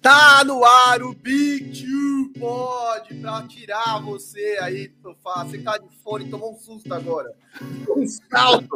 Tá 0.00 0.44
no 0.44 0.64
ar 0.64 1.02
o 1.02 1.12
Big 1.12 1.82
Two 1.82 2.32
Pod 2.38 3.14
pra 3.14 3.42
tirar 3.48 4.00
você 4.00 4.58
aí 4.60 4.88
do 4.88 5.02
sofá. 5.02 5.44
Você 5.44 5.58
tá 5.58 5.76
de 5.76 5.88
fone, 6.02 6.30
tomou 6.30 6.54
um 6.54 6.58
susto 6.58 6.92
agora. 6.92 7.32
Um 7.88 8.06
salto 8.06 8.68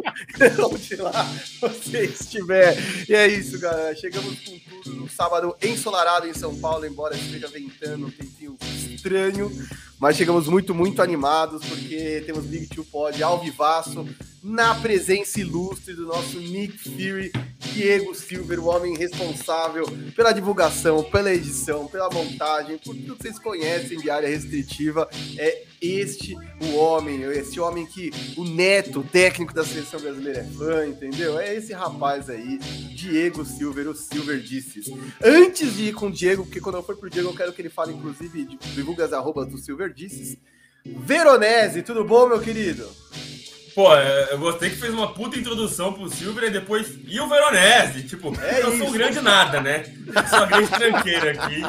onde 0.73 0.95
lá 0.97 1.23
você 1.61 2.05
estiver. 2.05 2.75
E 3.07 3.13
é 3.13 3.27
isso, 3.27 3.57
galera. 3.57 3.95
Chegamos 3.95 4.37
com 4.39 4.59
tudo 4.59 4.95
no 4.97 5.09
sábado 5.09 5.55
ensolarado 5.61 6.27
em 6.27 6.33
São 6.33 6.59
Paulo, 6.59 6.85
embora 6.85 7.15
esteja 7.15 7.47
ventando 7.47 8.07
um 8.07 8.11
tempinho 8.11 8.57
estranho. 8.61 9.49
Mas 9.97 10.17
chegamos 10.17 10.49
muito, 10.49 10.75
muito 10.75 11.01
animados, 11.01 11.63
porque 11.63 12.23
temos 12.25 12.45
Big 12.45 12.67
Two 12.67 12.83
Pod 12.83 13.23
ao 13.23 13.39
vivaço, 13.39 14.05
na 14.43 14.75
presença 14.75 15.39
ilustre 15.39 15.93
do 15.93 16.05
nosso 16.05 16.37
Nick 16.37 16.77
Fury, 16.77 17.31
Diego 17.59 18.13
Silver, 18.13 18.59
o 18.59 18.65
homem 18.65 18.97
responsável 18.97 19.85
pela 20.15 20.33
divulgação, 20.33 21.01
pela 21.01 21.33
edição, 21.33 21.87
pela 21.87 22.09
montagem, 22.09 22.77
por 22.77 22.93
tudo 22.93 23.15
que 23.15 23.23
vocês 23.23 23.39
conhecem 23.39 23.97
de 23.97 24.09
área 24.09 24.27
restritiva. 24.27 25.09
É 25.37 25.63
este 25.81 26.35
o 26.61 26.75
homem, 26.75 27.21
esse 27.23 27.57
homem 27.59 27.85
que 27.85 28.11
o 28.35 28.43
neto, 28.43 29.01
técnico 29.03 29.53
da 29.53 29.63
seleção 29.63 30.01
brasileira 30.01 30.41
é 30.41 30.43
fã, 30.43 30.87
entendeu? 30.87 31.39
É 31.39 31.55
esse 31.55 31.71
rapaz 31.71 32.29
aí, 32.29 32.59
Diego 32.93 33.45
Silver, 33.45 33.87
o 33.87 33.95
Silver 33.95 34.41
Disses. 34.41 34.91
Antes 35.23 35.73
de 35.73 35.85
ir 35.85 35.93
com 35.93 36.07
o 36.07 36.11
Diego, 36.11 36.43
porque 36.43 36.59
quando 36.59 36.75
eu 36.75 36.83
for 36.83 36.97
pro 36.97 37.09
Diego 37.09 37.29
eu 37.29 37.35
quero 37.35 37.53
que 37.53 37.61
ele 37.61 37.69
fale, 37.69 37.93
inclusive, 37.93 38.43
de 38.43 38.57
divulgas 38.75 39.13
arrobas 39.13 39.47
do 39.47 39.57
Silver 39.57 39.93
Disses. 39.93 40.37
Veronese, 40.85 41.81
tudo 41.81 42.03
bom, 42.03 42.27
meu 42.27 42.41
querido? 42.41 42.85
Pô, 43.75 43.95
eu 43.95 44.37
gostei 44.37 44.69
que 44.69 44.75
fez 44.75 44.93
uma 44.93 45.13
puta 45.13 45.37
introdução 45.37 45.93
pro 45.93 46.07
Silver 46.07 46.43
e 46.43 46.51
depois. 46.51 46.99
E 47.07 47.19
o 47.19 47.27
Veronese? 47.27 48.03
Tipo, 48.03 48.31
é 48.39 48.61
eu 48.61 48.69
isso. 48.69 48.77
sou 48.77 48.87
um 48.89 48.91
grande 48.91 49.19
nada, 49.19 49.59
né? 49.59 49.83
Eu 50.05 50.27
sou 50.27 50.39
uma 50.39 50.45
grande 50.45 50.69
tranqueira 50.69 51.31
aqui. 51.31 51.61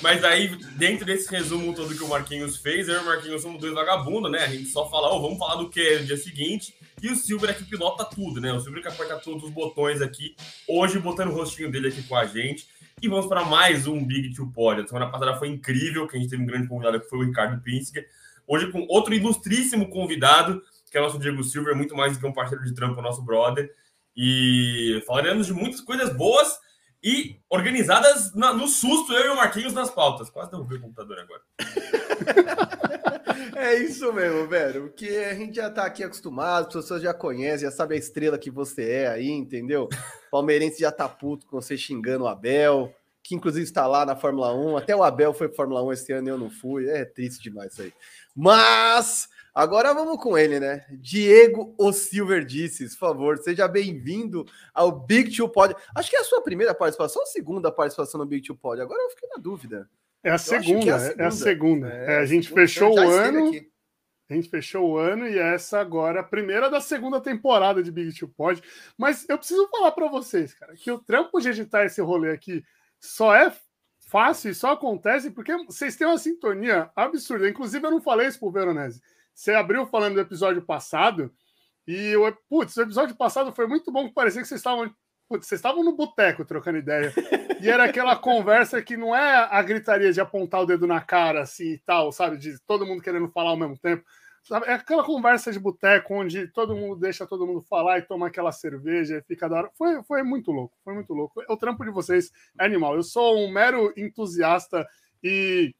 Mas 0.00 0.22
aí, 0.22 0.56
dentro 0.76 1.04
desse 1.04 1.28
resumo 1.28 1.74
todo 1.74 1.94
que 1.94 2.04
o 2.04 2.08
Marquinhos 2.08 2.56
fez, 2.56 2.88
eu 2.88 2.94
e 2.94 2.98
o 2.98 3.04
Marquinhos 3.04 3.42
somos 3.42 3.60
dois 3.60 3.74
vagabundos, 3.74 4.30
né? 4.30 4.44
A 4.44 4.48
gente 4.48 4.66
só 4.66 4.88
fala, 4.88 5.12
oh, 5.12 5.20
vamos 5.20 5.38
falar 5.38 5.56
do 5.56 5.68
que 5.68 5.98
no 5.98 6.06
dia 6.06 6.16
seguinte. 6.16 6.74
E 7.02 7.08
o 7.08 7.16
Silver 7.16 7.50
é 7.50 7.54
que 7.54 7.64
pilota 7.64 8.04
tudo, 8.04 8.40
né? 8.40 8.52
O 8.52 8.60
Silver 8.60 8.82
que 8.82 8.88
aperta 8.88 9.16
todos 9.16 9.42
os 9.42 9.50
botões 9.50 10.00
aqui. 10.00 10.36
Hoje, 10.68 11.00
botando 11.00 11.30
o 11.30 11.34
rostinho 11.34 11.70
dele 11.70 11.88
aqui 11.88 12.02
com 12.04 12.14
a 12.14 12.26
gente. 12.26 12.68
E 13.02 13.08
vamos 13.08 13.26
para 13.26 13.44
mais 13.44 13.88
um 13.88 14.04
Big 14.04 14.34
Two 14.34 14.52
Pod. 14.52 14.82
A 14.82 14.86
semana 14.86 15.10
passada 15.10 15.36
foi 15.36 15.48
incrível, 15.48 16.06
que 16.06 16.16
a 16.16 16.20
gente 16.20 16.30
teve 16.30 16.42
um 16.42 16.46
grande 16.46 16.68
convidado 16.68 17.00
que 17.00 17.08
foi 17.08 17.18
o 17.18 17.22
Ricardo 17.24 17.60
Pinsker. 17.60 18.06
Hoje 18.46 18.70
com 18.70 18.84
outro 18.88 19.14
ilustríssimo 19.14 19.88
convidado 19.88 20.62
que 20.90 20.98
é 20.98 21.00
o 21.00 21.04
nosso 21.04 21.18
Diego 21.18 21.42
Silver, 21.44 21.76
muito 21.76 21.94
mais 21.94 22.14
do 22.14 22.20
que 22.20 22.26
um 22.26 22.32
parceiro 22.32 22.64
de 22.64 22.74
trampo, 22.74 23.00
nosso 23.00 23.22
brother. 23.22 23.72
E 24.16 25.02
falaremos 25.06 25.46
de 25.46 25.52
muitas 25.52 25.80
coisas 25.80 26.12
boas 26.12 26.58
e 27.02 27.40
organizadas 27.48 28.34
na, 28.34 28.52
no 28.52 28.68
susto, 28.68 29.12
eu 29.12 29.26
e 29.26 29.28
o 29.30 29.36
Marquinhos 29.36 29.72
nas 29.72 29.90
pautas. 29.90 30.28
Quase 30.28 30.50
derrubei 30.50 30.78
o 30.78 30.82
computador 30.82 31.18
agora. 31.18 31.42
é 33.56 33.76
isso 33.76 34.12
mesmo, 34.12 34.46
velho. 34.48 34.82
Porque 34.82 35.08
a 35.30 35.34
gente 35.34 35.56
já 35.56 35.70
tá 35.70 35.86
aqui 35.86 36.02
acostumado, 36.02 36.66
as 36.66 36.74
pessoas 36.74 37.02
já 37.02 37.14
conhecem, 37.14 37.68
já 37.68 37.70
sabem 37.70 37.96
a 37.96 38.00
estrela 38.00 38.38
que 38.38 38.50
você 38.50 38.90
é 38.90 39.08
aí, 39.08 39.30
entendeu? 39.30 39.88
Palmeirense 40.30 40.80
já 40.80 40.92
tá 40.92 41.08
puto 41.08 41.46
com 41.46 41.60
você 41.60 41.76
xingando 41.76 42.24
o 42.24 42.28
Abel, 42.28 42.94
que 43.22 43.34
inclusive 43.34 43.64
está 43.64 43.86
lá 43.86 44.04
na 44.04 44.16
Fórmula 44.16 44.52
1. 44.52 44.76
Até 44.76 44.94
o 44.94 45.02
Abel 45.02 45.32
foi 45.32 45.48
para 45.48 45.56
Fórmula 45.56 45.82
1 45.84 45.92
esse 45.92 46.12
ano 46.12 46.28
e 46.28 46.30
eu 46.30 46.38
não 46.38 46.50
fui. 46.50 46.88
É 46.90 47.04
triste 47.06 47.42
demais 47.42 47.72
isso 47.72 47.82
aí. 47.82 47.94
Mas 48.36 49.28
Agora 49.54 49.92
vamos 49.92 50.22
com 50.22 50.38
ele, 50.38 50.60
né? 50.60 50.86
Diego 50.92 51.74
O 51.76 51.92
Silver 51.92 52.44
Disses, 52.44 52.94
por 52.94 53.08
favor, 53.08 53.38
seja 53.38 53.66
bem-vindo 53.66 54.46
ao 54.72 54.92
Big 54.92 55.36
Two 55.36 55.48
Pod. 55.48 55.74
Acho 55.94 56.10
que 56.10 56.16
é 56.16 56.20
a 56.20 56.24
sua 56.24 56.40
primeira 56.40 56.74
participação 56.74 57.22
ou 57.22 57.26
segunda 57.26 57.72
participação 57.72 58.18
no 58.18 58.26
Big 58.26 58.46
Two 58.46 58.56
Pod? 58.56 58.80
Agora 58.80 59.02
eu 59.02 59.10
fiquei 59.10 59.28
na 59.28 59.42
dúvida. 59.42 59.88
É 60.22 60.30
a, 60.30 60.38
segunda, 60.38 60.90
é 60.90 60.92
a 60.92 60.98
segunda, 60.98 61.22
é 61.22 61.26
a 61.26 61.30
segunda. 61.30 61.88
É, 61.88 62.18
a 62.18 62.26
gente 62.26 62.48
fechou 62.50 62.94
o 62.94 63.00
ano. 63.00 63.48
Aqui. 63.48 63.70
A 64.28 64.34
gente 64.34 64.48
fechou 64.48 64.90
o 64.90 64.96
ano 64.96 65.26
e 65.26 65.36
essa 65.36 65.80
agora, 65.80 66.20
a 66.20 66.24
primeira 66.24 66.70
da 66.70 66.80
segunda 66.80 67.20
temporada 67.20 67.82
de 67.82 67.90
Big 67.90 68.16
Two 68.16 68.28
Pod. 68.28 68.62
Mas 68.96 69.28
eu 69.28 69.36
preciso 69.36 69.68
falar 69.68 69.90
para 69.90 70.08
vocês, 70.08 70.54
cara, 70.54 70.74
que 70.74 70.90
o 70.92 70.98
trampo 71.00 71.40
de 71.40 71.48
editar 71.48 71.84
esse 71.84 72.00
rolê 72.00 72.30
aqui 72.30 72.62
só 73.00 73.34
é 73.34 73.52
fácil 74.06 74.50
e 74.50 74.54
só 74.54 74.72
acontece 74.72 75.30
porque 75.30 75.56
vocês 75.64 75.96
têm 75.96 76.06
uma 76.06 76.18
sintonia 76.18 76.90
absurda. 76.94 77.48
Inclusive, 77.48 77.84
eu 77.84 77.90
não 77.90 78.00
falei 78.00 78.28
isso 78.28 78.38
pro 78.38 78.52
Veronese. 78.52 79.00
Você 79.40 79.54
abriu 79.54 79.86
falando 79.86 80.16
do 80.16 80.20
episódio 80.20 80.60
passado, 80.60 81.32
e 81.86 82.14
o, 82.14 82.30
putz, 82.46 82.76
o 82.76 82.82
episódio 82.82 83.16
passado 83.16 83.50
foi 83.54 83.66
muito 83.66 83.90
bom, 83.90 84.06
que 84.06 84.12
parecia 84.12 84.42
que 84.42 84.46
vocês 84.46 84.60
estavam. 84.60 84.94
Putz, 85.26 85.46
vocês 85.46 85.58
estavam 85.58 85.82
no 85.82 85.96
boteco 85.96 86.44
trocando 86.44 86.76
ideia. 86.76 87.10
E 87.58 87.70
era 87.70 87.84
aquela 87.84 88.14
conversa 88.16 88.82
que 88.82 88.98
não 88.98 89.16
é 89.16 89.48
a 89.50 89.62
gritaria 89.62 90.12
de 90.12 90.20
apontar 90.20 90.60
o 90.60 90.66
dedo 90.66 90.86
na 90.86 91.00
cara, 91.00 91.40
assim 91.40 91.72
e 91.72 91.78
tal, 91.78 92.12
sabe? 92.12 92.36
De 92.36 92.60
todo 92.66 92.84
mundo 92.84 93.00
querendo 93.00 93.30
falar 93.30 93.48
ao 93.50 93.56
mesmo 93.56 93.78
tempo. 93.78 94.04
É 94.66 94.74
aquela 94.74 95.04
conversa 95.04 95.50
de 95.50 95.58
boteco 95.58 96.12
onde 96.12 96.46
todo 96.48 96.76
mundo 96.76 96.96
deixa 96.96 97.26
todo 97.26 97.46
mundo 97.46 97.62
falar 97.62 97.98
e 97.98 98.02
toma 98.02 98.26
aquela 98.26 98.52
cerveja 98.52 99.16
e 99.16 99.22
fica 99.22 99.48
da 99.48 99.56
hora. 99.56 99.70
Foi, 99.72 100.02
foi 100.02 100.22
muito 100.22 100.50
louco, 100.52 100.76
foi 100.84 100.92
muito 100.92 101.14
louco. 101.14 101.42
O 101.48 101.56
trampo 101.56 101.82
de 101.82 101.90
vocês 101.90 102.30
é 102.58 102.66
animal. 102.66 102.94
Eu 102.94 103.02
sou 103.02 103.38
um 103.38 103.50
mero 103.50 103.90
entusiasta 103.96 104.86
e. 105.24 105.74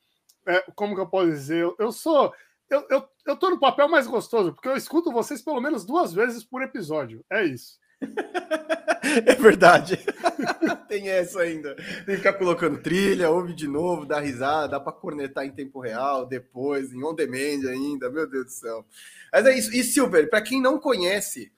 É, 0.47 0.65
como 0.75 0.95
que 0.95 1.01
eu 1.03 1.07
posso 1.07 1.29
dizer? 1.29 1.71
Eu 1.79 1.93
sou 1.93 2.33
eu, 2.71 2.87
eu, 2.89 3.09
eu 3.27 3.37
tô 3.37 3.51
no 3.51 3.59
papel 3.59 3.89
mais 3.89 4.07
gostoso, 4.07 4.53
porque 4.53 4.69
eu 4.69 4.77
escuto 4.77 5.11
vocês 5.11 5.43
pelo 5.43 5.61
menos 5.61 5.85
duas 5.85 6.13
vezes 6.13 6.45
por 6.45 6.63
episódio. 6.63 7.25
É 7.29 7.45
isso. 7.45 7.79
é 9.27 9.35
verdade. 9.35 9.99
Tem 10.89 11.09
essa 11.09 11.41
ainda. 11.41 11.75
Tem 11.75 12.05
que 12.07 12.17
ficar 12.17 12.35
colocando 12.35 12.81
trilha, 12.81 13.31
ouve 13.31 13.55
de 13.55 13.67
novo, 13.67 14.07
dá 14.07 14.21
risada, 14.21 14.69
dá 14.69 14.81
para 14.81 14.93
cornetar 14.93 15.45
em 15.45 15.51
tempo 15.51 15.81
real, 15.81 16.27
depois, 16.27 16.93
em 16.93 17.05
on 17.05 17.15
demand 17.15 17.69
ainda. 17.69 18.09
Meu 18.09 18.29
Deus 18.29 18.47
do 18.47 18.51
céu. 18.51 18.87
Mas 19.33 19.47
é 19.47 19.59
isso. 19.59 19.75
E 19.75 19.83
Silver, 19.83 20.31
para 20.31 20.41
quem 20.41 20.61
não 20.61 20.79
conhece, 20.79 21.53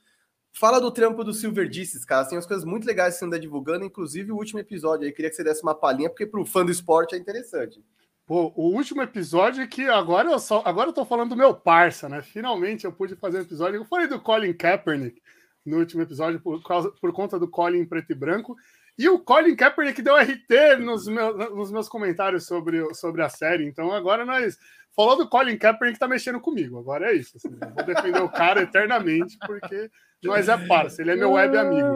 fala 0.53 0.81
do 0.81 0.91
trampo 0.91 1.23
do 1.23 1.33
Silver 1.33 1.69
Disses, 1.69 2.05
cara. 2.05 2.27
Tem 2.27 2.37
umas 2.37 2.47
coisas 2.47 2.65
muito 2.65 2.87
legais 2.87 3.15
que 3.15 3.21
você 3.21 3.25
anda 3.27 3.39
divulgando, 3.39 3.84
inclusive 3.84 4.33
o 4.33 4.37
último 4.37 4.61
episódio 4.61 5.06
aí. 5.06 5.12
Queria 5.12 5.31
que 5.31 5.37
você 5.37 5.44
desse 5.44 5.62
uma 5.62 5.75
palhinha, 5.75 6.09
porque 6.09 6.27
para 6.27 6.41
o 6.41 6.47
fã 6.47 6.65
do 6.65 6.73
esporte 6.73 7.15
é 7.15 7.19
interessante. 7.19 7.83
Pô, 8.32 8.50
o 8.56 8.75
último 8.75 9.03
episódio 9.03 9.69
que 9.69 9.87
agora 9.91 10.31
eu 10.31 10.38
só 10.38 10.62
agora 10.65 10.88
eu 10.88 10.94
tô 10.94 11.04
falando 11.04 11.28
do 11.28 11.37
meu 11.37 11.54
parça, 11.54 12.09
né? 12.09 12.22
Finalmente 12.22 12.87
eu 12.87 12.91
pude 12.91 13.15
fazer 13.15 13.37
um 13.37 13.43
episódio. 13.43 13.76
Eu 13.76 13.84
falei 13.84 14.06
do 14.06 14.19
Colin 14.19 14.54
Kaepernick 14.54 15.20
no 15.66 15.76
último 15.76 16.00
episódio 16.00 16.41
por, 16.41 16.62
causa, 16.62 16.91
por 16.93 17.12
conta 17.12 17.38
do 17.38 17.47
Colin 17.47 17.84
preto 17.84 18.10
e 18.10 18.15
branco. 18.15 18.56
E 18.99 19.09
o 19.09 19.19
Colin 19.19 19.57
Kaepernick 19.57 20.03
deu 20.03 20.17
RT 20.17 20.79
nos 20.81 21.07
meus, 21.07 21.51
nos 21.51 21.73
meus 21.73 21.89
comentários 21.89 22.47
sobre, 22.47 22.95
sobre 22.95 23.23
a 23.23 23.29
série. 23.29 23.67
Então 23.67 23.93
agora 23.93 24.25
nós. 24.25 24.59
Falou 24.95 25.17
do 25.17 25.27
Colin 25.27 25.57
Kaepernick 25.57 25.99
tá 25.99 26.07
mexendo 26.07 26.39
comigo. 26.39 26.79
Agora 26.79 27.11
é 27.11 27.17
isso. 27.17 27.39
Assim, 27.39 27.49
vou 27.49 27.83
defender 27.83 28.23
o 28.23 28.29
cara 28.29 28.61
eternamente, 28.61 29.39
porque 29.47 29.91
nós 30.23 30.51
é 30.51 30.67
parça. 30.67 31.01
Ele 31.01 31.13
é 31.13 31.17
meu 31.17 31.33
web 31.33 31.57
amigo. 31.57 31.89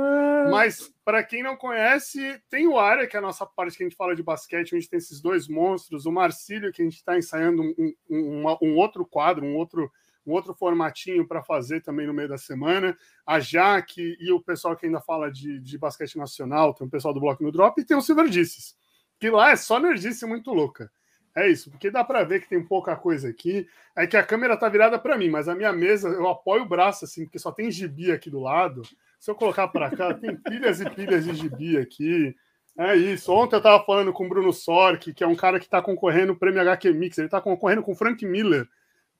Mas, 0.50 0.92
para 1.04 1.22
quem 1.22 1.42
não 1.42 1.56
conhece, 1.56 2.40
tem 2.48 2.66
o 2.66 2.78
área, 2.78 3.06
que 3.06 3.16
é 3.16 3.18
a 3.18 3.22
nossa 3.22 3.44
parte 3.44 3.76
que 3.76 3.82
a 3.82 3.86
gente 3.86 3.96
fala 3.96 4.14
de 4.14 4.22
basquete, 4.22 4.74
onde 4.74 4.88
tem 4.88 4.98
esses 4.98 5.20
dois 5.20 5.48
monstros, 5.48 6.06
o 6.06 6.12
Marcílio, 6.12 6.72
que 6.72 6.82
a 6.82 6.84
gente 6.84 6.96
está 6.96 7.16
ensaiando 7.16 7.62
um, 7.62 7.92
um, 8.08 8.56
um, 8.62 8.76
outro 8.76 9.04
quadro, 9.04 9.44
um 9.44 9.56
outro, 9.56 9.90
um 10.26 10.32
outro 10.32 10.54
formatinho 10.54 11.26
para 11.26 11.42
fazer 11.42 11.80
também 11.80 12.06
no 12.06 12.14
meio 12.14 12.28
da 12.28 12.38
semana, 12.38 12.96
a 13.26 13.38
Jaque 13.38 14.16
e 14.18 14.32
o 14.32 14.40
pessoal 14.40 14.76
que 14.76 14.86
ainda 14.86 15.00
fala 15.00 15.30
de, 15.30 15.60
de 15.60 15.78
basquete 15.78 16.16
nacional, 16.16 16.74
tem 16.74 16.86
o 16.86 16.90
pessoal 16.90 17.14
do 17.14 17.20
Bloco 17.20 17.42
no 17.42 17.52
Drop, 17.52 17.80
e 17.80 17.84
tem 17.84 17.96
o 17.96 18.00
Silver 18.00 18.28
Disses, 18.28 18.76
que 19.18 19.30
lá 19.30 19.50
é 19.50 19.56
só 19.56 19.78
nerdice 19.78 20.26
muito 20.26 20.52
louca. 20.52 20.90
É 21.36 21.46
isso, 21.50 21.70
porque 21.70 21.90
dá 21.90 22.02
para 22.02 22.24
ver 22.24 22.40
que 22.40 22.48
tem 22.48 22.64
pouca 22.64 22.96
coisa 22.96 23.28
aqui. 23.28 23.68
É 23.94 24.06
que 24.06 24.16
a 24.16 24.22
câmera 24.22 24.56
tá 24.56 24.70
virada 24.70 24.98
para 24.98 25.18
mim, 25.18 25.28
mas 25.28 25.48
a 25.48 25.54
minha 25.54 25.70
mesa, 25.70 26.08
eu 26.08 26.26
apoio 26.26 26.62
o 26.62 26.68
braço 26.68 27.04
assim, 27.04 27.24
porque 27.24 27.38
só 27.38 27.52
tem 27.52 27.70
gibi 27.70 28.10
aqui 28.10 28.30
do 28.30 28.40
lado. 28.40 28.80
Se 29.20 29.30
eu 29.30 29.34
colocar 29.34 29.68
para 29.68 29.94
cá, 29.94 30.14
tem 30.14 30.34
pilhas 30.34 30.80
e 30.80 30.88
pilhas 30.88 31.26
de 31.26 31.34
gibi 31.34 31.76
aqui. 31.76 32.34
É 32.78 32.96
isso. 32.96 33.30
Ontem 33.32 33.56
eu 33.56 33.58
estava 33.58 33.84
falando 33.84 34.14
com 34.14 34.24
o 34.24 34.28
Bruno 34.30 34.50
Sork, 34.50 35.12
que 35.12 35.22
é 35.22 35.26
um 35.26 35.36
cara 35.36 35.58
que 35.58 35.66
está 35.66 35.82
concorrendo 35.82 36.28
no 36.28 36.38
Prêmio 36.38 36.60
HQ 36.62 36.90
Mix. 36.94 37.18
Ele 37.18 37.26
está 37.26 37.40
concorrendo 37.40 37.82
com 37.82 37.92
o 37.92 37.96
Frank 37.96 38.24
Miller 38.24 38.66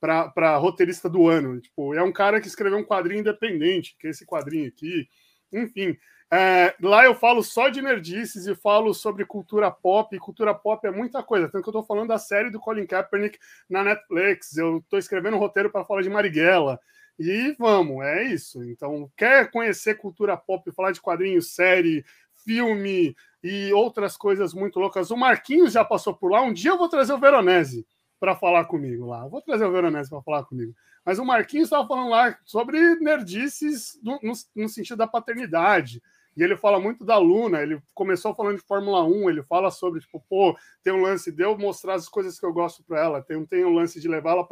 para 0.00 0.56
roteirista 0.56 1.08
do 1.08 1.28
ano. 1.28 1.60
Tipo, 1.60 1.94
é 1.94 2.02
um 2.02 2.12
cara 2.12 2.40
que 2.40 2.48
escreveu 2.48 2.78
um 2.78 2.84
quadrinho 2.84 3.20
independente, 3.20 3.96
que 3.98 4.06
é 4.06 4.10
esse 4.10 4.26
quadrinho 4.26 4.68
aqui. 4.68 5.08
Enfim, 5.52 5.96
é, 6.30 6.74
lá 6.82 7.04
eu 7.04 7.14
falo 7.14 7.42
só 7.42 7.68
de 7.68 7.80
nerdices 7.80 8.46
e 8.46 8.54
falo 8.54 8.92
sobre 8.92 9.24
cultura 9.24 9.70
pop. 9.70 10.14
E 10.14 10.18
cultura 10.18 10.54
pop 10.54 10.86
é 10.86 10.90
muita 10.90 11.22
coisa. 11.22 11.48
Tanto 11.48 11.62
que 11.62 11.68
eu 11.68 11.72
estou 11.72 11.86
falando 11.86 12.08
da 12.08 12.18
série 12.18 12.50
do 12.50 12.60
Colin 12.60 12.86
Kaepernick 12.86 13.38
na 13.68 13.84
Netflix. 13.84 14.56
Eu 14.56 14.78
estou 14.78 14.98
escrevendo 14.98 15.36
um 15.36 15.40
roteiro 15.40 15.70
para 15.70 15.84
falar 15.84 16.02
de 16.02 16.10
Marighella. 16.10 16.80
E 17.18 17.54
vamos, 17.58 18.04
é 18.04 18.24
isso. 18.24 18.62
Então, 18.64 19.10
quer 19.16 19.50
conhecer 19.50 19.94
cultura 19.94 20.36
pop, 20.36 20.70
falar 20.72 20.92
de 20.92 21.00
quadrinhos, 21.00 21.54
série, 21.54 22.04
filme 22.44 23.16
e 23.42 23.72
outras 23.72 24.16
coisas 24.18 24.52
muito 24.52 24.78
loucas? 24.78 25.10
O 25.10 25.16
Marquinhos 25.16 25.72
já 25.72 25.84
passou 25.84 26.14
por 26.14 26.30
lá. 26.30 26.42
Um 26.42 26.52
dia 26.52 26.72
eu 26.72 26.78
vou 26.78 26.88
trazer 26.88 27.14
o 27.14 27.18
Veronese 27.18 27.86
para 28.18 28.34
falar 28.34 28.64
comigo 28.64 29.06
lá. 29.06 29.26
vou 29.26 29.42
trazer 29.42 29.64
o 29.64 29.72
Veronese 29.72 30.10
para 30.10 30.22
falar 30.22 30.44
comigo. 30.44 30.74
Mas 31.04 31.18
o 31.18 31.24
Marquinhos 31.24 31.66
estava 31.66 31.86
falando 31.86 32.10
lá 32.10 32.36
sobre 32.44 32.96
nerdices 32.96 33.98
no, 34.02 34.18
no, 34.22 34.32
no, 34.56 34.68
sentido 34.68 34.96
da 34.96 35.06
paternidade. 35.06 36.02
E 36.36 36.42
ele 36.42 36.56
fala 36.56 36.80
muito 36.80 37.04
da 37.04 37.16
Luna, 37.16 37.62
ele 37.62 37.80
começou 37.94 38.34
falando 38.34 38.56
de 38.56 38.66
Fórmula 38.66 39.04
1, 39.04 39.30
ele 39.30 39.42
fala 39.42 39.70
sobre, 39.70 40.00
tipo, 40.00 40.20
pô, 40.28 40.56
tem 40.82 40.92
um 40.92 41.00
lance 41.00 41.32
de 41.32 41.42
eu 41.42 41.56
mostrar 41.56 41.94
as 41.94 42.08
coisas 42.08 42.38
que 42.38 42.44
eu 42.44 42.52
gosto 42.52 42.82
para 42.84 43.00
ela, 43.00 43.22
tem, 43.22 43.42
tem 43.46 43.64
um 43.64 43.72
lance 43.72 43.98
de 43.98 44.06
levá-la 44.06 44.46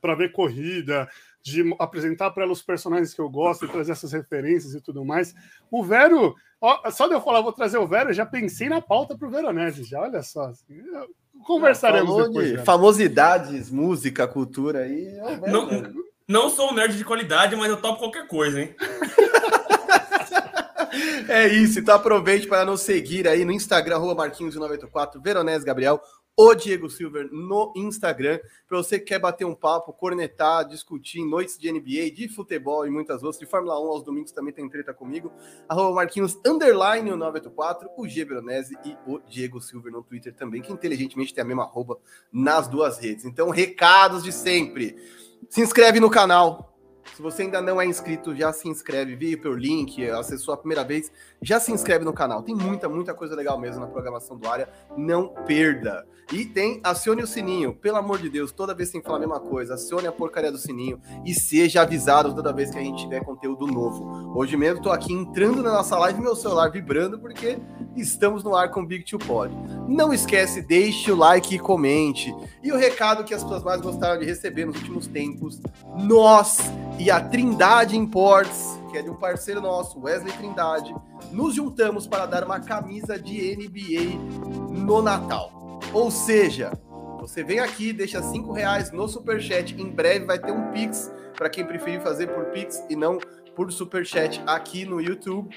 para 0.00 0.14
ver 0.14 0.32
corrida, 0.32 1.06
de 1.42 1.62
apresentar 1.78 2.30
para 2.30 2.44
ela 2.44 2.52
os 2.52 2.62
personagens 2.62 3.12
que 3.12 3.20
eu 3.20 3.28
gosto 3.28 3.64
e 3.64 3.68
trazer 3.68 3.92
essas 3.92 4.12
referências 4.12 4.74
e 4.74 4.80
tudo 4.80 5.04
mais. 5.04 5.34
O 5.70 5.84
Vero, 5.84 6.34
ó, 6.60 6.90
só 6.90 7.06
de 7.06 7.14
eu 7.14 7.20
falar, 7.20 7.42
vou 7.42 7.52
trazer 7.52 7.78
o 7.78 7.86
Vero, 7.86 8.12
já 8.12 8.24
pensei 8.24 8.68
na 8.68 8.80
pauta 8.80 9.18
para 9.18 9.28
o 9.28 9.30
Veronese, 9.30 9.84
já, 9.84 10.00
olha 10.00 10.22
só. 10.22 10.44
Assim, 10.44 10.80
conversaremos 11.44 12.10
Falou 12.10 12.28
depois. 12.28 12.50
De 12.52 12.58
famosidades, 12.58 13.70
música, 13.70 14.26
cultura 14.26 14.80
aí. 14.80 15.06
É 15.06 15.50
não, 15.50 15.68
não 16.26 16.50
sou 16.50 16.70
um 16.70 16.74
nerd 16.74 16.96
de 16.96 17.04
qualidade, 17.04 17.56
mas 17.56 17.68
eu 17.68 17.80
topo 17.80 17.98
qualquer 17.98 18.26
coisa, 18.26 18.60
hein? 18.60 18.74
É 21.28 21.46
isso, 21.46 21.78
então 21.78 21.94
aproveite 21.94 22.46
para 22.46 22.64
nos 22.64 22.80
seguir 22.80 23.28
aí 23.28 23.44
no 23.44 23.52
Instagram, 23.52 23.98
Marquinhos984, 23.98 25.22
Veronese 25.22 25.64
Gabriel, 25.64 26.00
o 26.40 26.54
Diego 26.54 26.88
Silver 26.88 27.28
no 27.32 27.72
Instagram, 27.74 28.38
para 28.68 28.78
você 28.78 28.96
que 28.96 29.06
quer 29.06 29.18
bater 29.18 29.44
um 29.44 29.56
papo, 29.56 29.92
cornetar, 29.92 30.68
discutir 30.68 31.24
noites 31.24 31.58
de 31.58 31.72
NBA, 31.72 32.12
de 32.14 32.28
futebol 32.28 32.86
e 32.86 32.90
muitas 32.90 33.24
outras, 33.24 33.40
de 33.40 33.46
Fórmula 33.46 33.76
1 33.80 33.88
aos 33.88 34.04
domingos 34.04 34.30
também 34.30 34.54
tem 34.54 34.68
treta 34.68 34.94
comigo, 34.94 35.32
arroba 35.68 35.96
Marquinhos, 35.96 36.38
underline 36.46 37.10
o 37.10 37.16
984, 37.16 37.90
o 37.96 38.06
G 38.06 38.24
Veronese 38.24 38.78
e 38.84 38.96
o 39.04 39.18
Diego 39.18 39.60
Silver 39.60 39.92
no 39.92 40.00
Twitter 40.00 40.32
também, 40.32 40.62
que 40.62 40.72
inteligentemente 40.72 41.34
tem 41.34 41.42
a 41.42 41.44
mesma 41.44 41.64
arroba 41.64 41.98
nas 42.32 42.68
duas 42.68 42.98
redes. 42.98 43.24
Então, 43.24 43.50
recados 43.50 44.22
de 44.22 44.30
sempre. 44.30 44.94
Se 45.50 45.60
inscreve 45.60 45.98
no 45.98 46.08
canal, 46.08 46.77
se 47.14 47.22
você 47.22 47.42
ainda 47.42 47.60
não 47.60 47.80
é 47.80 47.86
inscrito, 47.86 48.34
já 48.34 48.52
se 48.52 48.68
inscreve, 48.68 49.16
veio 49.16 49.40
pelo 49.40 49.54
link, 49.54 50.08
acessou 50.10 50.54
a 50.54 50.56
primeira 50.56 50.84
vez, 50.84 51.10
já 51.42 51.58
se 51.58 51.72
inscreve 51.72 52.04
no 52.04 52.12
canal. 52.12 52.42
Tem 52.42 52.54
muita, 52.54 52.88
muita 52.88 53.14
coisa 53.14 53.34
legal 53.34 53.58
mesmo 53.58 53.80
na 53.80 53.86
programação 53.86 54.36
do 54.36 54.48
área. 54.48 54.68
Não 54.96 55.28
perda. 55.46 56.06
E 56.30 56.44
tem, 56.44 56.78
acione 56.84 57.22
o 57.22 57.26
sininho, 57.26 57.74
pelo 57.74 57.96
amor 57.96 58.18
de 58.18 58.28
Deus, 58.28 58.52
toda 58.52 58.74
vez 58.74 58.90
tem 58.90 59.00
que 59.00 59.06
falar 59.06 59.16
a 59.16 59.20
mesma 59.20 59.40
coisa, 59.40 59.74
acione 59.74 60.06
a 60.06 60.12
porcaria 60.12 60.52
do 60.52 60.58
sininho 60.58 61.00
e 61.24 61.32
seja 61.32 61.80
avisado 61.80 62.34
toda 62.34 62.52
vez 62.52 62.70
que 62.70 62.76
a 62.76 62.82
gente 62.82 63.02
tiver 63.02 63.24
conteúdo 63.24 63.66
novo. 63.66 64.38
Hoje 64.38 64.54
mesmo 64.54 64.82
tô 64.82 64.90
aqui 64.90 65.10
entrando 65.10 65.62
na 65.62 65.72
nossa 65.72 65.98
live, 65.98 66.20
meu 66.20 66.36
celular 66.36 66.70
vibrando, 66.70 67.18
porque 67.18 67.58
estamos 67.96 68.44
no 68.44 68.54
ar 68.54 68.70
com 68.70 68.84
Big 68.84 69.06
Two 69.06 69.18
Pod. 69.18 69.54
Não 69.88 70.12
esquece, 70.12 70.60
deixe 70.60 71.10
o 71.10 71.16
like 71.16 71.54
e 71.54 71.58
comente. 71.58 72.34
E 72.62 72.70
o 72.72 72.76
recado 72.76 73.24
que 73.24 73.32
as 73.32 73.42
pessoas 73.42 73.62
mais 73.62 73.80
gostaram 73.80 74.20
de 74.20 74.26
receber 74.26 74.66
nos 74.66 74.76
últimos 74.76 75.06
tempos, 75.06 75.62
nós 75.96 76.58
e 76.98 77.10
a 77.10 77.20
Trindade 77.20 77.96
Imports, 77.96 78.78
que 78.90 78.98
é 78.98 79.02
de 79.02 79.08
um 79.08 79.14
parceiro 79.14 79.60
nosso, 79.60 80.00
Wesley 80.00 80.32
Trindade, 80.32 80.94
nos 81.30 81.54
juntamos 81.54 82.06
para 82.06 82.26
dar 82.26 82.44
uma 82.44 82.58
camisa 82.58 83.18
de 83.18 83.56
NBA 83.56 84.82
no 84.84 85.00
Natal. 85.00 85.80
Ou 85.92 86.10
seja, 86.10 86.72
você 87.20 87.44
vem 87.44 87.60
aqui, 87.60 87.92
deixa 87.92 88.20
cinco 88.22 88.52
reais 88.52 88.90
no 88.90 89.06
Superchat, 89.06 89.80
em 89.80 89.90
breve 89.90 90.24
vai 90.24 90.38
ter 90.38 90.50
um 90.50 90.72
Pix, 90.72 91.12
para 91.36 91.48
quem 91.48 91.64
preferir 91.64 92.00
fazer 92.00 92.26
por 92.28 92.46
Pix 92.46 92.82
e 92.90 92.96
não 92.96 93.18
por 93.54 93.70
Superchat 93.70 94.42
aqui 94.46 94.84
no 94.84 95.00
YouTube. 95.00 95.54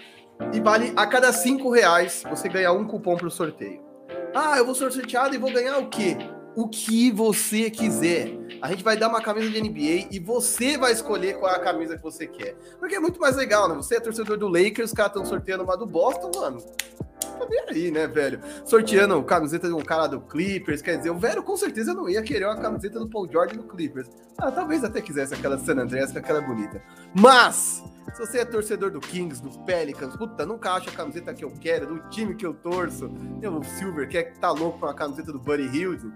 E 0.53 0.59
vale 0.59 0.93
a 0.95 1.07
cada 1.07 1.33
cinco 1.33 1.71
reais 1.71 2.23
você 2.29 2.47
ganha 2.49 2.71
um 2.71 2.85
cupom 2.85 3.15
para 3.15 3.27
o 3.27 3.31
sorteio. 3.31 3.81
Ah, 4.33 4.57
eu 4.57 4.65
vou 4.65 4.75
ser 4.75 4.91
sorteado 4.91 5.33
e 5.33 5.37
vou 5.37 5.51
ganhar 5.51 5.77
o 5.77 5.89
quê? 5.89 6.17
O 6.55 6.67
que 6.67 7.11
você 7.11 7.69
quiser. 7.69 8.37
A 8.61 8.69
gente 8.69 8.83
vai 8.83 8.97
dar 8.97 9.07
uma 9.07 9.21
camisa 9.21 9.49
de 9.49 9.61
NBA 9.61 10.09
e 10.11 10.19
você 10.19 10.77
vai 10.77 10.91
escolher 10.91 11.37
qual 11.39 11.51
é 11.51 11.55
a 11.55 11.59
camisa 11.59 11.97
que 11.97 12.03
você 12.03 12.27
quer. 12.27 12.55
Porque 12.79 12.95
é 12.95 12.99
muito 12.99 13.19
mais 13.19 13.35
legal, 13.35 13.69
né? 13.69 13.75
Você 13.75 13.95
é 13.95 13.99
torcedor 13.99 14.37
do 14.37 14.47
Lakers, 14.47 14.91
os 14.91 14.93
caras 14.93 15.11
estão 15.11 15.25
sorteando 15.25 15.63
uma 15.63 15.77
do 15.77 15.85
Boston, 15.85 16.31
mano. 16.35 16.61
Tá 17.21 17.45
bem 17.45 17.63
aí, 17.69 17.91
né, 17.91 18.07
velho? 18.07 18.39
Sorteando 18.65 19.21
camiseta 19.23 19.67
de 19.67 19.73
um 19.73 19.81
cara 19.81 20.07
do 20.07 20.21
Clippers, 20.21 20.81
quer 20.81 20.97
dizer, 20.97 21.09
o 21.09 21.17
velho 21.17 21.41
com 21.41 21.55
certeza 21.55 21.93
não 21.93 22.09
ia 22.09 22.21
querer 22.21 22.45
uma 22.45 22.57
camiseta 22.57 22.99
do 22.99 23.09
Paul 23.09 23.27
George 23.27 23.55
do 23.55 23.63
Clippers. 23.63 24.09
Ah, 24.37 24.51
talvez 24.51 24.83
até 24.83 25.01
quisesse 25.01 25.33
aquela 25.33 25.57
San 25.57 25.77
Andreas 25.77 26.11
com 26.11 26.19
aquela 26.19 26.41
bonita. 26.41 26.81
Mas, 27.15 27.83
se 28.13 28.19
você 28.19 28.39
é 28.39 28.45
torcedor 28.45 28.91
do 28.91 28.99
Kings, 28.99 29.41
do 29.41 29.49
Pelicans, 29.65 30.15
puta, 30.15 30.45
nunca 30.45 30.73
acha 30.73 30.89
a 30.89 30.93
camiseta 30.93 31.33
que 31.33 31.43
eu 31.43 31.51
quero, 31.51 31.87
do 31.87 32.09
time 32.09 32.35
que 32.35 32.45
eu 32.45 32.53
torço, 32.53 33.07
o 33.07 33.63
Silver, 33.63 34.07
que 34.07 34.17
é, 34.17 34.23
tá 34.23 34.51
louco 34.51 34.79
com 34.79 34.85
a 34.85 34.93
camiseta 34.93 35.31
do 35.31 35.39
Buddy 35.39 35.75
Hilde, 35.75 36.11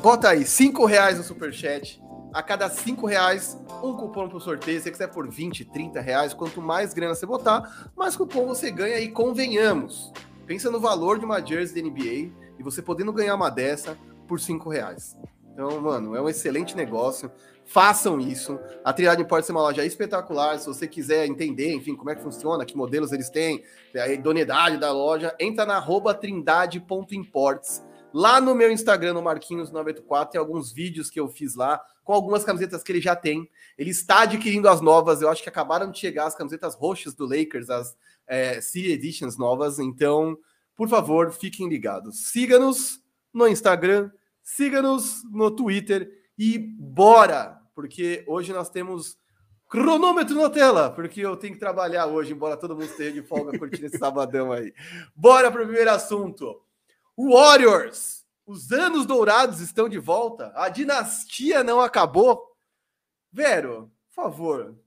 bota 0.00 0.30
aí, 0.30 0.44
5 0.44 0.84
reais 0.84 1.18
no 1.18 1.24
superchat, 1.24 2.02
a 2.32 2.42
cada 2.42 2.68
5 2.68 3.06
reais, 3.06 3.58
um 3.82 3.94
cupom 3.94 4.28
pro 4.28 4.40
sorteio. 4.40 4.78
Se 4.78 4.84
você 4.84 4.90
quiser 4.90 5.08
por 5.08 5.28
20, 5.28 5.64
30 5.64 6.00
reais, 6.00 6.34
quanto 6.34 6.60
mais 6.60 6.92
grana 6.92 7.14
você 7.14 7.26
botar, 7.26 7.90
mais 7.96 8.16
cupom 8.16 8.46
você 8.46 8.70
ganha. 8.70 8.98
E 9.00 9.08
convenhamos, 9.08 10.12
pensa 10.46 10.70
no 10.70 10.80
valor 10.80 11.18
de 11.18 11.24
uma 11.24 11.44
jersey 11.44 11.82
da 11.82 11.88
NBA 11.88 12.32
e 12.58 12.62
você 12.62 12.82
podendo 12.82 13.12
ganhar 13.12 13.34
uma 13.34 13.50
dessa 13.50 13.96
por 14.26 14.40
5 14.40 14.68
reais. 14.68 15.16
Então, 15.52 15.80
mano, 15.80 16.14
é 16.14 16.22
um 16.22 16.28
excelente 16.28 16.76
negócio. 16.76 17.32
Façam 17.64 18.20
isso. 18.20 18.60
A 18.84 18.92
Trindade 18.92 19.24
pode 19.24 19.44
ser 19.44 19.50
uma 19.50 19.60
loja 19.60 19.84
espetacular. 19.84 20.56
Se 20.58 20.66
você 20.68 20.86
quiser 20.86 21.26
entender, 21.26 21.74
enfim, 21.74 21.96
como 21.96 22.10
é 22.10 22.14
que 22.14 22.22
funciona, 22.22 22.64
que 22.64 22.76
modelos 22.76 23.12
eles 23.12 23.28
têm, 23.28 23.64
a 23.94 24.06
idoneidade 24.08 24.76
da 24.76 24.92
loja, 24.92 25.34
entra 25.40 25.66
na 25.66 25.84
trindade.imports 26.14 27.82
Lá 28.12 28.40
no 28.40 28.54
meu 28.54 28.70
Instagram, 28.70 29.14
no 29.14 29.22
Marquinhos984, 29.22 30.30
tem 30.30 30.38
alguns 30.38 30.72
vídeos 30.72 31.10
que 31.10 31.20
eu 31.20 31.28
fiz 31.28 31.54
lá, 31.54 31.80
com 32.02 32.12
algumas 32.12 32.42
camisetas 32.42 32.82
que 32.82 32.90
ele 32.90 33.00
já 33.00 33.14
tem. 33.14 33.48
Ele 33.76 33.90
está 33.90 34.22
adquirindo 34.22 34.68
as 34.68 34.80
novas, 34.80 35.20
eu 35.20 35.28
acho 35.28 35.42
que 35.42 35.48
acabaram 35.48 35.90
de 35.90 35.98
chegar 35.98 36.26
as 36.26 36.34
camisetas 36.34 36.74
roxas 36.74 37.14
do 37.14 37.26
Lakers, 37.26 37.68
as 37.68 37.96
é, 38.26 38.60
City 38.60 38.92
Editions 38.92 39.36
novas. 39.36 39.78
Então, 39.78 40.38
por 40.74 40.88
favor, 40.88 41.30
fiquem 41.32 41.68
ligados. 41.68 42.30
Siga-nos 42.30 43.00
no 43.32 43.46
Instagram, 43.46 44.10
siga-nos 44.42 45.22
no 45.30 45.50
Twitter 45.50 46.10
e 46.38 46.58
bora! 46.58 47.58
Porque 47.74 48.24
hoje 48.26 48.52
nós 48.52 48.70
temos 48.70 49.18
cronômetro 49.68 50.34
na 50.34 50.48
tela, 50.48 50.90
porque 50.90 51.20
eu 51.20 51.36
tenho 51.36 51.52
que 51.52 51.60
trabalhar 51.60 52.06
hoje, 52.06 52.32
embora 52.32 52.56
todo 52.56 52.74
mundo 52.74 52.86
esteja 52.86 53.12
de 53.12 53.22
folga 53.22 53.56
curtindo 53.58 53.86
esse 53.86 53.98
sabadão 53.98 54.50
aí. 54.50 54.72
Bora 55.14 55.50
para 55.50 55.62
o 55.62 55.66
primeiro 55.66 55.90
assunto. 55.90 56.60
Warriors, 57.18 58.24
os 58.46 58.70
anos 58.70 59.04
dourados 59.04 59.60
estão 59.60 59.88
de 59.88 59.98
volta. 59.98 60.52
A 60.54 60.68
dinastia 60.68 61.64
não 61.64 61.80
acabou. 61.80 62.40
Vero, 63.32 63.90
por 64.06 64.22
favor. 64.22 64.78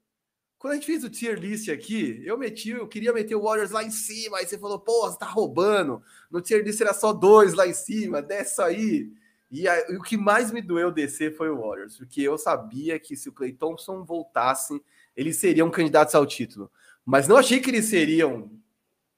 Quando 0.57 0.73
a 0.73 0.75
gente 0.75 0.85
fez 0.85 1.03
o 1.03 1.09
tier 1.09 1.37
list 1.37 1.67
aqui, 1.67 2.21
eu 2.23 2.37
meti, 2.37 2.69
eu 2.69 2.87
queria 2.87 3.11
meter 3.11 3.35
o 3.35 3.41
Warriors 3.41 3.71
lá 3.71 3.83
em 3.83 3.91
cima. 3.91 4.37
Aí 4.37 4.45
você 4.45 4.57
falou, 4.57 4.79
pô, 4.79 5.09
você 5.09 5.17
tá 5.17 5.25
roubando. 5.25 6.01
No 6.29 6.39
tier 6.39 6.63
list 6.63 6.79
era 6.79 6.93
só 6.93 7.11
dois 7.11 7.53
lá 7.53 7.67
em 7.67 7.73
cima, 7.73 8.21
desce 8.21 8.61
aí. 8.61 9.11
E, 9.49 9.67
a, 9.67 9.91
e 9.91 9.97
o 9.97 10.01
que 10.01 10.15
mais 10.15 10.51
me 10.51 10.61
doeu 10.61 10.89
descer 10.89 11.35
foi 11.35 11.49
o 11.49 11.59
Warriors, 11.59 11.97
porque 11.97 12.21
eu 12.21 12.37
sabia 12.37 12.97
que 12.97 13.17
se 13.17 13.27
o 13.27 13.33
Clay 13.33 13.51
Thompson 13.51 14.05
voltasse, 14.05 14.81
eles 15.13 15.35
seriam 15.35 15.69
candidatos 15.69 16.15
ao 16.15 16.25
título. 16.25 16.71
Mas 17.05 17.27
não 17.27 17.35
achei 17.35 17.59
que 17.59 17.69
eles 17.69 17.85
seriam 17.85 18.49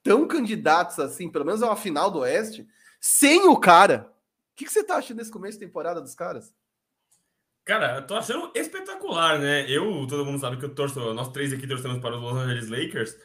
tão 0.01 0.27
candidatos 0.27 0.98
assim, 1.00 1.29
pelo 1.29 1.46
menos 1.46 1.62
a 1.62 1.67
uma 1.67 1.75
final 1.75 2.10
do 2.10 2.20
Oeste, 2.20 2.67
sem 3.03 3.50
o 3.50 3.57
cara. 3.57 4.10
O 4.53 4.55
que, 4.55 4.63
que 4.63 4.72
você 4.72 4.81
tá 4.81 4.95
achando 4.95 5.17
desse 5.17 5.29
começo 5.29 5.60
de 5.60 5.65
temporada 5.65 6.00
dos 6.00 6.15
caras? 6.15 6.55
Cara, 7.65 7.98
eu 7.98 8.07
tô 8.07 8.15
achando 8.15 8.50
espetacular, 8.55 9.39
né? 9.39 9.69
Eu, 9.69 10.07
todo 10.07 10.25
mundo 10.25 10.39
sabe 10.39 10.55
que 10.55 10.63
eu 10.63 10.74
torço, 10.74 11.13
nós 11.13 11.29
três 11.29 11.51
aqui 11.51 11.67
torcemos 11.67 12.00
para 12.00 12.15
os 12.15 12.22
Los 12.22 12.38
Angeles 12.38 12.69
Lakers, 12.69 13.17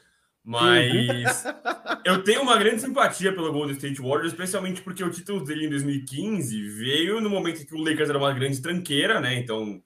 mas 0.43 1.45
eu 2.05 2.25
tenho 2.25 2.43
uma 2.43 2.57
grande 2.57 2.81
simpatia 2.81 3.33
pelo 3.33 3.53
Golden 3.53 3.77
State 3.77 4.03
Warriors, 4.03 4.33
especialmente 4.33 4.83
porque 4.83 5.05
o 5.05 5.11
título 5.11 5.45
dele 5.45 5.67
em 5.67 5.71
2015 5.71 6.69
veio 6.71 7.21
no 7.21 7.31
momento 7.31 7.63
em 7.63 7.65
que 7.65 7.75
o 7.75 7.83
Lakers 7.83 8.09
era 8.09 8.19
uma 8.19 8.33
grande 8.33 8.61
tranqueira, 8.61 9.21
né? 9.21 9.37
Então, 9.39 9.81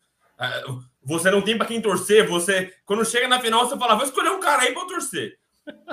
você 1.02 1.30
não 1.30 1.42
tem 1.42 1.58
para 1.58 1.66
quem 1.66 1.82
torcer, 1.82 2.26
você, 2.26 2.72
quando 2.86 3.04
chega 3.04 3.28
na 3.28 3.40
final, 3.40 3.68
você 3.68 3.76
fala, 3.76 3.94
vou 3.94 4.06
escolher 4.06 4.30
um 4.30 4.40
cara 4.40 4.62
aí 4.62 4.72
para 4.72 4.86
torcer. 4.86 5.38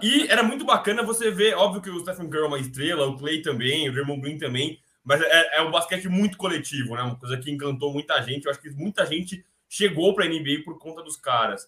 E 0.02 0.28
era 0.28 0.44
muito 0.44 0.66
bacana 0.66 1.04
você 1.04 1.30
ver, 1.30 1.56
óbvio 1.56 1.82
que 1.82 1.90
o 1.90 2.00
Stephen 2.00 2.30
Curry 2.30 2.44
é 2.44 2.48
uma 2.48 2.60
estrela, 2.60 3.08
o 3.08 3.18
Clay 3.18 3.42
também, 3.42 3.90
o 3.90 3.92
Draymond 3.92 4.22
Green 4.22 4.38
também, 4.38 4.80
mas 5.04 5.22
é, 5.22 5.58
é 5.58 5.62
um 5.62 5.72
basquete 5.72 6.08
muito 6.08 6.38
coletivo, 6.38 6.96
né? 6.96 7.02
Uma 7.02 7.18
coisa 7.18 7.38
que 7.38 7.52
encantou 7.52 7.94
muita 7.94 8.22
gente. 8.22 8.46
Eu 8.46 8.52
acho 8.52 8.62
que 8.62 8.70
muita 8.72 9.06
gente 9.06 9.46
chegou 9.68 10.14
para 10.14 10.26
a 10.26 10.28
NBA 10.28 10.64
por 10.64 10.78
conta 10.80 11.04
dos 11.04 11.16
caras. 11.16 11.68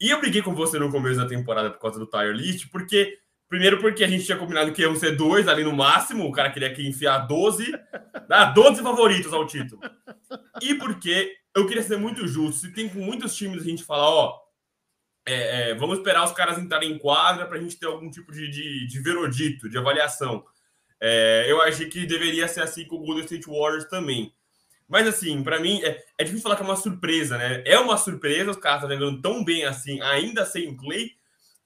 E 0.00 0.10
eu 0.10 0.20
briguei 0.20 0.42
com 0.42 0.54
você 0.54 0.78
no 0.78 0.90
começo 0.90 1.18
da 1.20 1.26
temporada 1.26 1.70
por 1.70 1.80
causa 1.80 1.98
do 1.98 2.06
Tire 2.06 2.32
List, 2.32 2.68
porque 2.70 3.18
primeiro 3.48 3.78
porque 3.78 4.02
a 4.02 4.08
gente 4.08 4.24
tinha 4.24 4.38
combinado 4.38 4.72
que 4.72 4.82
iam 4.82 4.96
ser 4.96 5.14
dois 5.14 5.46
ali 5.46 5.62
no 5.62 5.76
máximo, 5.76 6.26
o 6.26 6.32
cara 6.32 6.50
queria 6.50 6.72
que 6.72 6.86
enfiar 6.86 7.18
12, 7.18 7.72
ah, 8.30 8.46
12 8.46 8.82
favoritos 8.82 9.32
ao 9.32 9.46
título. 9.46 9.80
E 10.60 10.74
porque 10.74 11.36
eu 11.54 11.66
queria 11.66 11.82
ser 11.82 11.98
muito 11.98 12.26
justo, 12.26 12.62
se 12.62 12.72
tem 12.72 12.88
com 12.88 13.00
muitos 13.00 13.36
times 13.36 13.62
a 13.62 13.64
gente 13.64 13.84
fala, 13.84 14.08
ó, 14.08 14.41
é, 15.24 15.70
é, 15.70 15.74
vamos 15.74 15.98
esperar 15.98 16.24
os 16.24 16.32
caras 16.32 16.58
entrarem 16.58 16.92
em 16.92 16.98
quadra 16.98 17.46
para 17.46 17.58
a 17.58 17.60
gente 17.60 17.78
ter 17.78 17.86
algum 17.86 18.10
tipo 18.10 18.32
de, 18.32 18.48
de, 18.50 18.86
de 18.86 19.00
verodito, 19.00 19.68
de 19.68 19.78
avaliação. 19.78 20.44
É, 21.00 21.46
eu 21.48 21.60
achei 21.62 21.88
que 21.88 22.06
deveria 22.06 22.48
ser 22.48 22.62
assim 22.62 22.84
com 22.84 22.96
o 22.96 23.04
Golden 23.04 23.24
State 23.24 23.46
Warriors 23.48 23.84
também. 23.86 24.32
Mas 24.88 25.06
assim, 25.06 25.42
para 25.42 25.58
mim, 25.58 25.80
é, 25.82 26.04
é, 26.18 26.24
difícil 26.24 26.42
falar 26.42 26.56
que 26.56 26.62
é 26.62 26.66
uma 26.66 26.76
surpresa, 26.76 27.38
né? 27.38 27.62
É 27.64 27.78
uma 27.78 27.96
surpresa, 27.96 28.50
os 28.50 28.56
caras 28.56 28.82
estão 28.82 28.98
jogando 28.98 29.22
tão 29.22 29.44
bem 29.44 29.64
assim, 29.64 30.00
ainda 30.00 30.44
sem 30.44 30.68
o 30.68 30.76
Clay. 30.76 31.12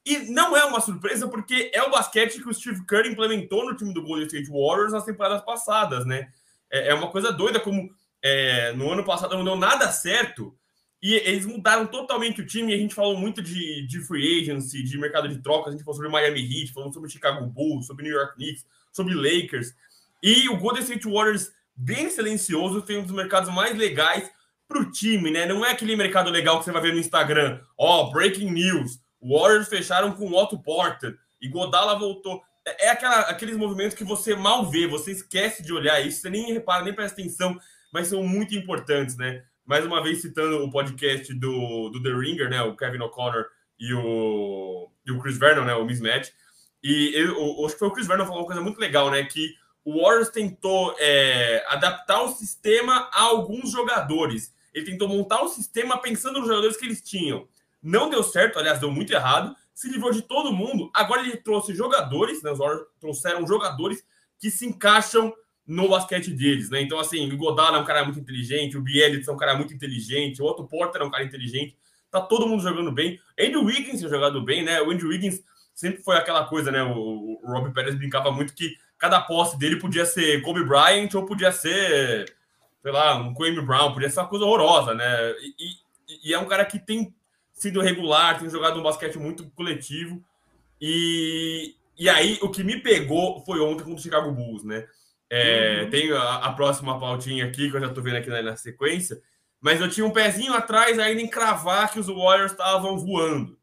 E 0.05 0.19
não 0.31 0.57
é 0.57 0.65
uma 0.65 0.81
surpresa, 0.81 1.27
porque 1.27 1.71
é 1.75 1.83
o 1.83 1.91
basquete 1.91 2.41
que 2.41 2.49
o 2.49 2.55
Steve 2.55 2.87
Kerr 2.87 3.09
implementou 3.09 3.65
no 3.65 3.77
time 3.77 3.93
do 3.93 4.03
Golden 4.03 4.27
State 4.27 4.49
Warriors 4.49 4.93
nas 4.93 5.05
temporadas 5.05 5.45
passadas, 5.45 6.07
né? 6.07 6.29
É, 6.71 6.91
é 6.91 6.95
uma 6.95 7.11
coisa 7.11 7.33
doida 7.33 7.59
como 7.59 7.91
é, 8.23 8.73
no 8.73 8.91
ano 8.91 9.05
passado 9.05 9.37
não 9.37 9.45
deu 9.45 9.57
nada 9.57 9.91
certo 9.91 10.57
e 11.03 11.15
eles 11.15 11.45
mudaram 11.45 11.87
totalmente 11.87 12.41
o 12.41 12.47
time. 12.47 12.75
A 12.75 12.79
gente 12.79 12.95
falou 12.95 13.17
muito 13.17 13.43
de, 13.43 13.87
de 13.87 14.01
free 14.01 14.41
agency, 14.41 14.83
de 14.83 14.99
mercado 14.99 15.29
de 15.29 15.39
trocas, 15.39 15.69
a 15.69 15.77
gente 15.77 15.85
falou 15.85 15.97
sobre 15.97 16.11
Miami 16.11 16.41
Heat, 16.41 16.73
falou 16.73 16.93
sobre 16.93 17.11
Chicago 17.11 17.47
Bulls, 17.47 17.87
sobre 17.87 18.05
New 18.05 18.15
York 18.15 18.35
Knicks, 18.35 18.65
sobre 18.93 19.15
Lakers. 19.15 19.75
E 20.23 20.49
o 20.49 20.57
Golden 20.57 20.83
State 20.83 21.09
Warriors, 21.09 21.53
bem 21.75 22.09
silencioso, 22.11 22.83
tem 22.83 22.99
um 22.99 23.03
dos 23.03 23.13
mercados 23.13 23.53
mais 23.53 23.77
legais 23.77 24.31
para 24.67 24.81
o 24.81 24.91
time, 24.91 25.31
né? 25.31 25.47
Não 25.47 25.65
é 25.65 25.71
aquele 25.71 25.95
mercado 25.95 26.31
legal 26.31 26.59
que 26.59 26.65
você 26.65 26.73
vai 26.73 26.83
ver 26.83 26.93
no 26.93 26.99
Instagram. 26.99 27.61
Ó, 27.79 28.03
oh, 28.03 28.13
breaking 28.13 28.51
news 28.51 28.99
Warriors 29.23 29.69
fecharam 29.69 30.13
com 30.13 30.33
Otto 30.33 30.59
Porter 30.59 31.17
e 31.41 31.49
Godala 31.49 31.99
voltou. 31.99 32.43
É, 32.67 32.87
é 32.87 32.91
aquela, 32.91 33.21
aqueles 33.23 33.57
movimentos 33.57 33.97
que 33.97 34.05
você 34.05 34.35
mal 34.35 34.69
vê, 34.69 34.87
você 34.87 35.13
esquece 35.13 35.63
de 35.63 35.73
olhar 35.73 36.01
isso, 36.01 36.21
você 36.21 36.31
nem 36.31 36.53
repara, 36.53 36.85
nem 36.85 36.95
presta 36.95 37.21
atenção, 37.21 37.59
mas 37.93 38.09
são 38.09 38.23
muito 38.23 38.55
importantes, 38.55 39.17
né? 39.17 39.45
Mais 39.67 39.85
uma 39.85 40.01
vez 40.01 40.23
citando 40.23 40.63
o 40.63 40.71
podcast 40.71 41.35
do, 41.35 41.89
do 41.89 42.01
The 42.01 42.11
Ringer, 42.11 42.49
né? 42.49 42.63
O 42.63 42.77
Kevin 42.77 43.01
O'Connor 43.01 43.47
e 43.79 43.93
o, 43.93 44.89
e 45.05 45.11
o 45.11 45.21
Chris 45.21 45.37
Vernon, 45.37 45.65
né? 45.65 45.75
O 45.75 45.85
Mismatch. 45.85 46.31
E 46.81 47.13
eu, 47.15 47.65
acho 47.67 47.75
que 47.75 47.81
foi 47.81 47.89
o 47.89 47.91
Chris 47.91 48.07
Vernon 48.07 48.25
falou 48.25 48.41
uma 48.43 48.47
coisa 48.47 48.61
muito 48.61 48.79
legal, 48.79 49.11
né? 49.11 49.25
Que 49.25 49.55
o 49.85 50.01
Warriors 50.03 50.29
tentou 50.29 50.95
é, 51.01 51.65
adaptar 51.69 52.23
o 52.23 52.29
sistema 52.29 53.11
a 53.13 53.23
alguns 53.23 53.73
jogadores. 53.73 54.55
Ele 54.73 54.87
tentou 54.87 55.09
montar 55.09 55.43
o 55.43 55.49
sistema 55.49 56.01
pensando 56.01 56.39
nos 56.39 56.47
jogadores 56.47 56.77
que 56.77 56.87
eles 56.87 57.03
tinham. 57.03 57.49
Não 57.83 58.09
deu 58.09 58.23
certo, 58.23 58.61
aliás, 58.61 58.79
deu 58.79 58.93
muito 58.93 59.13
errado. 59.13 59.53
Se 59.75 59.89
livrou 59.89 60.13
de 60.13 60.23
todo 60.23 60.53
mundo. 60.53 60.91
Agora 60.95 61.23
ele 61.23 61.37
trouxe 61.39 61.75
jogadores, 61.75 62.41
né? 62.41 62.53
Os 62.53 62.59
Warriors 62.59 62.87
trouxeram 63.01 63.45
jogadores 63.45 64.05
que 64.39 64.49
se 64.49 64.65
encaixam 64.65 65.35
no 65.67 65.89
basquete 65.89 66.31
deles, 66.31 66.71
né? 66.71 66.81
Então, 66.81 66.99
assim, 66.99 67.31
o 67.31 67.37
Godala 67.37 67.79
é 67.79 67.81
um 67.81 67.85
cara 67.85 68.05
muito 68.05 68.21
inteligente, 68.21 68.77
o 68.77 68.81
Bielitz 68.81 69.27
é 69.27 69.33
um 69.33 69.37
cara 69.37 69.57
muito 69.57 69.75
inteligente, 69.75 70.41
o 70.41 70.45
Otto 70.45 70.65
Porter 70.65 71.03
é 71.03 71.05
um 71.05 71.11
cara 71.11 71.25
inteligente. 71.25 71.77
Tá 72.11 72.21
todo 72.21 72.47
mundo 72.47 72.63
jogando 72.63 72.93
bem. 72.93 73.21
Andrew 73.39 73.65
Wiggins 73.65 74.01
tem 74.01 74.09
jogado 74.09 74.41
bem, 74.43 74.63
né? 74.63 74.81
O 74.81 74.91
Andrew 74.91 75.09
Wiggins 75.09 75.43
sempre 75.75 76.03
foi 76.03 76.17
aquela 76.17 76.45
coisa, 76.45 76.71
né? 76.71 76.83
O, 76.83 77.41
o 77.43 77.53
Rob 77.53 77.73
Pérez 77.73 77.97
brincava 77.97 78.31
muito 78.31 78.55
que 78.55 78.77
cada 78.97 79.21
posse 79.21 79.59
dele 79.59 79.77
podia 79.77 80.07
ser 80.07 80.41
Kobe 80.43 80.65
Bryant 80.65 81.13
ou 81.15 81.27
podia 81.27 81.51
ser, 81.51 82.33
sei 82.83 82.93
lá, 82.93 83.17
um 83.17 83.35
Kwame 83.35 83.61
Brown, 83.61 83.93
podia 83.93 84.09
ser 84.09 84.21
uma 84.21 84.29
coisa 84.29 84.45
horrorosa, 84.45 84.95
né? 84.95 85.33
E, 85.41 85.55
e, 86.09 86.31
e 86.31 86.35
é 86.35 86.39
um 86.39 86.47
cara 86.47 86.65
que 86.65 86.79
tem 86.79 87.13
sido 87.53 87.81
regular, 87.81 88.39
tem 88.39 88.49
jogado 88.49 88.79
um 88.79 88.83
basquete 88.83 89.19
muito 89.19 89.51
coletivo. 89.51 90.23
E, 90.81 91.75
e 91.99 92.09
aí, 92.09 92.39
o 92.41 92.51
que 92.51 92.63
me 92.63 92.81
pegou 92.81 93.45
foi 93.45 93.61
ontem 93.61 93.83
contra 93.83 93.99
o 93.99 94.03
Chicago 94.03 94.31
Bulls, 94.31 94.63
né? 94.63 94.87
É, 95.31 95.83
uhum. 95.83 95.91
Tenho 95.91 96.17
a, 96.17 96.47
a, 96.47 96.53
próxima 96.53 96.99
pautinha 96.99 97.47
aqui, 97.47 97.71
que 97.71 97.77
eu 97.77 97.81
já 97.81 97.89
tô 97.89 98.01
vendo 98.01 98.17
aqui 98.17 98.31
na, 98.31 98.43
na, 98.43 98.57
sequência. 98.57 99.21
Mas 99.61 99.81
eu 99.81 99.89
tinha 99.91 100.07
um 100.07 100.13
pezinho 100.13 100.53
atrás 100.53 100.99
ainda 100.99 101.21
em 101.21 101.29
cravar 101.29 101.91
que 101.93 101.99
os 101.99 102.07
Warriors 102.07 102.53
estavam 102.53 102.97
voando. 102.99 103.59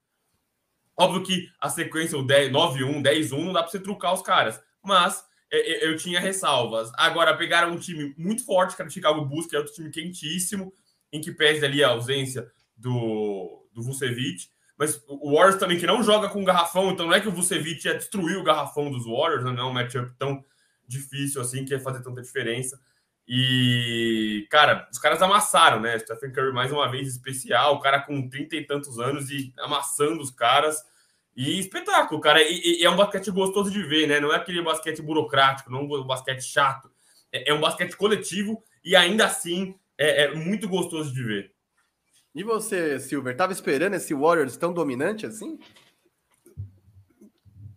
Óbvio 0.98 1.24
que 1.24 1.48
a 1.60 1.70
sequência, 1.70 2.18
o 2.18 2.24
9-1, 2.24 3.02
10-1, 3.02 3.44
não 3.44 3.54
dá 3.54 3.62
para 3.62 3.72
você 3.72 3.80
trucar 3.80 4.14
os 4.14 4.22
caras. 4.22 4.62
Mas 4.84 5.24
é, 5.52 5.86
é, 5.86 5.88
eu 5.88 5.96
tinha 5.96 6.20
ressalvas. 6.20 6.92
Agora, 6.96 7.38
pegaram 7.38 7.72
um 7.72 7.80
time 7.80 8.14
muito 8.18 8.44
forte, 8.46 8.76
que 8.76 8.82
era 8.82 8.90
o 8.90 8.94
Chicago 8.94 9.26
Bulls, 9.26 9.48
que 9.48 9.56
é 9.56 9.60
outro 9.60 9.74
time 9.74 9.90
quentíssimo, 9.90 10.74
em 11.12 11.22
que 11.22 11.32
pese 11.32 11.64
ali 11.64 11.84
a 11.84 11.90
ausência 11.90 12.52
do, 12.76 13.66
do 13.72 13.82
Vucevic. 13.84 14.48
Mas 14.78 15.02
o 15.08 15.36
Warriors 15.36 15.60
também 15.60 15.78
que 15.78 15.86
não 15.86 16.04
joga 16.04 16.28
com 16.28 16.44
garrafão, 16.44 16.92
então 16.92 17.06
não 17.06 17.14
é 17.14 17.22
que 17.22 17.28
o 17.28 17.32
Vucevic 17.32 17.86
ia 17.86 17.96
destruir 17.96 18.38
o 18.38 18.44
garrafão 18.44 18.92
dos 18.92 19.06
Warriors, 19.06 19.46
né? 19.46 19.52
não 19.52 19.68
é 19.68 19.70
um 19.70 19.74
matchup 19.74 20.12
tão 20.18 20.44
difícil 20.94 21.42
assim 21.42 21.66
que 21.66 21.74
ia 21.74 21.80
fazer 21.80 22.02
tanta 22.02 22.22
diferença. 22.22 22.80
E, 23.28 24.46
cara, 24.50 24.88
os 24.92 25.00
caras 25.00 25.22
amassaram, 25.22 25.80
né? 25.80 25.98
Stephen 26.00 26.32
Curry 26.32 26.52
mais 26.52 26.72
uma 26.72 26.90
vez 26.90 27.08
especial, 27.08 27.76
o 27.76 27.80
cara 27.80 28.02
com 28.02 28.30
trinta 28.30 28.56
e 28.56 28.66
tantos 28.66 29.00
anos 29.00 29.30
e 29.30 29.54
amassando 29.58 30.22
os 30.22 30.32
caras. 30.32 30.78
E 31.36 31.60
espetáculo, 31.60 32.22
cara. 32.22 32.42
E, 32.44 32.82
e, 32.82 32.86
é 32.86 32.90
um 32.90 32.96
basquete 32.96 33.32
gostoso 33.32 33.72
de 33.72 33.82
ver, 33.82 34.08
né? 34.08 34.20
Não 34.20 34.32
é 34.32 34.36
aquele 34.36 34.62
basquete 34.62 35.02
burocrático, 35.02 35.72
não 35.72 35.80
é 35.80 35.82
um 35.84 36.04
basquete 36.06 36.44
chato. 36.44 36.92
É, 37.32 37.50
é 37.50 37.54
um 37.54 37.62
basquete 37.62 37.96
coletivo 37.96 38.64
e 38.84 38.96
ainda 38.96 39.26
assim 39.26 39.76
é, 39.98 40.24
é 40.24 40.36
muito 40.36 40.68
gostoso 40.68 41.14
de 41.14 41.24
ver. 41.24 41.54
E 42.36 42.44
você, 42.44 43.00
Silver, 43.00 43.36
tava 43.36 43.54
esperando 43.54 43.94
esse 43.94 44.14
Warriors 44.14 44.58
tão 44.58 44.74
dominante 44.74 45.26
assim? 45.26 45.60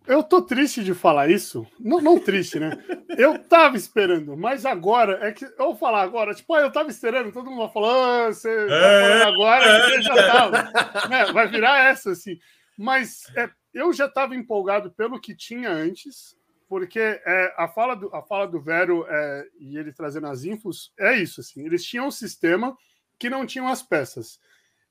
Eu 0.07 0.23
tô 0.23 0.41
triste 0.41 0.83
de 0.83 0.93
falar 0.93 1.29
isso. 1.29 1.67
Não, 1.79 1.99
não 1.99 2.17
triste, 2.19 2.59
né? 2.59 2.71
Eu 3.17 3.37
tava 3.37 3.75
esperando, 3.75 4.37
mas 4.37 4.65
agora 4.65 5.19
é 5.27 5.31
que 5.31 5.45
eu 5.45 5.57
vou 5.57 5.75
falar 5.75 6.01
agora, 6.01 6.33
tipo, 6.33 6.53
ah, 6.53 6.61
eu 6.61 6.71
tava 6.71 6.89
esperando, 6.89 7.31
todo 7.31 7.49
mundo 7.49 7.63
vai 7.63 7.73
falar, 7.73 8.27
ah, 8.27 8.33
você 8.33 8.67
tá 8.67 8.73
é, 8.73 9.23
agora, 9.23 9.89
você 9.89 10.01
já 10.01 10.15
tava. 10.15 11.09
Né? 11.09 11.25
Vai 11.33 11.47
virar 11.47 11.89
essa, 11.89 12.11
assim. 12.11 12.39
Mas 12.77 13.23
é, 13.35 13.49
eu 13.73 13.91
já 13.91 14.07
tava 14.07 14.35
empolgado 14.35 14.91
pelo 14.91 15.19
que 15.19 15.35
tinha 15.35 15.69
antes, 15.69 16.35
porque 16.69 16.99
é, 16.99 17.53
a, 17.57 17.67
fala 17.67 17.95
do, 17.95 18.13
a 18.15 18.21
fala 18.21 18.47
do 18.47 18.61
Vero 18.61 19.05
é, 19.09 19.47
e 19.59 19.77
ele 19.77 19.91
trazendo 19.91 20.27
as 20.27 20.43
infos 20.43 20.93
é 20.99 21.15
isso, 21.15 21.41
assim. 21.41 21.65
Eles 21.65 21.83
tinham 21.83 22.07
um 22.07 22.11
sistema 22.11 22.75
que 23.19 23.29
não 23.29 23.45
tinham 23.45 23.67
as 23.67 23.81
peças. 23.81 24.39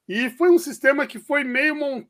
E 0.09 0.31
foi 0.31 0.51
um 0.51 0.59
sistema 0.59 1.07
que 1.07 1.19
foi 1.19 1.43
meio 1.43 1.75
mon... 1.75 2.05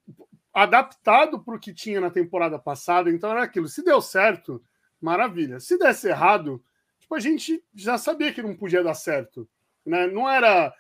adaptado 0.63 1.41
para 1.41 1.55
o 1.55 1.61
que 1.61 1.75
tinha 1.75 2.01
na 2.01 2.11
temporada 2.11 2.59
passada. 2.59 3.11
Então 3.11 3.31
era 3.31 3.43
aquilo. 3.43 3.69
Se 3.69 3.85
deu 3.85 4.01
certo, 4.01 4.63
maravilha. 5.01 5.61
Se 5.61 5.79
desse 5.79 6.09
errado, 6.09 6.63
tipo, 6.99 7.15
a 7.15 7.21
gente 7.21 7.63
já 7.75 7.99
sabia 7.99 8.33
que 8.33 8.43
não 8.43 8.57
podia 8.57 8.83
dar 8.83 8.95
certo. 8.95 9.49
Né? 9.85 10.07
Não 10.07 10.29
era. 10.29 10.73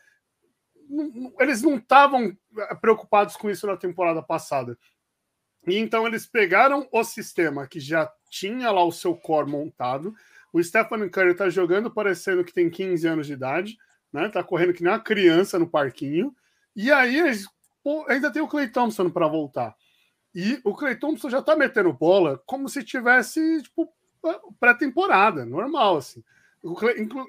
Eles 1.40 1.62
não 1.62 1.76
estavam 1.76 2.36
eh, 2.58 2.74
preocupados 2.76 3.36
com 3.36 3.50
isso 3.50 3.66
na 3.66 3.76
temporada 3.76 4.22
passada. 4.22 4.78
E 5.66 5.76
então 5.76 6.06
eles 6.06 6.26
pegaram 6.26 6.88
o 6.92 7.04
sistema 7.04 7.66
que 7.66 7.80
já 7.80 8.10
tinha 8.30 8.70
lá 8.70 8.84
o 8.84 8.92
seu 8.92 9.14
core 9.16 9.50
montado. 9.50 10.14
O 10.52 10.62
Stephen 10.62 11.08
Curry 11.08 11.32
está 11.32 11.48
jogando 11.50 11.90
parecendo 11.90 12.44
que 12.44 12.52
tem 12.52 12.70
15 12.70 13.06
anos 13.06 13.26
de 13.26 13.32
idade 13.32 13.76
né? 14.16 14.28
Tá 14.28 14.42
correndo 14.42 14.72
que 14.72 14.82
nem 14.82 14.92
uma 14.92 15.00
criança 15.00 15.58
no 15.58 15.68
parquinho. 15.68 16.34
E 16.74 16.90
aí 16.90 17.20
pô, 17.20 17.54
ainda 18.08 18.30
tem 18.30 18.42
o 18.42 18.48
Clay 18.48 18.68
Thompson 18.68 19.10
para 19.10 19.28
voltar. 19.28 19.74
E 20.34 20.60
o 20.64 20.74
Clay 20.74 20.96
Thompson 20.96 21.30
já 21.30 21.40
tá 21.40 21.56
metendo 21.56 21.92
bola 21.92 22.40
como 22.46 22.68
se 22.68 22.84
tivesse 22.84 23.62
tipo 23.62 23.88
pré-temporada, 24.60 25.44
normal 25.44 25.98
assim. 25.98 26.22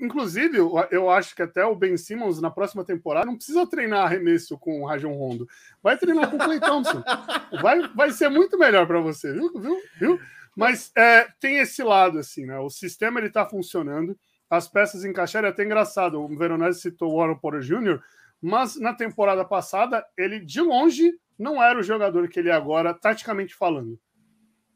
Inclusive, 0.01 0.57
eu 0.89 1.09
acho 1.11 1.35
que 1.35 1.43
até 1.43 1.63
o 1.63 1.75
Ben 1.75 1.95
Simmons 1.95 2.41
na 2.41 2.49
próxima 2.49 2.83
temporada 2.83 3.27
não 3.27 3.35
precisa 3.35 3.67
treinar 3.67 4.05
arremesso 4.05 4.57
com 4.57 4.81
o 4.81 4.85
Rajon 4.87 5.13
Rondo. 5.13 5.47
Vai 5.81 5.95
treinar 5.95 6.29
com 6.31 6.37
o 6.37 6.39
Clay 6.39 6.59
Thompson. 6.59 7.03
Vai, 7.61 7.87
vai 7.89 8.11
ser 8.11 8.29
muito 8.29 8.57
melhor 8.57 8.85
para 8.87 8.99
você, 8.99 9.31
viu? 9.31 9.51
viu? 9.59 9.77
viu? 9.99 10.19
Mas 10.55 10.91
é, 10.97 11.27
tem 11.39 11.59
esse 11.59 11.83
lado, 11.83 12.17
assim, 12.17 12.45
né? 12.45 12.59
O 12.59 12.69
sistema 12.69 13.19
ele 13.19 13.29
tá 13.29 13.45
funcionando 13.45 14.17
as 14.49 14.67
peças 14.67 15.05
encaixaram. 15.05 15.47
É 15.47 15.51
até 15.51 15.63
engraçado. 15.63 16.19
O 16.19 16.27
Veronese 16.35 16.81
citou 16.81 17.13
o 17.13 17.17
Warren 17.17 17.37
Porter 17.37 17.61
Jr., 17.61 18.01
mas 18.41 18.79
na 18.79 18.93
temporada 18.93 19.43
passada, 19.43 20.05
ele 20.17 20.39
de 20.39 20.61
longe 20.61 21.13
não 21.37 21.61
era 21.61 21.79
o 21.79 21.83
jogador 21.83 22.27
que 22.27 22.39
ele 22.39 22.49
é 22.49 22.53
agora, 22.53 22.93
taticamente 22.93 23.55
falando. 23.55 23.99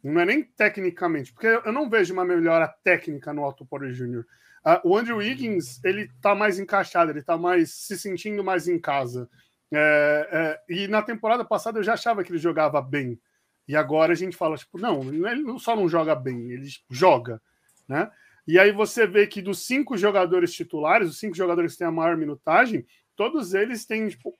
Não 0.04 0.22
é 0.22 0.26
nem 0.26 0.44
tecnicamente, 0.44 1.32
porque 1.32 1.48
eu 1.48 1.72
não 1.72 1.90
vejo 1.90 2.14
uma 2.14 2.26
melhora 2.26 2.68
técnica 2.84 3.34
no 3.34 3.46
Otto 3.46 3.66
Porter 3.66 3.92
Jr. 3.92 4.26
Uh, 4.66 4.90
o 4.90 4.98
Andrew 4.98 5.18
Wiggins, 5.18 5.84
ele 5.84 6.10
tá 6.22 6.36
mais 6.36 6.60
encaixado, 6.60 7.12
ele 7.12 7.22
tá 7.22 7.38
mais 7.38 7.72
se 7.74 7.98
sentindo 7.98 8.44
mais 8.44 8.68
em 8.68 8.80
casa. 8.80 9.30
É, 9.74 10.28
é, 10.32 10.74
e 10.74 10.88
na 10.88 11.02
temporada 11.02 11.46
passada 11.46 11.80
eu 11.80 11.84
já 11.84 11.94
achava 11.94 12.24
que 12.24 12.32
ele 12.32 12.38
jogava 12.38 12.82
bem. 12.82 13.20
E 13.68 13.76
agora 13.76 14.12
a 14.12 14.16
gente 14.16 14.36
fala, 14.36 14.58
tipo, 14.58 14.78
não, 14.78 15.02
ele 15.04 15.60
só 15.60 15.76
não 15.76 15.88
joga 15.88 16.14
bem, 16.14 16.52
ele 16.52 16.68
joga, 16.90 17.42
né? 17.88 18.12
E 18.46 18.60
aí 18.60 18.72
você 18.72 19.06
vê 19.06 19.28
que 19.28 19.42
dos 19.42 19.66
cinco 19.66 19.96
jogadores 19.96 20.52
titulares, 20.52 21.10
os 21.10 21.20
cinco 21.20 21.38
jogadores 21.38 21.74
que 21.74 21.78
têm 21.78 21.88
a 21.88 21.92
maior 21.92 22.18
minutagem, 22.18 22.86
todos 23.22 23.54
eles 23.54 23.86
têm, 23.86 24.08
tipo, 24.08 24.36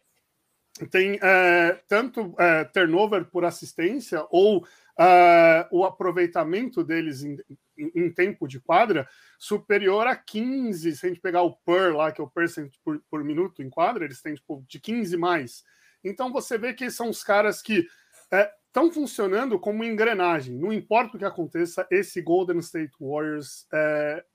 tem 0.90 1.20
é, 1.22 1.80
tanto 1.88 2.34
é, 2.40 2.64
turnover 2.64 3.26
por 3.26 3.46
assistência 3.46 4.26
ou 4.32 4.66
é, 5.00 5.68
o 5.70 5.86
aproveitamento 5.86 6.84
deles 6.84 7.22
em, 7.22 7.38
em, 7.78 7.92
em, 7.94 8.12
tempo 8.12 8.48
de 8.48 8.60
quadra 8.60 9.08
superior 9.38 10.08
a 10.08 10.16
15. 10.16 10.96
Se 10.96 11.06
a 11.06 11.10
gente 11.10 11.22
pegar 11.22 11.44
o 11.44 11.56
per 11.58 11.96
lá, 11.96 12.12
que 12.12 12.20
é 12.20 12.24
o 12.24 12.30
percent 12.30 12.74
por, 12.84 13.00
por 13.08 13.24
minuto 13.24 13.62
em 13.62 13.70
quadra, 13.70 14.04
eles 14.04 14.20
têm 14.20 14.34
tipo, 14.34 14.66
de 14.68 14.80
15 14.80 15.16
mais. 15.16 15.64
Então 16.04 16.34
você 16.34 16.58
vê 16.58 16.74
que 16.74 16.90
são 16.90 17.08
os 17.08 17.24
caras 17.24 17.62
que 17.62 17.86
é, 18.32 18.52
estão 18.66 18.92
funcionando 18.92 19.60
como 19.60 19.84
engrenagem. 19.84 20.58
Não 20.58 20.74
importa 20.74 21.18
o 21.18 21.20
que 21.20 21.26
aconteça, 21.26 21.86
esse 21.92 22.20
Golden 22.20 22.58
State 22.58 22.94
Warriors 23.00 23.68
é, 23.72 24.26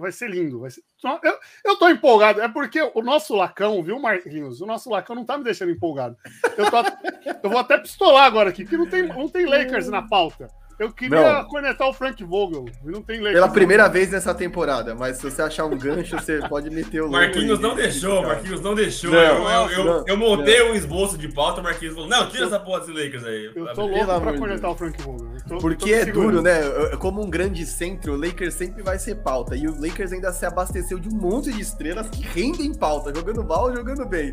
vai 0.00 0.12
ser 0.12 0.30
lindo. 0.30 0.60
Vai 0.60 0.70
ser... 0.70 0.82
Eu, 1.22 1.38
eu 1.64 1.76
tô 1.76 1.88
empolgado. 1.88 2.40
É 2.40 2.48
porque 2.48 2.80
o 2.94 3.02
nosso 3.02 3.34
Lacão, 3.34 3.82
viu, 3.82 3.98
Marquinhos? 3.98 4.60
O 4.60 4.66
nosso 4.66 4.88
Lacão 4.88 5.16
não 5.16 5.24
tá 5.24 5.36
me 5.36 5.44
deixando 5.44 5.72
empolgado. 5.72 6.16
Eu, 6.56 6.70
tô, 6.70 6.76
eu 7.42 7.50
vou 7.50 7.58
até 7.58 7.76
pistolar 7.78 8.24
agora 8.24 8.50
aqui, 8.50 8.64
porque 8.64 8.76
não 8.76 8.86
tem, 8.86 9.06
não 9.06 9.28
tem 9.28 9.46
Lakers 9.46 9.88
na 9.88 10.02
pauta. 10.02 10.48
Eu 10.78 10.92
queria 10.92 11.40
não. 11.40 11.44
conectar 11.48 11.88
o 11.88 11.92
Frank 11.92 12.22
Vogel. 12.22 12.66
Não 12.84 13.02
tem 13.02 13.18
Lakers. 13.18 13.34
Pela 13.34 13.48
primeira 13.48 13.88
vez 13.88 14.10
nessa 14.10 14.32
temporada, 14.32 14.94
mas 14.94 15.16
se 15.16 15.28
você 15.28 15.42
achar 15.42 15.64
um 15.64 15.76
gancho, 15.76 16.16
você 16.16 16.38
pode 16.48 16.70
meter 16.70 17.02
o 17.02 17.10
Marquinhos 17.10 17.58
não 17.58 17.74
deixou, 17.74 18.22
Marquinhos 18.22 18.60
não 18.60 18.74
deixou. 18.76 19.10
Não, 19.10 19.18
eu, 19.18 19.70
eu, 19.70 19.86
eu, 19.86 20.04
eu, 20.06 20.16
montei 20.16 20.62
um 20.62 20.74
esboço 20.74 21.18
de 21.18 21.26
pauta, 21.28 21.60
o 21.60 21.64
Marquinhos 21.64 21.94
falou: 21.94 22.08
não, 22.08 22.28
tira 22.28 22.46
essa 22.46 22.60
porra 22.60 22.80
dos 22.80 22.88
Lakers 22.90 23.24
aí. 23.24 23.50
Eu 23.54 23.74
tô 23.74 23.86
louco 23.86 24.06
Pelo 24.06 24.20
pra 24.20 24.38
conectar 24.38 24.70
o 24.70 24.76
Frank 24.76 25.02
Vogel. 25.02 25.28
Tô, 25.48 25.58
Porque 25.58 25.92
é 25.92 26.04
duro, 26.04 26.42
né? 26.42 26.60
Como 26.98 27.22
um 27.24 27.28
grande 27.28 27.66
centro, 27.66 28.12
o 28.12 28.16
Lakers 28.16 28.54
sempre 28.54 28.82
vai 28.82 28.98
ser 28.98 29.16
pauta. 29.16 29.56
E 29.56 29.66
o 29.66 29.74
Lakers 29.80 30.12
ainda 30.12 30.32
se 30.32 30.46
abasteceu 30.46 30.98
de 30.98 31.08
um 31.08 31.16
monte 31.16 31.52
de 31.52 31.60
estrelas 31.60 32.08
que 32.08 32.22
rendem 32.22 32.72
pauta, 32.72 33.12
jogando 33.12 33.42
mal, 33.44 33.74
jogando 33.74 34.06
bem. 34.06 34.32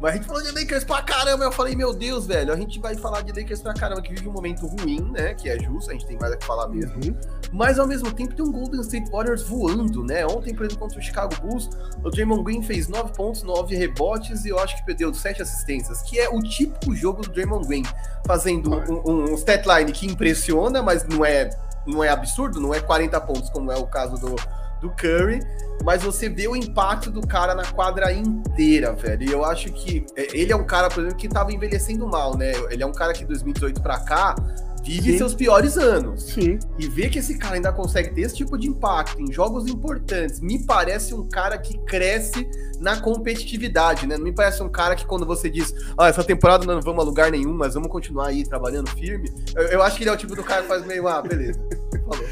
Mas 0.00 0.12
a 0.12 0.16
gente 0.16 0.26
falou 0.26 0.42
de 0.42 0.50
Lakers 0.52 0.84
pra 0.84 1.02
caramba. 1.02 1.44
Eu 1.44 1.52
falei, 1.52 1.74
meu 1.74 1.92
Deus, 1.92 2.26
velho, 2.26 2.52
a 2.52 2.56
gente 2.56 2.78
vai 2.78 2.94
falar 2.94 3.22
de 3.22 3.32
Lakers 3.38 3.60
pra 3.60 3.74
caramba, 3.74 4.02
que 4.02 4.12
vive 4.12 4.28
um 4.28 4.32
momento 4.32 4.66
ruim, 4.66 5.10
né? 5.12 5.34
Que 5.34 5.48
é 5.48 5.58
justo, 5.58 5.90
a 5.90 5.92
gente 5.92 6.06
tem 6.06 6.18
mais 6.18 6.32
a 6.32 6.36
que 6.36 6.44
falar 6.44 6.68
mesmo. 6.68 6.94
Uhum. 7.04 7.16
Mas 7.52 7.78
ao 7.78 7.86
mesmo 7.86 8.12
tempo 8.12 8.34
tem 8.34 8.44
um 8.44 8.52
Golden 8.52 8.80
State 8.80 9.10
Warriors 9.10 9.42
voando, 9.42 10.04
né? 10.04 10.26
Ontem, 10.26 10.54
por 10.54 10.64
exemplo, 10.66 10.80
contra 10.80 10.98
o 10.98 11.02
Chicago 11.02 11.34
Bulls, 11.40 11.68
o 12.04 12.10
Draymond 12.10 12.44
Green 12.44 12.62
fez 12.62 12.88
9 12.88 13.12
pontos, 13.14 13.42
9 13.42 13.74
rebotes 13.74 14.44
e 14.44 14.50
eu 14.50 14.58
acho 14.58 14.76
que 14.76 14.84
perdeu 14.84 15.12
7 15.12 15.42
assistências, 15.42 16.02
que 16.02 16.18
é 16.18 16.28
o 16.28 16.40
típico 16.40 16.94
jogo 16.94 17.22
do 17.22 17.30
Draymond 17.30 17.66
Green, 17.66 17.82
fazendo 18.26 18.70
um, 18.74 19.10
um, 19.10 19.32
um 19.32 19.34
statline 19.34 19.92
que 19.92 20.06
impressiona, 20.06 20.82
mas 20.82 21.04
não 21.04 21.24
é, 21.24 21.50
não 21.86 22.04
é 22.04 22.08
absurdo, 22.08 22.60
não 22.60 22.74
é 22.74 22.80
40 22.80 23.20
pontos, 23.22 23.50
como 23.50 23.72
é 23.72 23.76
o 23.76 23.86
caso 23.86 24.16
do, 24.16 24.36
do 24.80 24.90
Curry, 24.90 25.40
mas 25.84 26.02
você 26.02 26.28
vê 26.28 26.48
o 26.48 26.56
impacto 26.56 27.10
do 27.10 27.26
cara 27.26 27.54
na 27.54 27.64
quadra 27.64 28.12
inteira, 28.12 28.92
velho. 28.92 29.22
E 29.22 29.32
eu 29.32 29.44
acho 29.44 29.72
que 29.72 30.04
é, 30.16 30.36
ele 30.36 30.52
é 30.52 30.56
um 30.56 30.64
cara, 30.64 30.88
por 30.88 31.00
exemplo, 31.00 31.16
que 31.16 31.28
tava 31.28 31.52
envelhecendo 31.52 32.06
mal, 32.06 32.36
né? 32.36 32.52
Ele 32.70 32.82
é 32.82 32.86
um 32.86 32.92
cara 32.92 33.12
que 33.12 33.24
2018 33.24 33.80
para 33.80 33.98
cá 34.00 34.34
vive 34.82 35.12
Sim. 35.12 35.18
seus 35.18 35.34
piores 35.34 35.76
anos. 35.76 36.22
Sim. 36.22 36.58
E 36.78 36.88
ver 36.88 37.10
que 37.10 37.18
esse 37.18 37.36
cara 37.36 37.56
ainda 37.56 37.72
consegue 37.72 38.14
ter 38.14 38.22
esse 38.22 38.36
tipo 38.36 38.56
de 38.56 38.68
impacto 38.68 39.20
em 39.20 39.30
jogos 39.32 39.66
importantes, 39.66 40.40
me 40.40 40.64
parece 40.64 41.14
um 41.14 41.28
cara 41.28 41.58
que 41.58 41.78
cresce 41.84 42.48
na 42.80 43.00
competitividade, 43.00 44.06
né? 44.06 44.16
Não 44.16 44.24
me 44.24 44.32
parece 44.32 44.62
um 44.62 44.68
cara 44.68 44.94
que 44.94 45.04
quando 45.04 45.26
você 45.26 45.50
diz, 45.50 45.74
ah, 45.96 46.08
essa 46.08 46.24
temporada 46.24 46.64
não 46.64 46.80
vamos 46.80 47.02
a 47.02 47.04
lugar 47.04 47.30
nenhum, 47.30 47.52
mas 47.52 47.74
vamos 47.74 47.90
continuar 47.90 48.28
aí 48.28 48.44
trabalhando 48.44 48.88
firme. 48.90 49.30
Eu, 49.54 49.64
eu 49.64 49.82
acho 49.82 49.96
que 49.96 50.04
ele 50.04 50.10
é 50.10 50.12
o 50.12 50.16
tipo 50.16 50.34
do 50.34 50.44
cara 50.44 50.62
que 50.62 50.68
faz 50.68 50.86
meio, 50.86 51.06
ah, 51.06 51.20
beleza. 51.20 51.60
Falou. 52.08 52.24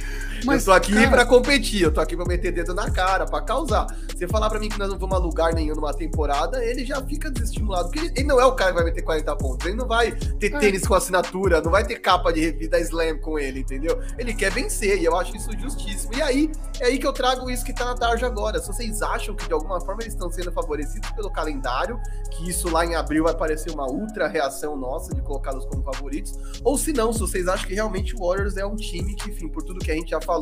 Mas, 0.47 0.67
eu 0.67 0.73
tô 0.73 0.77
aqui 0.77 0.93
cara... 0.93 1.11
para 1.11 1.27
competir, 1.27 1.83
eu 1.83 1.93
tô 1.93 2.01
aqui 2.01 2.17
para 2.17 2.27
meter 2.27 2.53
dedo 2.53 2.75
na 2.75 2.91
cara, 2.91 3.27
para 3.27 3.43
causar. 3.43 3.87
Você 4.15 4.27
falar 4.27 4.49
para 4.49 4.59
mim 4.59 4.69
que 4.69 4.79
nós 4.79 4.89
não 4.89 4.99
vamos 4.99 5.17
a 5.17 5.19
lugar 5.19 5.53
nenhum 5.53 5.75
numa 5.75 5.93
temporada, 5.93 6.65
ele 6.65 6.85
já 6.85 7.03
fica 7.03 7.31
desestimulado. 7.31 7.91
Porque 7.91 8.13
ele, 8.15 8.27
não 8.27 8.41
é 8.41 8.45
o 8.45 8.53
cara 8.53 8.71
que 8.71 8.77
vai 8.77 8.85
meter 8.85 9.03
40 9.03 9.37
pontos. 9.37 9.67
Ele 9.67 9.77
não 9.77 9.87
vai 9.87 10.13
ter 10.13 10.55
é. 10.55 10.59
tênis 10.59 10.87
com 10.87 10.95
assinatura, 10.95 11.61
não 11.61 11.71
vai 11.71 11.85
ter 11.85 11.97
capa 11.97 12.33
de 12.33 12.41
revista 12.41 12.79
Slam 12.81 13.19
com 13.19 13.39
ele, 13.39 13.61
entendeu? 13.61 14.01
Ele 14.19 14.33
quer 14.33 14.51
vencer, 14.51 15.01
e 15.01 15.05
eu 15.05 15.17
acho 15.17 15.37
isso 15.37 15.51
justíssimo. 15.59 16.15
E 16.15 16.23
aí, 16.23 16.51
é 16.81 16.87
aí 16.87 16.99
que 16.99 17.07
eu 17.07 17.13
trago 17.13 17.51
isso 17.51 17.65
que 17.65 17.73
tá 17.73 17.85
na 17.85 17.95
tarja 17.95 18.27
agora. 18.27 18.59
Se 18.61 18.67
vocês 18.67 19.03
acham 19.03 19.35
que 19.35 19.47
de 19.47 19.53
alguma 19.53 19.81
forma 19.81 20.03
eles 20.03 20.15
estão 20.15 20.31
sendo 20.31 20.53
favorecidos 20.53 21.11
pelo 21.11 21.31
calendário, 21.31 22.01
que 22.31 22.49
isso 22.49 22.71
lá 22.71 22.85
em 22.85 22.95
abril 22.95 23.25
vai 23.25 23.35
parecer 23.35 23.71
uma 23.71 23.91
ultra 23.91 24.29
reação 24.29 24.77
nossa 24.77 25.15
de 25.15 25.23
colocá-los 25.23 25.65
como 25.67 25.83
favoritos, 25.83 26.35
ou 26.63 26.77
se 26.77 26.93
não, 26.93 27.13
se 27.13 27.21
vocês 27.21 27.49
acham 27.49 27.67
que 27.67 27.75
realmente 27.75 28.15
o 28.15 28.19
Warriors 28.19 28.57
é 28.57 28.67
um 28.67 28.77
time 28.77 29.15
que, 29.15 29.31
enfim, 29.31 29.49
por 29.49 29.63
tudo 29.63 29.81
que 29.81 29.91
a 29.91 29.95
gente 29.95 30.11
já 30.11 30.21
falou, 30.21 30.36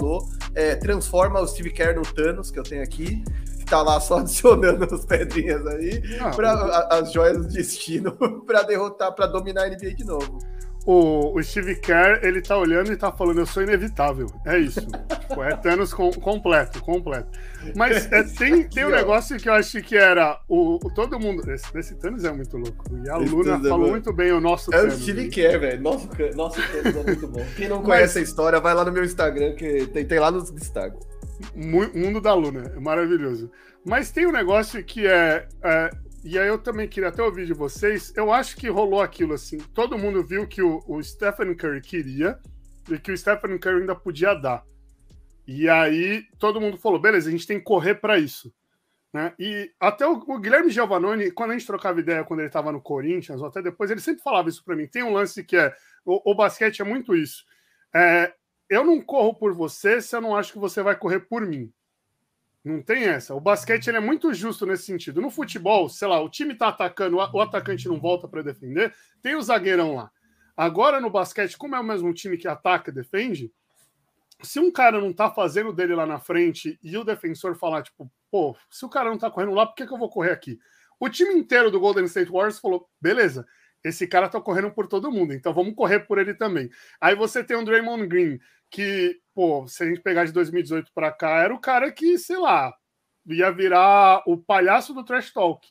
é, 0.54 0.74
transforma 0.76 1.40
o 1.40 1.46
Steve 1.46 1.70
Kerr 1.70 1.96
no 1.96 2.02
Thanos, 2.02 2.50
que 2.50 2.58
eu 2.58 2.62
tenho 2.62 2.82
aqui, 2.82 3.22
que 3.58 3.64
tá 3.64 3.82
lá 3.82 4.00
só 4.00 4.18
adicionando 4.20 4.84
as 4.92 5.04
pedrinhas 5.04 5.66
aí, 5.66 6.02
ah, 6.20 6.30
pra, 6.30 6.88
as 6.90 7.12
joias 7.12 7.38
do 7.38 7.52
destino, 7.52 8.12
para 8.46 8.62
derrotar, 8.62 9.12
para 9.14 9.26
dominar 9.26 9.64
a 9.64 9.68
NBA 9.68 9.94
de 9.94 10.04
novo. 10.04 10.38
O, 10.86 11.38
o, 11.38 11.42
Steve 11.42 11.76
Kerr, 11.76 12.20
ele 12.22 12.42
tá 12.42 12.58
olhando 12.58 12.92
e 12.92 12.96
tá 12.96 13.10
falando, 13.10 13.38
eu 13.38 13.46
sou 13.46 13.62
inevitável. 13.62 14.26
É 14.44 14.58
isso. 14.58 14.80
é 15.50 15.56
Thanos 15.56 15.94
com, 15.94 16.10
completo, 16.10 16.82
completo. 16.82 17.28
Mas 17.74 18.10
é, 18.12 18.22
tem, 18.22 18.64
tem 18.68 18.84
um 18.84 18.90
negócio 18.90 19.38
que 19.38 19.48
eu 19.48 19.54
acho 19.54 19.80
que 19.82 19.96
era 19.96 20.38
o, 20.46 20.74
o 20.84 20.90
todo 20.92 21.18
mundo. 21.18 21.50
Esse, 21.50 21.66
esse, 21.78 21.94
Thanos 21.94 22.22
é 22.24 22.30
muito 22.30 22.58
louco. 22.58 22.84
E 23.02 23.08
a 23.08 23.16
Luna 23.16 23.56
é 23.56 23.68
falou 23.68 23.88
muito 23.88 24.12
bem 24.12 24.30
o 24.32 24.40
nosso 24.40 24.74
É 24.74 24.78
Thanos, 24.78 24.96
o 24.96 25.02
Steve 25.02 25.28
Kerr, 25.28 25.58
velho. 25.58 25.82
Nosso, 25.82 26.08
nosso 26.34 26.60
Thanos 26.60 26.96
é 26.96 27.02
muito 27.02 27.28
bom. 27.28 27.46
Quem 27.56 27.68
não 27.68 27.82
conhece 27.82 28.02
Mas, 28.02 28.16
a 28.18 28.20
história, 28.20 28.60
vai 28.60 28.74
lá 28.74 28.84
no 28.84 28.92
meu 28.92 29.04
Instagram, 29.04 29.54
que 29.54 29.86
tem, 29.86 30.04
tem 30.04 30.18
lá 30.18 30.30
nos 30.30 30.50
destaques. 30.50 31.00
Mundo 31.54 32.20
da 32.20 32.34
Luna, 32.34 32.72
é 32.76 32.80
maravilhoso. 32.80 33.50
Mas 33.84 34.10
tem 34.10 34.26
um 34.26 34.32
negócio 34.32 34.82
que 34.84 35.06
é, 35.06 35.46
é 35.62 35.90
e 36.24 36.38
aí 36.38 36.48
eu 36.48 36.58
também 36.58 36.88
queria 36.88 37.10
até 37.10 37.22
ouvir 37.22 37.44
de 37.44 37.52
vocês. 37.52 38.10
Eu 38.16 38.32
acho 38.32 38.56
que 38.56 38.70
rolou 38.70 39.02
aquilo 39.02 39.34
assim. 39.34 39.58
Todo 39.58 39.98
mundo 39.98 40.24
viu 40.24 40.46
que 40.48 40.62
o, 40.62 40.82
o 40.88 41.02
Stephen 41.02 41.54
Curry 41.54 41.82
queria 41.82 42.38
e 42.90 42.98
que 42.98 43.12
o 43.12 43.16
Stephen 43.16 43.58
Curry 43.58 43.80
ainda 43.80 43.94
podia 43.94 44.32
dar. 44.32 44.64
E 45.46 45.68
aí 45.68 46.24
todo 46.38 46.60
mundo 46.60 46.78
falou: 46.78 46.98
beleza, 46.98 47.28
a 47.28 47.30
gente 47.30 47.46
tem 47.46 47.58
que 47.58 47.64
correr 47.64 47.96
para 47.96 48.18
isso. 48.18 48.50
Né? 49.12 49.34
E 49.38 49.70
até 49.78 50.06
o, 50.06 50.14
o, 50.14 50.40
Guilherme 50.40 50.70
Giovannoni, 50.70 51.30
quando 51.30 51.50
a 51.50 51.52
gente 51.52 51.66
trocava 51.66 52.00
ideia 52.00 52.24
quando 52.24 52.40
ele 52.40 52.48
estava 52.48 52.72
no 52.72 52.80
Corinthians, 52.80 53.40
ou 53.40 53.46
até 53.46 53.62
depois, 53.62 53.90
ele 53.90 54.00
sempre 54.00 54.22
falava 54.22 54.48
isso 54.48 54.64
para 54.64 54.74
mim. 54.74 54.88
Tem 54.88 55.02
um 55.02 55.12
lance 55.12 55.44
que 55.44 55.56
é: 55.56 55.74
o, 56.04 56.32
o 56.32 56.34
basquete 56.34 56.80
é 56.80 56.84
muito 56.84 57.14
isso. 57.14 57.44
É, 57.94 58.32
eu 58.68 58.82
não 58.82 59.00
corro 59.00 59.34
por 59.34 59.52
você 59.52 60.00
se 60.00 60.16
eu 60.16 60.20
não 60.22 60.34
acho 60.34 60.52
que 60.52 60.58
você 60.58 60.82
vai 60.82 60.96
correr 60.96 61.20
por 61.20 61.46
mim. 61.46 61.70
Não 62.64 62.82
tem 62.82 63.04
essa. 63.04 63.34
O 63.34 63.40
basquete 63.40 63.90
é 63.90 64.00
muito 64.00 64.32
justo 64.32 64.64
nesse 64.64 64.84
sentido. 64.84 65.20
No 65.20 65.30
futebol, 65.30 65.88
sei 65.88 66.08
lá, 66.08 66.20
o 66.22 66.30
time 66.30 66.54
tá 66.54 66.68
atacando, 66.68 67.18
o 67.18 67.40
atacante 67.40 67.86
não 67.86 68.00
volta 68.00 68.26
para 68.26 68.42
defender, 68.42 68.94
tem 69.20 69.34
o 69.34 69.42
zagueirão 69.42 69.94
lá. 69.96 70.10
Agora 70.56 71.00
no 71.00 71.10
basquete, 71.10 71.58
como 71.58 71.76
é 71.76 71.80
o 71.80 71.84
mesmo 71.84 72.14
time 72.14 72.38
que 72.38 72.48
ataca 72.48 72.90
e 72.90 72.94
defende, 72.94 73.52
se 74.42 74.58
um 74.58 74.70
cara 74.70 75.00
não 75.00 75.12
tá 75.12 75.30
fazendo 75.30 75.72
dele 75.72 75.94
lá 75.94 76.06
na 76.06 76.18
frente 76.18 76.78
e 76.82 76.96
o 76.96 77.04
defensor 77.04 77.54
falar, 77.56 77.82
tipo, 77.82 78.10
pô, 78.30 78.56
se 78.70 78.84
o 78.84 78.88
cara 78.88 79.10
não 79.10 79.18
tá 79.18 79.30
correndo 79.30 79.52
lá, 79.52 79.66
por 79.66 79.74
que, 79.74 79.86
que 79.86 79.92
eu 79.92 79.98
vou 79.98 80.08
correr 80.08 80.32
aqui? 80.32 80.58
O 80.98 81.08
time 81.08 81.34
inteiro 81.34 81.70
do 81.70 81.80
Golden 81.80 82.04
State 82.04 82.30
Warriors 82.30 82.58
falou, 82.58 82.88
beleza, 83.00 83.46
esse 83.82 84.06
cara 84.06 84.28
tá 84.28 84.40
correndo 84.40 84.70
por 84.70 84.86
todo 84.86 85.10
mundo, 85.10 85.34
então 85.34 85.52
vamos 85.52 85.74
correr 85.74 86.00
por 86.00 86.18
ele 86.18 86.34
também. 86.34 86.70
Aí 87.00 87.14
você 87.14 87.44
tem 87.44 87.56
o 87.56 87.64
Draymond 87.64 88.06
Green, 88.06 88.38
que, 88.70 89.20
pô, 89.34 89.66
se 89.66 89.82
a 89.82 89.86
gente 89.86 90.00
pegar 90.00 90.24
de 90.24 90.32
2018 90.32 90.92
para 90.94 91.12
cá, 91.12 91.42
era 91.42 91.54
o 91.54 91.60
cara 91.60 91.90
que, 91.92 92.16
sei 92.18 92.38
lá, 92.38 92.72
ia 93.26 93.50
virar 93.50 94.22
o 94.26 94.38
palhaço 94.38 94.94
do 94.94 95.04
trash 95.04 95.32
talk. 95.32 95.66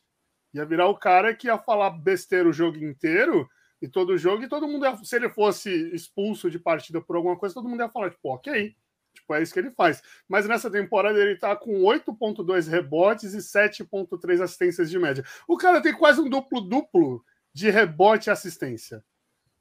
Ia 0.54 0.66
virar 0.66 0.88
o 0.88 0.98
cara 0.98 1.34
que 1.34 1.48
ia 1.48 1.58
falar 1.58 1.90
besteira 1.92 2.48
o 2.48 2.54
jogo 2.54 2.78
inteiro 2.78 3.50
e 3.82 3.88
todo 3.88 4.18
jogo, 4.18 4.44
e 4.44 4.48
todo 4.48 4.68
mundo 4.68 4.86
ia, 4.86 4.96
se 5.04 5.16
ele 5.16 5.30
fosse 5.30 5.70
expulso 5.94 6.50
de 6.50 6.60
partida 6.60 7.02
por 7.02 7.16
alguma 7.16 7.38
coisa, 7.38 7.56
todo 7.56 7.68
mundo 7.68 7.82
ia 7.82 7.90
falar, 7.90 8.12
tipo, 8.12 8.30
ok. 8.30 8.76
Tipo, 9.14 9.36
é 9.36 9.44
isso 9.44 9.54
que 9.54 9.60
ele 9.60 9.72
faz. 9.72 10.02
Mas 10.28 10.48
nessa 10.48 10.70
temporada 10.72 11.20
ele 11.20 11.38
tá 11.38 11.56
com 11.56 11.82
8.2 11.82 12.68
rebotes 12.70 13.34
e 13.34 13.38
7.3 13.38 14.42
assistências 14.42 14.90
de 14.90 14.98
média. 14.98 15.24
O 15.48 15.58
cara 15.58 15.82
tem 15.82 15.94
quase 15.94 16.20
um 16.20 16.30
duplo-duplo 16.30 17.24
de 17.54 17.70
rebote 17.70 18.30
e 18.30 18.32
assistência. 18.32 19.04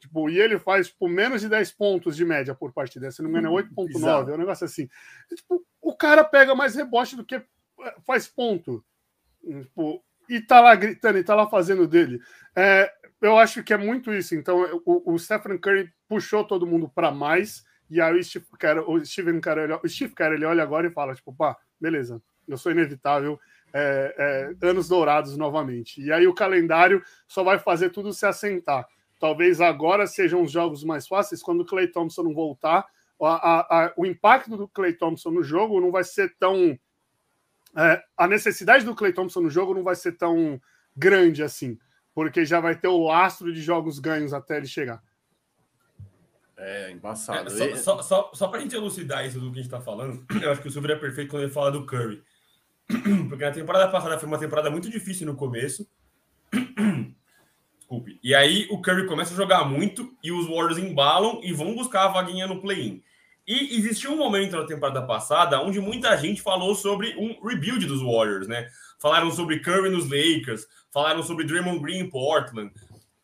Tipo, 0.03 0.29
e 0.29 0.41
ele 0.41 0.59
faz 0.59 0.89
tipo, 0.89 1.09
menos 1.09 1.43
de 1.43 1.49
10 1.49 1.71
pontos 1.73 2.17
de 2.17 2.25
média 2.25 2.57
por 2.57 2.73
partida. 2.73 3.09
Se 3.13 3.23
não 3.23 3.31
me 3.31 3.39
engano, 3.39 3.57
é 3.57 3.63
8,9. 3.63 4.27
Hum, 4.27 4.31
é 4.31 4.35
um 4.35 4.39
negócio 4.39 4.65
assim. 4.65 4.89
E, 5.31 5.37
tipo, 5.37 5.65
o 5.81 5.95
cara 5.95 6.25
pega 6.25 6.57
mais 6.57 6.75
rebote 6.75 7.15
do 7.15 7.25
que 7.25 7.37
é, 7.37 7.45
faz 8.05 8.27
ponto. 8.27 8.85
Tipo, 9.41 10.03
e 10.29 10.41
tá 10.41 10.61
lá 10.61 10.75
gritando, 10.75 11.19
e 11.19 11.23
tá 11.23 11.37
lá 11.37 11.49
fazendo 11.49 11.87
dele. 11.87 12.21
É, 12.57 12.93
eu 13.21 13.39
acho 13.39 13.63
que 13.63 13.73
é 13.73 13.77
muito 13.77 14.13
isso. 14.13 14.35
Então, 14.35 14.83
o, 14.85 15.15
o 15.15 15.19
Stephen 15.21 15.57
Curry 15.57 15.89
puxou 16.09 16.45
todo 16.45 16.67
mundo 16.67 16.89
para 16.89 17.13
mais. 17.13 17.65
E 17.89 18.01
aí 18.01 18.19
o 18.19 18.25
Steve 18.25 18.47
Kerr, 18.59 18.79
o 18.85 19.05
Steven 19.05 19.41
Kerr, 19.41 19.79
o 19.85 19.89
Steve 19.89 20.15
ele 20.19 20.45
olha 20.45 20.65
agora 20.65 20.89
e 20.89 20.93
fala, 20.93 21.15
tipo, 21.15 21.33
pá, 21.33 21.57
beleza, 21.81 22.21
eu 22.49 22.59
sou 22.59 22.73
inevitável. 22.73 23.39
É, 23.73 24.57
é, 24.61 24.67
anos 24.67 24.89
dourados 24.89 25.37
novamente. 25.37 26.03
E 26.03 26.13
aí 26.13 26.27
o 26.27 26.35
calendário 26.35 27.05
só 27.29 27.45
vai 27.45 27.61
fazer 27.61 27.91
tudo 27.91 28.13
se 28.13 28.27
assentar. 28.27 28.85
Talvez 29.23 29.61
agora 29.61 30.05
sejam 30.05 30.43
os 30.43 30.51
jogos 30.51 30.83
mais 30.83 31.07
fáceis, 31.07 31.41
quando 31.41 31.61
o 31.61 31.65
Clay 31.65 31.87
Thompson 31.87 32.25
não 32.25 32.35
voltar, 32.35 32.85
a, 33.21 33.29
a, 33.29 33.61
a, 33.61 33.93
o 33.97 34.05
impacto 34.05 34.57
do 34.57 34.67
Clay 34.67 34.95
Thompson 34.95 35.31
no 35.31 35.45
jogo 35.45 35.81
não 35.81 35.93
vai 35.93 36.03
ser 36.03 36.35
tão. 36.41 36.77
É, 37.77 38.03
a 38.17 38.27
necessidade 38.27 38.85
do 38.85 38.97
Clay 38.97 39.13
Thompson 39.13 39.43
no 39.43 39.49
jogo 39.49 39.75
não 39.75 39.85
vai 39.85 39.95
ser 39.95 40.17
tão 40.17 40.61
grande 40.97 41.41
assim, 41.41 41.79
porque 42.13 42.45
já 42.45 42.59
vai 42.59 42.75
ter 42.75 42.89
o 42.89 43.05
lastro 43.05 43.55
de 43.55 43.63
jogos 43.63 44.01
ganhos 44.01 44.35
até 44.35 44.57
ele 44.57 44.67
chegar. 44.67 45.01
É, 46.57 46.91
embaçado. 46.91 47.49
É, 47.49 47.77
só, 47.77 47.77
só, 47.77 48.03
só, 48.03 48.31
só 48.35 48.49
para 48.49 48.59
a 48.59 48.63
gente 48.63 48.75
elucidar 48.75 49.25
isso 49.25 49.39
do 49.39 49.53
que 49.53 49.61
a 49.61 49.63
gente 49.63 49.73
está 49.73 49.81
falando, 49.81 50.27
eu 50.43 50.51
acho 50.51 50.61
que 50.61 50.67
o 50.67 50.71
Silvio 50.73 50.91
é 50.91 50.97
perfeito 50.97 51.31
quando 51.31 51.45
ele 51.45 51.53
fala 51.53 51.71
do 51.71 51.87
Curry. 51.87 52.25
Porque 53.29 53.45
na 53.45 53.53
temporada 53.53 53.89
passada 53.89 54.19
foi 54.19 54.27
uma 54.27 54.39
temporada 54.39 54.69
muito 54.69 54.91
difícil 54.91 55.29
no 55.29 55.37
começo. 55.37 55.89
Desculpe. 57.93 58.19
E 58.23 58.35
aí 58.35 58.67
o 58.71 58.81
Curry 58.81 59.07
começa 59.07 59.35
a 59.35 59.37
jogar 59.37 59.67
muito 59.67 60.17
e 60.23 60.33
os 60.33 60.47
Warriors 60.47 60.79
embalam 60.79 61.41
e 61.43 61.53
vão 61.53 61.75
buscar 61.75 62.05
a 62.05 62.09
vaguinha 62.09 62.47
no 62.47 62.59
play-in. 62.59 63.03
E 63.47 63.77
existiu 63.77 64.13
um 64.13 64.17
momento 64.17 64.57
na 64.57 64.65
temporada 64.65 65.03
passada 65.03 65.61
onde 65.61 65.79
muita 65.79 66.17
gente 66.17 66.41
falou 66.41 66.75
sobre 66.75 67.15
um 67.19 67.47
rebuild 67.47 67.85
dos 67.85 68.01
Warriors, 68.01 68.49
né? 68.49 68.67
Falaram 68.99 69.31
sobre 69.31 69.61
Curry 69.61 69.91
nos 69.91 70.05
Lakers, 70.05 70.67
falaram 70.91 71.23
sobre 71.23 71.45
Draymond 71.45 71.81
Green 71.81 71.99
em 71.99 72.09
Portland. 72.09 72.73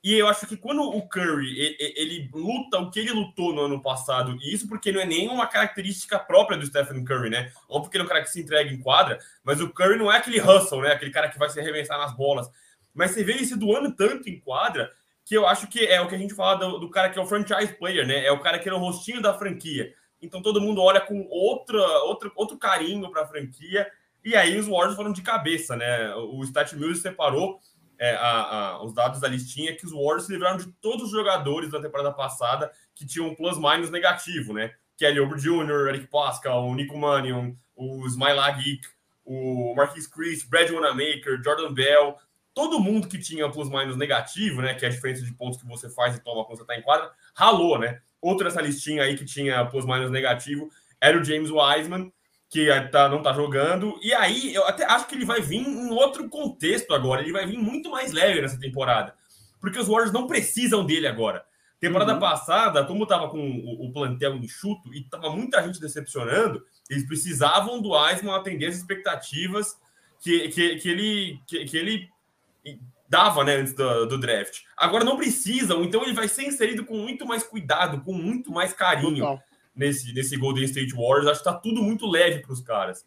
E 0.04 0.12
eu 0.14 0.28
acho 0.28 0.46
que 0.46 0.56
quando 0.56 0.82
o 0.82 1.08
Curry 1.08 1.58
ele, 1.58 1.76
ele, 1.96 2.30
luta 2.34 2.78
o 2.78 2.90
que 2.90 3.00
ele 3.00 3.12
lutou 3.12 3.54
no 3.54 3.62
ano 3.62 3.80
passado, 3.80 4.36
e 4.42 4.52
isso 4.52 4.68
porque 4.68 4.92
não 4.92 5.00
é 5.00 5.06
nenhuma 5.06 5.46
característica 5.46 6.18
própria 6.18 6.58
do 6.58 6.66
Stephen 6.66 7.04
Curry, 7.04 7.30
né? 7.30 7.52
Ou 7.68 7.80
porque 7.80 7.96
ele 7.96 8.02
é 8.02 8.04
um 8.04 8.08
cara 8.08 8.22
que 8.22 8.30
se 8.30 8.40
entrega 8.40 8.70
em 8.70 8.80
quadra, 8.80 9.18
mas 9.42 9.62
o 9.62 9.70
Curry 9.70 9.96
não 9.96 10.12
é 10.12 10.18
aquele 10.18 10.40
hustle, 10.40 10.82
né? 10.82 10.92
Aquele 10.92 11.10
cara 11.10 11.30
que 11.30 11.38
vai 11.38 11.48
se 11.48 11.58
arremessar 11.58 11.96
nas 11.96 12.14
bolas. 12.14 12.50
Mas 12.98 13.12
você 13.12 13.22
vê 13.22 13.34
ele 13.34 13.46
se 13.46 13.56
doando 13.56 13.92
tanto 13.92 14.28
em 14.28 14.40
quadra 14.40 14.90
que 15.24 15.32
eu 15.32 15.46
acho 15.46 15.68
que 15.68 15.86
é 15.86 16.00
o 16.00 16.08
que 16.08 16.16
a 16.16 16.18
gente 16.18 16.34
fala 16.34 16.56
do, 16.56 16.78
do 16.78 16.90
cara 16.90 17.08
que 17.10 17.18
é 17.18 17.22
o 17.22 17.26
franchise 17.26 17.72
player, 17.74 18.04
né? 18.04 18.26
É 18.26 18.32
o 18.32 18.40
cara 18.40 18.58
que 18.58 18.68
é 18.68 18.74
o 18.74 18.78
rostinho 18.78 19.22
da 19.22 19.32
franquia. 19.32 19.94
Então 20.20 20.42
todo 20.42 20.60
mundo 20.60 20.82
olha 20.82 21.00
com 21.00 21.24
outra, 21.30 21.80
outra, 22.02 22.28
outro 22.34 22.58
carinho 22.58 23.08
para 23.12 23.22
a 23.22 23.26
franquia. 23.28 23.88
E 24.24 24.34
aí 24.34 24.58
os 24.58 24.66
Warriors 24.66 24.96
foram 24.96 25.12
de 25.12 25.22
cabeça, 25.22 25.76
né? 25.76 26.12
O 26.16 26.42
Stat 26.42 26.74
Music 26.74 26.98
separou 26.98 27.60
é, 28.00 28.16
a, 28.16 28.40
a, 28.40 28.84
os 28.84 28.92
dados 28.92 29.20
da 29.20 29.28
listinha 29.28 29.76
que 29.76 29.86
os 29.86 29.92
Warriors 29.92 30.26
se 30.26 30.32
livraram 30.32 30.56
de 30.56 30.66
todos 30.80 31.04
os 31.04 31.12
jogadores 31.12 31.70
da 31.70 31.80
temporada 31.80 32.10
passada 32.10 32.72
que 32.92 33.06
tinham 33.06 33.28
um 33.28 33.34
plus-minus 33.36 33.90
negativo, 33.90 34.52
né? 34.52 34.74
Kelly 34.96 35.20
Oubre 35.20 35.40
Jr., 35.40 35.88
Eric 35.90 36.08
Pascal, 36.08 36.66
o 36.66 36.74
Nico 36.74 36.98
Mannion, 36.98 37.54
o 37.76 38.04
Smilagic, 38.08 38.80
o 39.24 39.72
Marquis 39.76 40.08
Chris, 40.08 40.42
Brad 40.42 40.68
Wanamaker, 40.68 41.40
Jordan 41.44 41.72
Bell, 41.72 42.16
todo 42.58 42.80
mundo 42.80 43.06
que 43.06 43.18
tinha 43.18 43.48
plus-minus 43.48 43.96
negativo, 43.96 44.60
né? 44.60 44.74
Que 44.74 44.84
é 44.84 44.88
a 44.88 44.90
diferença 44.90 45.24
de 45.24 45.32
pontos 45.32 45.60
que 45.60 45.68
você 45.68 45.88
faz 45.88 46.16
e 46.16 46.20
toma 46.20 46.44
quando 46.44 46.56
você 46.56 46.64
está 46.64 46.76
em 46.76 46.82
quadra, 46.82 47.08
ralou, 47.32 47.78
né? 47.78 48.00
Outro 48.20 48.44
dessa 48.44 48.60
listinha 48.60 49.04
aí 49.04 49.16
que 49.16 49.24
tinha 49.24 49.64
plus-minus 49.66 50.10
negativo 50.10 50.68
era 51.00 51.16
o 51.16 51.22
James 51.22 51.52
Wiseman, 51.52 52.12
que 52.50 52.66
tá, 52.90 53.08
não 53.08 53.22
tá 53.22 53.32
jogando. 53.32 53.96
E 54.02 54.12
aí, 54.12 54.52
eu 54.52 54.66
até 54.66 54.84
acho 54.84 55.06
que 55.06 55.14
ele 55.14 55.24
vai 55.24 55.40
vir 55.40 55.58
em 55.58 55.92
outro 55.92 56.28
contexto 56.28 56.92
agora. 56.92 57.22
Ele 57.22 57.30
vai 57.30 57.46
vir 57.46 57.58
muito 57.58 57.92
mais 57.92 58.10
leve 58.12 58.42
nessa 58.42 58.58
temporada. 58.58 59.14
Porque 59.60 59.78
os 59.78 59.86
Warriors 59.86 60.12
não 60.12 60.26
precisam 60.26 60.84
dele 60.84 61.06
agora. 61.06 61.44
Temporada 61.78 62.14
uhum. 62.14 62.18
passada, 62.18 62.84
como 62.84 63.06
tava 63.06 63.28
com 63.28 63.38
o, 63.38 63.86
o, 63.86 63.92
plantel 63.92 64.34
enxuto 64.34 64.92
e 64.92 65.04
tava 65.04 65.30
muita 65.30 65.62
gente 65.62 65.80
decepcionando, 65.80 66.60
eles 66.90 67.06
precisavam 67.06 67.80
do 67.80 67.90
Wiseman 67.90 68.34
atender 68.34 68.66
as 68.66 68.74
expectativas 68.74 69.76
que, 70.20 70.48
que, 70.48 70.74
que 70.78 70.88
ele, 70.88 71.40
que, 71.46 71.64
que 71.66 71.76
ele 71.76 72.08
dava 73.08 73.42
né, 73.42 73.56
antes 73.56 73.72
do, 73.74 74.06
do, 74.06 74.18
draft. 74.18 74.60
Agora 74.76 75.04
não 75.04 75.16
precisam, 75.16 75.82
então 75.82 76.02
ele 76.02 76.12
vai 76.12 76.28
ser 76.28 76.44
inserido 76.44 76.84
com 76.84 76.96
muito 76.96 77.26
mais 77.26 77.42
cuidado, 77.42 78.02
com 78.02 78.12
muito 78.12 78.50
mais 78.50 78.72
carinho 78.72 79.40
nesse, 79.74 80.12
nesse 80.12 80.36
Golden 80.36 80.64
State 80.64 80.94
Warriors. 80.94 81.26
Acho 81.26 81.40
que 81.40 81.50
tá 81.50 81.54
tudo 81.54 81.82
muito 81.82 82.06
leve 82.06 82.40
para 82.40 82.52
os 82.52 82.60
caras. 82.60 83.06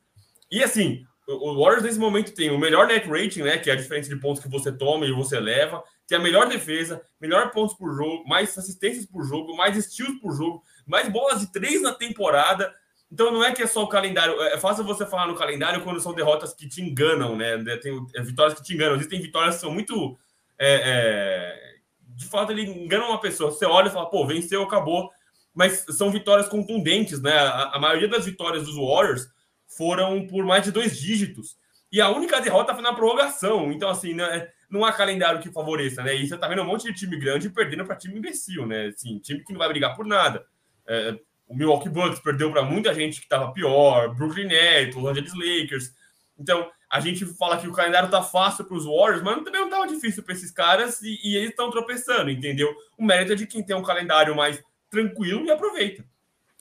E 0.49 0.63
assim, 0.63 1.05
o, 1.27 1.61
Warriors 1.61 1.83
nesse 1.83 1.99
momento 1.99 2.33
tem 2.33 2.49
o 2.49 2.57
melhor 2.57 2.87
net 2.87 3.07
rating, 3.07 3.43
né? 3.43 3.57
Que 3.57 3.69
é 3.69 3.73
a 3.73 3.77
diferença 3.77 4.09
de 4.09 4.19
pontos 4.19 4.41
que 4.41 4.49
você 4.49 4.71
toma 4.71 5.05
e 5.05 5.11
você 5.11 5.39
leva, 5.39 5.83
tem 6.07 6.17
a 6.17 6.21
melhor 6.21 6.47
defesa, 6.47 7.01
melhor 7.19 7.51
pontos 7.51 7.75
por 7.75 7.93
jogo, 7.95 8.27
mais 8.27 8.57
assistências 8.57 9.05
por 9.05 9.23
jogo, 9.23 9.55
mais 9.55 9.75
steals 9.83 10.19
por 10.19 10.35
jogo, 10.35 10.63
mais 10.85 11.07
bolas 11.09 11.39
de 11.39 11.51
três 11.51 11.81
na 11.81 11.93
temporada. 11.93 12.73
Então 13.11 13.31
não 13.31 13.43
é 13.43 13.51
que 13.51 13.61
é 13.61 13.67
só 13.67 13.83
o 13.83 13.89
calendário. 13.89 14.41
É 14.43 14.57
fácil 14.57 14.85
você 14.85 15.05
falar 15.05 15.27
no 15.27 15.35
calendário 15.35 15.83
quando 15.83 15.99
são 15.99 16.13
derrotas 16.13 16.53
que 16.53 16.67
te 16.67 16.81
enganam, 16.81 17.35
né? 17.35 17.57
Tem 17.77 17.99
é, 18.15 18.21
vitórias 18.21 18.57
que 18.57 18.63
te 18.63 18.73
enganam. 18.73 18.95
Existem 18.95 19.21
vitórias 19.21 19.55
que 19.55 19.61
são 19.61 19.71
muito. 19.71 20.17
É, 20.57 20.81
é... 20.85 21.75
de 22.15 22.25
fato, 22.27 22.51
ele 22.51 22.63
engana 22.63 23.05
uma 23.05 23.19
pessoa. 23.19 23.51
Você 23.51 23.65
olha 23.65 23.87
e 23.87 23.91
fala, 23.91 24.09
pô, 24.09 24.25
venceu, 24.25 24.63
acabou. 24.63 25.09
Mas 25.53 25.85
são 25.89 26.09
vitórias 26.09 26.47
contundentes, 26.47 27.21
né? 27.21 27.37
A, 27.37 27.75
a 27.75 27.79
maioria 27.79 28.07
das 28.07 28.25
vitórias 28.25 28.63
dos 28.63 28.75
Warriors 28.75 29.27
foram 29.67 30.25
por 30.25 30.45
mais 30.45 30.63
de 30.63 30.71
dois 30.71 30.97
dígitos. 30.97 31.57
E 31.91 31.99
a 31.99 32.09
única 32.09 32.39
derrota 32.39 32.73
foi 32.73 32.81
na 32.81 32.93
prorrogação. 32.93 33.69
Então, 33.73 33.89
assim, 33.89 34.13
né, 34.13 34.47
não 34.69 34.85
há 34.85 34.93
calendário 34.93 35.41
que 35.41 35.51
favoreça, 35.51 36.01
né? 36.01 36.15
E 36.15 36.25
você 36.25 36.37
tá 36.37 36.47
vendo 36.47 36.61
um 36.61 36.65
monte 36.65 36.83
de 36.83 36.93
time 36.93 37.17
grande 37.17 37.49
perdendo 37.49 37.85
para 37.85 37.97
time 37.97 38.17
imbecil, 38.17 38.65
né? 38.65 38.87
Assim, 38.87 39.19
time 39.19 39.43
que 39.43 39.51
não 39.51 39.59
vai 39.59 39.67
brigar 39.67 39.93
por 39.93 40.05
nada. 40.05 40.45
É, 40.87 41.19
o 41.51 41.55
Milwaukee 41.55 41.89
Bucks 41.89 42.19
perdeu 42.19 42.49
para 42.49 42.63
muita 42.63 42.93
gente 42.93 43.19
que 43.19 43.25
estava 43.25 43.51
pior, 43.51 44.15
Brooklyn 44.15 44.45
Nets, 44.45 44.95
Los 44.95 45.11
Angeles 45.11 45.33
Lakers. 45.33 45.93
Então, 46.39 46.69
a 46.89 47.01
gente 47.01 47.25
fala 47.25 47.57
que 47.57 47.67
o 47.67 47.73
calendário 47.73 48.09
tá 48.09 48.23
fácil 48.23 48.63
para 48.63 48.77
os 48.77 48.85
Warriors, 48.85 49.21
mas 49.21 49.43
também 49.43 49.59
não 49.59 49.69
tava 49.69 49.85
difícil 49.85 50.23
para 50.23 50.33
esses 50.33 50.49
caras 50.49 51.01
e, 51.01 51.19
e 51.21 51.35
eles 51.35 51.49
estão 51.49 51.69
tropeçando, 51.69 52.31
entendeu? 52.31 52.73
O 52.97 53.03
mérito 53.03 53.33
é 53.33 53.35
de 53.35 53.45
quem 53.45 53.61
tem 53.61 53.75
um 53.75 53.83
calendário 53.83 54.33
mais 54.33 54.63
tranquilo 54.89 55.45
e 55.45 55.51
aproveita. 55.51 56.05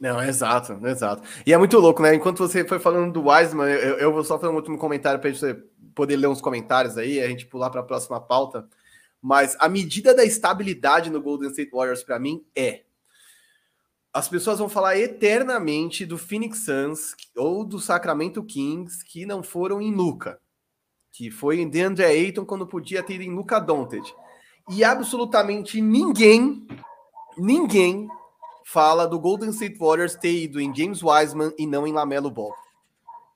Não, 0.01 0.21
exato, 0.21 0.81
exato. 0.85 1.23
E 1.47 1.53
é 1.53 1.59
muito 1.59 1.79
louco, 1.79 2.03
né? 2.03 2.13
Enquanto 2.13 2.39
você 2.39 2.65
foi 2.65 2.81
falando 2.81 3.13
do 3.13 3.29
Wiseman, 3.29 3.69
eu, 3.69 3.97
eu 3.99 4.13
vou 4.13 4.25
só 4.25 4.41
fazer 4.41 4.53
um 4.53 4.57
último 4.57 4.77
comentário 4.77 5.21
para 5.21 5.33
você 5.33 5.55
poder 5.95 6.17
ler 6.17 6.27
uns 6.27 6.41
comentários 6.41 6.99
aí, 6.99 7.21
a 7.21 7.29
gente 7.29 7.47
pular 7.47 7.71
para 7.71 7.81
a 7.81 7.85
próxima 7.85 8.21
pauta. 8.21 8.67
Mas 9.23 9.57
a 9.61 9.69
medida 9.69 10.15
da 10.15 10.25
estabilidade 10.25 11.11
no 11.11 11.23
Golden 11.23 11.51
State 11.51 11.71
Warriors 11.71 12.03
para 12.03 12.19
mim 12.19 12.45
é 12.57 12.83
as 14.13 14.29
pessoas 14.29 14.59
vão 14.59 14.69
falar 14.69 14.99
eternamente 14.99 16.05
do 16.05 16.19
Phoenix 16.19 16.65
Suns 16.65 17.15
ou 17.37 17.65
do 17.65 17.79
Sacramento 17.79 18.43
Kings 18.43 19.05
que 19.05 19.25
não 19.25 19.43
foram 19.43 19.81
em 19.81 19.95
Luca, 19.95 20.41
que 21.13 21.31
foi 21.31 21.61
em 21.61 21.69
DeAndre 21.69 22.05
Ayton 22.05 22.45
quando 22.45 22.67
podia 22.67 23.03
ter 23.03 23.21
em 23.21 23.33
Luca 23.33 23.61
Doncic. 23.61 24.13
E 24.69 24.83
absolutamente 24.83 25.81
ninguém, 25.81 26.67
ninguém 27.39 28.09
fala 28.65 29.07
do 29.07 29.19
Golden 29.19 29.51
State 29.51 29.79
Warriors 29.79 30.15
ter 30.15 30.33
ido 30.33 30.61
em 30.61 30.75
James 30.75 31.03
Wiseman 31.03 31.53
e 31.57 31.67
não 31.67 31.87
em 31.87 31.93
Lamelo 31.93 32.31
Ball. 32.31 32.55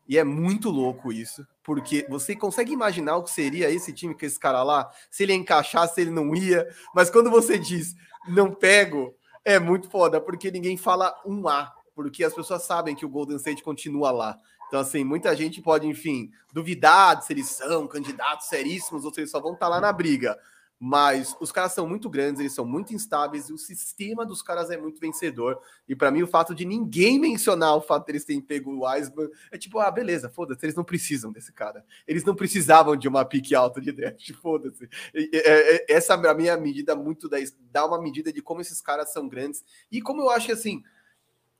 E 0.09 0.19
é 0.19 0.25
muito 0.25 0.71
louco 0.71 1.13
isso, 1.13 1.47
porque 1.63 2.05
você 2.11 2.37
consegue 2.37 2.73
imaginar 2.73 3.17
o 3.17 3.23
que 3.23 3.31
seria 3.31 3.71
esse 3.71 3.93
time 3.93 4.15
com 4.15 4.27
esse 4.27 4.39
cara 4.39 4.63
lá, 4.63 4.91
se 5.11 5.23
ele 5.23 5.33
encaixasse, 5.33 5.95
se 5.95 6.01
ele 6.03 6.11
não 6.11 6.35
ia, 6.35 6.69
mas 6.95 7.11
quando 7.11 7.31
você 7.31 7.59
diz 7.59 7.95
não 8.29 8.53
pego, 8.55 9.15
é 9.45 9.59
muito 9.59 9.89
foda, 9.91 10.21
porque 10.21 10.51
ninguém 10.51 10.77
fala 10.77 11.15
um 11.25 11.47
A, 11.49 11.73
porque 11.95 12.25
as 12.25 12.35
pessoas 12.35 12.63
sabem 12.63 12.95
que 12.95 13.05
o 13.05 13.09
Golden 13.09 13.37
State 13.37 13.63
continua 13.63 14.11
lá. 14.11 14.39
Então, 14.67 14.81
assim, 14.81 15.05
muita 15.05 15.37
gente 15.37 15.61
pode, 15.61 15.87
enfim, 15.87 16.31
duvidar 16.53 17.17
de 17.17 17.27
se 17.27 17.33
eles 17.33 17.49
são 17.49 17.87
candidatos 17.87 18.49
seríssimos 18.49 19.05
ou 19.05 19.13
se 19.13 19.21
eles 19.21 19.31
só 19.31 19.41
vão 19.41 19.53
estar 19.53 19.67
tá 19.67 19.71
lá 19.71 19.81
na 19.81 19.93
briga. 19.93 20.37
Mas 20.79 21.37
os 21.41 21.53
caras 21.53 21.73
são 21.73 21.89
muito 21.89 22.11
grandes, 22.11 22.41
eles 22.41 22.53
são 22.53 22.65
muito 22.65 22.93
instáveis 22.93 23.49
e 23.49 23.53
o 23.53 23.59
sistema 23.59 24.27
dos 24.27 24.43
caras 24.43 24.71
é 24.71 24.77
muito 24.77 25.01
vencedor. 25.01 25.61
E 25.89 25.95
para 25.95 26.11
mim, 26.11 26.23
o 26.23 26.27
fato 26.27 26.55
de 26.55 26.65
ninguém 26.65 27.19
mencionar 27.19 27.77
o 27.77 27.81
fato 27.81 28.07
deles 28.07 28.23
de 28.23 28.27
terem 28.27 28.43
pego 28.43 28.71
o 28.71 28.85
Wiseman 28.85 29.31
é 29.51 29.57
tipo, 29.57 29.79
ah, 29.79 29.91
beleza, 29.91 30.29
foda-se, 30.29 30.65
eles 30.65 30.75
não 30.75 30.85
precisam 30.85 31.33
desse 31.33 31.53
cara. 31.53 31.85
Eles 32.07 32.25
não 32.25 32.35
precisavam 32.35 32.97
de 32.97 33.09
uma 33.09 33.25
pique 33.25 33.55
alta 33.55 33.81
de 33.81 33.93
draft, 33.93 34.33
foda-se. 34.43 34.89
É, 35.15 35.77
é, 35.77 35.87
essa 35.89 36.15
é 36.15 36.51
a 36.51 36.57
medida 36.57 36.95
muito 36.95 37.29
da, 37.29 37.39
dá 37.71 37.87
uma 37.87 38.01
medida 38.01 38.33
de 38.33 38.43
como 38.43 38.61
esses 38.61 38.81
caras 38.81 39.13
são 39.13 39.29
grandes 39.29 39.65
e 39.91 40.03
como 40.03 40.23
eu 40.23 40.31
acho 40.31 40.47
que 40.47 40.53
assim. 40.53 40.83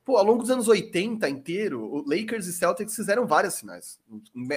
Pô, 0.05 0.19
ao 0.19 0.25
longo 0.25 0.43
dos 0.43 0.51
anos 0.51 0.69
80 0.69 1.27
inteiro, 1.31 1.83
o 1.83 2.05
Lakers 2.07 2.47
e 2.47 2.53
Celtics 2.53 2.95
fizeram 2.95 3.27
várias 3.27 3.59
finais. 3.59 3.99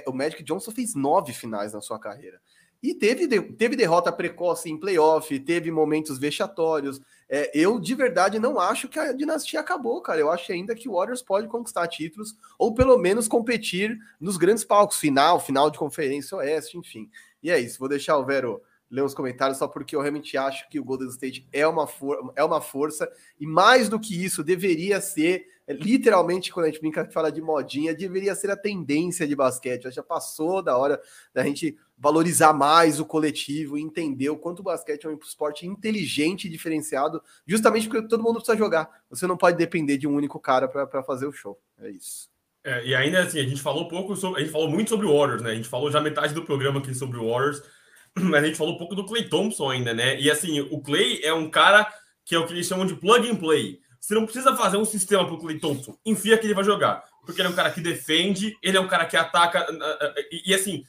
O 0.05 0.11
Magic 0.11 0.43
Johnson 0.43 0.71
fez 0.71 0.93
nove 0.93 1.31
finais 1.31 1.71
na 1.71 1.79
sua 1.79 1.97
carreira. 1.97 2.41
E 2.81 2.93
teve, 2.93 3.27
teve 3.27 3.75
derrota 3.75 4.11
precoce 4.11 4.69
em 4.69 4.77
playoff, 4.77 5.37
teve 5.39 5.71
momentos 5.71 6.19
vexatórios. 6.19 7.01
É, 7.27 7.51
eu, 7.53 7.79
de 7.79 7.95
verdade, 7.95 8.39
não 8.39 8.59
acho 8.59 8.87
que 8.87 8.99
a 8.99 9.11
dinastia 9.11 9.59
acabou, 9.59 10.01
cara. 10.01 10.19
Eu 10.19 10.31
acho 10.31 10.51
ainda 10.51 10.75
que 10.75 10.87
o 10.87 10.93
Warriors 10.93 11.21
pode 11.21 11.47
conquistar 11.47 11.87
títulos, 11.87 12.35
ou 12.57 12.73
pelo 12.73 12.97
menos 12.97 13.27
competir 13.27 13.97
nos 14.19 14.37
grandes 14.37 14.63
palcos, 14.63 14.97
final, 14.97 15.39
final 15.39 15.69
de 15.69 15.79
conferência 15.79 16.37
oeste, 16.37 16.77
enfim. 16.77 17.09
E 17.41 17.49
é 17.49 17.59
isso, 17.59 17.79
vou 17.79 17.89
deixar 17.89 18.17
o 18.17 18.25
Vero 18.25 18.61
ler 18.89 19.03
os 19.03 19.13
comentários 19.13 19.57
só 19.57 19.67
porque 19.67 19.95
eu 19.95 20.01
realmente 20.01 20.37
acho 20.37 20.69
que 20.69 20.79
o 20.79 20.83
Golden 20.83 21.09
State 21.09 21.47
é 21.51 21.67
uma, 21.67 21.87
é 22.35 22.43
uma 22.43 22.61
força, 22.61 23.09
e 23.39 23.45
mais 23.45 23.89
do 23.89 23.99
que 23.99 24.23
isso, 24.23 24.43
deveria 24.43 25.01
ser 25.01 25.45
literalmente, 25.73 26.51
quando 26.51 26.65
a 26.65 26.69
gente 26.69 26.79
brinca 26.79 27.09
fala 27.11 27.31
de 27.31 27.41
modinha, 27.41 27.93
deveria 27.93 28.33
ser 28.35 28.49
a 28.49 28.57
tendência 28.57 29.27
de 29.27 29.35
basquete. 29.35 29.91
Já 29.91 30.01
passou 30.01 30.61
da 30.61 30.77
hora 30.77 31.01
da 31.33 31.43
gente 31.43 31.77
valorizar 31.97 32.53
mais 32.53 32.99
o 32.99 33.05
coletivo 33.05 33.77
entender 33.77 34.29
o 34.29 34.37
quanto 34.37 34.59
o 34.59 34.63
basquete 34.63 35.05
é 35.05 35.09
um 35.09 35.17
esporte 35.17 35.65
inteligente 35.65 36.45
e 36.45 36.49
diferenciado, 36.49 37.21
justamente 37.45 37.89
porque 37.89 38.07
todo 38.07 38.23
mundo 38.23 38.35
precisa 38.35 38.57
jogar. 38.57 38.89
Você 39.09 39.25
não 39.27 39.35
pode 39.35 39.57
depender 39.57 39.97
de 39.97 40.07
um 40.07 40.13
único 40.13 40.39
cara 40.39 40.67
para 40.67 41.03
fazer 41.03 41.25
o 41.25 41.31
show. 41.31 41.59
É 41.79 41.89
isso. 41.89 42.29
É, 42.63 42.85
e 42.85 42.95
ainda 42.95 43.21
assim, 43.21 43.39
a 43.39 43.43
gente 43.43 43.61
falou 43.61 43.87
pouco 43.87 44.15
sobre. 44.15 44.41
A 44.41 44.43
gente 44.43 44.51
falou 44.51 44.69
muito 44.69 44.89
sobre 44.89 45.05
o 45.05 45.17
Warriors, 45.17 45.41
né? 45.41 45.51
A 45.51 45.55
gente 45.55 45.69
falou 45.69 45.91
já 45.91 46.01
metade 46.01 46.33
do 46.33 46.43
programa 46.43 46.79
aqui 46.79 46.93
sobre 46.93 47.17
o 47.17 47.29
Warriors, 47.29 47.61
mas 48.15 48.43
a 48.43 48.47
gente 48.47 48.57
falou 48.57 48.77
pouco 48.77 48.95
do 48.95 49.05
Clay 49.05 49.27
Thompson 49.27 49.69
ainda, 49.69 49.93
né? 49.93 50.19
E 50.19 50.29
assim, 50.29 50.59
o 50.59 50.81
Clay 50.81 51.21
é 51.23 51.33
um 51.33 51.49
cara 51.49 51.91
que 52.25 52.35
é 52.35 52.39
o 52.39 52.45
que 52.45 52.53
eles 52.53 52.67
chamam 52.67 52.85
de 52.85 52.95
plug 52.95 53.29
and 53.29 53.37
play 53.37 53.79
você 54.07 54.15
não 54.15 54.23
precisa 54.23 54.55
fazer 54.55 54.77
um 54.77 54.85
sistema 54.85 55.25
para 55.25 55.33
o 55.33 55.37
Clay 55.37 55.59
Thompson. 55.59 55.97
Enfia 56.05 56.37
que 56.37 56.47
ele 56.47 56.53
vai 56.53 56.63
jogar. 56.63 57.03
Porque 57.25 57.41
ele 57.41 57.49
é 57.49 57.51
um 57.51 57.55
cara 57.55 57.69
que 57.69 57.81
defende, 57.81 58.55
ele 58.63 58.77
é 58.77 58.79
um 58.79 58.87
cara 58.87 59.05
que 59.05 59.17
ataca. 59.17 59.59
Ah, 59.59 59.67
ah, 59.69 59.97
ah, 59.99 60.13
e, 60.31 60.51
e 60.51 60.55
assim, 60.55 60.85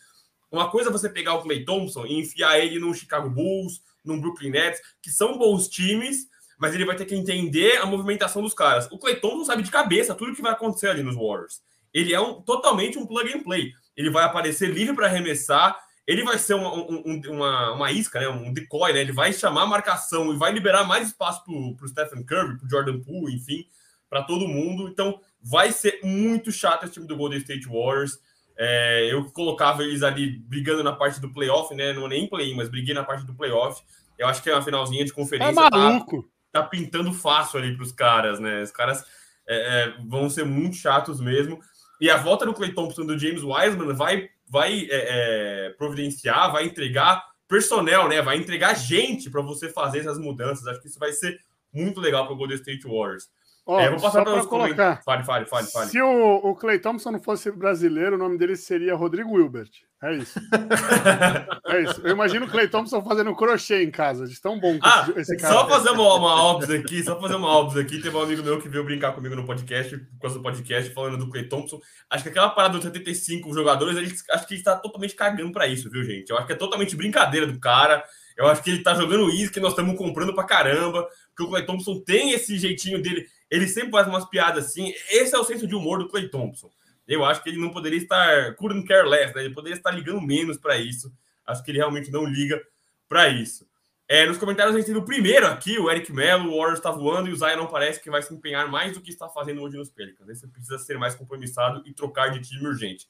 uma 0.52 0.70
coisa 0.70 0.88
é 0.88 0.92
você 0.92 1.08
pegar 1.08 1.34
o 1.34 1.42
Clay 1.42 1.64
Thompson 1.64 2.06
e 2.06 2.16
enfiar 2.16 2.60
ele 2.60 2.78
no 2.78 2.94
Chicago 2.94 3.28
Bulls, 3.28 3.82
no 4.04 4.20
Brooklyn 4.20 4.50
Nets, 4.50 4.80
que 5.02 5.10
são 5.10 5.36
bons 5.36 5.66
times, 5.66 6.28
mas 6.60 6.76
ele 6.76 6.84
vai 6.84 6.94
ter 6.94 7.06
que 7.06 7.14
entender 7.16 7.78
a 7.78 7.86
movimentação 7.86 8.40
dos 8.40 8.54
caras. 8.54 8.86
O 8.92 8.96
Clayton 8.96 9.38
não 9.38 9.44
sabe 9.44 9.64
de 9.64 9.70
cabeça 9.72 10.14
tudo 10.14 10.36
que 10.36 10.40
vai 10.40 10.52
acontecer 10.52 10.88
ali 10.88 11.02
nos 11.02 11.16
Warriors. 11.16 11.60
Ele 11.92 12.14
é 12.14 12.20
um, 12.20 12.40
totalmente 12.40 13.00
um 13.00 13.06
plug 13.06 13.32
and 13.32 13.42
play. 13.42 13.72
Ele 13.96 14.10
vai 14.10 14.22
aparecer 14.22 14.70
livre 14.70 14.94
para 14.94 15.06
arremessar, 15.06 15.76
ele 16.08 16.24
vai 16.24 16.38
ser 16.38 16.54
uma, 16.54 16.72
um, 16.72 17.20
uma, 17.28 17.72
uma, 17.72 17.92
isca, 17.92 18.18
né? 18.18 18.26
um 18.30 18.50
decoy, 18.50 18.94
né? 18.94 19.00
ele 19.02 19.12
vai 19.12 19.30
chamar 19.30 19.64
a 19.64 19.66
marcação 19.66 20.32
e 20.32 20.38
vai 20.38 20.50
liberar 20.50 20.82
mais 20.84 21.08
espaço 21.08 21.44
para 21.44 21.52
o 21.52 21.88
Stephen 21.88 22.24
Curry, 22.24 22.56
para 22.56 22.66
o 22.66 22.70
Jordan 22.70 23.00
Poole, 23.00 23.34
enfim, 23.34 23.66
para 24.08 24.22
todo 24.22 24.48
mundo. 24.48 24.88
Então 24.88 25.20
vai 25.42 25.70
ser 25.70 26.00
muito 26.02 26.50
chato 26.50 26.84
esse 26.84 26.94
time 26.94 27.06
do 27.06 27.14
Golden 27.14 27.38
State 27.38 27.68
Warriors. 27.68 28.18
É, 28.56 29.12
eu 29.12 29.30
colocava 29.32 29.84
eles 29.84 30.02
ali 30.02 30.38
brigando 30.38 30.82
na 30.82 30.94
parte 30.94 31.20
do 31.20 31.30
playoff, 31.30 31.74
né? 31.74 31.92
Não 31.92 32.08
nem 32.08 32.26
play, 32.26 32.54
mas 32.54 32.70
briguei 32.70 32.94
na 32.94 33.04
parte 33.04 33.26
do 33.26 33.34
playoff. 33.34 33.82
Eu 34.18 34.26
acho 34.28 34.42
que 34.42 34.48
é 34.48 34.54
uma 34.54 34.62
finalzinha 34.62 35.04
de 35.04 35.12
conferência. 35.12 35.60
É 35.60 35.70
maluco. 35.70 36.22
Tá, 36.50 36.62
tá 36.62 36.68
pintando 36.68 37.12
fácil 37.12 37.58
ali 37.58 37.76
para 37.76 37.84
os 37.84 37.92
caras, 37.92 38.40
né? 38.40 38.62
Os 38.62 38.70
caras 38.70 39.04
é, 39.46 39.56
é, 39.56 39.94
vão 40.06 40.30
ser 40.30 40.46
muito 40.46 40.76
chatos 40.76 41.20
mesmo. 41.20 41.60
E 42.00 42.08
a 42.08 42.16
volta 42.16 42.46
do 42.46 42.54
Clay 42.54 42.72
Thompson 42.72 43.04
do 43.04 43.18
James 43.18 43.42
Wiseman 43.42 43.92
vai, 43.92 44.30
vai 44.50 44.86
é, 44.90 45.66
é, 45.66 45.70
providenciar, 45.70 46.52
vai 46.52 46.64
entregar 46.64 47.24
personnel, 47.46 48.08
né? 48.08 48.20
Vai 48.20 48.36
entregar 48.36 48.74
gente 48.74 49.30
para 49.30 49.42
você 49.42 49.68
fazer 49.68 50.00
essas 50.00 50.18
mudanças. 50.18 50.66
Acho 50.66 50.80
que 50.80 50.88
isso 50.88 50.98
vai 50.98 51.12
ser 51.12 51.40
muito 51.72 52.00
legal 52.00 52.24
para 52.24 52.34
o 52.34 52.36
Golden 52.36 52.56
State 52.56 52.86
Warriors. 52.86 53.28
Oh, 53.70 53.78
é, 53.78 53.90
vou 53.90 54.00
passar 54.00 54.24
para 54.24 54.46
colocar. 54.46 55.02
Fale, 55.02 55.22
fale, 55.22 55.44
fale, 55.44 55.66
fale. 55.66 55.90
Se 55.90 56.00
o, 56.00 56.36
o 56.36 56.54
Clay 56.54 56.78
Thompson 56.78 57.10
não 57.10 57.20
fosse 57.20 57.50
brasileiro, 57.50 58.16
o 58.16 58.18
nome 58.18 58.38
dele 58.38 58.56
seria 58.56 58.94
Rodrigo 58.94 59.30
Wilbert. 59.30 59.68
É 60.02 60.14
isso. 60.14 60.40
é 61.68 61.82
isso. 61.82 62.00
Eu 62.02 62.12
imagino 62.12 62.46
o 62.46 62.48
Clay 62.48 62.66
Thompson 62.66 63.04
fazendo 63.04 63.36
crochê 63.36 63.82
em 63.82 63.90
casa, 63.90 64.26
de 64.26 64.40
tão 64.40 64.58
bom 64.58 64.78
ah, 64.82 65.06
esse 65.14 65.36
cara. 65.36 65.52
Só 65.52 65.68
fazer 65.68 65.90
uma, 65.90 66.14
uma 66.14 66.42
óbvio 66.44 66.80
aqui, 66.80 67.02
só 67.02 67.20
fazer 67.20 67.34
uma 67.34 67.48
óbvio 67.48 67.82
aqui. 67.82 68.00
Teve 68.00 68.16
um 68.16 68.22
amigo 68.22 68.42
meu 68.42 68.58
que 68.58 68.70
veio 68.70 68.84
brincar 68.84 69.12
comigo 69.12 69.36
no 69.36 69.44
podcast, 69.44 69.98
por 69.98 70.20
causa 70.20 70.38
do 70.38 70.42
podcast, 70.42 70.94
falando 70.94 71.18
do 71.18 71.28
Clay 71.28 71.46
Thompson. 71.46 71.78
Acho 72.08 72.22
que 72.22 72.30
aquela 72.30 72.48
parada 72.48 72.72
dos 72.72 72.84
75 72.84 73.52
jogadores, 73.52 74.24
acho 74.30 74.46
que 74.46 74.54
ele 74.54 74.60
está 74.60 74.76
totalmente 74.76 75.14
cagando 75.14 75.52
para 75.52 75.66
isso, 75.66 75.90
viu, 75.90 76.02
gente? 76.04 76.30
Eu 76.30 76.38
acho 76.38 76.46
que 76.46 76.54
é 76.54 76.56
totalmente 76.56 76.96
brincadeira 76.96 77.46
do 77.46 77.60
cara. 77.60 78.02
Eu 78.34 78.46
acho 78.46 78.62
que 78.62 78.70
ele 78.70 78.82
tá 78.82 78.94
jogando 78.94 79.28
isso, 79.28 79.52
que 79.52 79.60
nós 79.60 79.72
estamos 79.72 79.94
comprando 79.98 80.32
pra 80.32 80.44
caramba. 80.44 81.06
Porque 81.36 81.42
o 81.42 81.48
Clay 81.48 81.66
Thompson 81.66 82.00
tem 82.00 82.30
esse 82.30 82.56
jeitinho 82.56 83.02
dele 83.02 83.26
ele 83.50 83.66
sempre 83.66 83.90
faz 83.90 84.06
umas 84.06 84.24
piadas 84.28 84.66
assim. 84.66 84.92
Esse 85.10 85.34
é 85.34 85.38
o 85.38 85.44
senso 85.44 85.66
de 85.66 85.74
humor 85.74 85.98
do 85.98 86.08
Clay 86.08 86.28
Thompson. 86.28 86.70
Eu 87.06 87.24
acho 87.24 87.42
que 87.42 87.48
ele 87.48 87.58
não 87.58 87.70
poderia 87.70 87.98
estar 87.98 88.54
couldn't 88.56 88.86
care 88.86 89.08
less, 89.08 89.34
né? 89.34 89.44
Ele 89.44 89.54
poderia 89.54 89.76
estar 89.76 89.90
ligando 89.90 90.20
menos 90.20 90.58
para 90.58 90.76
isso. 90.76 91.10
Acho 91.46 91.64
que 91.64 91.70
ele 91.70 91.78
realmente 91.78 92.10
não 92.10 92.24
liga 92.24 92.62
para 93.08 93.28
isso. 93.28 93.66
É, 94.06 94.26
nos 94.26 94.38
comentários 94.38 94.74
a 94.74 94.78
gente 94.78 94.86
teve 94.86 94.98
o 94.98 95.04
primeiro 95.04 95.46
aqui, 95.46 95.78
o 95.78 95.90
Eric 95.90 96.10
Mello, 96.10 96.50
o 96.50 96.56
Warriors 96.56 96.78
está 96.78 96.90
voando 96.90 97.28
e 97.28 97.32
o 97.32 97.36
Zion 97.36 97.56
não 97.56 97.66
parece 97.66 98.00
que 98.00 98.10
vai 98.10 98.22
se 98.22 98.32
empenhar 98.32 98.66
mais 98.70 98.94
do 98.94 99.02
que 99.02 99.10
está 99.10 99.28
fazendo 99.28 99.60
hoje 99.62 99.76
nos 99.76 99.90
Pelicans. 99.90 100.28
Esse 100.30 100.48
precisa 100.48 100.78
ser 100.78 100.98
mais 100.98 101.14
compromissado 101.14 101.82
e 101.86 101.92
trocar 101.92 102.30
de 102.30 102.40
time 102.40 102.66
urgente. 102.66 103.06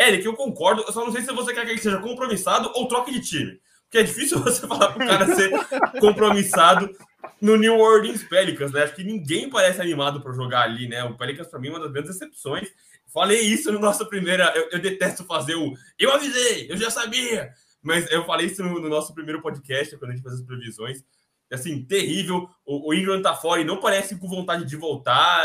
Eric, 0.00 0.24
eu 0.24 0.34
concordo, 0.34 0.82
eu 0.82 0.92
só 0.92 1.04
não 1.04 1.12
sei 1.12 1.22
se 1.22 1.32
você 1.32 1.54
quer 1.54 1.64
que 1.64 1.70
ele 1.70 1.80
seja 1.80 2.00
compromissado 2.00 2.72
ou 2.74 2.88
troque 2.88 3.12
de 3.12 3.20
time. 3.20 3.60
Porque 3.92 3.98
é 3.98 4.02
difícil 4.04 4.40
você 4.42 4.66
falar 4.66 4.92
para 4.92 5.04
o 5.04 5.06
cara 5.06 5.36
ser 5.36 5.50
compromissado 6.00 6.90
no 7.42 7.56
New 7.56 7.78
Orleans 7.78 8.24
Pelicans, 8.24 8.72
né? 8.72 8.84
Acho 8.84 8.94
que 8.94 9.04
ninguém 9.04 9.50
parece 9.50 9.82
animado 9.82 10.22
para 10.22 10.32
jogar 10.32 10.62
ali, 10.62 10.88
né? 10.88 11.04
O 11.04 11.14
Pelicans, 11.14 11.48
para 11.48 11.60
mim, 11.60 11.68
é 11.68 11.70
uma 11.72 11.80
das 11.80 11.92
grandes 11.92 12.16
exceções. 12.16 12.68
Falei 13.12 13.40
isso 13.40 13.70
no 13.70 13.78
nosso 13.78 14.08
primeiro. 14.08 14.42
Eu, 14.44 14.70
eu, 14.70 14.78
detesto 14.78 15.24
fazer 15.24 15.56
o. 15.56 15.74
Eu 15.98 16.10
avisei, 16.10 16.72
eu 16.72 16.76
já 16.78 16.90
sabia. 16.90 17.52
Mas 17.82 18.10
eu 18.10 18.24
falei 18.24 18.46
isso 18.46 18.62
no, 18.62 18.80
no, 18.80 18.88
nosso 18.88 19.12
primeiro 19.12 19.42
podcast, 19.42 19.94
quando 19.98 20.12
a 20.12 20.14
gente 20.14 20.22
faz 20.22 20.36
as 20.36 20.42
previsões. 20.42 21.04
Assim, 21.52 21.84
terrível. 21.84 22.48
O, 22.64 22.88
o 22.88 22.94
Ingram 22.94 23.20
tá 23.20 23.34
fora 23.34 23.60
e 23.60 23.64
não 23.64 23.78
parece 23.78 24.18
com 24.18 24.26
vontade 24.26 24.64
de 24.64 24.76
voltar. 24.76 25.44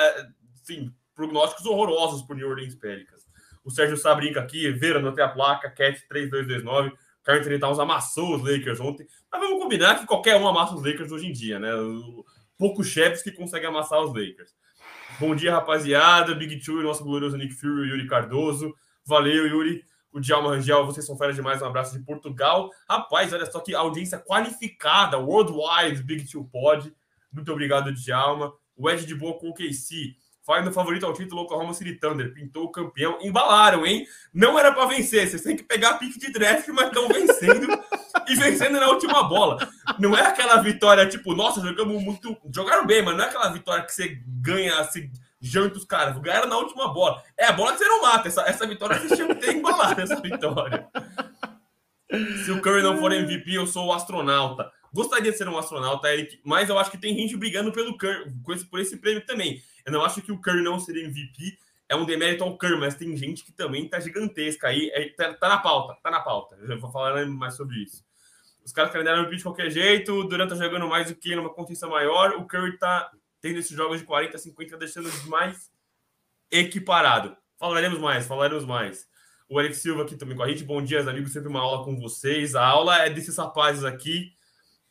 Assim, 0.63 0.89
prognósticos 1.13 1.65
horrorosos 1.65 2.21
para 2.21 2.33
o 2.33 2.37
New 2.37 2.47
Orleans 2.47 2.75
Pelicans. 2.75 3.27
O 3.65 3.69
Sérgio 3.71 3.97
Sá 3.97 4.15
brinca 4.15 4.39
aqui, 4.39 4.71
Vera, 4.71 4.99
anotei 4.99 5.21
a 5.21 5.27
placa, 5.27 5.69
Cat 5.69 6.01
3229. 6.07 6.95
Anthony 7.27 7.59
Towns 7.59 7.79
amassou 7.79 8.35
os 8.35 8.41
Lakers 8.41 8.79
ontem. 8.79 9.05
Mas 9.31 9.41
vamos 9.41 9.61
combinar 9.61 9.99
que 9.99 10.05
qualquer 10.05 10.37
um 10.37 10.47
amassa 10.47 10.75
os 10.75 10.83
Lakers 10.83 11.11
hoje 11.11 11.27
em 11.27 11.31
dia, 11.31 11.59
né? 11.59 11.69
Poucos 12.57 12.87
chefes 12.87 13.21
que 13.21 13.31
conseguem 13.31 13.67
amassar 13.67 14.01
os 14.01 14.09
Lakers. 14.09 14.55
Bom 15.19 15.35
dia, 15.35 15.51
rapaziada. 15.51 16.33
Big 16.33 16.59
Two, 16.63 16.81
nosso 16.81 17.03
glorioso 17.03 17.37
Nick 17.37 17.53
Fury 17.53 17.89
Yuri 17.89 18.07
Cardoso. 18.07 18.73
Valeu, 19.05 19.47
Yuri. 19.47 19.83
O 20.11 20.19
Djalma 20.19 20.49
Rangel, 20.49 20.85
vocês 20.85 21.05
são 21.05 21.17
férias 21.17 21.35
demais. 21.35 21.61
Um 21.61 21.65
abraço 21.65 21.97
de 21.97 22.03
Portugal. 22.03 22.69
Rapaz, 22.89 23.33
olha 23.33 23.45
só 23.45 23.59
que 23.59 23.75
audiência 23.75 24.19
qualificada. 24.19 25.17
Worldwide, 25.17 26.01
Big 26.03 26.29
Two 26.29 26.45
Pod. 26.45 26.93
Muito 27.31 27.51
obrigado, 27.51 27.93
Djalma. 27.93 28.53
O 28.75 28.89
Ed 28.89 29.05
de 29.05 29.15
Boa 29.15 29.37
com 29.37 29.49
o 29.49 29.53
KC. 29.53 30.15
No 30.63 30.71
favorito 30.71 31.05
ao 31.05 31.13
título, 31.13 31.41
Oklahoma 31.41 31.73
City 31.73 31.95
Thunder. 31.95 32.33
Pintou 32.33 32.63
o 32.63 32.71
campeão. 32.71 33.17
Embalaram, 33.21 33.85
hein? 33.85 34.07
Não 34.33 34.57
era 34.57 34.71
para 34.71 34.85
vencer. 34.85 35.27
Vocês 35.27 35.41
têm 35.41 35.57
que 35.57 35.63
pegar 35.63 35.89
a 35.89 35.93
pique 35.95 36.17
de 36.17 36.31
draft, 36.31 36.67
mas 36.69 36.87
estão 36.87 37.07
vencendo. 37.09 37.67
e 38.27 38.35
vencendo 38.35 38.79
na 38.79 38.87
última 38.87 39.23
bola. 39.23 39.67
Não 39.99 40.15
é 40.15 40.21
aquela 40.21 40.61
vitória, 40.61 41.07
tipo, 41.07 41.35
nossa, 41.35 41.61
jogamos 41.61 42.01
muito. 42.01 42.37
Jogaram 42.53 42.85
bem, 42.85 43.01
mas 43.01 43.17
não 43.17 43.25
é 43.25 43.27
aquela 43.27 43.49
vitória 43.49 43.83
que 43.83 43.93
você 43.93 44.21
ganha, 44.25 44.79
assim, 44.79 45.11
janta 45.41 45.77
os 45.77 45.85
caras. 45.85 46.17
Ganharam 46.17 46.47
na 46.47 46.57
última 46.57 46.93
bola. 46.93 47.21
É 47.37 47.45
a 47.45 47.53
bola 47.53 47.73
que 47.73 47.79
você 47.79 47.85
não 47.85 48.01
mata. 48.01 48.27
Essa, 48.27 48.41
essa 48.43 48.65
vitória 48.65 48.99
você 48.99 49.15
tinha 49.15 49.27
que 49.27 49.35
ter 49.35 49.55
embalado 49.55 49.99
essa 49.99 50.19
vitória. 50.21 50.87
Se 52.45 52.51
o 52.51 52.61
Curry 52.61 52.81
não 52.81 52.97
for 52.97 53.11
MVP, 53.11 53.53
eu 53.53 53.67
sou 53.67 53.87
o 53.87 53.93
astronauta. 53.93 54.71
Gostaria 54.93 55.31
de 55.31 55.37
ser 55.37 55.47
um 55.49 55.57
astronauta, 55.57 56.11
Eric, 56.11 56.39
mas 56.43 56.69
eu 56.69 56.79
acho 56.79 56.89
que 56.89 56.97
tem 56.97 57.13
gente 57.13 57.35
brigando 57.35 57.71
pelo 57.71 57.97
Curry, 57.97 58.31
por 58.69 58.79
esse 58.79 58.97
prêmio 58.97 59.25
também. 59.25 59.61
Eu 59.87 59.93
não 59.93 60.03
acho 60.03 60.21
que 60.21 60.33
o 60.33 60.39
Curry 60.39 60.61
não 60.61 60.77
seria 60.81 61.05
MVP, 61.05 61.57
é 61.87 61.95
um 61.95 62.05
demérito 62.05 62.43
ao 62.43 62.57
Curry, 62.57 62.77
mas 62.77 62.95
tem 62.95 63.15
gente 63.15 63.45
que 63.45 63.53
também 63.53 63.87
tá 63.87 64.01
gigantesca 64.01 64.67
aí. 64.67 64.91
É, 64.93 65.07
tá, 65.11 65.33
tá, 65.33 65.47
na 65.47 65.57
pauta, 65.57 65.97
tá 66.03 66.11
na 66.11 66.19
pauta. 66.19 66.57
Eu 66.57 66.77
vou 66.77 66.91
falar 66.91 67.25
mais 67.25 67.55
sobre 67.55 67.77
isso. 67.77 68.05
Os 68.65 68.73
caras 68.73 68.91
querem 68.91 69.05
dar 69.05 69.17
MVP 69.17 69.37
de 69.37 69.43
qualquer 69.43 69.71
jeito, 69.71 70.13
o 70.13 70.23
Durant 70.25 70.49
tá 70.49 70.55
jogando 70.55 70.89
mais 70.89 71.07
do 71.07 71.15
que 71.15 71.33
numa 71.33 71.53
conquista 71.53 71.87
maior, 71.87 72.31
o 72.31 72.45
Curry 72.45 72.77
tá 72.77 73.09
tendo 73.39 73.59
esses 73.59 73.71
jogos 73.71 74.01
de 74.01 74.05
40, 74.05 74.37
50, 74.37 74.75
deixando 74.75 75.09
mais 75.29 75.71
equiparado. 76.51 77.37
Falaremos 77.57 77.97
mais, 77.97 78.27
falaremos 78.27 78.65
mais. 78.65 79.07
O 79.47 79.57
Alex 79.57 79.77
Silva 79.77 80.03
aqui 80.03 80.17
também 80.17 80.35
com 80.35 80.43
a 80.43 80.49
gente. 80.49 80.65
Bom 80.65 80.81
dia, 80.81 80.99
amigos. 80.99 81.31
Sempre 81.31 81.47
uma 81.47 81.61
aula 81.61 81.85
com 81.85 81.97
vocês. 81.97 82.55
A 82.55 82.65
aula 82.65 83.05
é 83.05 83.09
desses 83.09 83.37
rapazes 83.37 83.85
aqui. 83.85 84.33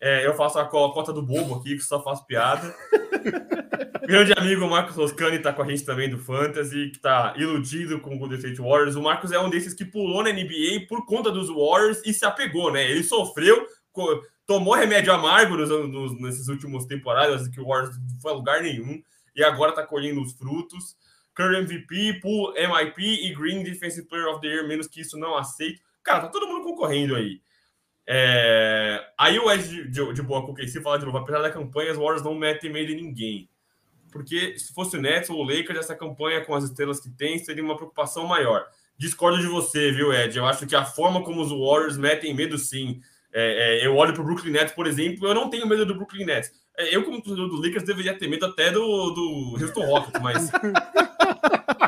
É, 0.01 0.27
eu 0.27 0.35
faço 0.35 0.59
a 0.59 0.65
cota 0.67 1.13
do 1.13 1.23
bobo 1.23 1.55
aqui, 1.55 1.77
que 1.77 1.83
só 1.83 2.03
faço 2.03 2.27
piada. 2.27 2.75
Grande 4.07 4.33
amigo 4.37 4.69
Marcos 4.69 4.95
Roscani 4.95 5.37
está 5.37 5.53
com 5.53 5.63
a 5.63 5.69
gente 5.69 5.85
também 5.85 6.09
do 6.09 6.19
Fantasy, 6.19 6.91
que 6.91 6.97
está 6.97 7.35
iludido 7.37 7.99
com 7.99 8.15
o 8.15 8.19
Golden 8.19 8.39
State 8.39 8.61
Warriors. 8.61 8.95
O 8.95 9.03
Marcos 9.03 9.33
é 9.33 9.41
um 9.41 9.51
desses 9.51 9.75
que 9.75 9.85
pulou 9.85 10.23
na 10.23 10.31
NBA 10.31 10.87
por 10.89 11.05
conta 11.07 11.31
dos 11.31 11.49
Warriors 11.49 12.03
e 12.05 12.13
se 12.13 12.25
apegou, 12.25 12.71
né? 12.71 12.89
Ele 12.89 13.03
sofreu, 13.03 13.67
tomou 14.47 14.75
remédio 14.75 15.13
amargo 15.13 15.57
nos, 15.57 15.71
nos, 15.71 16.21
nesses 16.21 16.47
últimos 16.49 16.85
temporadas 16.85 17.49
que 17.49 17.61
o 17.61 17.67
Warriors 17.67 17.97
não 17.99 18.21
foi 18.21 18.33
a 18.33 18.35
lugar 18.35 18.63
nenhum 18.63 19.03
e 19.35 19.43
agora 19.43 19.71
está 19.71 19.83
colhendo 19.83 20.23
os 20.23 20.35
frutos. 20.35 20.97
Curry 21.35 21.59
MVP, 21.59 22.21
Pool 22.21 22.55
MIP 22.55 23.27
e 23.27 23.35
Green 23.35 23.63
Defensive 23.63 24.07
Player 24.07 24.29
of 24.29 24.41
the 24.41 24.47
Year, 24.47 24.69
menos 24.69 24.87
que 24.87 25.01
isso 25.01 25.19
não 25.19 25.37
aceito. 25.37 25.83
Cara, 26.03 26.21
tá 26.21 26.29
todo 26.29 26.47
mundo 26.47 26.63
concorrendo 26.63 27.17
aí. 27.17 27.41
É... 28.07 29.05
Aí 29.19 29.39
o 29.39 29.51
Ed 29.51 29.67
de, 29.67 29.91
de, 29.91 30.13
de 30.13 30.23
boa 30.23 30.45
com 30.45 30.53
o 30.53 30.69
se 30.69 30.81
fala 30.81 30.99
de 30.99 31.05
novo, 31.05 31.19
apesar 31.19 31.43
da 31.43 31.51
campanha, 31.51 31.93
os 31.93 31.99
Warriors 31.99 32.23
não 32.23 32.35
metem 32.35 32.73
medo 32.73 32.93
em 32.93 32.97
ninguém 32.97 33.49
porque 34.17 34.59
se 34.59 34.73
fosse 34.73 34.97
o 34.97 35.01
Nets 35.01 35.29
ou 35.29 35.39
o 35.39 35.45
Lakers, 35.45 35.79
essa 35.79 35.95
campanha 35.95 36.45
com 36.45 36.55
as 36.55 36.65
estrelas 36.65 37.01
que 37.01 37.11
tem 37.11 37.39
seria 37.39 37.63
uma 37.63 37.77
preocupação 37.77 38.27
maior. 38.27 38.65
Discordo 38.97 39.39
de 39.39 39.47
você, 39.47 39.93
viu, 39.93 40.13
Ed? 40.13 40.37
Eu 40.37 40.47
acho 40.47 40.67
que 40.67 40.75
a 40.75 40.85
forma 40.85 41.23
como 41.23 41.43
os 41.43 41.51
Warriors 41.51 41.99
metem 41.99 42.35
medo, 42.35 42.57
sim. 42.57 43.01
É, 43.33 43.83
é, 43.83 43.87
eu 43.87 43.95
olho 43.95 44.15
para 44.15 44.23
o 44.23 44.25
Brooklyn 44.25 44.53
Nets, 44.53 44.73
por 44.73 44.87
exemplo, 44.87 45.29
eu 45.29 45.35
não 45.35 45.51
tenho 45.51 45.67
medo 45.67 45.85
do 45.85 45.95
Brooklyn 45.95 46.25
Nets. 46.25 46.51
É, 46.79 46.97
eu, 46.97 47.05
como 47.05 47.23
torcedor 47.23 47.49
do 47.49 47.61
Lakers, 47.61 47.85
deveria 47.85 48.17
ter 48.17 48.29
medo 48.29 48.47
até 48.47 48.71
do, 48.71 49.11
do 49.11 49.59
Houston 49.61 49.85
Rockets, 49.85 50.23
mas. 50.23 50.51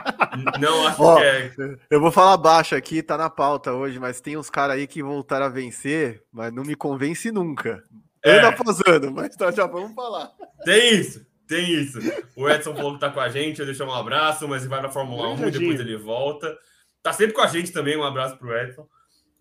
não 0.60 0.86
acho 0.86 1.02
Ó, 1.02 1.16
que 1.16 1.22
é. 1.22 1.52
Eu 1.90 2.00
vou 2.00 2.10
falar 2.10 2.36
baixo 2.36 2.74
aqui, 2.74 3.02
tá 3.02 3.16
na 3.16 3.30
pauta 3.30 3.72
hoje, 3.72 3.98
mas 3.98 4.20
tem 4.20 4.36
uns 4.36 4.50
caras 4.50 4.76
aí 4.76 4.86
que 4.86 5.02
voltaram 5.02 5.46
a 5.46 5.50
vencer, 5.50 6.22
mas 6.32 6.52
não 6.52 6.64
me 6.64 6.74
convence 6.74 7.30
nunca. 7.30 7.82
É. 8.24 8.38
Anda 8.38 8.52
posando, 8.52 9.10
mas 9.12 9.36
tá, 9.36 9.50
já 9.50 9.66
vamos 9.66 9.94
falar. 9.94 10.30
Tem 10.64 10.94
isso. 10.94 11.26
Tem 11.46 11.70
isso. 11.70 11.98
O 12.36 12.48
Edson 12.48 12.76
falou 12.76 12.94
que 12.94 13.00
tá 13.00 13.10
com 13.10 13.20
a 13.20 13.28
gente, 13.30 13.58
eu 13.58 13.66
deixo 13.66 13.82
um 13.82 13.92
abraço, 13.92 14.46
mas 14.46 14.62
ele 14.62 14.70
vai 14.70 14.80
pra 14.80 14.90
Fórmula 14.90 15.30
1 15.30 15.48
e 15.48 15.50
depois 15.50 15.80
ele 15.80 15.96
volta. 15.96 16.56
Tá 17.02 17.12
sempre 17.12 17.32
com 17.32 17.40
a 17.40 17.46
gente 17.46 17.72
também, 17.72 17.96
um 17.96 18.04
abraço 18.04 18.36
pro 18.36 18.54
Edson. 18.54 18.86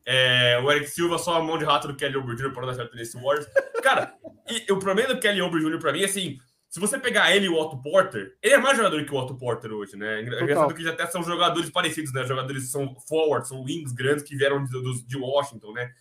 É, 0.06 0.58
o 0.64 0.72
Eric 0.72 0.90
Silva, 0.90 1.18
só 1.18 1.36
a 1.36 1.44
mão 1.44 1.58
de 1.58 1.66
rato 1.66 1.90
do 1.90 1.96
Kelly 1.96 2.16
Oubre 2.16 2.38
Jr. 2.38 2.54
para 2.54 2.68
dar 2.68 2.76
certo 2.76 2.96
nesse 2.96 3.22
Warriors. 3.22 3.46
Cara, 3.84 4.14
e, 4.50 4.72
o 4.72 4.80
problema 4.80 5.14
do 5.14 5.20
Kelly 5.20 5.42
Oubre 5.42 5.60
Jr. 5.60 5.80
pra 5.80 5.92
mim 5.92 6.02
é 6.02 6.06
assim: 6.06 6.38
se 6.78 6.80
você 6.80 7.00
pegar 7.00 7.36
ele 7.36 7.48
e 7.48 7.50
o 7.50 7.56
Otto 7.56 7.82
Porter, 7.82 8.38
ele 8.40 8.54
é 8.54 8.58
mais 8.60 8.78
jogador 8.78 9.04
que 9.04 9.12
o 9.12 9.18
Otto 9.18 9.36
Porter 9.36 9.74
hoje, 9.74 9.98
né? 9.98 10.22
Engraçado 10.22 10.76
que 10.76 10.84
já 10.84 10.92
até 10.92 11.08
são 11.08 11.24
jogadores 11.24 11.72
parecidos, 11.72 12.14
né? 12.14 12.24
Jogadores 12.24 12.70
são 12.70 12.96
forwards, 13.10 13.50
são 13.50 13.64
wings 13.64 13.92
grandes 13.92 14.24
que 14.24 14.36
vieram 14.36 14.64
de, 14.64 15.08
de 15.08 15.18
Washington, 15.18 15.74
né? 15.74 15.92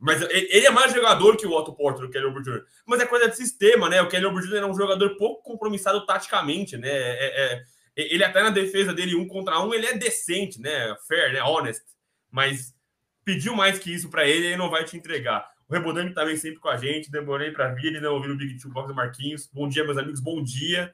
Mas 0.00 0.22
ele 0.22 0.66
é 0.66 0.70
mais 0.70 0.90
jogador 0.90 1.36
que 1.36 1.46
o 1.46 1.52
Otto 1.52 1.74
Porter, 1.74 2.06
o 2.06 2.10
Kelly 2.10 2.24
Oubre 2.24 2.42
Jr. 2.42 2.64
Mas 2.86 3.00
é 3.00 3.06
coisa 3.06 3.28
de 3.28 3.36
sistema, 3.36 3.90
né? 3.90 4.00
O 4.00 4.08
Kelly 4.08 4.24
Oubre 4.24 4.42
Jr. 4.42 4.56
é 4.56 4.66
um 4.66 4.74
jogador 4.74 5.18
pouco 5.18 5.42
compromissado 5.42 6.06
taticamente, 6.06 6.78
né? 6.78 6.88
É, 6.88 7.52
é, 7.54 7.62
ele 7.94 8.24
até 8.24 8.42
na 8.42 8.48
defesa 8.48 8.94
dele, 8.94 9.14
um 9.14 9.28
contra 9.28 9.60
um, 9.60 9.74
ele 9.74 9.84
é 9.84 9.98
decente, 9.98 10.58
né? 10.58 10.96
Fair, 11.06 11.34
né? 11.34 11.42
Honest. 11.42 11.82
Mas 12.30 12.74
pediu 13.22 13.54
mais 13.54 13.78
que 13.78 13.92
isso 13.92 14.08
para 14.08 14.26
ele, 14.26 14.46
ele 14.46 14.56
não 14.56 14.70
vai 14.70 14.82
te 14.86 14.96
entregar. 14.96 15.46
O 15.72 15.74
Rebodani 15.74 16.12
também 16.12 16.36
sempre 16.36 16.60
com 16.60 16.68
a 16.68 16.76
gente, 16.76 17.10
demorei 17.10 17.50
para 17.50 17.72
vir, 17.72 17.98
não 17.98 18.12
ouviu 18.12 18.34
o 18.34 18.36
Big 18.36 18.60
Two 18.60 18.70
Box 18.70 18.88
do 18.88 18.94
Marquinhos. 18.94 19.48
Bom 19.50 19.66
dia, 19.66 19.82
meus 19.82 19.96
amigos, 19.96 20.20
bom 20.20 20.42
dia. 20.42 20.92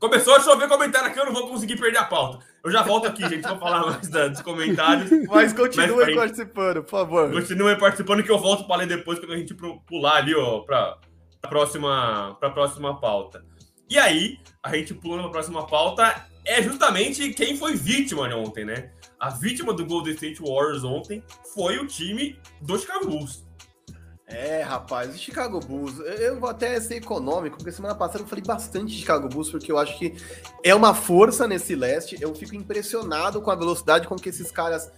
Começou 0.00 0.34
a 0.34 0.40
chover 0.40 0.66
comentário 0.66 1.08
aqui, 1.08 1.20
eu 1.20 1.26
não 1.26 1.32
vou 1.32 1.46
conseguir 1.46 1.76
perder 1.76 1.98
a 1.98 2.04
pauta. 2.06 2.44
Eu 2.64 2.72
já 2.72 2.82
volto 2.82 3.06
aqui, 3.06 3.22
gente, 3.28 3.46
vou 3.46 3.56
falar 3.56 3.86
mais 3.86 4.08
dos 4.08 4.42
comentários. 4.42 5.08
Mas 5.30 5.52
continue 5.52 6.16
participando, 6.16 6.82
por 6.82 6.90
favor. 6.90 7.30
Continue 7.30 7.78
participando 7.78 8.24
que 8.24 8.30
eu 8.32 8.38
volto 8.38 8.66
para 8.66 8.78
ler 8.78 8.88
depois 8.88 9.20
quando 9.20 9.34
a 9.34 9.38
gente 9.38 9.54
pular 9.54 10.16
ali, 10.16 10.34
ó, 10.34 10.62
para 10.62 10.98
a 11.40 11.46
próxima, 11.46 12.36
pra 12.40 12.50
próxima 12.50 12.98
pauta. 13.00 13.44
E 13.88 13.96
aí, 13.96 14.40
a 14.60 14.74
gente 14.74 14.92
pula 14.92 15.18
para 15.18 15.28
a 15.28 15.30
próxima 15.30 15.64
pauta, 15.68 16.26
é 16.44 16.60
justamente 16.60 17.32
quem 17.32 17.56
foi 17.56 17.76
vítima 17.76 18.26
ontem, 18.34 18.64
né? 18.64 18.90
A 19.18 19.30
vítima 19.30 19.72
do 19.72 19.86
Golden 19.86 20.14
State 20.14 20.42
Warriors 20.42 20.84
ontem 20.84 21.22
foi 21.54 21.78
o 21.78 21.86
time 21.86 22.38
do 22.60 22.78
Chicago 22.78 23.06
Bulls. 23.06 23.46
É, 24.28 24.60
rapaz, 24.60 25.14
o 25.14 25.18
Chicago 25.18 25.60
Bulls, 25.60 26.00
eu 26.00 26.40
vou 26.40 26.50
até 26.50 26.78
ser 26.80 26.96
econômico, 26.96 27.56
porque 27.56 27.70
semana 27.70 27.94
passada 27.94 28.24
eu 28.24 28.26
falei 28.26 28.42
bastante 28.44 28.92
de 28.92 28.98
Chicago 28.98 29.28
Bulls, 29.28 29.50
porque 29.50 29.70
eu 29.70 29.78
acho 29.78 29.96
que 29.96 30.14
é 30.64 30.74
uma 30.74 30.94
força 30.94 31.46
nesse 31.46 31.76
leste. 31.76 32.18
Eu 32.20 32.34
fico 32.34 32.56
impressionado 32.56 33.40
com 33.40 33.50
a 33.50 33.54
velocidade 33.54 34.08
com 34.08 34.16
que 34.16 34.28
esses 34.28 34.50
caras 34.50 34.90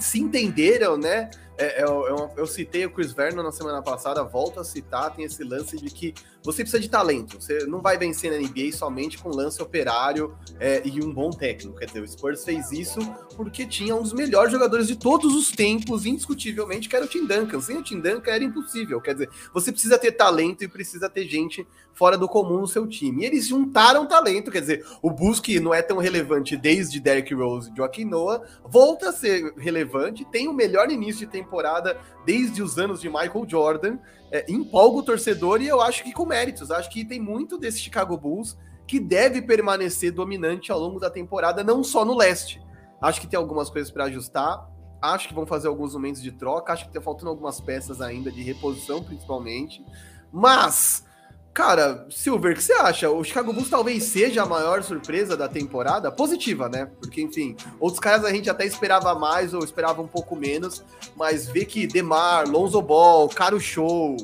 se 0.00 0.20
entenderam, 0.20 0.96
né? 0.96 1.30
É, 1.56 1.80
é, 1.80 1.84
eu, 1.84 2.06
eu, 2.08 2.30
eu, 2.36 2.46
citei 2.46 2.84
o 2.84 2.90
Chris 2.90 3.12
Vernon 3.12 3.42
na 3.42 3.52
semana 3.52 3.80
passada, 3.80 4.24
volto 4.24 4.58
a 4.58 4.64
citar, 4.64 5.14
tem 5.14 5.24
esse 5.24 5.44
lance 5.44 5.76
de 5.76 5.88
que 5.88 6.12
você 6.42 6.62
precisa 6.62 6.80
de 6.80 6.90
talento. 6.90 7.40
Você 7.40 7.64
não 7.66 7.80
vai 7.80 7.96
vencer 7.96 8.30
na 8.30 8.36
NBA 8.36 8.72
somente 8.72 9.18
com 9.18 9.28
lance 9.28 9.62
operário 9.62 10.36
é, 10.58 10.82
e 10.84 11.02
um 11.02 11.12
bom 11.12 11.30
técnico. 11.30 11.78
Quer 11.78 11.86
dizer, 11.86 12.00
o 12.00 12.08
Spurs 12.08 12.44
fez 12.44 12.72
isso 12.72 12.98
porque 13.36 13.64
tinha 13.66 13.94
um 13.94 14.02
dos 14.02 14.12
melhores 14.12 14.52
jogadores 14.52 14.86
de 14.86 14.96
todos 14.96 15.34
os 15.34 15.50
tempos, 15.50 16.04
indiscutivelmente, 16.04 16.88
que 16.88 16.96
era 16.96 17.04
o 17.04 17.08
Tim 17.08 17.24
Duncan. 17.24 17.60
Sem 17.60 17.78
o 17.78 17.82
Tim 17.82 18.00
Duncan 18.00 18.32
era 18.32 18.44
impossível. 18.44 19.00
Quer 19.00 19.14
dizer, 19.14 19.30
você 19.52 19.70
precisa 19.70 19.96
ter 19.96 20.12
talento 20.12 20.64
e 20.64 20.68
precisa 20.68 21.08
ter 21.08 21.26
gente 21.26 21.66
fora 21.94 22.18
do 22.18 22.28
comum 22.28 22.60
no 22.60 22.66
seu 22.66 22.86
time. 22.86 23.22
E 23.22 23.26
eles 23.26 23.46
juntaram 23.46 24.06
talento, 24.06 24.50
quer 24.50 24.60
dizer, 24.60 24.84
o 25.00 25.10
Bulls, 25.10 25.38
que 25.38 25.60
não 25.60 25.72
é 25.72 25.80
tão 25.80 25.98
relevante 25.98 26.56
desde 26.56 26.98
Derrick 26.98 27.32
Rose 27.32 27.70
e 27.70 27.76
Joaquim 27.76 28.04
Noah, 28.04 28.42
volta 28.64 29.10
a 29.10 29.12
ser 29.12 29.54
relevante, 29.56 30.24
tem 30.26 30.48
o 30.48 30.52
melhor 30.52 30.90
início 30.90 31.20
de 31.20 31.32
temporada 31.32 31.43
temporada 31.44 32.00
desde 32.24 32.62
os 32.62 32.78
anos 32.78 33.00
de 33.00 33.08
Michael 33.08 33.44
Jordan. 33.46 33.98
É, 34.30 34.50
empolga 34.50 34.98
o 34.98 35.02
torcedor 35.02 35.60
e 35.62 35.68
eu 35.68 35.80
acho 35.80 36.02
que 36.02 36.12
com 36.12 36.26
méritos. 36.26 36.70
Acho 36.70 36.90
que 36.90 37.04
tem 37.04 37.20
muito 37.20 37.56
desse 37.58 37.78
Chicago 37.78 38.16
Bulls 38.16 38.56
que 38.86 38.98
deve 39.00 39.40
permanecer 39.40 40.12
dominante 40.12 40.70
ao 40.70 40.78
longo 40.78 41.00
da 41.00 41.08
temporada, 41.08 41.62
não 41.62 41.82
só 41.82 42.04
no 42.04 42.16
leste. 42.16 42.60
Acho 43.00 43.20
que 43.20 43.26
tem 43.26 43.38
algumas 43.38 43.70
coisas 43.70 43.90
para 43.90 44.04
ajustar. 44.04 44.68
Acho 45.00 45.28
que 45.28 45.34
vão 45.34 45.46
fazer 45.46 45.68
alguns 45.68 45.94
momentos 45.94 46.22
de 46.22 46.32
troca. 46.32 46.72
Acho 46.72 46.84
que 46.84 46.90
está 46.90 47.00
faltando 47.00 47.30
algumas 47.30 47.60
peças 47.60 48.00
ainda 48.00 48.30
de 48.30 48.42
reposição, 48.42 49.02
principalmente. 49.02 49.84
Mas 50.32 51.04
Cara, 51.54 52.04
Silver, 52.10 52.52
o 52.52 52.56
que 52.56 52.64
você 52.64 52.72
acha? 52.72 53.08
O 53.08 53.22
Chicago 53.22 53.52
Bulls 53.52 53.70
talvez 53.70 54.02
seja 54.02 54.42
a 54.42 54.46
maior 54.46 54.82
surpresa 54.82 55.36
da 55.36 55.48
temporada? 55.48 56.10
Positiva, 56.10 56.68
né? 56.68 56.90
Porque, 57.00 57.22
enfim, 57.22 57.54
outros 57.78 58.00
caras 58.00 58.24
a 58.24 58.32
gente 58.32 58.50
até 58.50 58.66
esperava 58.66 59.14
mais 59.14 59.54
ou 59.54 59.62
esperava 59.62 60.02
um 60.02 60.08
pouco 60.08 60.34
menos, 60.34 60.82
mas 61.14 61.46
ver 61.46 61.66
que 61.66 61.86
Demar, 61.86 62.48
Lonzo 62.48 62.82
Ball, 62.82 63.28
Caro 63.28 63.60
Show, 63.60 64.16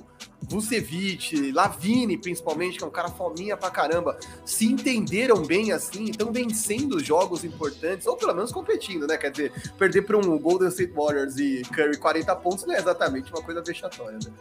Vucevic, 0.43 1.53
Lavine, 1.53 2.19
principalmente, 2.19 2.79
que 2.79 2.83
é 2.83 2.87
um 2.89 2.91
cara 2.91 3.09
fominha 3.09 3.57
pra 3.57 3.71
caramba, 3.71 4.19
se 4.45 4.67
entenderam 4.67 5.47
bem 5.47 5.71
assim, 5.71 6.07
estão 6.07 6.33
vencendo 6.33 6.99
jogos 6.99 7.45
importantes, 7.45 8.09
ou 8.09 8.17
pelo 8.17 8.35
menos 8.35 8.51
competindo, 8.51 9.07
né? 9.07 9.17
Quer 9.17 9.31
dizer, 9.31 9.53
perder 9.79 10.03
para 10.03 10.19
um 10.19 10.37
Golden 10.37 10.69
State 10.69 10.93
Warriors 10.93 11.37
e 11.39 11.63
Curry 11.73 11.97
40 11.97 12.35
pontos 12.37 12.67
não 12.67 12.75
é 12.75 12.79
exatamente 12.79 13.33
uma 13.33 13.43
coisa 13.43 13.63
vexatória, 13.63 14.19
né? 14.19 14.33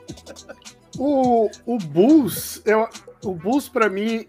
O, 1.00 1.50
o 1.66 1.78
Bulls, 1.78 2.62
eu, 2.66 2.86
o 3.24 3.34
Bulls, 3.34 3.70
para 3.70 3.90
mim, 3.90 4.26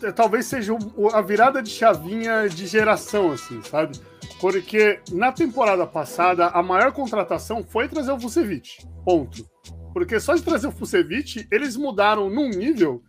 é, 0.00 0.12
talvez 0.12 0.46
seja 0.46 0.72
a 1.12 1.20
virada 1.20 1.60
de 1.60 1.70
chavinha 1.70 2.48
de 2.48 2.68
geração, 2.68 3.32
assim, 3.32 3.60
sabe? 3.62 3.98
Porque 4.40 5.00
na 5.10 5.32
temporada 5.32 5.84
passada, 5.84 6.46
a 6.46 6.62
maior 6.62 6.92
contratação 6.92 7.64
foi 7.64 7.88
trazer 7.88 8.12
o 8.12 8.16
Vucevic. 8.16 8.86
Ponto. 9.04 9.44
Porque 9.92 10.20
só 10.20 10.36
de 10.36 10.42
trazer 10.42 10.68
o 10.68 10.72
Fusevic, 10.72 11.48
eles 11.50 11.76
mudaram 11.76 12.30
num 12.30 12.48
nível 12.48 13.02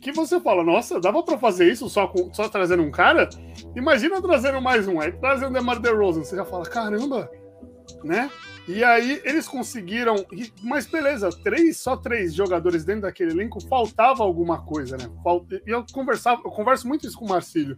que 0.00 0.12
você 0.12 0.38
fala, 0.40 0.62
nossa, 0.62 1.00
dava 1.00 1.22
para 1.22 1.38
fazer 1.38 1.70
isso 1.70 1.88
só, 1.88 2.06
com, 2.06 2.32
só 2.34 2.48
trazendo 2.48 2.82
um 2.82 2.90
cara? 2.90 3.28
Imagina 3.74 4.20
trazendo 4.20 4.60
mais 4.60 4.86
um, 4.86 5.00
aí 5.00 5.12
trazendo 5.12 5.50
o 5.50 5.52
DeMar 5.54 5.80
DeRozan, 5.80 6.22
você 6.22 6.36
já 6.36 6.44
fala, 6.44 6.64
caramba, 6.64 7.30
né? 8.04 8.30
E 8.72 8.84
aí 8.84 9.20
eles 9.24 9.48
conseguiram, 9.48 10.24
mas 10.62 10.86
beleza, 10.86 11.28
três, 11.42 11.78
só 11.78 11.96
três 11.96 12.32
jogadores 12.32 12.84
dentro 12.84 13.02
daquele 13.02 13.32
elenco, 13.32 13.60
faltava 13.66 14.22
alguma 14.22 14.64
coisa, 14.64 14.96
né? 14.96 15.10
E 15.66 15.70
eu 15.70 15.84
conversava, 15.92 16.40
eu 16.44 16.52
converso 16.52 16.86
muito 16.86 17.04
isso 17.04 17.18
com 17.18 17.24
o 17.24 17.28
Marcílio, 17.28 17.76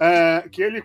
é, 0.00 0.48
que 0.50 0.60
ele, 0.60 0.82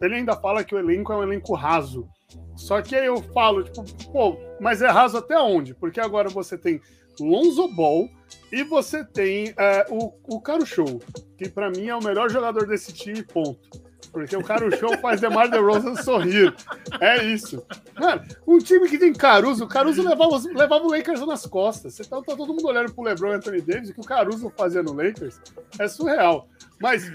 ele 0.00 0.14
ainda 0.14 0.34
fala 0.36 0.64
que 0.64 0.74
o 0.74 0.78
elenco 0.78 1.12
é 1.12 1.16
um 1.16 1.22
elenco 1.22 1.52
raso. 1.54 2.08
Só 2.56 2.80
que 2.80 2.96
aí 2.96 3.04
eu 3.04 3.22
falo, 3.34 3.62
tipo, 3.62 3.84
pô, 4.10 4.38
mas 4.58 4.80
é 4.80 4.88
raso 4.88 5.18
até 5.18 5.38
onde? 5.38 5.74
Porque 5.74 6.00
agora 6.00 6.30
você 6.30 6.56
tem 6.56 6.80
Lonzo 7.20 7.68
Ball 7.68 8.08
e 8.50 8.64
você 8.64 9.04
tem 9.04 9.52
é, 9.58 9.86
o, 9.90 10.14
o 10.34 10.40
Caro 10.40 10.64
Show, 10.64 11.02
que 11.36 11.46
para 11.46 11.68
mim 11.68 11.88
é 11.88 11.94
o 11.94 12.02
melhor 12.02 12.30
jogador 12.30 12.66
desse 12.66 12.90
time, 12.90 13.22
ponto. 13.22 13.85
Porque 14.16 14.34
o 14.34 14.42
Caro 14.42 14.74
Show 14.74 14.96
faz 14.96 15.20
DeMar 15.20 15.50
DeRozan 15.50 15.94
sorrir. 15.96 16.54
É 17.02 17.22
isso. 17.22 17.62
Mano, 18.00 18.22
um 18.46 18.56
time 18.56 18.88
que 18.88 18.96
tem 18.96 19.12
Caruso, 19.12 19.64
o 19.64 19.68
Caruso 19.68 20.02
levava, 20.02 20.40
levava 20.54 20.86
o 20.86 20.90
Lakers 20.90 21.20
nas 21.26 21.44
costas. 21.44 21.92
Você 21.92 22.02
tá, 22.02 22.16
tá 22.22 22.34
todo 22.34 22.54
mundo 22.54 22.66
olhando 22.66 22.94
pro 22.94 23.04
LeBron 23.04 23.32
e 23.32 23.34
Anthony 23.34 23.60
Davis, 23.60 23.90
o 23.90 23.92
que 23.92 24.00
o 24.00 24.04
Caruso 24.04 24.50
fazia 24.56 24.82
no 24.82 24.94
Lakers 24.94 25.38
é 25.78 25.86
surreal. 25.86 26.48
Mas 26.80 27.12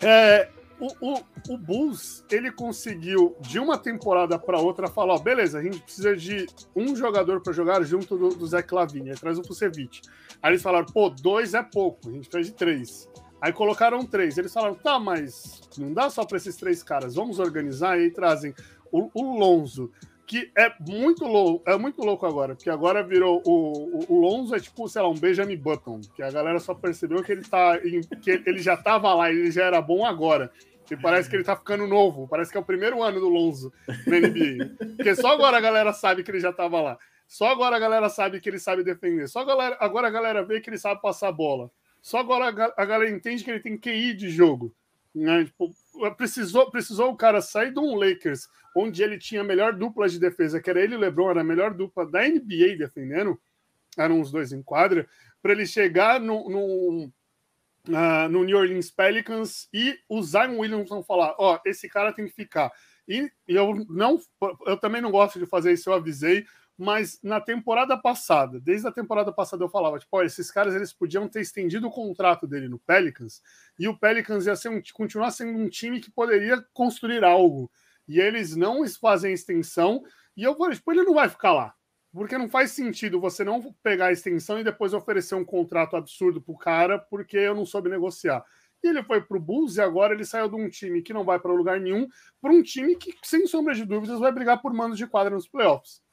é, 0.00 0.48
o, 0.80 0.86
o, 1.02 1.22
o, 1.50 1.58
Bulls, 1.58 2.24
ele 2.30 2.50
conseguiu, 2.50 3.36
de 3.40 3.58
uma 3.58 3.76
temporada 3.76 4.38
para 4.38 4.58
outra, 4.58 4.88
falar: 4.88 5.16
ó, 5.16 5.18
beleza, 5.18 5.58
a 5.58 5.62
gente 5.62 5.80
precisa 5.80 6.16
de 6.16 6.46
um 6.74 6.96
jogador 6.96 7.42
para 7.42 7.52
jogar 7.52 7.82
junto 7.82 8.16
do, 8.16 8.30
do 8.30 8.46
Zé 8.46 8.62
Clavini, 8.62 9.10
aí 9.10 9.16
traz 9.16 9.38
o 9.38 9.42
Kusevich. 9.42 10.00
Aí 10.42 10.52
eles 10.52 10.62
falaram: 10.62 10.86
pô, 10.86 11.10
dois 11.10 11.52
é 11.52 11.62
pouco, 11.62 12.08
a 12.08 12.12
gente 12.12 12.26
precisa 12.26 12.52
de 12.52 12.56
três. 12.56 13.06
Aí 13.46 13.52
colocaram 13.52 14.04
três. 14.04 14.36
Eles 14.36 14.52
falaram: 14.52 14.74
tá, 14.74 14.98
mas 14.98 15.60
não 15.78 15.92
dá 15.92 16.10
só 16.10 16.24
para 16.24 16.36
esses 16.36 16.56
três 16.56 16.82
caras, 16.82 17.14
vamos 17.14 17.38
organizar. 17.38 17.96
E 17.96 18.10
trazem 18.10 18.52
o, 18.90 19.08
o 19.14 19.38
Lonzo, 19.38 19.92
que 20.26 20.50
é 20.58 20.72
muito 20.80 21.24
louco, 21.24 21.62
é 21.70 21.76
muito 21.76 22.02
louco 22.02 22.26
agora, 22.26 22.56
porque 22.56 22.68
agora 22.68 23.04
virou 23.04 23.40
o, 23.46 24.00
o, 24.00 24.14
o, 24.14 24.20
Lonzo 24.20 24.52
é 24.52 24.58
tipo, 24.58 24.88
sei 24.88 25.00
lá, 25.00 25.08
um 25.08 25.14
Benjamin 25.14 25.56
Button, 25.56 26.00
que 26.16 26.24
a 26.24 26.30
galera 26.32 26.58
só 26.58 26.74
percebeu 26.74 27.22
que 27.22 27.30
ele 27.30 27.42
tá 27.42 27.78
em, 27.84 28.00
que 28.00 28.42
ele 28.44 28.58
já 28.58 28.76
tava 28.76 29.14
lá, 29.14 29.30
ele 29.30 29.52
já 29.52 29.62
era 29.62 29.80
bom 29.80 30.04
agora. 30.04 30.50
E 30.90 30.96
parece 30.96 31.30
que 31.30 31.36
ele 31.36 31.44
tá 31.44 31.54
ficando 31.54 31.86
novo, 31.86 32.26
parece 32.26 32.50
que 32.50 32.56
é 32.56 32.60
o 32.60 32.64
primeiro 32.64 33.00
ano 33.00 33.20
do 33.20 33.28
Lonzo 33.28 33.72
na 34.08 34.18
NBA. 34.18 34.96
Porque 34.96 35.14
só 35.14 35.34
agora 35.34 35.56
a 35.56 35.60
galera 35.60 35.92
sabe 35.92 36.24
que 36.24 36.32
ele 36.32 36.40
já 36.40 36.52
tava 36.52 36.80
lá. 36.80 36.98
Só 37.28 37.46
agora 37.46 37.76
a 37.76 37.78
galera 37.78 38.08
sabe 38.08 38.40
que 38.40 38.48
ele 38.48 38.58
sabe 38.58 38.82
defender. 38.82 39.28
Só 39.28 39.40
agora 39.40 40.06
a 40.08 40.10
galera 40.10 40.44
vê 40.44 40.60
que 40.60 40.68
ele 40.68 40.78
sabe 40.78 41.00
passar 41.00 41.30
bola. 41.30 41.70
Só 42.06 42.18
agora 42.18 42.72
a, 42.76 42.84
galera 42.84 43.10
entende 43.10 43.42
que 43.42 43.50
ele 43.50 43.58
tem 43.58 43.76
QI 43.76 44.14
de 44.14 44.30
jogo. 44.30 44.72
Né? 45.12 45.46
Tipo, 45.46 45.74
precisou, 46.16 46.70
precisou 46.70 47.10
o 47.10 47.16
cara 47.16 47.40
sair 47.40 47.72
de 47.72 47.80
um 47.80 47.96
Lakers, 47.96 48.46
onde 48.76 49.02
ele 49.02 49.18
tinha 49.18 49.40
a 49.40 49.44
melhor 49.44 49.72
dupla 49.72 50.08
de 50.08 50.20
defesa, 50.20 50.62
que 50.62 50.70
era 50.70 50.80
ele 50.80 50.94
e 50.94 50.96
o 50.96 51.00
LeBron, 51.00 51.30
era 51.30 51.40
a 51.40 51.44
melhor 51.44 51.74
dupla 51.74 52.06
da 52.08 52.22
NBA 52.22 52.76
defendendo, 52.78 53.36
eram 53.98 54.20
os 54.20 54.30
dois 54.30 54.52
em 54.52 54.62
quadra, 54.62 55.08
para 55.42 55.50
ele 55.50 55.66
chegar 55.66 56.20
no, 56.20 56.48
no, 56.48 57.12
uh, 57.88 58.28
no, 58.30 58.44
New 58.44 58.56
Orleans 58.56 58.88
Pelicans 58.88 59.68
e 59.74 59.98
o 60.08 60.22
Zion 60.22 60.58
Williamson 60.58 61.02
falar: 61.02 61.34
Ó, 61.36 61.56
oh, 61.56 61.68
esse 61.68 61.88
cara 61.88 62.12
tem 62.12 62.26
que 62.26 62.32
ficar. 62.32 62.70
E, 63.08 63.28
e 63.48 63.56
eu 63.56 63.84
não, 63.88 64.20
eu 64.64 64.76
também 64.76 65.02
não 65.02 65.10
gosto 65.10 65.40
de 65.40 65.46
fazer 65.46 65.72
isso, 65.72 65.90
eu 65.90 65.94
avisei, 65.94 66.46
mas 66.78 67.18
na 67.22 67.40
temporada 67.40 67.96
passada, 67.96 68.60
desde 68.60 68.86
a 68.86 68.92
temporada 68.92 69.32
passada 69.32 69.64
eu 69.64 69.68
falava, 69.68 69.98
tipo, 69.98 70.22
esses 70.22 70.50
caras 70.50 70.74
eles 70.74 70.92
podiam 70.92 71.26
ter 71.26 71.40
estendido 71.40 71.86
o 71.86 71.90
contrato 71.90 72.46
dele 72.46 72.68
no 72.68 72.78
Pelicans 72.78 73.42
e 73.78 73.88
o 73.88 73.98
Pelicans 73.98 74.46
ia 74.46 74.56
ser 74.56 74.68
um, 74.68 74.82
continuar 74.92 75.30
sendo 75.30 75.58
um 75.58 75.68
time 75.68 76.00
que 76.00 76.10
poderia 76.10 76.62
construir 76.74 77.24
algo. 77.24 77.70
E 78.06 78.20
eles 78.20 78.54
não 78.54 78.86
fazem 78.88 79.32
extensão 79.32 80.02
e 80.36 80.44
eu 80.44 80.54
falei, 80.54 80.76
tipo, 80.76 80.92
ele 80.92 81.02
não 81.02 81.14
vai 81.14 81.28
ficar 81.28 81.52
lá. 81.52 81.74
Porque 82.12 82.38
não 82.38 82.48
faz 82.48 82.70
sentido 82.70 83.20
você 83.20 83.42
não 83.44 83.74
pegar 83.82 84.06
a 84.06 84.12
extensão 84.12 84.58
e 84.58 84.64
depois 84.64 84.94
oferecer 84.94 85.34
um 85.34 85.44
contrato 85.44 85.96
absurdo 85.96 86.40
pro 86.40 86.56
cara 86.56 86.98
porque 86.98 87.36
eu 87.36 87.54
não 87.54 87.66
soube 87.66 87.90
negociar. 87.90 88.44
E 88.82 88.88
ele 88.88 89.02
foi 89.02 89.20
pro 89.20 89.40
Bulls 89.40 89.76
e 89.76 89.80
agora 89.80 90.14
ele 90.14 90.24
saiu 90.24 90.48
de 90.48 90.54
um 90.54 90.68
time 90.68 91.02
que 91.02 91.12
não 91.12 91.24
vai 91.24 91.38
para 91.38 91.52
lugar 91.52 91.80
nenhum 91.80 92.06
para 92.40 92.52
um 92.52 92.62
time 92.62 92.96
que, 92.96 93.14
sem 93.22 93.46
sombra 93.46 93.74
de 93.74 93.84
dúvidas, 93.84 94.20
vai 94.20 94.30
brigar 94.30 94.60
por 94.60 94.72
mando 94.72 94.94
de 94.94 95.06
quadra 95.06 95.34
nos 95.34 95.48
playoffs. 95.48 96.05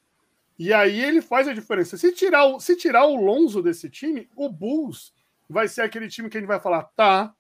E 0.64 0.72
aí 0.72 1.02
ele 1.02 1.22
faz 1.22 1.46
a 1.46 1.54
diferença. 1.54 1.98
Se 1.98 2.14
tirar 2.14 2.46
o, 2.46 2.58
se 2.58 2.78
tirar 2.78 3.06
o 3.06 3.18
Lonzo 3.18 3.62
desse 3.62 3.90
time, 3.90 4.30
o 4.34 4.48
Bulls 4.48 5.14
vai 5.50 5.68
ser 5.68 5.82
aquele 5.82 6.08
time 6.08 6.30
que 6.30 6.38
a 6.38 6.40
gente 6.40 6.48
vai 6.48 6.60
falar, 6.60 6.84
tá, 6.96 7.36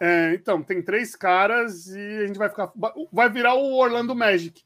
é, 0.00 0.34
então, 0.34 0.60
tem 0.60 0.82
três 0.82 1.14
caras 1.14 1.86
e 1.86 2.00
a 2.00 2.26
gente 2.26 2.36
vai 2.38 2.48
ficar. 2.48 2.72
Vai 3.12 3.30
virar 3.30 3.54
o 3.54 3.76
Orlando 3.76 4.12
Magic. 4.12 4.60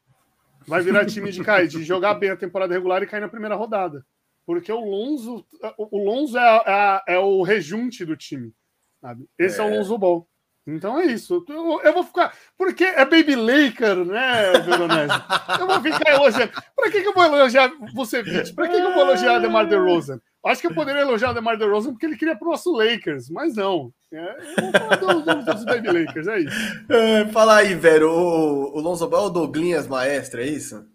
Vai 0.65 0.81
virar 0.81 1.05
time 1.05 1.31
de 1.31 1.43
cair, 1.43 1.67
de 1.67 1.83
jogar 1.83 2.15
bem 2.15 2.31
a 2.31 2.35
temporada 2.35 2.73
regular 2.73 3.03
e 3.03 3.07
cair 3.07 3.21
na 3.21 3.29
primeira 3.29 3.55
rodada. 3.55 4.03
Porque 4.43 4.71
o 4.71 4.79
Lonzo, 4.79 5.45
o 5.77 6.03
Lonzo 6.03 6.35
é, 6.37 6.63
é, 6.65 7.13
é 7.15 7.19
o 7.19 7.43
rejunte 7.43 8.03
do 8.03 8.17
time. 8.17 8.51
Sabe? 8.99 9.29
Esse 9.37 9.61
é, 9.61 9.63
é 9.63 9.67
o 9.67 9.77
Lonzo 9.77 9.99
Ball. 9.99 10.27
Então 10.65 10.99
é 10.99 11.05
isso. 11.07 11.43
Eu, 11.47 11.81
eu, 11.81 11.93
vou 11.93 12.03
ficar. 12.03 12.33
Porque 12.57 12.83
é 12.85 13.03
Baby 13.03 13.35
Laker, 13.35 14.05
né, 14.05 14.53
Veronese? 14.61 15.13
Eu 15.59 15.67
vou 15.67 15.81
ficar 15.81 16.11
elogiando. 16.11 16.51
Para 16.75 16.91
que, 16.91 17.01
que 17.01 17.07
eu 17.07 17.13
vou 17.13 17.25
elogiar 17.25 17.71
você, 17.93 18.23
Vite? 18.23 18.53
Para 18.53 18.67
que, 18.67 18.75
que 18.75 18.81
eu 18.81 18.93
vou 18.93 19.03
elogiar 19.03 19.39
Demar 19.39 19.67
DeRozan? 19.67 20.21
Acho 20.45 20.61
que 20.61 20.67
eu 20.67 20.73
poderia 20.73 21.01
elogiar 21.01 21.31
o 21.31 21.33
Demar 21.33 21.57
DeRozan 21.57 21.91
porque 21.91 22.05
ele 22.05 22.17
queria 22.17 22.35
pro 22.35 22.49
nosso 22.49 22.71
Lakers, 22.71 23.29
mas 23.29 23.55
não. 23.55 23.93
É, 24.11 24.37
eu 24.57 24.63
vou 24.63 24.71
falar 24.71 24.95
dos, 24.95 25.25
dos, 25.25 25.45
dos 25.45 25.65
Baby 25.65 25.87
Lakers, 25.91 26.27
é 26.27 26.39
isso. 26.39 26.85
É, 26.89 27.25
fala 27.27 27.57
aí, 27.57 27.75
velho. 27.75 28.09
O, 28.09 28.77
o 28.77 28.79
Lonzo 28.79 29.07
Ball 29.07 29.25
é 29.25 29.27
o 29.27 29.29
Douglinhas 29.29 29.87
Maestro, 29.87 30.41
é 30.41 30.45
isso? 30.45 30.85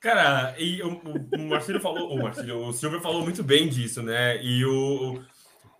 Cara, 0.00 0.54
e 0.58 0.82
o, 0.82 1.00
o 1.34 1.48
Marcelo 1.48 1.80
falou, 1.80 2.12
o 2.12 2.22
Marcelo, 2.22 2.68
o 2.68 2.72
Silvio 2.74 3.00
falou 3.00 3.22
muito 3.22 3.42
bem 3.42 3.68
disso, 3.68 4.02
né? 4.02 4.42
E 4.42 4.64
o. 4.64 5.18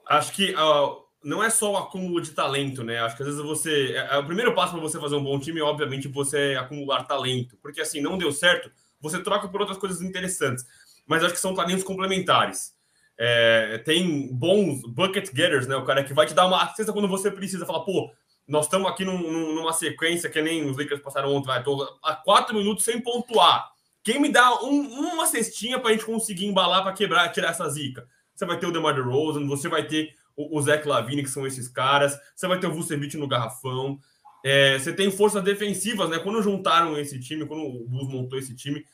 Acho 0.09 0.33
que. 0.33 0.55
Uh, 0.55 1.04
não 1.25 1.43
é 1.43 1.51
só 1.51 1.73
o 1.73 1.77
acúmulo 1.77 2.21
de 2.21 2.33
talento, 2.33 2.85
né? 2.85 3.01
Acho 3.01 3.17
que 3.17 3.23
às 3.23 3.29
vezes 3.29 3.43
você. 3.43 3.95
É, 3.97 4.15
é 4.15 4.19
o 4.19 4.27
primeiro 4.27 4.55
passo 4.55 4.73
para 4.73 4.81
você 4.81 5.01
fazer 5.01 5.17
um 5.17 5.25
bom 5.25 5.39
time, 5.39 5.61
obviamente, 5.61 6.07
você 6.07 6.57
acumular 6.59 7.05
talento. 7.05 7.57
Porque 7.63 7.81
assim, 7.81 8.01
não 8.01 8.19
deu 8.19 8.31
certo, 8.31 8.71
você 9.01 9.23
troca 9.23 9.49
por 9.49 9.61
outras 9.61 9.79
coisas 9.79 10.03
interessantes. 10.03 10.65
Mas 11.07 11.25
acho 11.25 11.35
que 11.35 11.41
são 11.41 11.55
talentos 11.55 11.85
complementares. 11.85 12.75
É, 13.17 13.79
tem 13.79 14.33
bons 14.33 14.83
bucket 14.83 15.27
getters, 15.35 15.67
né? 15.67 15.77
O 15.77 15.85
cara 15.85 16.05
que 16.05 16.13
vai 16.13 16.27
te 16.27 16.35
dar 16.35 16.47
uma 16.47 16.67
cesta 16.75 16.93
quando 16.93 17.09
você 17.09 17.31
precisa. 17.31 17.67
Fala, 17.67 17.85
pô, 17.85 18.13
nós 18.47 18.67
estamos 18.67 18.91
aqui 18.91 19.05
num, 19.05 19.55
numa 19.55 19.73
sequência 19.73 20.29
que 20.29 20.41
nem 20.43 20.69
os 20.69 20.77
Lakers 20.77 21.01
passaram 21.01 21.35
ontem, 21.35 21.47
vai, 21.47 21.63
tô 21.63 21.83
há 22.03 22.15
quatro 22.15 22.55
minutos 22.55 22.85
sem 22.85 23.01
pontuar. 23.01 23.73
Quem 24.03 24.21
me 24.21 24.29
dá 24.29 24.63
um, 24.63 25.13
uma 25.13 25.27
cestinha 25.27 25.79
para 25.79 25.91
a 25.91 25.93
gente 25.93 26.05
conseguir 26.05 26.45
embalar 26.45 26.83
para 26.83 26.93
quebrar, 26.93 27.31
tirar 27.31 27.51
essa 27.51 27.69
zica? 27.71 28.07
Você 28.35 28.45
vai 28.45 28.59
ter 28.59 28.67
o 28.67 28.73
DeMar 28.73 28.95
DeRozan, 28.95 29.47
você 29.47 29.69
vai 29.69 29.87
ter 29.87 30.15
o, 30.37 30.59
o 30.59 30.63
Zach 30.63 30.83
que 30.83 31.27
são 31.27 31.47
esses 31.47 31.69
caras. 31.69 32.19
Você 32.35 32.47
vai 32.47 32.59
ter 32.59 32.67
o 32.67 32.73
Vucevic 32.73 33.17
no 33.17 33.29
garrafão. 33.29 33.99
É, 34.45 34.79
você 34.79 34.93
tem 34.93 35.11
forças 35.11 35.43
defensivas, 35.43 36.11
né? 36.11 36.19
Quando 36.19 36.43
juntaram 36.43 36.99
esse 36.99 37.19
time, 37.19 37.47
quando 37.47 37.65
o 37.65 37.89
Bulls 37.89 38.09
montou 38.09 38.39
esse 38.39 38.55
time, 38.55 38.85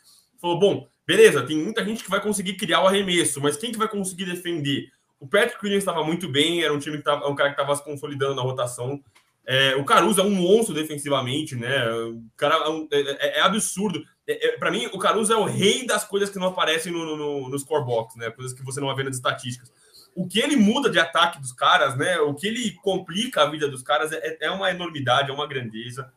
falou: 0.41 0.59
bom, 0.59 0.88
beleza, 1.07 1.43
tem 1.43 1.57
muita 1.57 1.84
gente 1.84 2.05
que 2.05 2.11
vai 2.11 2.22
conseguir 2.22 2.55
criar 2.55 2.82
o 2.82 2.86
arremesso, 2.86 3.41
mas 3.41 3.57
quem 3.57 3.72
que 3.72 3.78
vai 3.78 3.88
conseguir 3.88 4.26
defender? 4.26 4.88
O 5.18 5.26
Patrick 5.26 5.59
Williams 5.62 5.82
estava 5.82 6.05
muito 6.05 6.28
bem, 6.28 6.62
era 6.62 6.72
um 6.72 6.78
time 6.78 6.99
que 6.99 7.05
tava, 7.05 7.28
um 7.28 7.34
cara 7.34 7.51
que 7.51 7.61
estava 7.61 7.76
se 7.76 7.84
consolidando 7.84 8.34
na 8.34 8.43
rotação. 8.43 9.03
É, 9.45 9.74
o 9.74 9.84
Caruso 9.84 10.20
é 10.20 10.24
um 10.24 10.30
monstro 10.30 10.74
defensivamente, 10.74 11.57
né? 11.57 11.91
O 11.93 12.22
cara 12.36 12.57
é, 12.93 12.97
é, 12.97 13.01
é, 13.01 13.38
é 13.38 13.41
absurdo. 13.43 14.03
É, 14.26 14.49
é 14.49 14.57
para 14.57 14.70
mim, 14.70 14.86
o 14.93 14.99
Caruso 14.99 15.32
é 15.32 15.36
o 15.36 15.45
rei 15.45 15.84
das 15.84 16.05
coisas 16.05 16.30
que 16.30 16.38
não 16.38 16.47
aparecem 16.49 16.93
no, 16.93 17.16
no, 17.16 17.49
no 17.49 17.59
scorebox, 17.59 18.14
né? 18.14 18.30
Coisas 18.30 18.57
que 18.57 18.64
você 18.64 18.80
não 18.80 18.95
ver 18.95 19.05
nas 19.05 19.16
estatísticas 19.16 19.70
o 20.14 20.26
que 20.26 20.40
ele 20.40 20.56
muda 20.56 20.90
de 20.90 20.98
ataque 20.98 21.40
dos 21.40 21.52
caras, 21.52 21.96
né? 21.96 22.18
O 22.18 22.34
que 22.34 22.46
ele 22.46 22.72
complica 22.82 23.42
a 23.42 23.50
vida 23.50 23.68
dos 23.68 23.82
caras 23.82 24.12
é, 24.12 24.38
é 24.40 24.50
uma 24.50 24.70
enormidade, 24.70 25.30
é 25.30 25.34
uma 25.34 25.46
grandeza. 25.46 26.12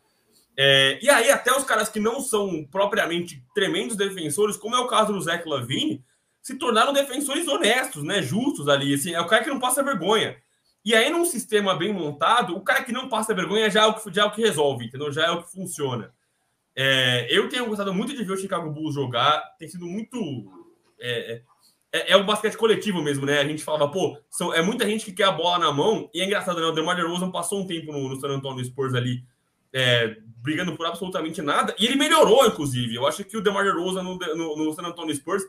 É, 0.55 0.99
e 1.01 1.09
aí, 1.09 1.31
até 1.31 1.51
os 1.55 1.63
caras 1.63 1.89
que 1.89 1.99
não 1.99 2.21
são 2.21 2.65
propriamente 2.71 3.43
tremendos 3.55 3.97
defensores, 3.97 4.57
como 4.57 4.75
é 4.75 4.79
o 4.79 4.87
caso 4.87 5.13
do 5.13 5.21
Zach 5.21 5.47
Lavine, 5.47 6.03
se 6.41 6.55
tornaram 6.55 6.93
defensores 6.93 7.47
honestos, 7.47 8.03
né? 8.03 8.21
Justos 8.21 8.67
ali. 8.67 8.93
Assim, 8.93 9.13
é 9.13 9.21
o 9.21 9.27
cara 9.27 9.43
que 9.43 9.49
não 9.49 9.59
passa 9.59 9.83
vergonha. 9.83 10.37
E 10.85 10.93
aí, 10.93 11.09
num 11.09 11.23
sistema 11.25 11.75
bem 11.75 11.93
montado, 11.93 12.55
o 12.55 12.61
cara 12.61 12.83
que 12.83 12.91
não 12.91 13.07
passa 13.07 13.33
vergonha 13.33 13.69
já 13.69 13.83
é 13.83 13.85
o 13.85 13.93
que, 13.93 14.13
já 14.13 14.23
é 14.23 14.25
o 14.25 14.31
que 14.31 14.41
resolve, 14.41 14.85
entendeu? 14.85 15.11
Já 15.11 15.27
é 15.27 15.31
o 15.31 15.41
que 15.41 15.51
funciona. 15.51 16.13
É, 16.75 17.27
eu 17.29 17.47
tenho 17.47 17.65
gostado 17.65 17.93
muito 17.93 18.13
de 18.13 18.23
ver 18.23 18.33
o 18.33 18.37
Chicago 18.37 18.69
Bulls 18.69 18.93
jogar, 18.93 19.41
tem 19.57 19.69
sido 19.69 19.85
muito. 19.85 20.19
É, 20.99 21.41
é 21.93 22.13
é, 22.13 22.17
o 22.17 22.25
basquete 22.25 22.57
coletivo 22.57 23.03
mesmo, 23.03 23.23
né? 23.23 23.39
A 23.39 23.45
gente 23.45 23.63
falava, 23.63 23.87
pô, 23.87 24.17
são, 24.27 24.51
é 24.51 24.63
muita 24.63 24.85
gente 24.85 25.05
que 25.05 25.11
quer 25.11 25.25
a 25.25 25.31
bola 25.31 25.59
na 25.59 25.71
mão, 25.71 26.09
e 26.11 26.21
é 26.21 26.25
engraçado, 26.25 26.59
né? 26.59 26.65
O 26.65 26.71
DeMar 26.71 26.95
DeRozan 26.95 27.29
passou 27.29 27.61
um 27.61 27.67
tempo 27.67 27.91
no, 27.91 28.09
no 28.09 28.19
San 28.19 28.29
Antonio 28.29 28.65
Spurs 28.65 28.95
ali, 28.95 29.23
é, 29.71 30.17
brigando 30.41 30.75
por 30.75 30.87
absolutamente 30.87 31.39
nada, 31.39 31.75
e 31.77 31.85
ele 31.85 31.95
melhorou, 31.95 32.47
inclusive. 32.47 32.95
Eu 32.95 33.05
acho 33.05 33.23
que 33.23 33.37
o 33.37 33.41
DeMar 33.41 33.63
DeRozan 33.63 34.01
no, 34.01 34.17
no, 34.17 34.57
no 34.57 34.73
San 34.73 34.81
Antonio 34.81 35.15
Spurs, 35.15 35.43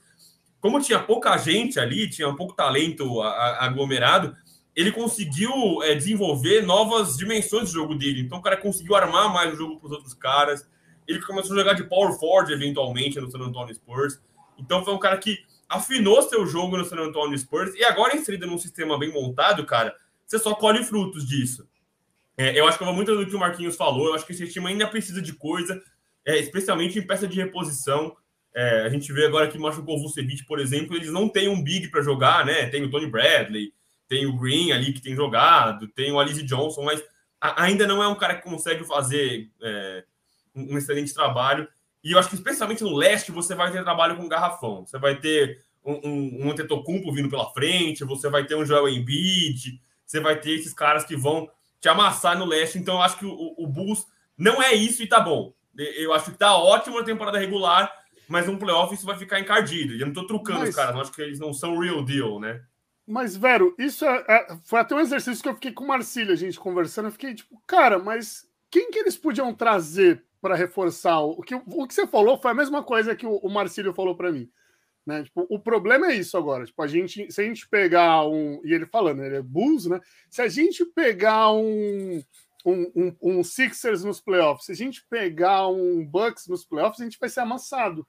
como 0.61 0.81
tinha 0.81 0.99
pouca 0.99 1.35
gente 1.39 1.81
ali, 1.81 2.11
tinha 2.11 2.31
pouco 2.35 2.55
talento 2.55 3.23
a, 3.23 3.29
a, 3.29 3.65
aglomerado, 3.65 4.37
ele 4.77 4.93
conseguiu 4.93 5.83
é, 5.83 5.95
desenvolver 5.95 6.63
novas 6.63 7.17
dimensões 7.17 7.71
do 7.71 7.75
jogo 7.75 7.95
dele. 7.95 8.21
Então 8.21 8.39
o 8.39 8.43
cara 8.43 8.57
conseguiu 8.57 8.97
armar 8.97 9.33
mais 9.33 9.55
o 9.55 9.57
jogo 9.57 9.79
para 9.79 9.87
os 9.87 9.93
outros 9.93 10.15
caras. 10.15 10.69
Ele 11.07 11.21
começou 11.23 11.55
a 11.55 11.59
jogar 11.59 11.75
de 11.75 11.85
power 11.85 12.13
forward 12.19 12.53
eventualmente 12.53 13.21
no 13.21 13.31
San 13.31 13.39
Antonio 13.39 13.75
Spurs. 13.75 14.21
Então 14.59 14.85
foi 14.85 14.93
um 14.93 14.99
cara 14.99 15.17
que 15.19 15.39
afinou 15.69 16.23
seu 16.23 16.47
jogo 16.47 16.77
no 16.77 16.85
San 16.85 16.97
Antonio 16.97 17.39
Spurs 17.39 17.75
e 17.75 17.85
agora 17.85 18.17
inserido 18.17 18.47
num 18.47 18.59
sistema 18.59 18.99
bem 18.99 19.13
montado, 19.13 19.65
cara, 19.67 19.95
você 20.27 20.39
só 20.39 20.55
colhe 20.55 20.85
frutos 20.85 21.27
disso. 21.27 21.69
É, 22.37 22.59
eu 22.59 22.67
acho 22.67 22.77
que 22.77 22.83
eu 22.83 22.87
vou 22.87 22.95
muito 22.95 23.15
no 23.15 23.27
que 23.27 23.37
o 23.37 23.39
Marquinhos 23.39 23.77
falou. 23.77 24.09
Eu 24.09 24.15
acho 24.15 24.27
que 24.27 24.33
esse 24.33 24.49
time 24.49 24.67
ainda 24.67 24.87
precisa 24.87 25.23
de 25.23 25.33
coisa, 25.33 25.81
é, 26.25 26.39
especialmente 26.39 26.99
em 26.99 27.07
peça 27.07 27.27
de 27.29 27.37
reposição. 27.37 28.17
É, 28.55 28.83
a 28.83 28.89
gente 28.89 29.13
vê 29.13 29.27
agora 29.27 29.49
que 29.49 29.59
machucou 29.59 29.97
o 29.97 30.03
Vucevic, 30.03 30.45
por 30.47 30.61
exemplo, 30.61 30.97
eles 30.97 31.11
não 31.11 31.29
têm 31.29 31.49
um 31.49 31.63
big 31.63 31.89
para 31.89 32.03
jogar, 32.03 32.45
né? 32.45 32.67
Tem 32.67 32.83
o 32.83 32.91
Tony 32.91 33.09
Bradley, 33.09 33.73
tem 34.09 34.27
o 34.27 34.37
Green 34.37 34.73
ali 34.73 34.93
que 34.93 35.01
tem 35.01 35.15
jogado, 35.15 35.89
tem 35.89 36.13
o 36.13 36.21
Alice 36.21 36.43
Johnson, 36.43 36.85
mas 36.85 37.03
ainda 37.41 37.87
não 37.87 38.03
é 38.03 38.09
um 38.09 38.15
cara 38.15 38.37
que 38.37 38.43
consegue 38.43 38.85
fazer 38.85 39.51
é, 39.63 40.05
um 40.55 40.79
excelente 40.79 41.13
trabalho. 41.13 41.69
E 42.05 42.13
eu 42.13 42.19
acho 42.19 42.29
que 42.29 42.35
especialmente 42.35 42.85
no 42.85 42.95
leste 42.95 43.33
você 43.33 43.55
vai 43.55 43.73
ter 43.73 43.83
trabalho 43.83 44.17
com 44.17 44.29
garrafão. 44.29 44.85
Você 44.85 44.99
vai 44.99 45.19
ter 45.19 45.65
um, 45.83 46.09
um, 46.09 46.45
um 46.45 46.51
Antetokounmpo 46.51 47.13
vindo 47.13 47.31
pela 47.31 47.51
frente, 47.53 48.05
você 48.05 48.29
vai 48.29 48.45
ter 48.45 48.55
um 48.55 48.65
Joel 48.65 48.89
Embiid, 48.89 49.81
você 50.05 50.21
vai 50.21 50.39
ter 50.39 50.53
esses 50.53 50.75
caras 50.75 51.05
que 51.05 51.17
vão 51.17 51.49
te 51.81 51.89
amassar 51.89 52.39
no 52.39 52.45
leste. 52.45 52.79
Então 52.79 52.97
eu 52.97 53.03
acho 53.03 53.19
que 53.19 53.25
o, 53.25 53.55
o 53.57 53.67
Bulls 53.67 54.07
não 54.37 54.63
é 54.63 54.75
isso 54.75 55.03
e 55.03 55.07
tá 55.07 55.19
bom. 55.19 55.55
Eu 55.77 56.13
acho 56.13 56.31
que 56.31 56.39
tá 56.39 56.55
ótimo 56.57 56.99
na 56.99 57.05
temporada 57.05 57.39
regular, 57.39 57.91
mas 58.29 58.47
no 58.47 58.59
playoff 58.59 58.95
isso 58.95 59.07
vai 59.07 59.17
ficar 59.17 59.41
encardido. 59.41 59.95
Eu 59.95 60.07
não 60.07 60.13
tô 60.13 60.27
trucando 60.27 60.61
mas... 60.61 60.69
os 60.69 60.77
caras, 60.77 60.95
eu 60.95 61.01
acho 61.01 61.13
que 61.13 61.23
eles 61.23 61.39
não 61.39 61.53
são 61.53 61.79
real 61.79 62.05
deal, 62.05 62.39
né? 62.39 62.63
Mas, 63.07 63.37
Vero, 63.37 63.75
isso 63.79 64.05
é, 64.05 64.25
é, 64.29 64.57
foi 64.65 64.81
até 64.81 64.95
um 64.95 65.01
exercício 65.01 65.43
que 65.43 65.49
eu 65.49 65.55
fiquei 65.55 65.73
com 65.73 65.85
o 65.85 65.89
Marcílio, 65.89 66.33
a 66.33 66.37
gente 66.37 66.59
conversando. 66.59 67.07
Eu 67.07 67.13
fiquei 67.13 67.35
tipo, 67.35 67.61
cara, 67.67 67.99
mas 67.99 68.47
quem 68.71 68.91
que 68.91 68.99
eles 68.99 69.17
podiam 69.17 69.53
trazer 69.55 70.25
para 70.45 70.57
reforçar. 70.57 71.21
O 71.21 71.41
que, 71.41 71.55
o 71.55 71.87
que 71.89 71.95
você 71.95 72.07
falou 72.07 72.39
foi 72.39 72.51
a 72.51 72.55
mesma 72.55 72.83
coisa 72.83 73.17
que 73.17 73.25
o, 73.25 73.37
o 73.37 73.49
Marcílio 73.49 73.95
falou 73.95 74.15
para 74.15 74.31
mim. 74.31 74.47
Né? 75.07 75.23
Tipo, 75.23 75.47
o 75.49 75.59
problema 75.59 76.09
é 76.09 76.17
isso 76.17 76.37
agora. 76.37 76.67
Tipo, 76.67 76.83
a 76.83 76.87
gente, 76.87 77.33
se 77.33 77.41
a 77.41 77.45
gente 77.45 77.67
pegar 77.67 78.29
um. 78.29 78.61
E 78.63 78.75
ele 78.75 78.85
falando, 78.85 79.25
ele 79.25 79.37
é 79.37 79.43
Bulls, 79.43 79.87
né? 79.87 80.03
Se 80.29 80.43
a 80.43 80.49
gente 80.49 80.85
pegar 80.85 81.51
um, 81.51 82.23
um, 82.63 82.93
um, 82.95 83.17
um, 83.23 83.43
Sixers 83.43 84.05
nos 84.05 84.21
playoffs, 84.21 84.67
se 84.67 84.73
a 84.73 84.75
gente 84.75 85.03
pegar 85.09 85.67
um 85.69 86.05
Bucks 86.05 86.47
nos 86.47 86.63
playoffs, 86.63 87.01
a 87.01 87.05
gente 87.05 87.19
vai 87.19 87.31
ser 87.31 87.41
amassado. 87.41 88.07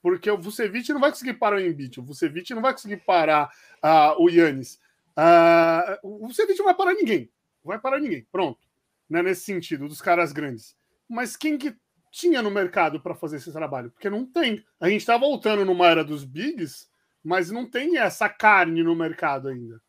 Porque 0.00 0.30
o 0.30 0.38
Vucevic 0.38 0.90
não 0.90 1.00
vai 1.00 1.10
conseguir 1.10 1.34
parar 1.34 1.56
o 1.56 1.60
Embiid, 1.60 2.00
o 2.00 2.02
Vucevic 2.02 2.54
não 2.54 2.62
vai 2.62 2.72
conseguir 2.72 3.04
parar 3.04 3.50
uh, 3.84 4.22
o 4.22 4.30
Yannis. 4.30 4.80
Uh, 5.18 5.98
o 6.02 6.28
Vucevic 6.28 6.58
não 6.58 6.64
vai 6.64 6.74
parar 6.74 6.94
ninguém. 6.94 7.30
Não 7.62 7.68
vai 7.68 7.78
parar 7.78 8.00
ninguém. 8.00 8.26
Pronto. 8.32 8.66
Né? 9.06 9.22
Nesse 9.22 9.42
sentido, 9.42 9.86
dos 9.86 10.00
caras 10.00 10.32
grandes 10.32 10.74
mas 11.08 11.36
quem 11.36 11.58
que 11.58 11.76
tinha 12.10 12.40
no 12.40 12.50
mercado 12.50 13.00
para 13.00 13.14
fazer 13.14 13.36
esse 13.36 13.52
trabalho? 13.52 13.90
Porque 13.90 14.08
não 14.08 14.24
tem. 14.24 14.64
A 14.80 14.88
gente 14.88 15.00
está 15.00 15.16
voltando 15.16 15.64
numa 15.64 15.86
era 15.86 16.04
dos 16.04 16.24
bigs, 16.24 16.88
mas 17.22 17.50
não 17.50 17.68
tem 17.68 17.98
essa 17.98 18.28
carne 18.28 18.82
no 18.82 18.94
mercado 18.94 19.48
ainda. 19.48 19.80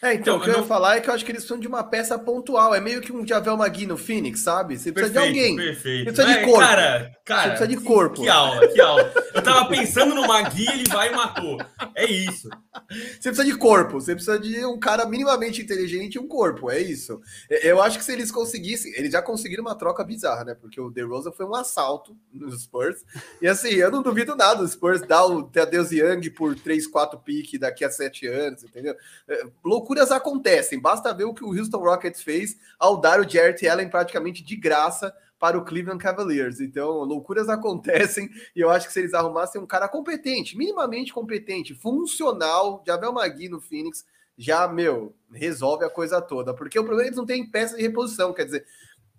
É, 0.00 0.14
então, 0.14 0.36
então 0.36 0.36
o 0.36 0.40
que 0.40 0.48
eu 0.48 0.52
não... 0.52 0.60
ia 0.60 0.66
falar 0.66 0.96
é 0.96 1.00
que 1.00 1.10
eu 1.10 1.14
acho 1.14 1.24
que 1.24 1.32
eles 1.32 1.42
precisam 1.42 1.60
de 1.60 1.66
uma 1.66 1.82
peça 1.82 2.16
pontual. 2.18 2.72
É 2.74 2.80
meio 2.80 3.00
que 3.00 3.12
um 3.12 3.26
Javel 3.26 3.56
Magui 3.56 3.84
no 3.84 3.96
Phoenix, 3.96 4.40
sabe? 4.40 4.78
Você 4.78 4.92
precisa 4.92 5.20
perfeito, 5.20 5.34
de 5.34 5.40
alguém. 5.40 5.56
Perfeito. 5.56 6.04
Você 6.04 6.12
precisa 6.12 6.38
de 6.38 6.44
corpo. 6.44 6.60
Cara, 6.60 7.12
cara, 7.24 7.42
Você 7.42 7.48
precisa 7.48 7.68
de 7.68 7.76
corpo. 7.84 8.22
Que 8.22 8.28
aula, 8.28 8.68
que 8.68 8.80
aula. 8.80 9.12
Eu 9.34 9.42
tava 9.42 9.68
pensando 9.68 10.14
no 10.14 10.26
Magui, 10.26 10.68
ele 10.68 10.84
vai 10.88 11.12
e 11.12 11.16
matou. 11.16 11.58
É 11.96 12.04
isso. 12.04 12.48
Você 12.88 13.30
precisa 13.30 13.44
de 13.44 13.56
corpo. 13.56 14.00
Você 14.00 14.14
precisa 14.14 14.38
de 14.38 14.64
um 14.64 14.78
cara 14.78 15.04
minimamente 15.04 15.60
inteligente 15.62 16.14
e 16.14 16.18
um 16.20 16.28
corpo. 16.28 16.70
É 16.70 16.78
isso. 16.78 17.20
Eu 17.50 17.82
acho 17.82 17.98
que 17.98 18.04
se 18.04 18.12
eles 18.12 18.30
conseguissem... 18.30 18.92
Eles 18.94 19.10
já 19.10 19.20
conseguiram 19.20 19.62
uma 19.64 19.74
troca 19.74 20.04
bizarra, 20.04 20.44
né? 20.44 20.54
Porque 20.54 20.80
o 20.80 20.90
DeRozan 20.90 21.32
foi 21.32 21.44
um 21.44 21.56
assalto 21.56 22.16
nos 22.32 22.62
Spurs. 22.62 23.04
E 23.42 23.48
assim, 23.48 23.70
eu 23.70 23.90
não 23.90 24.00
duvido 24.00 24.36
nada. 24.36 24.62
O 24.62 24.68
Spurs 24.68 25.00
dá 25.02 25.26
o 25.26 25.42
Tadeusz 25.42 25.90
Young 25.90 26.30
por 26.30 26.54
3, 26.54 26.86
4 26.86 27.18
piques 27.18 27.58
daqui 27.58 27.84
a 27.84 27.90
7 27.90 28.28
anos, 28.28 28.62
entendeu? 28.62 28.94
É, 29.28 29.42
loucura 29.64 29.87
loucuras 29.88 30.10
acontecem. 30.10 30.78
Basta 30.78 31.14
ver 31.14 31.24
o 31.24 31.32
que 31.32 31.42
o 31.42 31.58
Houston 31.58 31.78
Rockets 31.78 32.22
fez 32.22 32.58
ao 32.78 33.00
dar 33.00 33.20
o 33.20 33.28
Jarrett 33.28 33.66
Allen 33.66 33.88
praticamente 33.88 34.44
de 34.44 34.54
graça 34.54 35.14
para 35.38 35.56
o 35.56 35.64
Cleveland 35.64 36.02
Cavaliers. 36.02 36.60
Então, 36.60 37.04
loucuras 37.04 37.48
acontecem 37.48 38.28
e 38.54 38.60
eu 38.60 38.68
acho 38.68 38.86
que 38.86 38.92
se 38.92 38.98
eles 38.98 39.14
arrumassem 39.14 39.58
um 39.58 39.66
cara 39.66 39.88
competente, 39.88 40.58
minimamente 40.58 41.10
competente, 41.10 41.74
funcional, 41.74 42.82
Javel 42.86 43.14
Magui 43.14 43.48
no 43.48 43.62
Phoenix, 43.62 44.04
já, 44.36 44.68
meu, 44.68 45.14
resolve 45.32 45.86
a 45.86 45.90
coisa 45.90 46.20
toda. 46.20 46.52
Porque 46.52 46.78
o 46.78 46.84
problema 46.84 47.02
é 47.02 47.04
que 47.04 47.08
eles 47.08 47.18
não 47.18 47.26
têm 47.26 47.50
peça 47.50 47.74
de 47.74 47.82
reposição, 47.82 48.34
quer 48.34 48.44
dizer, 48.44 48.66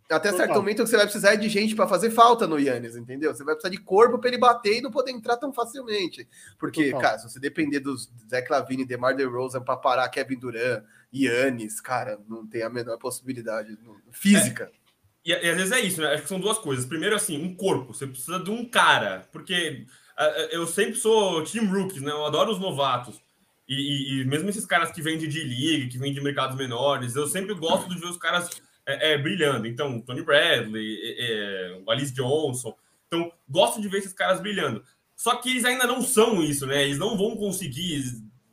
até 0.09 0.31
certo 0.31 0.55
momento 0.55 0.83
que 0.83 0.89
você 0.89 0.97
vai 0.97 1.05
precisar 1.05 1.35
de 1.35 1.47
gente 1.47 1.75
para 1.75 1.87
fazer 1.87 2.09
falta 2.09 2.47
no 2.47 2.59
Yannis, 2.59 2.95
entendeu? 2.95 3.33
Você 3.33 3.43
vai 3.43 3.53
precisar 3.53 3.69
de 3.69 3.81
corpo 3.81 4.17
para 4.17 4.29
ele 4.29 4.39
bater 4.39 4.77
e 4.77 4.81
não 4.81 4.89
poder 4.89 5.11
entrar 5.11 5.37
tão 5.37 5.53
facilmente. 5.53 6.27
Porque, 6.57 6.85
Total. 6.85 7.01
cara, 7.01 7.19
se 7.19 7.29
você 7.29 7.39
depender 7.39 7.79
dos 7.79 8.09
Zé 8.29 8.41
Clavini, 8.41 8.85
DeMar 8.85 9.15
DeRozan 9.15 9.61
para 9.61 9.77
parar 9.77 10.09
Kevin 10.09 10.39
Durant, 10.39 10.83
Yannis, 11.13 11.79
cara, 11.79 12.19
não 12.27 12.45
tem 12.47 12.63
a 12.63 12.69
menor 12.69 12.97
possibilidade 12.97 13.77
física. 14.11 14.71
É. 14.73 14.79
E, 15.25 15.31
e, 15.31 15.49
às 15.49 15.57
vezes 15.57 15.71
é 15.71 15.79
isso, 15.81 16.01
né? 16.01 16.13
Acho 16.13 16.23
que 16.23 16.29
são 16.29 16.39
duas 16.39 16.57
coisas. 16.57 16.85
Primeiro, 16.85 17.15
assim, 17.15 17.43
um 17.43 17.55
corpo. 17.55 17.93
Você 17.93 18.07
precisa 18.07 18.39
de 18.39 18.49
um 18.49 18.65
cara. 18.65 19.27
Porque 19.31 19.85
uh, 20.17 20.47
eu 20.51 20.65
sempre 20.65 20.95
sou 20.95 21.43
team 21.43 21.67
rookies, 21.67 22.01
né? 22.01 22.11
Eu 22.11 22.25
adoro 22.25 22.51
os 22.51 22.59
novatos. 22.59 23.21
E, 23.67 23.75
e, 23.75 24.21
e 24.21 24.25
mesmo 24.25 24.49
esses 24.49 24.65
caras 24.65 24.91
que 24.91 25.01
vêm 25.01 25.19
de 25.19 25.27
D-League, 25.27 25.89
que 25.89 25.99
vêm 25.99 26.11
de 26.11 26.21
mercados 26.21 26.57
menores, 26.57 27.15
eu 27.15 27.27
sempre 27.27 27.53
gosto 27.53 27.87
de 27.87 27.99
ver 27.99 28.07
os 28.07 28.17
caras 28.17 28.49
é, 28.89 29.13
é, 29.13 29.17
brilhando. 29.17 29.67
Então, 29.67 30.01
Tony 30.01 30.23
Bradley, 30.23 30.99
é, 31.03 31.15
é, 31.19 31.81
o 31.85 31.91
Alice 31.91 32.13
Johnson. 32.13 32.75
Então, 33.07 33.31
gosto 33.47 33.79
de 33.79 33.87
ver 33.87 33.99
esses 33.99 34.13
caras 34.13 34.41
brilhando. 34.41 34.83
Só 35.15 35.35
que 35.35 35.51
eles 35.51 35.65
ainda 35.65 35.85
não 35.85 36.01
são 36.01 36.41
isso, 36.41 36.65
né? 36.65 36.83
Eles 36.83 36.97
não 36.97 37.15
vão 37.15 37.35
conseguir. 37.35 38.03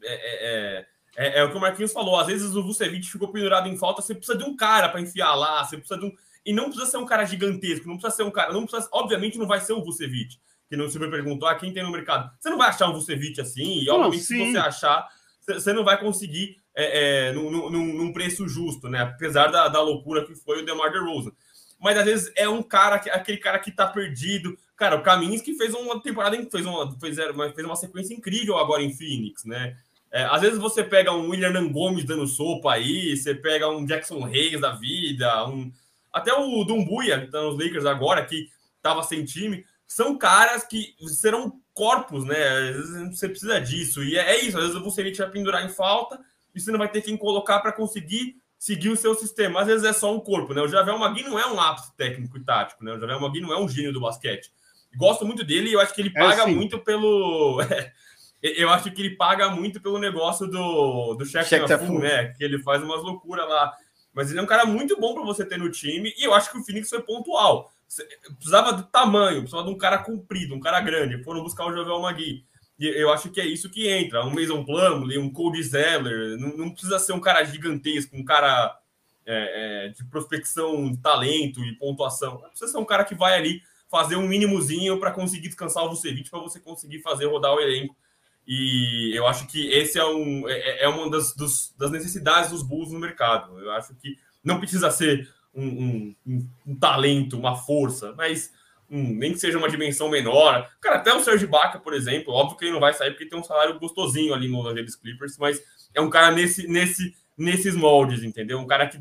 É, 0.02 0.84
é, 1.16 1.38
é 1.38 1.44
o 1.44 1.50
que 1.50 1.56
o 1.56 1.60
Marquinhos 1.60 1.92
falou. 1.92 2.18
Às 2.18 2.26
vezes 2.26 2.54
o 2.54 2.62
Vucevic 2.62 3.10
ficou 3.10 3.28
pendurado 3.28 3.68
em 3.68 3.78
falta. 3.78 4.02
Você 4.02 4.14
precisa 4.14 4.36
de 4.36 4.44
um 4.44 4.54
cara 4.54 4.88
para 4.88 5.00
enfiar 5.00 5.34
lá. 5.34 5.64
Você 5.64 5.78
precisa 5.78 5.98
de 5.98 6.06
um. 6.06 6.12
E 6.44 6.52
não 6.52 6.64
precisa 6.64 6.90
ser 6.90 6.98
um 6.98 7.06
cara 7.06 7.24
gigantesco. 7.24 7.88
Não 7.88 7.96
precisa 7.96 8.16
ser 8.16 8.22
um 8.22 8.30
cara. 8.30 8.52
Não 8.52 8.66
precisa, 8.66 8.88
obviamente, 8.92 9.38
não 9.38 9.46
vai 9.46 9.60
ser 9.60 9.72
o 9.72 9.82
Vucevic. 9.82 10.38
Que 10.68 10.76
não 10.76 10.88
se 10.88 10.98
me 10.98 11.08
perguntou, 11.08 11.48
ah, 11.48 11.54
quem 11.54 11.72
tem 11.72 11.82
no 11.82 11.90
mercado. 11.90 12.30
Você 12.38 12.50
não 12.50 12.58
vai 12.58 12.68
achar 12.68 12.88
um 12.88 12.92
Vucevic 12.92 13.40
assim. 13.40 13.82
E, 13.82 13.88
obviamente, 13.88 14.24
se 14.24 14.36
você 14.36 14.58
achar, 14.58 15.08
você 15.46 15.72
não 15.72 15.84
vai 15.84 15.98
conseguir 15.98 16.56
é, 16.76 17.28
é, 17.28 17.32
num, 17.32 17.70
num, 17.70 18.12
preço 18.12 18.46
justo, 18.46 18.86
né? 18.86 19.00
Apesar 19.00 19.46
da, 19.46 19.66
da 19.66 19.80
loucura 19.80 20.26
que 20.26 20.34
foi 20.34 20.60
o 20.60 20.64
DeMar 20.64 20.92
DeRozan. 20.92 21.32
Mas 21.80 21.96
às 21.96 22.04
vezes 22.04 22.32
é 22.36 22.46
um 22.46 22.62
cara, 22.62 22.96
aquele 22.96 23.38
cara 23.38 23.58
que 23.58 23.72
tá 23.72 23.86
perdido. 23.86 24.56
Cara, 24.76 24.96
o 24.96 25.02
Kaminsky 25.02 25.54
fez 25.54 25.72
uma 25.72 26.02
temporada, 26.02 26.36
fez 26.50 26.66
uma, 26.66 26.98
fez, 27.00 27.16
fez 27.16 27.66
uma 27.66 27.76
sequência 27.76 28.14
incrível 28.14 28.58
agora 28.58 28.82
em 28.82 28.92
Phoenix, 28.92 29.44
né? 29.44 29.74
É, 30.12 30.24
às 30.24 30.42
vezes 30.42 30.58
você 30.58 30.84
pega 30.84 31.12
um 31.12 31.30
William 31.30 31.68
Gomes 31.72 32.04
dando 32.04 32.26
sopa 32.26 32.72
aí, 32.72 33.16
você 33.16 33.34
pega 33.34 33.68
um 33.68 33.84
Jackson 33.84 34.20
Reis 34.20 34.60
da 34.60 34.72
vida, 34.72 35.46
um, 35.48 35.72
até 36.12 36.32
o 36.32 36.62
Dumbuya, 36.64 37.20
que 37.20 37.30
tá 37.30 37.40
nos 37.40 37.58
Lakers 37.58 37.86
agora, 37.86 38.24
que 38.24 38.48
tava 38.82 39.02
sem 39.02 39.24
time. 39.24 39.64
São 39.86 40.16
caras 40.18 40.64
que 40.64 40.94
serão 41.08 41.58
corpos, 41.72 42.24
né? 42.24 42.72
Você 43.10 43.28
precisa 43.28 43.60
disso. 43.60 44.04
E 44.04 44.16
é, 44.16 44.36
é 44.36 44.44
isso, 44.44 44.58
às 44.58 44.68
vezes 44.68 44.82
você 44.82 45.02
vai 45.02 45.30
pendurar 45.30 45.64
em 45.64 45.70
falta 45.70 46.20
e 46.56 46.60
você 46.60 46.72
não 46.72 46.78
vai 46.78 46.88
ter 46.88 47.02
quem 47.02 47.16
colocar 47.16 47.60
para 47.60 47.70
conseguir 47.70 48.36
seguir 48.58 48.88
o 48.88 48.96
seu 48.96 49.14
sistema. 49.14 49.60
Às 49.60 49.66
vezes 49.66 49.84
é 49.84 49.92
só 49.92 50.12
um 50.14 50.18
corpo, 50.18 50.54
né? 50.54 50.62
O 50.62 50.68
Javel 50.68 50.98
Magui 50.98 51.22
não 51.22 51.38
é 51.38 51.46
um 51.46 51.60
ápice 51.60 51.94
técnico 51.96 52.38
e 52.38 52.44
tático, 52.44 52.82
né? 52.82 52.92
O 52.92 52.98
Javel 52.98 53.20
Magui 53.20 53.40
não 53.40 53.52
é 53.52 53.60
um 53.60 53.68
gênio 53.68 53.92
do 53.92 54.00
basquete. 54.00 54.50
Gosto 54.96 55.26
muito 55.26 55.44
dele 55.44 55.68
e 55.68 55.72
eu 55.74 55.80
acho 55.80 55.94
que 55.94 56.00
ele 56.00 56.12
é, 56.14 56.18
paga 56.18 56.42
é, 56.44 56.46
muito 56.46 56.78
pelo. 56.78 57.60
eu 58.42 58.70
acho 58.70 58.90
que 58.90 59.02
ele 59.02 59.16
paga 59.16 59.50
muito 59.50 59.80
pelo 59.80 59.98
negócio 59.98 60.46
do, 60.46 61.14
do 61.14 61.26
Shaq 61.26 61.48
né? 62.00 62.32
Que 62.36 62.44
ele 62.44 62.58
faz 62.62 62.82
umas 62.82 63.02
loucuras 63.02 63.46
lá. 63.46 63.72
Mas 64.14 64.30
ele 64.30 64.40
é 64.40 64.42
um 64.42 64.46
cara 64.46 64.64
muito 64.64 64.98
bom 64.98 65.12
para 65.12 65.24
você 65.24 65.44
ter 65.44 65.58
no 65.58 65.70
time 65.70 66.14
e 66.16 66.24
eu 66.24 66.32
acho 66.32 66.50
que 66.50 66.56
o 66.56 66.64
Phoenix 66.64 66.88
foi 66.88 67.02
pontual. 67.02 67.70
Precisava 68.38 68.72
de 68.72 68.90
tamanho, 68.90 69.40
precisava 69.40 69.64
de 69.64 69.70
um 69.70 69.76
cara 69.76 69.98
comprido, 69.98 70.54
um 70.54 70.60
cara 70.60 70.80
grande. 70.80 71.22
Foram 71.22 71.42
buscar 71.42 71.66
o 71.66 71.76
Javel 71.76 72.00
Magui. 72.00 72.42
E 72.78 72.86
eu 72.86 73.10
acho 73.10 73.30
que 73.30 73.40
é 73.40 73.46
isso 73.46 73.70
que 73.70 73.88
entra. 73.88 74.24
Um 74.24 74.34
Mason 74.34 74.64
Plumlee, 74.64 75.18
um 75.18 75.30
Cody 75.30 75.62
Zeller. 75.62 76.38
Não, 76.38 76.56
não, 76.56 76.70
precisa 76.70 76.98
ser 76.98 77.12
um 77.12 77.20
cara 77.20 77.42
gigantesco, 77.44 78.16
um 78.16 78.24
cara 78.24 78.78
é, 79.24 79.86
é, 79.86 79.88
de 79.88 80.04
prospecção, 80.04 80.94
talento 80.96 81.64
e 81.64 81.74
pontuação. 81.74 82.38
Precisa 82.38 82.72
ser 82.72 82.78
um 82.78 82.84
cara 82.84 83.04
que 83.04 83.14
vai 83.14 83.34
ali 83.34 83.62
fazer 83.90 84.16
um 84.16 84.28
mínimozinho 84.28 84.98
para 84.98 85.12
conseguir 85.12 85.48
descansar 85.48 85.84
o 85.84 85.90
Vucevic, 85.90 86.28
para 86.28 86.40
você 86.40 86.60
conseguir 86.60 87.00
fazer 87.00 87.26
rodar 87.26 87.54
o 87.54 87.60
elenco. 87.60 87.96
E 88.46 89.12
eu 89.14 89.26
acho 89.26 89.46
que 89.46 89.68
esse 89.72 89.98
é, 89.98 90.04
um, 90.04 90.48
é, 90.48 90.84
é 90.84 90.88
uma 90.88 91.10
das, 91.10 91.34
dos, 91.34 91.74
das 91.76 91.90
necessidades 91.90 92.50
dos 92.50 92.62
Bulls 92.62 92.92
no 92.92 92.98
mercado. 92.98 93.58
Eu 93.58 93.72
acho 93.72 93.94
que 93.94 94.18
não 94.44 94.58
precisa 94.58 94.90
ser 94.90 95.28
um, 95.52 95.66
um, 95.66 96.16
um, 96.26 96.50
um 96.66 96.76
talento, 96.76 97.38
uma 97.38 97.56
força, 97.56 98.12
mas 98.16 98.52
nem 98.88 99.32
que 99.32 99.38
seja 99.38 99.58
uma 99.58 99.68
dimensão 99.68 100.08
menor. 100.08 100.68
Cara, 100.80 100.96
até 100.96 101.12
o 101.12 101.20
Serge 101.20 101.46
Baca, 101.46 101.78
por 101.78 101.92
exemplo, 101.92 102.32
óbvio 102.32 102.56
que 102.56 102.64
ele 102.64 102.72
não 102.72 102.80
vai 102.80 102.92
sair 102.92 103.10
porque 103.10 103.26
tem 103.26 103.38
um 103.38 103.44
salário 103.44 103.78
gostosinho 103.78 104.32
ali 104.32 104.48
no 104.48 104.58
Los 104.58 104.72
Angeles 104.72 104.96
Clippers, 104.96 105.36
mas 105.38 105.62
é 105.94 106.00
um 106.00 106.10
cara 106.10 106.30
nesse, 106.30 106.68
nesse, 106.68 107.14
nesses 107.36 107.74
moldes, 107.74 108.22
entendeu? 108.22 108.58
Um 108.58 108.66
cara 108.66 108.86
que 108.88 108.98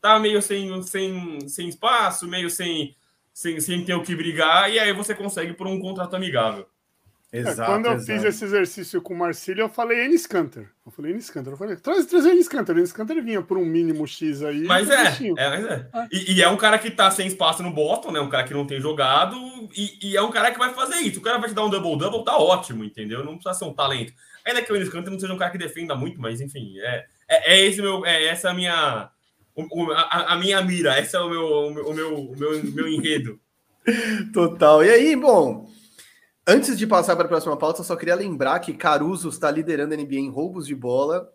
tá 0.00 0.18
meio 0.18 0.40
sem, 0.42 0.82
sem, 0.82 1.48
sem 1.48 1.68
espaço, 1.68 2.26
meio 2.26 2.50
sem, 2.50 2.96
sem, 3.32 3.60
sem 3.60 3.84
ter 3.84 3.94
o 3.94 4.02
que 4.02 4.14
brigar, 4.14 4.70
e 4.72 4.78
aí 4.78 4.92
você 4.92 5.14
consegue 5.14 5.52
por 5.52 5.66
um 5.66 5.78
contrato 5.78 6.14
amigável. 6.14 6.66
Exato, 7.30 7.60
é, 7.60 7.66
quando 7.66 7.86
eu 7.86 7.92
exato. 7.92 8.06
fiz 8.06 8.24
esse 8.24 8.44
exercício 8.44 9.02
com 9.02 9.12
o 9.12 9.18
Marcílio, 9.18 9.62
eu 9.62 9.68
falei 9.68 10.02
Enes 10.06 10.26
Canter. 10.26 10.70
Eu 10.84 10.90
falei 10.90 11.12
Enes 11.12 11.28
Canter. 11.28 11.52
Eu 11.52 11.58
falei, 11.58 11.76
traz, 11.76 12.06
traz 12.06 12.24
Enes 12.24 12.48
Canter. 12.48 12.76
Enes 12.76 12.92
Canter 12.92 13.22
vinha 13.22 13.42
por 13.42 13.58
um 13.58 13.66
mínimo 13.66 14.06
X 14.06 14.42
aí. 14.42 14.62
Mas 14.62 14.88
é, 14.88 14.94
é, 14.94 15.50
mas 15.50 15.64
é. 15.64 15.90
é. 15.92 16.08
E, 16.10 16.34
e, 16.34 16.42
é 16.42 16.48
um 16.48 16.56
cara 16.56 16.78
que 16.78 16.90
tá 16.90 17.10
sem 17.10 17.26
espaço 17.26 17.62
no 17.62 17.70
Boston, 17.70 18.12
né? 18.12 18.20
Um 18.20 18.30
cara 18.30 18.44
que 18.44 18.54
não 18.54 18.66
tem 18.66 18.80
jogado. 18.80 19.36
E, 19.76 20.10
e, 20.10 20.16
é 20.16 20.22
um 20.22 20.30
cara 20.30 20.50
que 20.50 20.58
vai 20.58 20.72
fazer 20.72 20.96
isso. 21.00 21.18
O 21.18 21.22
cara 21.22 21.36
vai 21.36 21.50
te 21.50 21.54
dar 21.54 21.66
um 21.66 21.70
double-double, 21.70 22.24
tá 22.24 22.38
ótimo, 22.38 22.82
entendeu? 22.82 23.22
Não 23.22 23.34
precisa 23.34 23.52
ser 23.52 23.66
um 23.66 23.74
talento. 23.74 24.14
Ainda 24.42 24.62
que 24.62 24.72
o 24.72 24.76
Enes 24.76 24.88
Canter 24.88 25.12
não 25.12 25.20
seja 25.20 25.34
um 25.34 25.38
cara 25.38 25.50
que 25.50 25.58
defenda 25.58 25.94
muito, 25.94 26.18
mas 26.18 26.40
enfim, 26.40 26.78
é, 26.78 27.04
é, 27.28 27.54
é 27.54 27.66
esse 27.66 27.82
meu, 27.82 28.06
é 28.06 28.24
essa 28.24 28.48
a 28.48 28.54
minha. 28.54 29.10
O, 29.54 29.92
a, 29.92 30.32
a, 30.32 30.36
minha 30.36 30.62
mira, 30.62 30.98
esse 30.98 31.14
é 31.14 31.20
o 31.20 31.28
meu, 31.28 31.46
o 31.46 31.74
meu, 31.74 31.88
o 31.88 31.94
meu, 31.94 32.18
o 32.30 32.36
meu, 32.38 32.64
meu 32.64 32.88
enredo. 32.88 33.38
Total. 34.32 34.82
E 34.82 34.88
aí, 34.88 35.14
bom. 35.16 35.68
Antes 36.50 36.78
de 36.78 36.86
passar 36.86 37.14
para 37.14 37.26
a 37.26 37.28
próxima 37.28 37.58
pauta, 37.58 37.82
só 37.82 37.94
queria 37.94 38.14
lembrar 38.14 38.58
que 38.60 38.72
Caruso 38.72 39.28
está 39.28 39.50
liderando 39.50 39.92
a 39.92 39.96
NBA 39.98 40.14
em 40.14 40.30
roubos 40.30 40.66
de 40.66 40.74
bola 40.74 41.30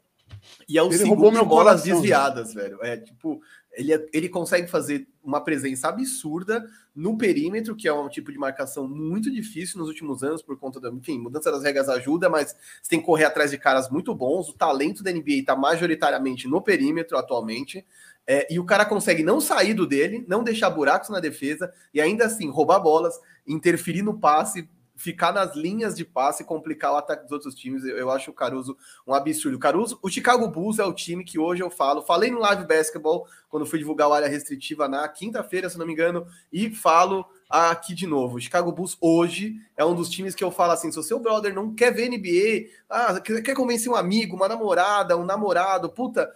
e 0.68 0.76
é 0.76 0.82
o 0.82 0.88
ele 0.88 0.98
segundo 0.98 1.38
em 1.38 1.46
bolas 1.46 1.82
coração, 1.82 2.02
desviadas, 2.02 2.52
velho. 2.52 2.80
É 2.82 2.98
tipo, 2.98 3.40
ele, 3.74 3.94
é, 3.94 4.04
ele 4.12 4.28
consegue 4.28 4.68
fazer 4.68 5.08
uma 5.24 5.40
presença 5.40 5.88
absurda 5.88 6.66
no 6.96 7.16
perímetro, 7.16 7.76
que 7.76 7.88
é 7.88 7.94
um 7.94 8.10
tipo 8.10 8.32
de 8.32 8.40
marcação 8.40 8.88
muito 8.88 9.32
difícil 9.32 9.78
nos 9.78 9.88
últimos 9.88 10.24
anos 10.24 10.42
por 10.42 10.58
conta 10.58 10.80
da, 10.80 10.90
enfim, 10.90 11.20
mudança 11.20 11.52
das 11.52 11.62
regras 11.62 11.90
ajuda, 11.90 12.28
mas 12.28 12.56
você 12.82 12.90
tem 12.90 13.00
que 13.00 13.06
correr 13.06 13.26
atrás 13.26 13.52
de 13.52 13.58
caras 13.60 13.92
muito 13.92 14.16
bons. 14.16 14.50
O 14.50 14.54
talento 14.54 15.04
da 15.04 15.12
NBA 15.12 15.42
está 15.42 15.56
majoritariamente 15.56 16.48
no 16.48 16.60
perímetro 16.60 17.20
atualmente. 17.20 17.86
É, 18.26 18.52
e 18.52 18.58
o 18.58 18.66
cara 18.66 18.84
consegue 18.84 19.22
não 19.22 19.40
sair 19.42 19.74
do 19.74 19.86
dele, 19.86 20.26
não 20.28 20.44
deixar 20.44 20.72
buracos 20.72 21.10
na 21.10 21.20
defesa 21.20 21.72
e 21.94 22.00
ainda 22.02 22.26
assim 22.26 22.50
roubar 22.50 22.80
bolas, 22.80 23.20
interferir 23.46 24.02
no 24.02 24.18
passe, 24.18 24.68
ficar 25.04 25.34
nas 25.34 25.54
linhas 25.54 25.96
de 25.96 26.06
passe 26.06 26.44
e 26.44 26.46
complicar 26.46 26.94
o 26.94 26.96
ataque 26.96 27.24
dos 27.24 27.32
outros 27.34 27.54
times. 27.54 27.84
Eu, 27.84 27.98
eu, 27.98 28.10
acho 28.10 28.32
o 28.32 28.34
Caruso 28.34 28.78
um 29.06 29.14
absurdo. 29.14 29.58
O 29.58 29.60
Caruso, 29.60 30.00
o 30.02 30.10
Chicago 30.10 30.48
Bulls 30.48 30.80
é 30.80 30.86
o 30.86 30.94
time 30.94 31.26
que 31.26 31.38
hoje 31.38 31.62
eu 31.62 31.70
falo. 31.70 32.02
Falei 32.02 32.32
no 32.32 32.40
Live 32.40 32.66
Basketball 32.66 33.28
quando 33.50 33.66
fui 33.66 33.80
divulgar 33.80 34.08
o 34.08 34.14
área 34.14 34.30
restritiva 34.30 34.88
na 34.88 35.06
quinta-feira, 35.10 35.70
se 35.70 35.78
não 35.78 35.86
me 35.86 35.92
engano, 35.92 36.26
e 36.52 36.74
falo 36.74 37.26
aqui 37.50 37.94
de 37.94 38.08
novo. 38.08 38.38
O 38.38 38.42
Chicago 38.42 38.72
Bulls 38.72 38.98
hoje 39.02 39.58
é 39.76 39.84
um 39.84 39.94
dos 39.94 40.10
times 40.10 40.34
que 40.34 40.44
eu 40.44 40.52
falo 40.52 40.72
assim: 40.72 40.90
se 40.90 40.98
o 40.98 41.04
seu 41.04 41.20
brother 41.20 41.54
não 41.54 41.76
quer 41.76 41.94
ver 41.94 42.08
NBA, 42.08 42.72
ah, 42.90 43.20
quer 43.20 43.54
convencer 43.54 43.92
um 43.92 43.96
amigo, 43.96 44.38
uma 44.38 44.48
namorada, 44.48 45.18
um 45.18 45.26
namorado, 45.26 45.90
puta, 45.90 46.32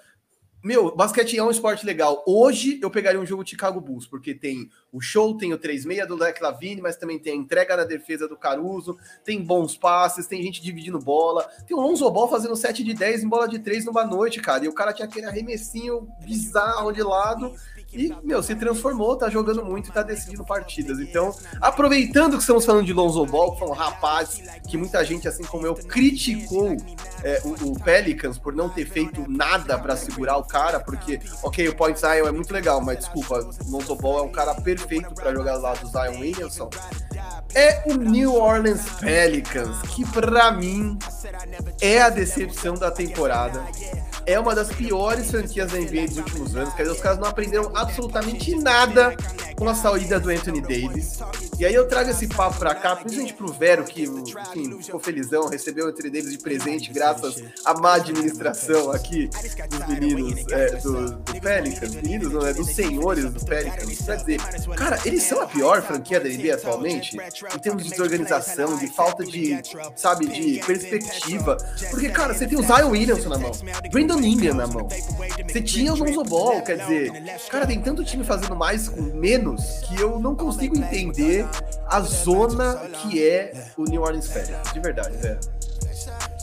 meu, 0.67 0.93
basquete 0.93 1.37
é 1.37 1.43
um 1.43 1.49
esporte 1.49 1.85
legal. 1.85 2.25
Hoje 2.27 2.77
eu 2.83 2.91
pegaria 2.91 3.21
um 3.21 3.25
jogo 3.25 3.41
de 3.41 3.51
Chicago 3.51 3.79
Bulls, 3.79 4.05
porque 4.05 4.35
tem 4.35 4.69
o 4.91 4.99
show, 4.99 5.37
tem 5.37 5.53
o 5.53 5.57
3-6 5.57 6.05
do 6.05 6.17
Leque 6.17 6.43
Lavine, 6.43 6.81
mas 6.81 6.97
também 6.97 7.17
tem 7.17 7.31
a 7.31 7.35
entrega 7.37 7.77
na 7.77 7.85
defesa 7.85 8.27
do 8.27 8.35
Caruso, 8.35 8.97
tem 9.23 9.41
bons 9.41 9.77
passes, 9.77 10.27
tem 10.27 10.43
gente 10.43 10.61
dividindo 10.61 10.99
bola, 10.99 11.43
tem 11.65 11.75
o 11.75 11.79
Lonzo 11.79 12.11
Ball 12.11 12.29
fazendo 12.29 12.53
7 12.53 12.83
de 12.83 12.93
10 12.93 13.23
em 13.23 13.29
bola 13.29 13.47
de 13.47 13.59
3 13.59 13.85
numa 13.85 14.03
noite, 14.03 14.41
cara. 14.41 14.65
E 14.65 14.67
o 14.67 14.73
cara 14.73 14.91
tinha 14.91 15.07
aquele 15.07 15.25
arremessinho 15.25 16.05
bizarro 16.25 16.91
de 16.91 17.01
lado 17.01 17.55
e, 17.93 18.13
meu, 18.23 18.43
se 18.43 18.53
transformou, 18.55 19.15
tá 19.15 19.29
jogando 19.29 19.63
muito 19.63 19.89
e 19.89 19.93
tá 19.93 20.03
decidindo 20.03 20.43
partidas. 20.43 20.99
Então, 20.99 21.33
aproveitando 21.61 22.33
que 22.33 22.41
estamos 22.41 22.65
falando 22.65 22.85
de 22.85 22.93
Lonzo 22.93 23.25
Ball, 23.25 23.53
que 23.53 23.59
foi 23.59 23.67
um 23.69 23.73
rapaz 23.73 24.41
que 24.67 24.77
muita 24.77 25.03
gente, 25.05 25.27
assim 25.27 25.43
como 25.43 25.65
eu, 25.65 25.73
criticou 25.73 26.75
é, 27.23 27.41
o, 27.43 27.71
o, 27.71 27.79
Pelicans 27.79 28.37
por 28.37 28.53
não 28.53 28.69
ter 28.69 28.85
feito 28.85 29.29
nada 29.29 29.77
para 29.77 29.95
segurar 29.95 30.37
o 30.37 30.43
cara, 30.43 30.79
porque, 30.79 31.19
ok, 31.41 31.69
o 31.69 31.75
Point 31.75 31.99
Zion 31.99 32.27
é 32.27 32.31
muito 32.31 32.53
legal, 32.53 32.81
mas 32.81 32.99
desculpa, 32.99 33.39
o 33.39 33.71
Lonzo 33.71 33.95
Ball 33.95 34.19
é 34.19 34.21
um 34.23 34.31
cara 34.31 34.53
perfeito 34.55 35.13
para 35.13 35.33
jogar 35.33 35.55
lá 35.55 35.73
do 35.73 35.87
Zion 35.87 36.19
Williamson. 36.19 36.69
É 37.55 37.83
o 37.87 37.93
New 37.95 38.35
Orleans 38.35 38.89
Pelicans, 38.99 39.81
que 39.93 40.05
para 40.11 40.51
mim 40.51 40.99
é 41.81 42.01
a 42.01 42.09
decepção 42.09 42.75
da 42.75 42.91
temporada 42.91 43.63
é 44.27 44.37
uma 44.37 44.53
das 44.53 44.67
piores 44.67 45.31
franquias 45.31 45.71
da 45.71 45.79
NBA 45.79 46.07
dos 46.07 46.17
últimos 46.17 46.55
anos. 46.55 46.73
Quer 46.73 46.83
dizer, 46.83 46.95
os 46.95 47.01
caras 47.01 47.17
não 47.17 47.27
aprenderam 47.27 47.71
absolutamente 47.73 48.53
nada 48.55 49.15
com 49.55 49.67
a 49.67 49.73
saída 49.73 50.19
do 50.19 50.29
Anthony 50.29 50.59
Davis. 50.61 51.19
E 51.57 51.65
aí 51.65 51.73
eu 51.73 51.87
trago 51.87 52.11
esse 52.11 52.27
papo 52.27 52.59
pra 52.59 52.75
cá, 52.75 52.95
principalmente 52.97 53.33
pro 53.33 53.51
Vero, 53.51 53.83
que 53.85 54.03
enfim, 54.03 54.79
ficou 54.79 54.99
felizão, 54.99 55.47
recebeu 55.47 55.85
o 55.85 55.89
Anthony 55.89 56.09
Davis 56.11 56.31
de 56.31 56.37
presente 56.37 56.91
graças 56.91 57.41
à 57.65 57.73
má 57.73 57.95
administração 57.95 58.91
aqui 58.91 59.27
dos 59.27 59.87
meninos 59.87 60.45
é, 60.51 60.75
do, 60.75 61.11
do 61.11 61.41
Pelicans. 61.41 61.95
Meninos, 61.95 62.31
não 62.31 62.45
é? 62.45 62.53
Dos 62.53 62.67
senhores 62.67 63.31
do 63.33 63.43
Pelicans. 63.43 63.97
Quer 64.05 64.17
dizer, 64.17 64.41
cara, 64.75 64.99
eles 65.05 65.23
são 65.23 65.41
a 65.41 65.47
pior 65.47 65.81
franquia 65.81 66.19
da 66.19 66.29
NBA 66.29 66.53
atualmente, 66.53 67.17
em 67.55 67.59
termos 67.59 67.83
de 67.83 67.91
desorganização, 67.91 68.77
de 68.77 68.87
falta 68.87 69.23
de, 69.23 69.59
sabe, 69.95 70.27
de 70.27 70.59
perspectiva. 70.65 71.57
Porque, 71.89 72.09
cara, 72.09 72.33
você 72.33 72.45
tem 72.45 72.59
o 72.59 72.61
Zion 72.61 72.89
Williamson 72.89 73.29
na 73.29 73.37
mão, 73.37 73.51
Brandon 73.91 74.16
Ingram 74.21 74.55
na 74.55 74.67
mão, 74.67 74.87
você 75.47 75.61
tinha 75.61 75.93
o 75.93 75.97
Lonzo 75.97 76.23
Ball, 76.23 76.61
quer 76.61 76.77
dizer, 76.77 77.11
cara, 77.49 77.65
tem 77.65 77.81
tanto 77.81 78.03
time 78.03 78.23
fazendo 78.23 78.55
mais 78.55 78.89
com 78.89 79.01
menos 79.01 79.63
que 79.87 79.99
eu 79.99 80.19
não 80.19 80.35
consigo 80.35 80.77
entender 80.77 81.47
a 81.87 82.01
zona 82.01 82.75
que 83.01 83.23
é 83.23 83.51
o 83.77 83.83
New 83.83 84.01
Orleans 84.01 84.27
Pelicans, 84.27 84.73
de 84.73 84.79
verdade, 84.79 85.17
velho. 85.17 85.39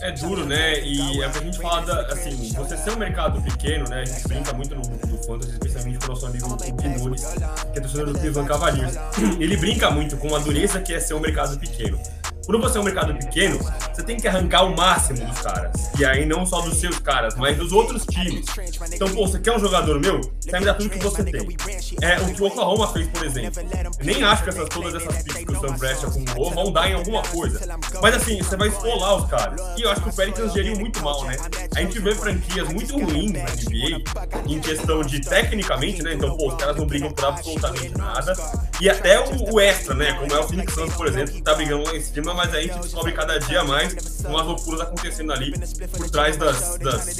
É 0.01 0.13
duro, 0.13 0.45
né? 0.45 0.81
E 0.81 1.23
é 1.23 1.29
pra 1.29 1.41
gente 1.41 1.59
falar 1.59 1.85
da, 1.85 2.01
assim, 2.13 2.53
você 2.55 2.77
ser 2.77 2.91
um 2.91 2.97
mercado 2.97 3.41
pequeno, 3.41 3.89
né? 3.89 4.03
A 4.03 4.05
gente 4.05 4.29
brinca 4.29 4.53
muito 4.53 4.75
no 4.75 4.83
do 4.83 5.19
fantasy, 5.25 5.53
especialmente 5.53 5.99
com 5.99 6.07
o 6.07 6.09
nosso 6.09 6.27
amigo 6.27 6.57
Kim 6.57 6.89
Nunes, 6.99 7.25
que 7.73 7.79
é 7.79 7.81
torcedor 7.81 8.13
do 8.13 8.19
Cleveland 8.19 8.49
Cavaliers. 8.49 8.95
Ele 9.39 9.57
brinca 9.57 9.91
muito 9.91 10.17
com 10.17 10.35
a 10.35 10.39
dureza 10.41 10.81
que 10.81 10.93
é 10.93 11.01
ser 11.01 11.15
um 11.15 11.21
mercado 11.21 11.59
pequeno. 11.59 11.99
Quando 12.47 12.61
você 12.61 12.79
é 12.79 12.81
um 12.81 12.85
mercado 12.85 13.15
pequeno, 13.15 13.59
você 13.93 14.03
tem 14.03 14.17
que 14.17 14.29
arrancar 14.29 14.65
o 14.65 14.77
máximo 14.77 15.25
dos 15.25 15.41
caras. 15.41 15.91
E 15.99 16.05
aí 16.05 16.27
não 16.27 16.45
só 16.45 16.61
dos 16.61 16.79
seus 16.79 16.99
caras, 16.99 17.35
mas 17.37 17.57
dos 17.57 17.73
outros 17.73 18.05
times. 18.07 18.47
Então, 18.93 19.09
pô, 19.09 19.27
você 19.27 19.39
quer 19.39 19.53
um 19.53 19.59
jogador 19.59 19.99
meu? 20.01 20.21
Você 20.41 20.51
vai 20.51 20.61
me 20.61 20.67
dar 20.67 20.75
tudo 20.75 20.91
que 20.91 20.99
você 20.99 21.25
tem. 21.25 21.57
É 22.03 22.21
o 22.21 22.35
que 22.35 22.43
o 22.43 22.47
Oklahoma 22.47 22.93
fez, 22.93 23.09
por 23.09 23.25
exemplo. 23.25 23.63
Eu 23.99 24.05
nem 24.05 24.23
acho 24.23 24.43
que 24.43 24.51
essas, 24.51 24.69
todas 24.69 24.95
essas 24.95 25.23
picks 25.23 25.45
que 25.45 25.53
o 25.53 25.61
Sam 25.61 25.79
Prest 25.79 26.05
acumulou 26.05 26.51
vão 26.51 26.73
dar 26.73 26.91
em 26.91 26.95
alguma 26.95 27.23
coisa. 27.23 27.61
Mas 28.03 28.15
assim, 28.17 28.39
você 28.39 28.57
vai 28.57 28.69
esfolar 28.69 29.17
os 29.17 29.31
caras. 29.31 29.61
E 29.79 29.83
eu 29.83 29.91
acho 29.91 30.03
que 30.03 30.09
o 30.09 30.13
Pelicans 30.13 30.53
geriu 30.53 30.77
muito 30.77 31.03
mal, 31.03 31.25
né? 31.25 31.37
A 31.75 31.81
gente 31.81 31.99
vê 31.99 32.15
franquias 32.15 32.69
muito 32.69 32.99
ruins 32.99 33.33
na 33.33 33.41
NBA, 33.41 34.03
em 34.47 34.61
questão 34.61 35.03
de 35.03 35.21
tecnicamente, 35.21 36.03
né? 36.03 36.15
Então, 36.15 36.37
pô, 36.37 36.49
os 36.49 36.55
caras 36.55 36.77
não 36.77 36.87
brigam 36.87 37.11
por 37.11 37.25
absolutamente 37.25 37.97
nada. 37.97 38.35
E 38.81 38.91
até 38.91 39.21
o, 39.21 39.55
o 39.55 39.61
extra, 39.61 39.95
né? 39.95 40.13
Como 40.15 40.35
é 40.35 40.39
o 40.39 40.49
Phoenix 40.49 40.75
Suns, 40.75 40.95
por 40.95 41.07
exemplo, 41.07 41.33
que 41.33 41.43
tá 41.43 41.55
brigando 41.55 41.85
lá 41.85 41.97
em 41.97 42.01
cima 42.01 42.34
mas 42.35 42.55
a 42.55 42.61
gente 42.61 42.79
descobre 42.79 43.13
cada 43.13 43.39
dia 43.39 43.65
mais 43.65 43.95
umas 44.25 44.47
loucuras 44.47 44.81
acontecendo 44.81 45.33
ali 45.33 45.53
por 45.97 46.11
trás 46.11 46.37
das, 46.37 46.79
das, 46.79 47.17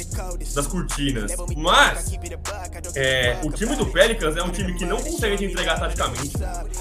das 0.53 0.67
cortinas. 0.67 1.31
Mas 1.55 2.13
é, 2.95 3.39
o 3.43 3.51
time 3.51 3.75
do 3.75 3.85
Pelicans 3.85 4.35
é 4.35 4.43
um 4.43 4.49
time 4.49 4.73
que 4.73 4.85
não 4.85 4.97
consegue 4.97 5.37
te 5.37 5.45
entregar 5.45 5.79
taticamente. 5.79 6.33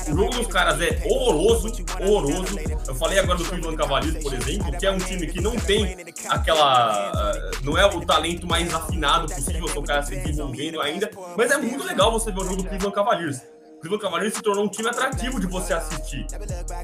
O 0.08 0.16
jogo 0.16 0.34
dos 0.34 0.46
caras 0.46 0.80
é 0.80 1.02
horroroso, 1.06 1.72
horroroso. 2.00 2.58
Eu 2.86 2.94
falei 2.94 3.18
agora 3.18 3.38
do 3.38 3.44
Cleveland 3.44 3.76
Cavaliers, 3.76 4.22
por 4.22 4.34
exemplo, 4.34 4.76
que 4.76 4.86
é 4.86 4.90
um 4.90 4.98
time 4.98 5.26
que 5.26 5.40
não 5.40 5.56
tem 5.56 5.96
aquela. 6.28 7.32
Não 7.62 7.76
é 7.76 7.86
o 7.86 8.00
talento 8.04 8.46
mais 8.46 8.72
afinado 8.72 9.32
possível, 9.32 9.68
são 9.68 9.82
caras 9.82 10.06
se 10.06 10.16
desenvolvendo 10.16 10.80
ainda. 10.80 11.10
Mas 11.36 11.50
é 11.50 11.56
muito 11.58 11.84
legal 11.84 12.12
você 12.12 12.30
ver 12.30 12.40
o 12.40 12.44
jogo 12.44 12.56
do 12.56 12.64
Cleveland 12.64 12.94
Cavaliers. 12.94 13.54
Cleveland 13.84 14.02
Cavaliers 14.02 14.34
se 14.34 14.42
tornou 14.42 14.64
um 14.64 14.68
time 14.68 14.88
atrativo 14.88 15.38
de 15.38 15.46
você 15.46 15.74
assistir. 15.74 16.26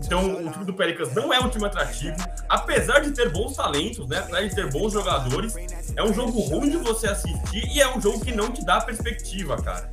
Então, 0.04 0.34
o 0.34 0.50
time 0.50 0.64
do 0.66 0.74
Pelicans 0.74 1.14
não 1.14 1.32
é 1.32 1.40
um 1.40 1.48
time 1.48 1.64
atrativo, 1.64 2.14
apesar 2.46 3.00
de 3.00 3.12
ter 3.12 3.30
bons 3.30 3.56
talentos, 3.56 4.06
né? 4.06 4.18
Apesar 4.18 4.42
de 4.42 4.54
ter 4.54 4.70
bons 4.70 4.92
jogadores, 4.92 5.54
é 5.96 6.02
um 6.02 6.12
jogo 6.12 6.38
ruim 6.40 6.68
de 6.68 6.76
você 6.76 7.08
assistir 7.08 7.66
e 7.72 7.80
é 7.80 7.96
um 7.96 8.00
jogo 8.00 8.22
que 8.22 8.32
não 8.32 8.52
te 8.52 8.62
dá 8.62 8.82
perspectiva, 8.82 9.56
cara. 9.62 9.90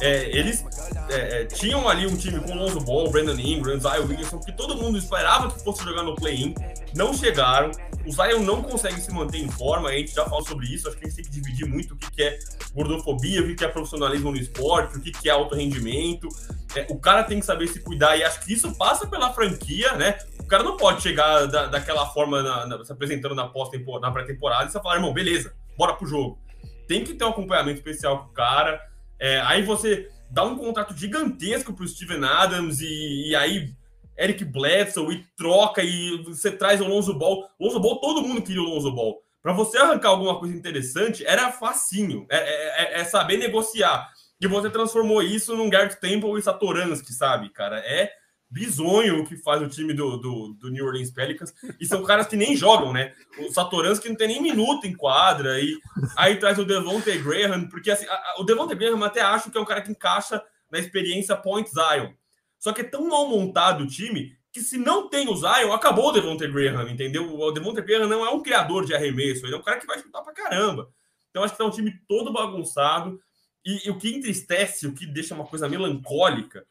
É, 0.00 0.36
eles 0.36 0.64
é, 1.10 1.42
é, 1.42 1.44
tinham 1.46 1.88
ali 1.88 2.06
um 2.06 2.16
time 2.16 2.40
com 2.40 2.54
Lonzo 2.54 2.80
Ball, 2.80 3.10
Brandon 3.10 3.38
Ingram, 3.38 3.80
Zion 3.80 4.06
Williamson, 4.06 4.38
que 4.38 4.52
todo 4.52 4.76
mundo 4.76 4.96
esperava 4.96 5.50
que 5.50 5.62
fosse 5.64 5.82
jogar 5.82 6.04
no 6.04 6.14
play-in, 6.14 6.54
não 6.94 7.12
chegaram. 7.12 7.70
O 8.06 8.12
Zion 8.12 8.40
não 8.40 8.62
consegue 8.62 9.00
se 9.00 9.12
manter 9.12 9.38
em 9.38 9.50
forma, 9.50 9.88
a 9.88 9.92
gente 9.92 10.14
já 10.14 10.24
falou 10.24 10.44
sobre 10.46 10.66
isso, 10.66 10.88
acho 10.88 10.96
que 10.96 11.04
a 11.04 11.08
gente 11.08 11.16
tem 11.16 11.24
que 11.24 11.30
dividir 11.30 11.66
muito 11.66 11.94
o 11.94 11.96
que 11.96 12.22
é 12.22 12.38
gordofobia, 12.74 13.42
o 13.42 13.56
que 13.56 13.64
é 13.64 13.68
profissionalismo 13.68 14.30
no 14.30 14.36
esporte, 14.36 14.98
o 14.98 15.00
que 15.00 15.28
é 15.28 15.32
alto 15.32 15.54
rendimento. 15.54 16.28
É, 16.76 16.86
o 16.90 16.98
cara 16.98 17.24
tem 17.24 17.40
que 17.40 17.46
saber 17.46 17.66
se 17.66 17.80
cuidar 17.80 18.16
e 18.16 18.22
acho 18.22 18.40
que 18.44 18.52
isso 18.52 18.72
passa 18.76 19.06
pela 19.06 19.32
franquia, 19.32 19.94
né? 19.94 20.18
O 20.38 20.46
cara 20.46 20.62
não 20.62 20.76
pode 20.76 21.02
chegar 21.02 21.46
da, 21.46 21.66
daquela 21.66 22.06
forma 22.06 22.42
na, 22.42 22.66
na, 22.66 22.84
se 22.84 22.92
apresentando 22.92 23.34
na 23.34 23.48
pré-temporada 23.48 24.66
e 24.66 24.70
você 24.72 24.80
falar, 24.80 24.96
irmão, 24.96 25.12
beleza, 25.12 25.52
bora 25.76 25.94
pro 25.94 26.06
jogo. 26.06 26.38
Tem 26.86 27.04
que 27.04 27.14
ter 27.14 27.24
um 27.24 27.30
acompanhamento 27.30 27.78
especial 27.78 28.24
com 28.24 28.30
o 28.30 28.32
cara 28.32 28.80
é, 29.18 29.40
aí 29.40 29.62
você 29.62 30.08
dá 30.30 30.44
um 30.44 30.56
contrato 30.56 30.96
gigantesco 30.96 31.72
para 31.72 31.84
o 31.84 31.88
Steven 31.88 32.24
Adams 32.24 32.80
e, 32.80 33.30
e, 33.30 33.36
aí 33.36 33.74
Eric 34.16 34.44
Bledsoe 34.44 35.14
e 35.14 35.24
troca 35.36 35.82
e 35.82 36.22
você 36.24 36.50
traz 36.50 36.80
o 36.80 36.86
Lonzo 36.86 37.14
Ball. 37.14 37.48
Lonzo 37.58 37.80
Ball, 37.80 38.00
todo 38.00 38.22
mundo 38.22 38.42
queria 38.42 38.62
o 38.62 38.66
Lonzo 38.66 38.92
Ball. 38.92 39.22
Para 39.42 39.52
você 39.52 39.78
arrancar 39.78 40.10
alguma 40.10 40.38
coisa 40.38 40.54
interessante, 40.54 41.24
era 41.24 41.52
facinho. 41.52 42.26
É, 42.28 42.36
é, 42.36 42.98
é, 42.98 43.00
é, 43.00 43.04
saber 43.04 43.36
negociar. 43.36 44.08
E 44.40 44.46
você 44.46 44.70
transformou 44.70 45.22
isso 45.22 45.56
num 45.56 45.70
Garrett 45.70 46.00
Temple 46.00 46.38
e 46.38 46.42
Satoransky, 46.42 47.12
sabe, 47.12 47.48
cara? 47.50 47.78
É 47.78 48.12
bizonho 48.50 49.26
que 49.26 49.36
faz 49.36 49.60
o 49.60 49.68
time 49.68 49.92
do, 49.92 50.16
do, 50.16 50.54
do, 50.54 50.70
New 50.70 50.86
Orleans 50.86 51.10
Pelicans. 51.10 51.52
E 51.78 51.86
são 51.86 52.02
caras 52.02 52.26
que 52.26 52.36
nem 52.36 52.56
jogam, 52.56 52.92
né? 52.92 53.14
O 53.38 53.52
Satoransky 53.52 54.08
não 54.08 54.16
tem 54.16 54.28
nem 54.28 54.42
minuto 54.42 54.86
em 54.86 54.96
quadra. 54.96 55.60
E 55.60 55.78
aí 56.16 56.36
traz 56.36 56.58
o 56.58 56.64
Devontae 56.64 57.18
Graham, 57.18 57.68
porque 57.68 57.90
assim, 57.90 58.06
a, 58.06 58.36
o 58.38 58.44
Devontae 58.44 58.76
Graham 58.76 59.04
até 59.04 59.20
acho 59.20 59.50
que 59.50 59.58
é 59.58 59.60
um 59.60 59.66
cara 59.66 59.82
que 59.82 59.90
encaixa 59.90 60.42
na 60.70 60.78
experiência 60.78 61.36
Point 61.36 61.70
Zion. 61.70 62.12
Só 62.58 62.72
que 62.72 62.80
é 62.80 62.84
tão 62.84 63.06
mal 63.08 63.28
montado 63.28 63.84
o 63.84 63.86
time 63.86 64.36
que 64.50 64.60
se 64.60 64.78
não 64.78 65.08
tem 65.08 65.28
o 65.28 65.36
Zion, 65.36 65.72
acabou 65.72 66.08
o 66.08 66.12
Devontae 66.12 66.50
Graham, 66.50 66.88
entendeu? 66.88 67.38
O 67.38 67.52
Devontae 67.52 67.84
Graham 67.84 68.08
não 68.08 68.24
é 68.24 68.30
um 68.30 68.42
criador 68.42 68.84
de 68.84 68.94
arremesso, 68.94 69.46
ele 69.46 69.54
é 69.54 69.58
um 69.58 69.62
cara 69.62 69.78
que 69.78 69.86
vai 69.86 69.98
chutar 69.98 70.22
pra 70.22 70.32
caramba. 70.32 70.90
Então 71.30 71.44
acho 71.44 71.52
que 71.52 71.58
tá 71.58 71.64
um 71.66 71.70
time 71.70 71.94
todo 72.08 72.32
bagunçado. 72.32 73.20
E, 73.64 73.86
e 73.86 73.90
o 73.90 73.98
que 73.98 74.14
entristece, 74.14 74.86
o 74.86 74.94
que 74.94 75.06
deixa 75.06 75.34
uma 75.34 75.44
coisa 75.44 75.68
melancólica, 75.68 76.66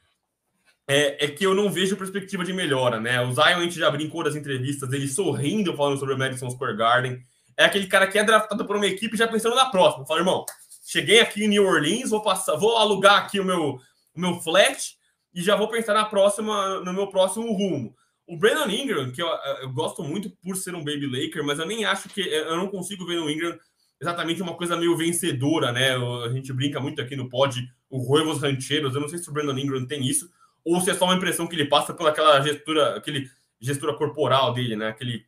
é, 0.88 1.26
é, 1.26 1.28
que 1.28 1.46
eu 1.46 1.54
não 1.54 1.70
vejo 1.70 1.98
perspectiva 1.98 2.46
de 2.46 2.54
melhora, 2.54 3.00
né? 3.00 3.22
O 3.22 3.34
Zion, 3.34 3.58
a 3.58 3.64
gente 3.64 3.78
já 3.78 3.92
brincou 3.92 4.24
das 4.24 4.36
entrevistas, 4.36 4.92
ele 4.94 5.08
sorrindo 5.08 5.76
falando 5.76 6.00
sobre 6.00 6.16
o 6.16 6.18
Madison 6.18 6.50
Square 6.50 6.78
Garden. 6.78 7.20
É 7.58 7.66
aquele 7.66 7.88
cara 7.88 8.08
que 8.08 8.18
é 8.18 8.24
draftado 8.24 8.66
por 8.66 8.78
uma 8.78 8.88
equipe 8.88 9.18
já 9.18 9.28
pensando 9.28 9.56
na 9.56 9.66
próxima. 9.66 10.06
Fala, 10.06 10.22
irmão, 10.22 10.46
cheguei 10.86 11.20
aqui 11.20 11.44
em 11.44 11.50
New 11.50 11.66
Orleans, 11.66 12.10
vou 12.10 12.22
passar, 12.22 12.56
vou 12.56 12.78
alugar 12.78 13.18
aqui 13.18 13.40
o 13.40 13.44
meu, 13.44 13.80
o 14.16 14.20
meu 14.20 14.40
flat 14.40 14.96
e 15.34 15.42
já 15.42 15.56
vou 15.56 15.68
pensar 15.68 15.94
na 15.94 16.06
próxima, 16.06 16.80
no 16.80 16.94
meu 16.94 17.08
próximo 17.08 17.52
rumo. 17.52 17.94
O 18.26 18.38
Brandon 18.38 18.70
Ingram, 18.70 19.12
que 19.12 19.22
eu, 19.22 19.28
eu 19.62 19.70
gosto 19.72 20.04
muito 20.04 20.30
por 20.42 20.56
ser 20.56 20.74
um 20.74 20.84
baby 20.84 21.06
Laker, 21.06 21.44
mas 21.44 21.60
eu 21.60 21.66
nem 21.66 21.86
acho 21.86 22.10
que 22.10 22.22
eu 22.22 22.56
não 22.56 22.68
consigo 22.68 23.06
ver 23.06 23.18
no 23.18 23.30
Ingram 23.30 23.58
exatamente 24.00 24.42
uma 24.42 24.56
coisa 24.56 24.78
meio 24.78 24.96
vencedora, 24.96 25.72
né? 25.72 25.96
A 26.26 26.30
gente 26.30 26.54
brinca 26.54 26.80
muito 26.80 27.02
aqui 27.02 27.16
no 27.16 27.30
pod, 27.30 27.68
o 27.90 27.98
Ruivos 27.98 28.42
Rancheiros. 28.42 28.96
Eu 28.96 29.02
não 29.02 29.08
sei 29.08 29.20
se 29.20 29.30
o 29.30 29.34
Brandon 29.34 29.58
Ingram 29.58 29.86
tem 29.86 30.06
isso, 30.06 30.30
ou 30.74 30.82
se 30.82 30.92
é 30.92 30.94
só 30.94 31.06
uma 31.06 31.16
impressão 31.16 31.48
que 31.48 31.56
ele 31.56 31.66
passa 31.66 31.94
pela 31.94 32.10
aquela 32.10 32.42
gestura, 32.42 32.98
aquele 32.98 33.30
gestura 33.60 33.94
corporal 33.94 34.54
dele, 34.54 34.76
né? 34.76 34.90
Aquele 34.90 35.26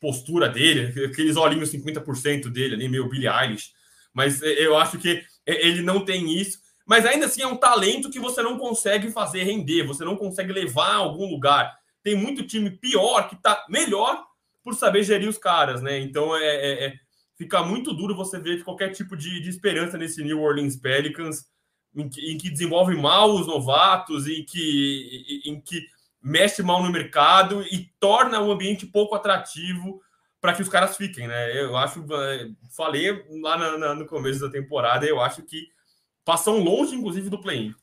postura 0.00 0.48
dele, 0.48 1.06
aqueles 1.06 1.36
olhinhos 1.36 1.72
50% 1.72 2.48
dele 2.48 2.74
ali, 2.74 2.88
meio 2.88 3.08
Billy 3.08 3.28
Eilish. 3.28 3.72
Mas 4.12 4.42
é, 4.42 4.66
eu 4.66 4.76
acho 4.76 4.98
que 4.98 5.24
ele 5.46 5.82
não 5.82 6.04
tem 6.04 6.36
isso. 6.36 6.58
Mas 6.86 7.04
ainda 7.04 7.26
assim 7.26 7.42
é 7.42 7.46
um 7.46 7.56
talento 7.56 8.10
que 8.10 8.18
você 8.18 8.42
não 8.42 8.58
consegue 8.58 9.10
fazer 9.10 9.44
render, 9.44 9.84
você 9.84 10.04
não 10.04 10.16
consegue 10.16 10.52
levar 10.52 10.92
a 10.92 10.96
algum 10.96 11.30
lugar. 11.30 11.76
Tem 12.02 12.16
muito 12.16 12.46
time 12.46 12.70
pior 12.70 13.28
que 13.28 13.36
tá 13.36 13.64
melhor 13.68 14.24
por 14.64 14.74
saber 14.74 15.02
gerir 15.02 15.28
os 15.28 15.38
caras, 15.38 15.82
né? 15.82 15.98
Então 15.98 16.36
é, 16.36 16.44
é, 16.44 16.84
é 16.86 16.94
fica 17.36 17.62
muito 17.62 17.92
duro 17.92 18.16
você 18.16 18.40
ver 18.40 18.64
qualquer 18.64 18.90
tipo 18.90 19.16
de, 19.16 19.40
de 19.40 19.48
esperança 19.48 19.96
nesse 19.96 20.22
New 20.24 20.40
Orleans 20.40 20.76
Pelicans 20.76 21.44
em 21.98 22.08
que, 22.08 22.32
em 22.32 22.38
que 22.38 22.50
desenvolve 22.50 22.96
mal 22.96 23.34
os 23.34 23.46
novatos, 23.46 24.26
em 24.26 24.44
que, 24.44 25.42
em 25.44 25.60
que 25.60 25.86
mexe 26.22 26.62
mal 26.62 26.82
no 26.82 26.92
mercado 26.92 27.62
e 27.62 27.90
torna 27.98 28.40
o 28.40 28.52
ambiente 28.52 28.86
pouco 28.86 29.14
atrativo 29.14 30.00
para 30.40 30.54
que 30.54 30.62
os 30.62 30.68
caras 30.68 30.96
fiquem, 30.96 31.26
né? 31.26 31.60
Eu 31.60 31.76
acho, 31.76 32.06
é, 32.12 32.50
falei 32.70 33.24
lá 33.42 33.58
na, 33.58 33.78
na, 33.78 33.94
no 33.94 34.06
começo 34.06 34.40
da 34.40 34.50
temporada, 34.50 35.04
eu 35.04 35.20
acho 35.20 35.42
que 35.42 35.68
passam 36.24 36.58
longe, 36.60 36.94
inclusive, 36.94 37.28
do 37.28 37.40
play-in. 37.40 37.74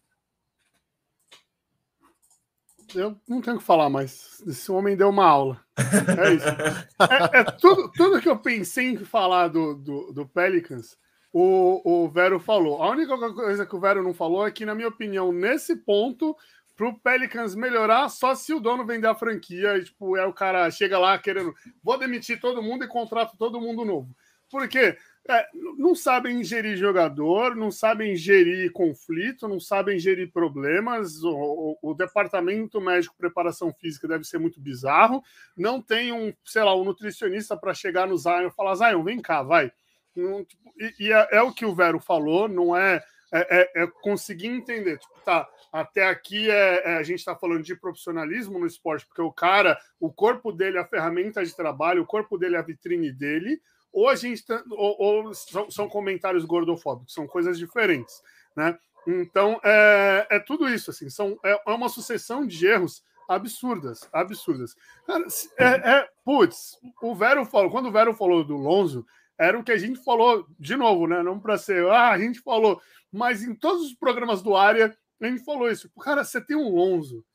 Eu 2.94 3.20
não 3.28 3.42
tenho 3.42 3.58
o 3.58 3.60
que 3.60 3.66
falar, 3.66 3.90
mas 3.90 4.42
esse 4.48 4.72
homem 4.72 4.96
deu 4.96 5.10
uma 5.10 5.26
aula. 5.26 5.62
É 5.78 6.34
isso. 6.34 6.46
É, 6.98 7.40
é 7.40 7.44
tudo, 7.44 7.92
tudo 7.92 8.22
que 8.22 8.30
eu 8.30 8.38
pensei 8.38 8.92
em 8.92 8.98
falar 8.98 9.50
do, 9.50 9.76
do, 9.76 10.14
do 10.14 10.26
Pelicans 10.26 10.98
o, 11.38 11.82
o 12.06 12.08
Vero 12.08 12.40
falou. 12.40 12.82
A 12.82 12.90
única 12.92 13.18
coisa 13.18 13.66
que 13.66 13.76
o 13.76 13.80
Vero 13.80 14.02
não 14.02 14.14
falou 14.14 14.48
é 14.48 14.52
que, 14.52 14.66
na 14.66 14.74
minha 14.74 14.88
opinião, 14.88 15.34
nesse 15.34 15.76
ponto, 15.76 16.34
para 16.78 16.88
o 16.88 16.98
Pelicans 16.98 17.56
melhorar, 17.56 18.08
só 18.08 18.34
se 18.34 18.54
o 18.54 18.60
dono 18.62 18.86
vender 18.86 19.08
a 19.08 19.16
franquia 19.16 19.78
e, 19.78 19.84
tipo, 19.84 20.16
é 20.16 20.26
o 20.26 20.32
cara 20.32 20.72
chega 20.72 20.98
lá 20.98 21.20
querendo, 21.20 21.54
vou 21.84 22.00
demitir 22.00 22.40
todo 22.40 22.64
mundo 22.64 22.86
e 22.86 22.88
contrato 22.88 23.36
todo 23.38 23.60
mundo 23.60 23.84
novo. 23.84 24.16
Porque 24.50 24.98
é, 25.28 25.46
não 25.78 25.94
sabem 25.94 26.42
gerir 26.42 26.78
jogador, 26.78 27.54
não 27.54 27.70
sabem 27.70 28.16
gerir 28.16 28.72
conflito, 28.72 29.46
não 29.46 29.60
sabem 29.60 30.00
gerir 30.00 30.32
problemas. 30.32 31.22
O, 31.22 31.36
o, 31.82 31.92
o, 31.92 31.94
departamento 31.94 32.80
médico 32.80 33.18
preparação 33.18 33.74
física 33.74 34.08
deve 34.08 34.24
ser 34.24 34.38
muito 34.38 34.62
bizarro. 34.62 35.22
Não 35.58 35.82
tem 35.82 36.14
um, 36.14 36.34
sei 36.46 36.64
lá, 36.64 36.74
um 36.74 36.86
nutricionista 36.86 37.58
para 37.58 37.74
chegar 37.74 38.08
no 38.08 38.18
Zion 38.18 38.48
e 38.48 38.52
falar: 38.52 38.76
Zion, 38.76 39.04
vem 39.04 39.22
cá, 39.22 39.44
vai. 39.44 39.70
Não, 40.16 40.44
tipo, 40.44 40.74
e, 40.78 41.08
e 41.08 41.12
é, 41.12 41.28
é, 41.32 41.42
o 41.42 41.54
que 41.54 41.66
o 41.66 41.76
Vero 41.76 42.00
falou, 42.00 42.48
não 42.48 42.76
é, 42.76 43.04
é, 43.34 43.82
é, 43.82 43.84
é 43.84 43.88
conseguir 44.02 44.48
entender. 44.48 44.98
Tipo, 44.98 45.14
tá, 45.26 45.48
até 45.72 46.08
aqui 46.08 46.50
é, 46.50 46.94
é 46.94 46.98
a 46.98 47.04
gente 47.04 47.20
está 47.20 47.36
falando 47.36 47.64
de 47.64 47.76
profissionalismo 47.76 48.60
no 48.60 48.66
esporte, 48.66 49.06
porque 49.06 49.22
o 49.22 49.32
cara, 49.32 49.78
o 50.00 50.12
corpo 50.12 50.52
dele 50.52 50.78
é 50.78 50.82
a 50.82 50.88
ferramenta 50.88 51.44
de 51.44 51.56
trabalho, 51.56 52.04
o 52.04 52.08
corpo 52.08 52.38
dele 52.38 52.56
é 52.56 52.60
a 52.60 52.64
vitrine 52.64 53.12
dele 53.12 53.62
ou 53.96 54.10
a 54.10 54.16
gente 54.16 54.46
tá, 54.46 54.62
ou, 54.72 54.96
ou 55.00 55.34
são, 55.34 55.72
são, 55.72 55.88
comentários 55.88 56.44
gordofóbicos, 56.44 57.14
são 57.14 57.26
coisas 57.26 57.58
diferentes, 57.58 58.22
né? 58.54 58.78
Então 59.08 59.58
é, 59.64 60.28
é 60.32 60.40
tudo 60.40 60.68
isso 60.68 60.92
assim, 60.92 61.10
são 61.10 61.40
é, 61.46 61.58
é 61.66 61.72
uma 61.72 61.88
sucessão 61.88 62.46
de 62.46 62.68
erros 62.68 63.02
absurdas, 63.28 64.08
absurdas. 64.12 64.76
Cara, 65.08 65.26
é, 65.58 65.92
é 65.92 66.10
putz, 66.26 66.78
o 67.02 67.16
Vero 67.16 67.46
falou, 67.46 67.72
quando 67.72 67.88
o 67.88 67.92
Vero 67.92 68.14
falou 68.14 68.44
do 68.44 68.58
Lonzo, 68.58 69.06
era 69.38 69.58
o 69.58 69.64
que 69.64 69.72
a 69.72 69.78
gente 69.78 70.04
falou 70.04 70.46
de 70.60 70.76
novo, 70.76 71.08
né? 71.08 71.22
Não 71.24 71.40
para 71.40 71.58
ser, 71.58 71.88
ah, 71.90 72.12
a 72.12 72.18
gente 72.18 72.40
falou, 72.42 72.82
mas 73.12 73.44
em 73.44 73.54
todos 73.56 73.88
os 73.88 73.94
programas 73.94 74.42
do 74.42 74.56
área 74.56 74.96
a 75.22 75.28
gente 75.28 75.44
falou 75.44 75.70
isso. 75.70 75.90
Cara, 76.02 76.24
você 76.24 76.40
tem 76.42 76.56
um 76.56 76.70
Lonzo 76.70 77.26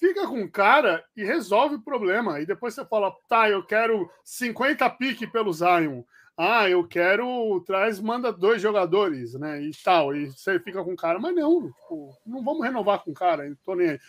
fica 0.00 0.26
com 0.26 0.42
o 0.42 0.50
cara 0.50 1.04
e 1.14 1.22
resolve 1.22 1.76
o 1.76 1.82
problema. 1.82 2.40
E 2.40 2.46
depois 2.46 2.74
você 2.74 2.84
fala, 2.86 3.14
tá, 3.28 3.48
eu 3.50 3.64
quero 3.64 4.10
50 4.24 4.88
pique 4.90 5.26
pelo 5.26 5.52
Zion. 5.52 6.02
Ah, 6.36 6.68
eu 6.70 6.88
quero, 6.88 7.62
traz, 7.66 8.00
manda 8.00 8.32
dois 8.32 8.62
jogadores, 8.62 9.34
né? 9.34 9.60
E 9.60 9.70
tal. 9.84 10.16
E 10.16 10.30
você 10.30 10.58
fica 10.58 10.82
com 10.82 10.94
o 10.94 10.96
cara, 10.96 11.18
mas 11.18 11.34
não, 11.34 11.66
tipo, 11.66 12.16
não 12.24 12.42
vamos 12.42 12.64
renovar 12.64 13.04
com 13.04 13.10
o 13.10 13.14
cara, 13.14 13.54
tô 13.62 13.74
nem 13.74 13.90
aí. 13.90 14.00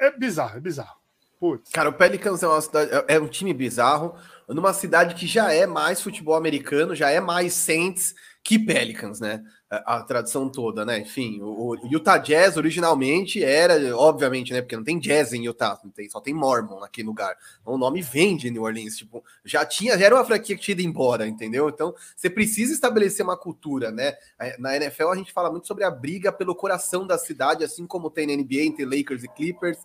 É 0.00 0.10
bizarro, 0.10 0.56
é 0.56 0.60
bizarro. 0.60 1.00
Putz. 1.42 1.72
Cara, 1.72 1.88
o 1.88 1.92
Pelicans 1.92 2.40
é, 2.44 2.46
uma 2.46 2.60
cidade, 2.60 2.92
é, 2.92 3.16
é 3.16 3.20
um 3.20 3.26
time 3.26 3.52
bizarro, 3.52 4.14
numa 4.46 4.72
cidade 4.72 5.16
que 5.16 5.26
já 5.26 5.52
é 5.52 5.66
mais 5.66 6.00
futebol 6.00 6.36
americano, 6.36 6.94
já 6.94 7.10
é 7.10 7.18
mais 7.18 7.52
Saints 7.52 8.14
que 8.44 8.60
Pelicans, 8.60 9.18
né? 9.18 9.42
a 9.86 10.02
tradição 10.02 10.50
toda, 10.50 10.84
né? 10.84 10.98
Enfim, 10.98 11.40
o, 11.40 11.74
Utah 11.86 12.18
Jazz 12.18 12.58
originalmente 12.58 13.42
era, 13.42 13.96
obviamente, 13.96 14.52
né? 14.52 14.60
Porque 14.60 14.76
não 14.76 14.84
tem 14.84 14.98
jazz 14.98 15.32
em 15.32 15.46
Utah, 15.46 15.80
não 15.82 15.90
tem, 15.90 16.10
só 16.10 16.20
tem 16.20 16.34
Mormon 16.34 16.80
naquele 16.80 17.06
lugar. 17.06 17.34
Então, 17.60 17.74
o 17.74 17.78
nome 17.78 18.02
vem 18.02 18.36
de 18.36 18.50
New 18.50 18.64
Orleans, 18.64 18.96
tipo, 18.96 19.24
já 19.42 19.64
tinha, 19.64 19.96
já 19.98 20.04
era 20.04 20.14
uma 20.14 20.24
franquia 20.26 20.56
que 20.56 20.62
tinha 20.62 20.74
ido 20.74 20.82
embora, 20.82 21.26
entendeu? 21.26 21.70
Então, 21.70 21.94
você 22.14 22.28
precisa 22.28 22.74
estabelecer 22.74 23.24
uma 23.24 23.36
cultura, 23.36 23.90
né? 23.90 24.14
Na 24.58 24.76
NFL 24.76 25.08
a 25.08 25.16
gente 25.16 25.32
fala 25.32 25.50
muito 25.50 25.66
sobre 25.66 25.84
a 25.84 25.90
briga 25.90 26.30
pelo 26.30 26.54
coração 26.54 27.06
da 27.06 27.16
cidade, 27.16 27.64
assim 27.64 27.86
como 27.86 28.10
tem 28.10 28.26
na 28.26 28.34
NBA 28.34 28.64
entre 28.64 28.84
Lakers 28.84 29.24
e 29.24 29.28
Clippers, 29.28 29.78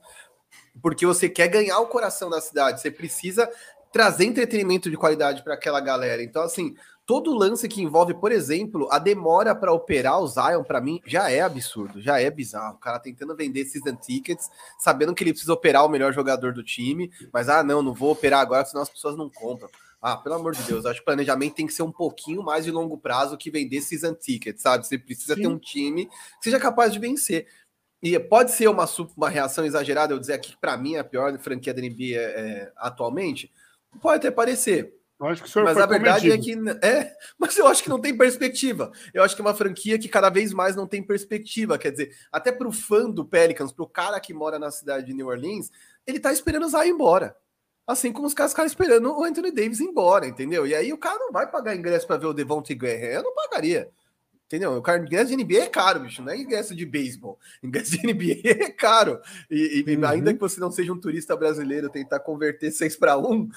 porque 0.81 1.05
você 1.05 1.27
quer 1.29 1.47
ganhar 1.47 1.79
o 1.79 1.87
coração 1.87 2.29
da 2.29 2.41
cidade, 2.41 2.81
você 2.81 2.91
precisa 2.91 3.49
trazer 3.91 4.25
entretenimento 4.25 4.89
de 4.89 4.97
qualidade 4.97 5.43
para 5.43 5.53
aquela 5.53 5.79
galera. 5.79 6.21
Então, 6.21 6.43
assim, 6.43 6.75
todo 7.05 7.33
lance 7.33 7.67
que 7.67 7.81
envolve, 7.81 8.13
por 8.13 8.31
exemplo, 8.31 8.87
a 8.91 8.99
demora 8.99 9.55
para 9.55 9.71
operar 9.71 10.19
o 10.19 10.27
Zion, 10.27 10.63
para 10.63 10.81
mim, 10.81 11.01
já 11.05 11.31
é 11.31 11.39
absurdo, 11.39 12.01
já 12.01 12.19
é 12.19 12.29
bizarro. 12.29 12.75
O 12.75 12.79
cara 12.79 12.99
tentando 12.99 13.35
vender 13.35 13.65
season 13.65 13.95
tickets, 13.95 14.49
sabendo 14.77 15.15
que 15.15 15.23
ele 15.23 15.31
precisa 15.31 15.53
operar 15.53 15.85
o 15.85 15.89
melhor 15.89 16.13
jogador 16.13 16.53
do 16.53 16.63
time, 16.63 17.09
mas 17.31 17.47
ah, 17.49 17.63
não, 17.63 17.81
não 17.81 17.93
vou 17.93 18.11
operar 18.11 18.41
agora, 18.41 18.65
senão 18.65 18.83
as 18.83 18.89
pessoas 18.89 19.15
não 19.15 19.29
compram. 19.29 19.69
Ah, 19.99 20.15
pelo 20.15 20.35
amor 20.35 20.53
de 20.53 20.61
Deus, 20.63 20.85
acho 20.85 20.99
que 20.99 21.01
o 21.01 21.05
planejamento 21.05 21.55
tem 21.55 21.65
que 21.65 21.73
ser 21.73 21.81
um 21.81 21.91
pouquinho 21.91 22.43
mais 22.43 22.63
de 22.63 22.71
longo 22.71 22.97
prazo 22.97 23.37
que 23.37 23.49
vender 23.49 23.81
season 23.81 24.13
tickets, 24.13 24.61
sabe? 24.61 24.85
Você 24.85 24.97
precisa 24.97 25.33
Sim. 25.33 25.41
ter 25.41 25.47
um 25.47 25.57
time 25.57 26.05
que 26.05 26.43
seja 26.43 26.59
capaz 26.59 26.93
de 26.93 26.99
vencer. 26.99 27.47
E 28.01 28.17
pode 28.19 28.51
ser 28.51 28.67
uma, 28.67 28.85
uma 29.15 29.29
reação 29.29 29.65
exagerada 29.65 30.13
eu 30.13 30.19
dizer 30.19 30.33
aqui 30.33 30.51
que 30.51 30.61
para 30.61 30.77
mim 30.77 30.95
é 30.95 30.99
a 30.99 31.03
pior 31.03 31.37
franquia 31.39 31.73
da 31.73 31.81
NBA 31.81 32.13
é, 32.13 32.15
é, 32.15 32.71
atualmente. 32.77 33.51
Pode 34.01 34.17
até 34.17 34.29
parecer, 34.29 34.97
mas 35.19 35.77
a 35.77 35.85
verdade 35.87 36.29
comedido. 36.29 36.69
é 36.69 36.73
que 36.75 36.85
é, 36.85 37.15
mas 37.39 37.57
eu 37.57 37.67
acho 37.67 37.81
que 37.81 37.89
não 37.89 37.99
tem 37.99 38.15
perspectiva. 38.15 38.91
Eu 39.13 39.23
acho 39.23 39.35
que 39.35 39.41
é 39.41 39.45
uma 39.45 39.55
franquia 39.55 39.97
que 39.97 40.07
cada 40.07 40.29
vez 40.29 40.53
mais 40.53 40.75
não 40.75 40.85
tem 40.85 41.01
perspectiva. 41.01 41.77
Quer 41.77 41.91
dizer, 41.91 42.15
até 42.31 42.51
para 42.51 42.67
o 42.67 42.71
fã 42.71 43.09
do 43.09 43.25
Pelicans, 43.25 43.71
para 43.71 43.83
o 43.83 43.89
cara 43.89 44.19
que 44.19 44.33
mora 44.33 44.59
na 44.59 44.69
cidade 44.69 45.07
de 45.07 45.13
New 45.13 45.27
Orleans, 45.27 45.71
ele 46.05 46.19
tá 46.19 46.31
esperando 46.31 46.65
o 46.65 46.69
Zion 46.69 46.83
embora. 46.83 47.35
Assim 47.87 48.11
como 48.11 48.27
os 48.27 48.33
caras 48.33 48.51
ficaram 48.51 48.67
esperando 48.67 49.09
o 49.09 49.23
Anthony 49.23 49.49
Davis 49.49 49.79
embora, 49.79 50.27
entendeu? 50.27 50.67
E 50.67 50.75
aí 50.75 50.93
o 50.93 50.97
cara 50.97 51.17
não 51.17 51.31
vai 51.31 51.49
pagar 51.49 51.75
ingresso 51.75 52.05
para 52.05 52.17
ver 52.17 52.27
o 52.27 52.33
Devontae 52.33 52.75
Graham. 52.75 52.97
Eu 52.97 53.23
não 53.23 53.33
pagaria. 53.33 53.89
Entendeu? 54.47 54.81
O 54.81 54.95
ingresso 54.95 55.35
de 55.35 55.43
NBA 55.43 55.57
é 55.57 55.67
caro, 55.67 55.99
bicho, 55.99 56.21
não 56.21 56.31
é 56.31 56.37
ingresso 56.37 56.73
de 56.73 56.85
beisebol. 56.85 57.37
Ingresso 57.61 57.91
de 57.91 58.07
NBA 58.07 58.41
é 58.45 58.71
caro. 58.71 59.19
E, 59.51 59.83
e 59.85 59.95
uhum. 59.95 60.07
ainda 60.07 60.33
que 60.33 60.39
você 60.39 60.57
não 60.57 60.71
seja 60.71 60.93
um 60.93 60.99
turista 60.99 61.35
brasileiro 61.35 61.89
tentar 61.89 62.21
converter 62.21 62.71
6 62.71 62.95
para 62.95 63.17
1, 63.17 63.49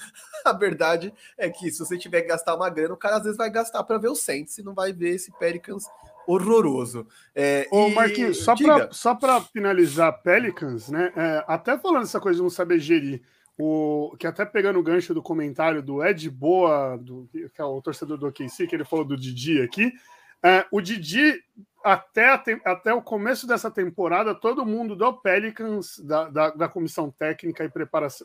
a 0.43 0.51
verdade 0.51 1.13
é 1.37 1.49
que 1.49 1.71
se 1.71 1.79
você 1.79 1.97
tiver 1.97 2.23
que 2.23 2.27
gastar 2.27 2.55
uma 2.55 2.69
grana, 2.69 2.93
o 2.93 2.97
cara 2.97 3.15
às 3.15 3.23
vezes 3.23 3.37
vai 3.37 3.49
gastar 3.49 3.83
para 3.85 3.97
ver 3.97 4.09
o 4.09 4.15
Saints 4.15 4.57
e 4.57 4.63
não 4.63 4.73
vai 4.73 4.91
ver 4.91 5.15
esse 5.15 5.31
Pelicans 5.39 5.85
horroroso. 6.27 7.07
É, 7.33 7.67
Ô, 7.71 7.87
e... 7.87 7.93
Marquinhos, 7.93 8.43
só 8.43 8.53
para 8.53 8.91
só 8.91 9.17
finalizar 9.53 10.21
Pelicans, 10.21 10.89
né? 10.89 11.13
É, 11.15 11.43
até 11.47 11.77
falando 11.77 12.03
essa 12.03 12.19
coisa 12.19 12.35
de 12.35 12.43
não 12.43 12.49
saber 12.49 12.79
gerir. 12.79 13.21
O, 13.57 14.15
que 14.17 14.25
até 14.25 14.43
pegando 14.43 14.79
o 14.79 14.83
gancho 14.83 15.13
do 15.13 15.21
comentário 15.21 15.83
do 15.83 16.03
Ed 16.03 16.29
Boa, 16.29 16.97
do, 16.97 17.29
que 17.31 17.61
é 17.61 17.63
o 17.63 17.81
torcedor 17.81 18.17
do 18.17 18.27
OKC, 18.27 18.65
que 18.65 18.75
ele 18.75 18.83
falou 18.83 19.05
do 19.05 19.15
Didi 19.15 19.61
aqui, 19.61 19.93
é, 20.43 20.65
o 20.71 20.81
Didi, 20.81 21.43
até, 21.83 22.29
até 22.65 22.93
o 22.93 23.01
começo 23.01 23.47
dessa 23.47 23.69
temporada, 23.69 24.33
todo 24.33 24.65
mundo 24.65 24.95
do 24.95 25.13
Pelicans, 25.13 25.99
da, 25.99 26.29
da, 26.29 26.49
da 26.51 26.69
comissão 26.69 27.11
técnica 27.11 27.63
e, 27.63 27.67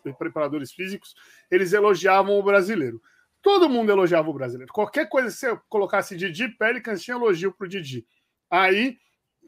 e 0.09 0.13
preparadores 0.13 0.73
físicos, 0.73 1.15
eles 1.51 1.73
elogiavam 1.73 2.39
o 2.39 2.43
brasileiro. 2.43 3.01
Todo 3.43 3.69
mundo 3.69 3.91
elogiava 3.91 4.29
o 4.29 4.35
brasileiro. 4.35 4.73
Qualquer 4.73 5.09
coisa 5.09 5.29
que 5.29 5.35
você 5.35 5.61
colocasse 5.69 6.17
Didi, 6.17 6.49
Pelicans 6.49 7.03
tinha 7.03 7.17
elogio 7.17 7.53
para 7.53 7.67
o 7.67 7.69
Didi. 7.69 8.07
Aí 8.51 8.99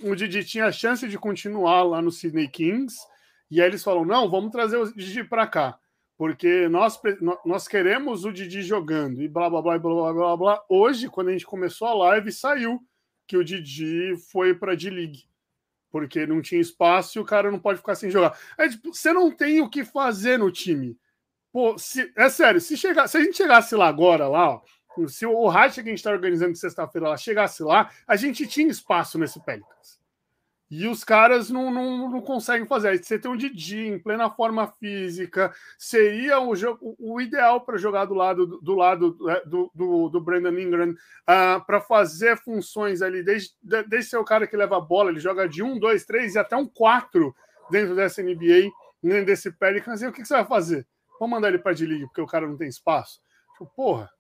o 0.03 0.15
Didi 0.15 0.45
tinha 0.45 0.67
a 0.67 0.73
chance 0.73 1.09
de 1.09 1.19
continuar 1.19 1.83
lá 1.83 2.01
no 2.01 2.13
Sydney 2.13 2.49
Kings, 2.49 2.97
e 3.51 3.61
aí 3.61 3.67
eles 3.67 3.83
falam: 3.83 4.05
não, 4.05 4.31
vamos 4.31 4.53
trazer 4.53 4.77
o 4.77 4.93
Didi 4.95 5.25
para 5.25 5.47
cá 5.47 5.79
porque 6.19 6.69
nós, 6.69 7.01
nós 7.45 7.69
queremos 7.69 8.25
o 8.25 8.33
Didi 8.33 8.61
jogando 8.61 9.23
e 9.23 9.29
blá 9.29 9.49
blá 9.49 9.63
blá 9.63 9.79
blá 9.79 9.95
blá 9.95 10.13
blá 10.13 10.37
blá. 10.37 10.65
Hoje, 10.69 11.09
quando 11.09 11.29
a 11.29 11.33
gente 11.33 11.47
começou 11.47 11.87
a 11.87 11.95
live, 11.95 12.33
saiu 12.33 12.85
que 13.25 13.37
o 13.37 13.45
Didi 13.45 14.17
foi 14.33 14.53
para 14.53 14.75
D-League, 14.75 15.29
porque 15.89 16.27
não 16.27 16.43
tinha 16.43 16.61
espaço 16.61 17.17
e 17.17 17.21
o 17.23 17.25
cara 17.25 17.53
não 17.53 17.61
pode 17.61 17.79
ficar 17.79 17.95
sem 17.95 18.11
jogar. 18.11 18.37
É, 18.59 18.69
tipo, 18.69 18.93
você 18.93 19.13
não 19.13 19.31
tem 19.31 19.61
o 19.61 19.71
que 19.71 19.85
fazer 19.85 20.39
no 20.39 20.51
time. 20.51 20.99
Pô, 21.53 21.79
se, 21.79 22.13
é 22.17 22.29
sério, 22.29 22.61
se, 22.61 22.77
chegar, 22.77 23.07
se 23.07 23.17
a 23.17 23.23
gente 23.23 23.37
chegasse 23.37 23.77
lá 23.77 23.87
agora, 23.87 24.27
lá, 24.27 24.55
ó, 24.55 24.63
se 25.07 25.25
o 25.25 25.47
racha 25.47 25.83
que 25.85 25.89
a 25.89 25.93
gente 25.93 25.99
está 25.99 26.11
organizando 26.11 26.53
de 26.53 26.59
sexta-feira 26.59 27.11
lá 27.11 27.17
chegasse 27.17 27.63
lá, 27.63 27.93
a 28.09 28.17
gente 28.17 28.45
tinha 28.49 28.67
espaço 28.67 29.19
nesse 29.21 29.41
Pelicans. 29.45 29.98
E 30.71 30.87
os 30.87 31.03
caras 31.03 31.49
não, 31.49 31.71
não, 31.71 32.11
não 32.11 32.21
conseguem 32.21 32.67
fazer. 32.67 32.89
Aí 32.89 32.99
você 32.99 33.19
tem 33.19 33.31
um 33.31 33.37
Didi 33.37 33.87
em 33.87 33.99
plena 33.99 34.29
forma 34.29 34.67
física, 34.79 35.55
seria 35.79 36.41
o, 36.41 36.53
o 36.99 37.21
ideal 37.21 37.63
para 37.63 37.79
jogar 37.79 38.05
do 38.05 38.15
lado 38.15 38.59
do, 38.61 38.75
lado 38.75 39.17
é, 39.31 39.45
do, 39.47 39.71
do, 39.75 40.09
do 40.11 40.21
Brandon 40.21 40.59
Ingram, 40.59 40.91
uh, 40.91 41.65
para 41.65 41.81
fazer 41.81 42.37
funções 42.37 43.01
ali, 43.01 43.23
desde, 43.23 43.55
desde 43.63 44.11
ser 44.11 44.19
o 44.19 44.25
cara 44.25 44.47
que 44.47 44.57
leva 44.57 44.77
a 44.77 44.81
bola, 44.81 45.11
ele 45.11 45.21
joga 45.21 45.49
de 45.49 45.63
um, 45.63 45.79
dois, 45.79 46.05
três 46.05 46.35
e 46.35 46.39
até 46.39 46.55
um 46.55 46.67
quatro 46.67 47.35
dentro 47.71 47.95
dessa 47.97 48.23
NBA, 48.23 48.71
dentro 49.03 49.25
desse 49.25 49.51
Pelicans. 49.51 50.03
E 50.03 50.07
o 50.07 50.13
que, 50.13 50.21
que 50.21 50.29
você 50.29 50.35
vai 50.35 50.45
fazer? 50.45 50.87
Vamos 51.19 51.35
mandar 51.35 51.49
ele 51.49 51.59
para 51.59 51.73
de 51.73 51.87
liga 51.87 52.07
porque 52.07 52.21
o 52.21 52.27
cara 52.27 52.47
não 52.47 52.59
tem 52.59 52.69
espaço? 52.69 53.23
Tipo, 53.53 53.67
porra. 53.75 54.11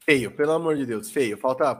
Feio, 0.00 0.30
pelo 0.30 0.52
amor 0.52 0.76
de 0.76 0.86
Deus, 0.86 1.10
feio. 1.10 1.36
Falta 1.36 1.74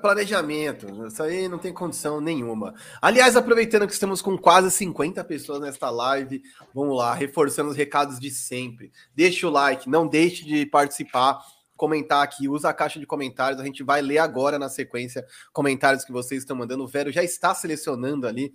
Planejamento, 0.00 1.06
isso 1.06 1.22
aí 1.22 1.48
não 1.48 1.58
tem 1.58 1.72
condição 1.72 2.20
nenhuma. 2.20 2.74
Aliás, 3.00 3.36
aproveitando 3.36 3.86
que 3.86 3.92
estamos 3.92 4.22
com 4.22 4.36
quase 4.38 4.70
50 4.70 5.22
pessoas 5.24 5.60
nesta 5.60 5.90
live, 5.90 6.42
vamos 6.74 6.96
lá, 6.96 7.14
reforçando 7.14 7.70
os 7.70 7.76
recados 7.76 8.18
de 8.18 8.30
sempre. 8.30 8.92
Deixe 9.14 9.44
o 9.44 9.50
like, 9.50 9.88
não 9.88 10.06
deixe 10.06 10.44
de 10.44 10.66
participar, 10.66 11.38
comentar 11.76 12.22
aqui, 12.22 12.48
usa 12.48 12.68
a 12.68 12.74
caixa 12.74 13.00
de 13.00 13.06
comentários, 13.06 13.60
a 13.60 13.64
gente 13.64 13.82
vai 13.82 14.00
ler 14.00 14.18
agora 14.18 14.58
na 14.58 14.68
sequência 14.68 15.24
comentários 15.52 16.04
que 16.04 16.12
vocês 16.12 16.42
estão 16.42 16.56
mandando. 16.56 16.84
O 16.84 16.88
Vero 16.88 17.10
já 17.10 17.22
está 17.22 17.54
selecionando 17.54 18.26
ali 18.26 18.54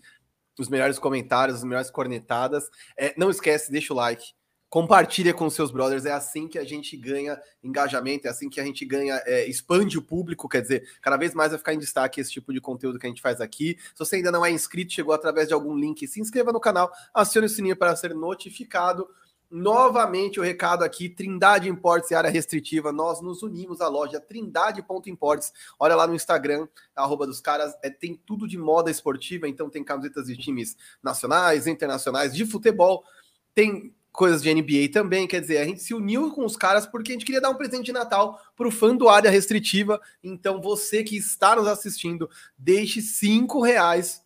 os 0.57 0.69
melhores 0.69 0.99
comentários, 0.99 1.57
as 1.57 1.63
melhores 1.63 1.89
cornetadas. 1.89 2.69
É, 2.97 3.13
não 3.17 3.29
esquece, 3.29 3.71
deixa 3.71 3.93
o 3.93 3.95
like, 3.95 4.33
compartilha 4.69 5.33
com 5.33 5.49
seus 5.49 5.71
brothers. 5.71 6.05
É 6.05 6.11
assim 6.11 6.47
que 6.47 6.59
a 6.59 6.63
gente 6.63 6.95
ganha 6.95 7.41
engajamento, 7.63 8.27
é 8.27 8.29
assim 8.29 8.49
que 8.49 8.61
a 8.61 8.63
gente 8.63 8.85
ganha, 8.85 9.21
é, 9.25 9.47
expande 9.47 9.97
o 9.97 10.01
público. 10.01 10.47
Quer 10.47 10.61
dizer, 10.61 10.87
cada 11.01 11.17
vez 11.17 11.33
mais 11.33 11.49
vai 11.49 11.57
ficar 11.57 11.73
em 11.73 11.79
destaque 11.79 12.21
esse 12.21 12.31
tipo 12.31 12.53
de 12.53 12.61
conteúdo 12.61 12.99
que 12.99 13.07
a 13.07 13.09
gente 13.09 13.21
faz 13.21 13.41
aqui. 13.41 13.77
Se 13.93 13.99
você 13.99 14.17
ainda 14.17 14.31
não 14.31 14.45
é 14.45 14.51
inscrito, 14.51 14.93
chegou 14.93 15.13
através 15.13 15.47
de 15.47 15.53
algum 15.53 15.75
link, 15.75 16.07
se 16.07 16.21
inscreva 16.21 16.51
no 16.51 16.59
canal, 16.59 16.91
acione 17.13 17.47
o 17.47 17.49
sininho 17.49 17.75
para 17.75 17.95
ser 17.95 18.13
notificado. 18.13 19.09
Novamente 19.51 20.39
o 20.39 20.43
recado 20.43 20.83
aqui, 20.83 21.09
Trindade 21.09 21.67
Importes 21.67 22.11
e 22.11 22.13
área 22.13 22.29
restritiva, 22.29 22.91
nós 22.91 23.19
nos 23.19 23.41
unimos 23.41 23.81
à 23.81 23.87
loja 23.87 24.19
trindade.importes. 24.19 25.51
Olha 25.79 25.95
lá 25.95 26.05
no 26.05 26.13
Instagram, 26.13 26.67
arroba 26.95 27.25
dos 27.25 27.41
caras, 27.41 27.73
é, 27.81 27.89
tem 27.89 28.13
tudo 28.13 28.47
de 28.47 28.59
moda 28.59 28.91
esportiva, 28.91 29.49
então 29.49 29.67
tem 29.67 29.83
camisetas 29.83 30.27
de 30.27 30.37
times 30.37 30.77
nacionais, 31.01 31.65
internacionais, 31.65 32.35
de 32.35 32.45
futebol, 32.45 33.03
tem 33.55 33.91
coisas 34.11 34.41
de 34.41 34.53
NBA 34.53 34.91
também, 34.91 35.27
quer 35.27 35.39
dizer, 35.41 35.59
a 35.59 35.65
gente 35.65 35.81
se 35.81 35.93
uniu 35.93 36.31
com 36.31 36.45
os 36.45 36.57
caras 36.57 36.85
porque 36.85 37.11
a 37.11 37.13
gente 37.13 37.25
queria 37.25 37.41
dar 37.41 37.49
um 37.49 37.55
presente 37.55 37.85
de 37.85 37.93
Natal 37.93 38.39
para 38.55 38.67
o 38.67 38.71
fã 38.71 38.95
do 38.95 39.07
área 39.07 39.29
restritiva. 39.29 40.01
Então, 40.23 40.61
você 40.61 41.03
que 41.03 41.15
está 41.15 41.55
nos 41.55 41.67
assistindo, 41.67 42.29
deixe 42.57 43.01
cinco 43.01 43.61
reais 43.61 44.21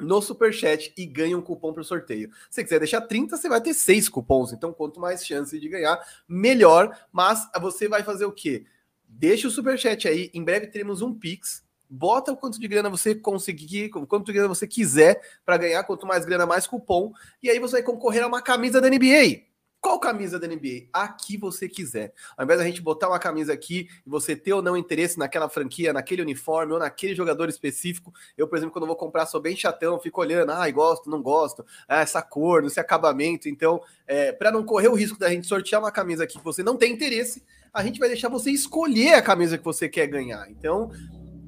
no 0.00 0.20
Superchat 0.20 0.92
e 0.96 1.06
ganha 1.06 1.38
um 1.38 1.42
cupom 1.42 1.72
para 1.72 1.82
o 1.82 1.84
sorteio. 1.84 2.30
Se 2.50 2.62
quiser 2.62 2.80
deixar 2.80 3.02
30, 3.02 3.36
você 3.36 3.48
vai 3.48 3.60
ter 3.60 3.74
seis 3.74 4.08
cupons. 4.08 4.52
Então, 4.52 4.72
quanto 4.72 5.00
mais 5.00 5.24
chance 5.24 5.58
de 5.58 5.68
ganhar, 5.68 5.98
melhor. 6.28 6.96
Mas 7.12 7.48
você 7.60 7.88
vai 7.88 8.02
fazer 8.02 8.24
o 8.24 8.32
quê? 8.32 8.66
Deixa 9.08 9.46
o 9.46 9.50
Superchat 9.50 10.08
aí. 10.08 10.30
Em 10.34 10.42
breve 10.42 10.66
teremos 10.66 11.00
um 11.00 11.14
Pix. 11.14 11.64
Bota 11.94 12.32
o 12.32 12.36
quanto 12.36 12.58
de 12.58 12.66
grana 12.66 12.90
você 12.90 13.14
conseguir, 13.14 13.88
quanto 13.88 14.24
de 14.26 14.32
grana 14.32 14.48
você 14.48 14.66
quiser 14.66 15.20
para 15.44 15.56
ganhar. 15.56 15.84
Quanto 15.84 16.06
mais 16.06 16.24
grana, 16.24 16.44
mais 16.44 16.66
cupom. 16.66 17.12
E 17.42 17.48
aí 17.48 17.58
você 17.60 17.74
vai 17.74 17.82
concorrer 17.82 18.24
a 18.24 18.26
uma 18.26 18.42
camisa 18.42 18.80
da 18.80 18.90
NBA. 18.90 19.44
Qual 19.80 20.00
camisa 20.00 20.40
da 20.40 20.48
NBA? 20.48 20.88
A 20.92 21.06
que 21.06 21.36
você 21.36 21.68
quiser. 21.68 22.14
Ao 22.36 22.44
invés 22.44 22.58
da 22.58 22.64
gente 22.64 22.80
botar 22.80 23.06
uma 23.06 23.18
camisa 23.18 23.52
aqui 23.52 23.86
e 24.04 24.08
você 24.08 24.34
ter 24.34 24.54
ou 24.54 24.62
não 24.62 24.78
interesse 24.78 25.18
naquela 25.18 25.46
franquia, 25.46 25.92
naquele 25.92 26.22
uniforme 26.22 26.72
ou 26.72 26.78
naquele 26.78 27.14
jogador 27.14 27.50
específico, 27.50 28.10
eu, 28.36 28.48
por 28.48 28.56
exemplo, 28.56 28.72
quando 28.72 28.86
vou 28.86 28.96
comprar, 28.96 29.26
sou 29.26 29.42
bem 29.42 29.54
chatão, 29.54 30.00
fico 30.00 30.22
olhando, 30.22 30.52
ah, 30.52 30.70
gosto, 30.70 31.10
não 31.10 31.20
gosto, 31.22 31.66
ah, 31.86 32.00
essa 32.00 32.22
cor, 32.22 32.64
esse 32.64 32.80
acabamento. 32.80 33.46
Então, 33.46 33.80
é, 34.06 34.32
para 34.32 34.50
não 34.50 34.64
correr 34.64 34.88
o 34.88 34.94
risco 34.94 35.18
da 35.18 35.28
gente 35.28 35.46
sortear 35.46 35.82
uma 35.82 35.92
camisa 35.92 36.24
aqui 36.24 36.38
que 36.38 36.44
você 36.44 36.62
não 36.62 36.78
tem 36.78 36.90
interesse, 36.90 37.44
a 37.70 37.84
gente 37.84 38.00
vai 38.00 38.08
deixar 38.08 38.30
você 38.30 38.50
escolher 38.50 39.14
a 39.14 39.22
camisa 39.22 39.58
que 39.58 39.64
você 39.64 39.86
quer 39.86 40.06
ganhar. 40.06 40.50
Então, 40.50 40.90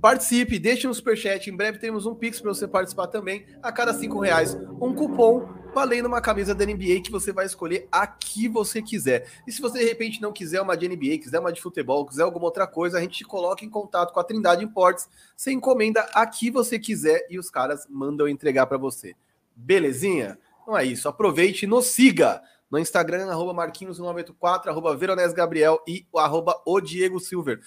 Participe, 0.06 0.60
deixe 0.60 0.86
um 0.86 0.94
superchat. 0.94 1.50
Em 1.50 1.56
breve 1.56 1.80
temos 1.80 2.06
um 2.06 2.14
Pix 2.14 2.40
para 2.40 2.54
você 2.54 2.68
participar 2.68 3.08
também. 3.08 3.44
A 3.60 3.72
cada 3.72 3.92
cinco 3.92 4.20
reais, 4.20 4.54
um 4.80 4.94
cupom 4.94 5.48
valendo 5.74 6.06
uma 6.06 6.20
camisa 6.20 6.54
da 6.54 6.64
NBA 6.64 7.00
que 7.02 7.10
você 7.10 7.32
vai 7.32 7.44
escolher 7.44 7.88
a 7.90 8.06
que 8.06 8.46
você 8.46 8.80
quiser. 8.80 9.28
E 9.48 9.50
se 9.50 9.60
você 9.60 9.80
de 9.80 9.84
repente 9.84 10.22
não 10.22 10.32
quiser 10.32 10.60
uma 10.60 10.76
de 10.76 10.88
NBA, 10.88 11.18
quiser 11.18 11.40
uma 11.40 11.52
de 11.52 11.60
futebol, 11.60 12.06
quiser 12.06 12.22
alguma 12.22 12.44
outra 12.44 12.68
coisa, 12.68 12.98
a 12.98 13.00
gente 13.00 13.18
te 13.18 13.24
coloca 13.24 13.64
em 13.64 13.68
contato 13.68 14.12
com 14.12 14.20
a 14.20 14.22
Trindade 14.22 14.62
Imports. 14.62 15.08
Você 15.36 15.50
encomenda 15.50 16.02
a 16.14 16.24
que 16.24 16.52
você 16.52 16.78
quiser 16.78 17.26
e 17.28 17.36
os 17.36 17.50
caras 17.50 17.84
mandam 17.90 18.28
entregar 18.28 18.66
para 18.68 18.78
você. 18.78 19.16
Belezinha? 19.56 20.38
Então 20.62 20.78
é 20.78 20.84
isso. 20.84 21.08
Aproveite 21.08 21.64
e 21.64 21.68
nos 21.68 21.86
siga 21.86 22.40
no 22.70 22.78
Instagram, 22.78 23.28
arroba 23.28 23.52
Marquinhos984, 23.52 24.68
arroba 24.68 24.96
Veronese 24.96 25.34
Gabriel 25.34 25.82
e 25.84 26.06
arroba 26.14 26.62
o 26.64 26.80
Diego 26.80 27.18
Silver. 27.18 27.60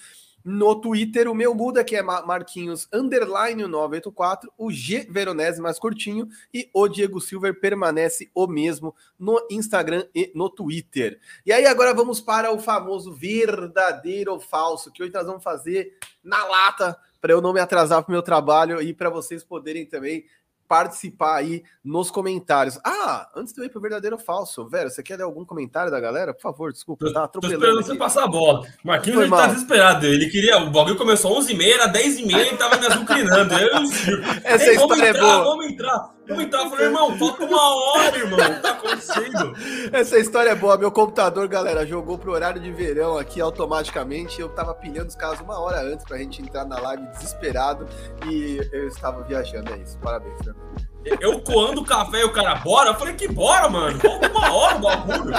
No 0.44 0.80
Twitter, 0.80 1.28
o 1.28 1.34
meu 1.34 1.54
muda, 1.54 1.84
que 1.84 1.96
é 1.96 2.02
Marquinhos 2.02 2.88
underline 2.92 3.66
984, 3.66 4.52
o 4.56 4.70
G 4.70 5.06
Veronese 5.10 5.60
mais 5.60 5.78
curtinho 5.78 6.28
e 6.52 6.70
o 6.72 6.88
Diego 6.88 7.20
Silver 7.20 7.60
permanece 7.60 8.30
o 8.34 8.46
mesmo 8.46 8.94
no 9.18 9.46
Instagram 9.50 10.06
e 10.14 10.32
no 10.34 10.48
Twitter. 10.48 11.20
E 11.44 11.52
aí 11.52 11.66
agora 11.66 11.92
vamos 11.92 12.20
para 12.20 12.52
o 12.52 12.58
famoso 12.58 13.12
verdadeiro 13.12 14.32
ou 14.32 14.40
falso, 14.40 14.90
que 14.90 15.02
hoje 15.02 15.12
nós 15.12 15.26
vamos 15.26 15.44
fazer 15.44 15.96
na 16.22 16.44
lata 16.44 16.96
para 17.20 17.32
eu 17.32 17.40
não 17.40 17.52
me 17.52 17.60
atrasar 17.60 18.02
para 18.02 18.10
o 18.10 18.12
meu 18.12 18.22
trabalho 18.22 18.80
e 18.80 18.94
para 18.94 19.10
vocês 19.10 19.44
poderem 19.44 19.84
também 19.84 20.24
participar 20.70 21.38
aí 21.38 21.64
nos 21.82 22.12
comentários. 22.12 22.78
Ah, 22.86 23.28
antes 23.34 23.52
de 23.52 23.60
eu 23.60 23.64
ir 23.64 23.70
pro 23.70 23.80
verdadeiro 23.80 24.14
ou 24.14 24.22
falso, 24.22 24.68
Vera, 24.68 24.88
você 24.88 25.02
quer 25.02 25.16
ler 25.16 25.24
algum 25.24 25.44
comentário 25.44 25.90
da 25.90 25.98
galera? 25.98 26.32
Por 26.32 26.42
favor, 26.42 26.72
desculpa, 26.72 27.12
tá 27.12 27.24
atropelando. 27.24 27.60
Tô 27.60 27.66
esperando 27.66 27.84
você 27.84 27.96
passar 27.96 28.22
a 28.22 28.28
bola. 28.28 28.64
Marquinhos 28.84 29.22
ele 29.22 29.30
tá 29.30 29.48
desesperado. 29.48 30.06
Ele 30.06 30.30
queria. 30.30 30.58
O 30.58 30.70
bagulho 30.70 30.96
começou 30.96 31.36
11h30, 31.40 31.72
era 31.72 31.92
10h30 31.92 32.38
ele 32.38 32.56
tava 32.56 32.76
me 32.76 32.86
azucrinando. 32.86 33.54
Eu, 33.54 33.70
Essa 34.44 34.72
história 34.72 35.06
é 35.06 35.08
entrar, 35.08 35.18
é 35.18 35.20
boa. 35.20 35.44
Vamos 35.44 35.66
entrar. 35.66 36.19
Entrar. 36.38 36.64
Eu 36.64 36.70
falei, 36.70 36.86
irmão, 36.86 37.18
falta 37.18 37.44
uma 37.44 37.74
hora, 37.74 38.16
irmão. 38.16 38.38
O 38.38 38.54
que 38.54 38.60
tá 38.60 38.70
acontecendo? 38.70 39.54
Essa 39.92 40.18
história 40.18 40.50
é 40.50 40.54
boa. 40.54 40.76
Meu 40.76 40.90
computador, 40.90 41.48
galera, 41.48 41.86
jogou 41.86 42.18
pro 42.18 42.32
horário 42.32 42.60
de 42.60 42.70
verão 42.70 43.16
aqui 43.18 43.40
automaticamente. 43.40 44.40
Eu 44.40 44.48
tava 44.48 44.74
pilhando 44.74 45.08
os 45.08 45.14
casos 45.14 45.40
uma 45.40 45.58
hora 45.58 45.80
antes 45.80 46.04
pra 46.04 46.18
gente 46.18 46.42
entrar 46.42 46.64
na 46.64 46.78
live 46.78 47.06
desesperado 47.08 47.86
e 48.26 48.60
eu 48.72 48.88
estava 48.88 49.22
viajando. 49.22 49.72
É 49.72 49.78
isso. 49.78 49.98
Parabéns, 49.98 50.36
Fernando. 50.38 50.90
Eu 51.20 51.40
coando 51.40 51.80
o 51.80 51.84
café 51.84 52.20
e 52.20 52.24
o 52.24 52.32
cara, 52.32 52.56
bora? 52.56 52.90
Eu 52.90 52.94
falei 52.94 53.14
que 53.14 53.26
bora, 53.26 53.68
mano. 53.70 53.98
Falta 53.98 54.28
uma 54.28 54.52
hora 54.52 54.76
o 54.76 54.80
bagulho. 54.80 55.32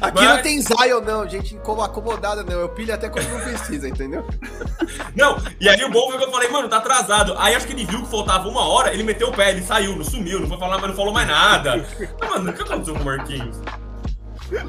Aqui 0.00 0.20
Mas... 0.20 0.28
não 0.28 0.42
tem 0.42 0.60
Zion, 0.60 1.00
não, 1.00 1.26
gente 1.26 1.56
acomodada, 1.56 2.42
não. 2.42 2.60
Eu 2.60 2.68
pilho 2.68 2.92
até 2.94 3.08
quando 3.08 3.28
não 3.30 3.40
precisa, 3.40 3.88
entendeu? 3.88 4.26
Não, 5.16 5.36
e 5.60 5.68
aí 5.68 5.82
o 5.84 5.90
bom 5.90 6.10
foi 6.10 6.18
que 6.18 6.24
eu 6.24 6.30
falei, 6.30 6.48
mano, 6.48 6.68
tá 6.68 6.78
atrasado. 6.78 7.34
Aí 7.38 7.54
acho 7.54 7.66
que 7.66 7.72
ele 7.72 7.84
viu 7.84 8.02
que 8.02 8.10
faltava 8.10 8.48
uma 8.48 8.66
hora, 8.66 8.92
ele 8.92 9.02
meteu 9.02 9.28
o 9.28 9.32
pé, 9.32 9.50
ele 9.50 9.62
saiu, 9.62 9.96
não 9.96 10.04
sumiu, 10.04 10.40
não 10.40 10.48
foi 10.48 10.58
falar, 10.58 10.78
mas 10.78 10.88
não 10.88 10.96
falou 10.96 11.12
mais 11.12 11.26
nada. 11.26 11.86
Mas, 12.20 12.30
mano, 12.30 12.50
o 12.50 12.52
que 12.52 12.62
aconteceu 12.62 12.94
com 12.94 13.00
o 13.00 13.04
Marquinhos? 13.04 13.56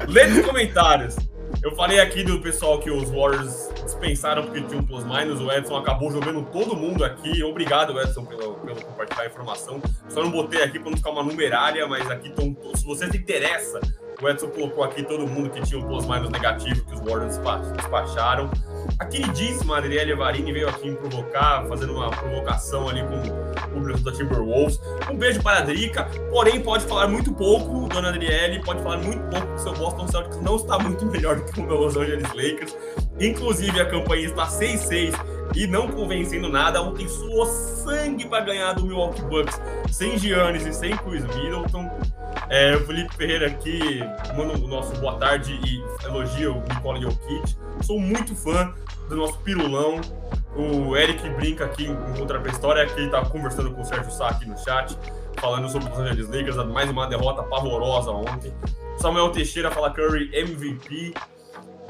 Lê 0.08 0.26
nos 0.26 0.46
comentários. 0.46 1.16
Eu 1.62 1.74
falei 1.74 2.00
aqui 2.00 2.22
do 2.22 2.40
pessoal 2.40 2.78
que 2.78 2.90
os 2.90 3.10
Warriors 3.10 3.70
dispensaram 3.84 4.44
porque 4.44 4.60
tinha 4.62 4.80
um 4.80 4.84
plus-minus. 4.84 5.40
O 5.40 5.50
Edson 5.50 5.76
acabou 5.76 6.10
jogando 6.10 6.42
todo 6.50 6.76
mundo 6.76 7.04
aqui. 7.04 7.42
Obrigado, 7.42 7.98
Edson, 8.00 8.24
pelo, 8.24 8.54
pelo 8.54 8.82
compartilhar 8.82 9.22
a 9.22 9.26
informação. 9.26 9.80
Só 10.08 10.22
não 10.22 10.30
botei 10.30 10.62
aqui 10.62 10.78
para 10.78 10.90
não 10.90 10.96
ficar 10.96 11.10
uma 11.10 11.22
numerária, 11.22 11.86
mas 11.86 12.10
aqui 12.10 12.28
estão. 12.28 12.56
Se 12.74 12.84
você 12.84 13.10
se 13.10 13.16
interessa, 13.16 13.80
o 14.24 14.28
Edson 14.28 14.48
colocou 14.48 14.82
aqui 14.82 15.02
todo 15.02 15.26
mundo 15.26 15.50
que 15.50 15.60
tinha 15.60 15.78
um 15.78 15.86
plus-minus 15.86 16.30
negativo 16.30 16.82
que 16.86 16.94
os 16.94 17.00
Warriors 17.00 17.38
despacharam. 17.76 18.50
A 18.98 19.04
queridíssima 19.04 19.76
Adriele 19.76 20.14
Varini 20.14 20.50
veio 20.50 20.68
aqui 20.68 20.90
me 20.90 20.96
provocar, 20.96 21.66
fazendo 21.68 21.94
uma 21.94 22.10
provocação 22.10 22.88
ali 22.88 23.02
com 23.02 23.16
o 23.16 23.68
público 23.70 24.00
da 24.00 24.12
Timberwolves. 24.12 24.80
Um 25.10 25.16
beijo 25.16 25.42
para 25.42 25.58
a 25.58 25.60
Drica, 25.60 26.04
porém 26.30 26.60
pode 26.60 26.86
falar 26.86 27.06
muito 27.06 27.32
pouco, 27.34 27.86
dona 27.88 28.08
Adriele, 28.08 28.62
pode 28.64 28.82
falar 28.82 28.96
muito 28.96 29.22
pouco 29.28 29.46
que 29.46 29.54
o 29.54 29.58
seu 29.58 29.74
Boston 29.74 30.08
Celtics 30.08 30.40
não 30.40 30.56
está 30.56 30.78
muito 30.78 31.04
melhor 31.06 31.36
do 31.36 31.44
que 31.44 31.60
o 31.60 31.64
meu 31.64 31.76
Los 31.76 31.96
Angeles 31.96 32.28
Lakers. 32.28 32.74
Inclusive, 33.20 33.78
a 33.78 33.86
campanha 33.86 34.26
está 34.26 34.46
6-6 34.46 35.33
e 35.54 35.66
não 35.66 35.88
convencendo 35.88 36.48
nada. 36.48 36.82
Ontem 36.82 37.08
suou 37.08 37.46
sangue 37.46 38.26
para 38.26 38.44
ganhar 38.44 38.72
do 38.72 38.84
Milwaukee 38.84 39.22
Bucks, 39.22 39.60
sem 39.90 40.18
Giannis 40.18 40.66
e 40.66 40.72
sem 40.72 40.96
Chris 40.96 41.24
Middleton. 41.24 41.90
É, 42.48 42.76
o 42.76 42.80
Felipe 42.86 43.14
Ferreira 43.14 43.46
aqui 43.46 44.00
manda 44.36 44.54
o 44.54 44.68
nosso 44.68 44.92
boa 45.00 45.16
tarde 45.16 45.58
e 45.64 46.06
elogia 46.06 46.52
o 46.52 46.62
Nicola 46.62 47.00
Jokic. 47.00 47.56
Sou 47.82 47.98
muito 47.98 48.34
fã 48.34 48.72
do 49.08 49.16
nosso 49.16 49.38
pirulão. 49.38 50.00
O 50.56 50.96
Eric 50.96 51.28
brinca 51.30 51.64
aqui 51.64 51.84
em 51.84 52.20
outra 52.20 52.40
história, 52.48 52.86
que 52.86 53.00
ele 53.00 53.10
tá 53.10 53.24
conversando 53.24 53.72
com 53.72 53.82
o 53.82 53.84
Sérgio 53.84 54.10
Sá 54.12 54.28
aqui 54.28 54.46
no 54.46 54.56
chat, 54.56 54.96
falando 55.40 55.68
sobre 55.68 55.90
os 55.90 55.98
Angeles 55.98 56.28
Lakers, 56.28 56.56
mais 56.68 56.88
uma 56.88 57.06
derrota 57.08 57.42
pavorosa 57.42 58.10
ontem. 58.12 58.52
Samuel 58.96 59.30
Teixeira 59.30 59.70
fala 59.70 59.90
Curry 59.90 60.30
MVP. 60.32 61.12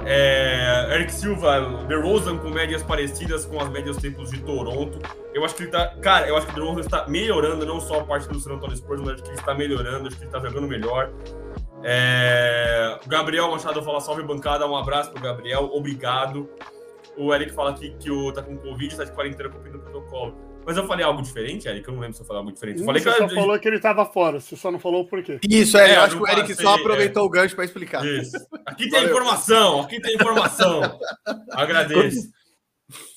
É, 0.07 0.95
Eric 0.95 1.13
Silva, 1.13 1.85
DeRozan 1.89 2.39
com 2.39 2.51
médias 2.51 2.83
parecidas 2.83 3.47
com 3.47 3.61
as 3.61 3.69
médias 3.71 3.97
tempos 3.97 4.31
de 4.31 4.41
Toronto. 4.41 4.99
Eu 5.33 5.45
acho 5.45 5.55
que 5.55 5.65
ele 5.65 5.71
tá. 5.71 5.95
Cara, 6.03 6.29
eu 6.29 6.37
acho 6.37 6.47
que 6.47 6.53
o 6.53 6.55
DeRozan 6.57 6.81
está 6.81 7.09
melhorando, 7.09 7.65
não 7.65 7.81
só 7.81 8.01
a 8.01 8.05
parte 8.05 8.29
do 8.29 8.39
San 8.39 8.55
Antonio 8.55 8.77
Spurs, 8.77 9.01
mas 9.01 9.15
acho 9.15 9.23
que 9.23 9.31
ele 9.31 9.39
está 9.39 9.55
melhorando, 9.55 10.09
acho 10.09 10.17
que 10.17 10.25
ele 10.25 10.29
está 10.29 10.39
jogando 10.41 10.69
melhor. 10.69 11.11
É, 11.83 12.99
Gabriel 13.07 13.51
Machado 13.51 13.83
fala 13.83 14.01
salve 14.01 14.23
bancada, 14.23 14.67
um 14.67 14.77
abraço 14.77 15.11
pro 15.11 15.23
Gabriel, 15.23 15.71
obrigado. 15.73 16.49
O 17.17 17.33
Eric 17.33 17.53
fala 17.53 17.71
aqui 17.71 17.95
que 17.99 18.11
o, 18.11 18.33
tá 18.33 18.43
com 18.43 18.57
Covid, 18.57 18.87
está 18.87 19.05
de 19.05 19.13
quarentena 19.13 19.49
cumprindo 19.49 19.79
o 19.79 19.81
protocolo. 19.81 20.54
Mas 20.67 20.77
eu 20.77 20.87
falei 20.87 21.05
algo 21.05 21.23
diferente, 21.23 21.69
Eric? 21.69 21.87
Eu 21.87 21.95
não 21.95 22.01
lembro 22.01 22.17
se 22.17 22.23
eu 22.23 22.27
falei 22.27 22.41
algo 22.41 22.53
diferente. 22.53 22.81
Eu 22.81 22.87
falei 22.87 23.03
você 23.03 23.11
que 23.11 23.17
só 23.17 23.29
falou 23.29 23.59
que 23.59 23.69
ele 23.69 23.77
estava 23.77 24.07
fora, 24.07 24.41
você 24.41 24.57
só 24.57 24.71
não 24.71 24.79
falou 24.79 25.03
o 25.03 25.07
porquê. 25.07 25.39
Isso, 25.49 25.77
é, 25.77 25.91
é 25.91 25.97
eu 25.97 26.01
acho 26.03 26.17
que 26.17 26.23
o 26.23 26.27
Eric 26.27 26.49
passei, 26.49 26.65
só 26.65 26.75
aproveitou 26.75 27.23
é. 27.23 27.27
o 27.27 27.29
gancho 27.29 27.55
para 27.55 27.65
explicar. 27.65 28.05
Isso. 28.05 28.37
Aqui 28.67 28.85
tem 28.85 28.91
Valeu. 28.91 29.11
informação, 29.11 29.81
aqui 29.81 30.01
tem 30.01 30.15
informação. 30.15 30.99
Agradeço. 31.53 32.29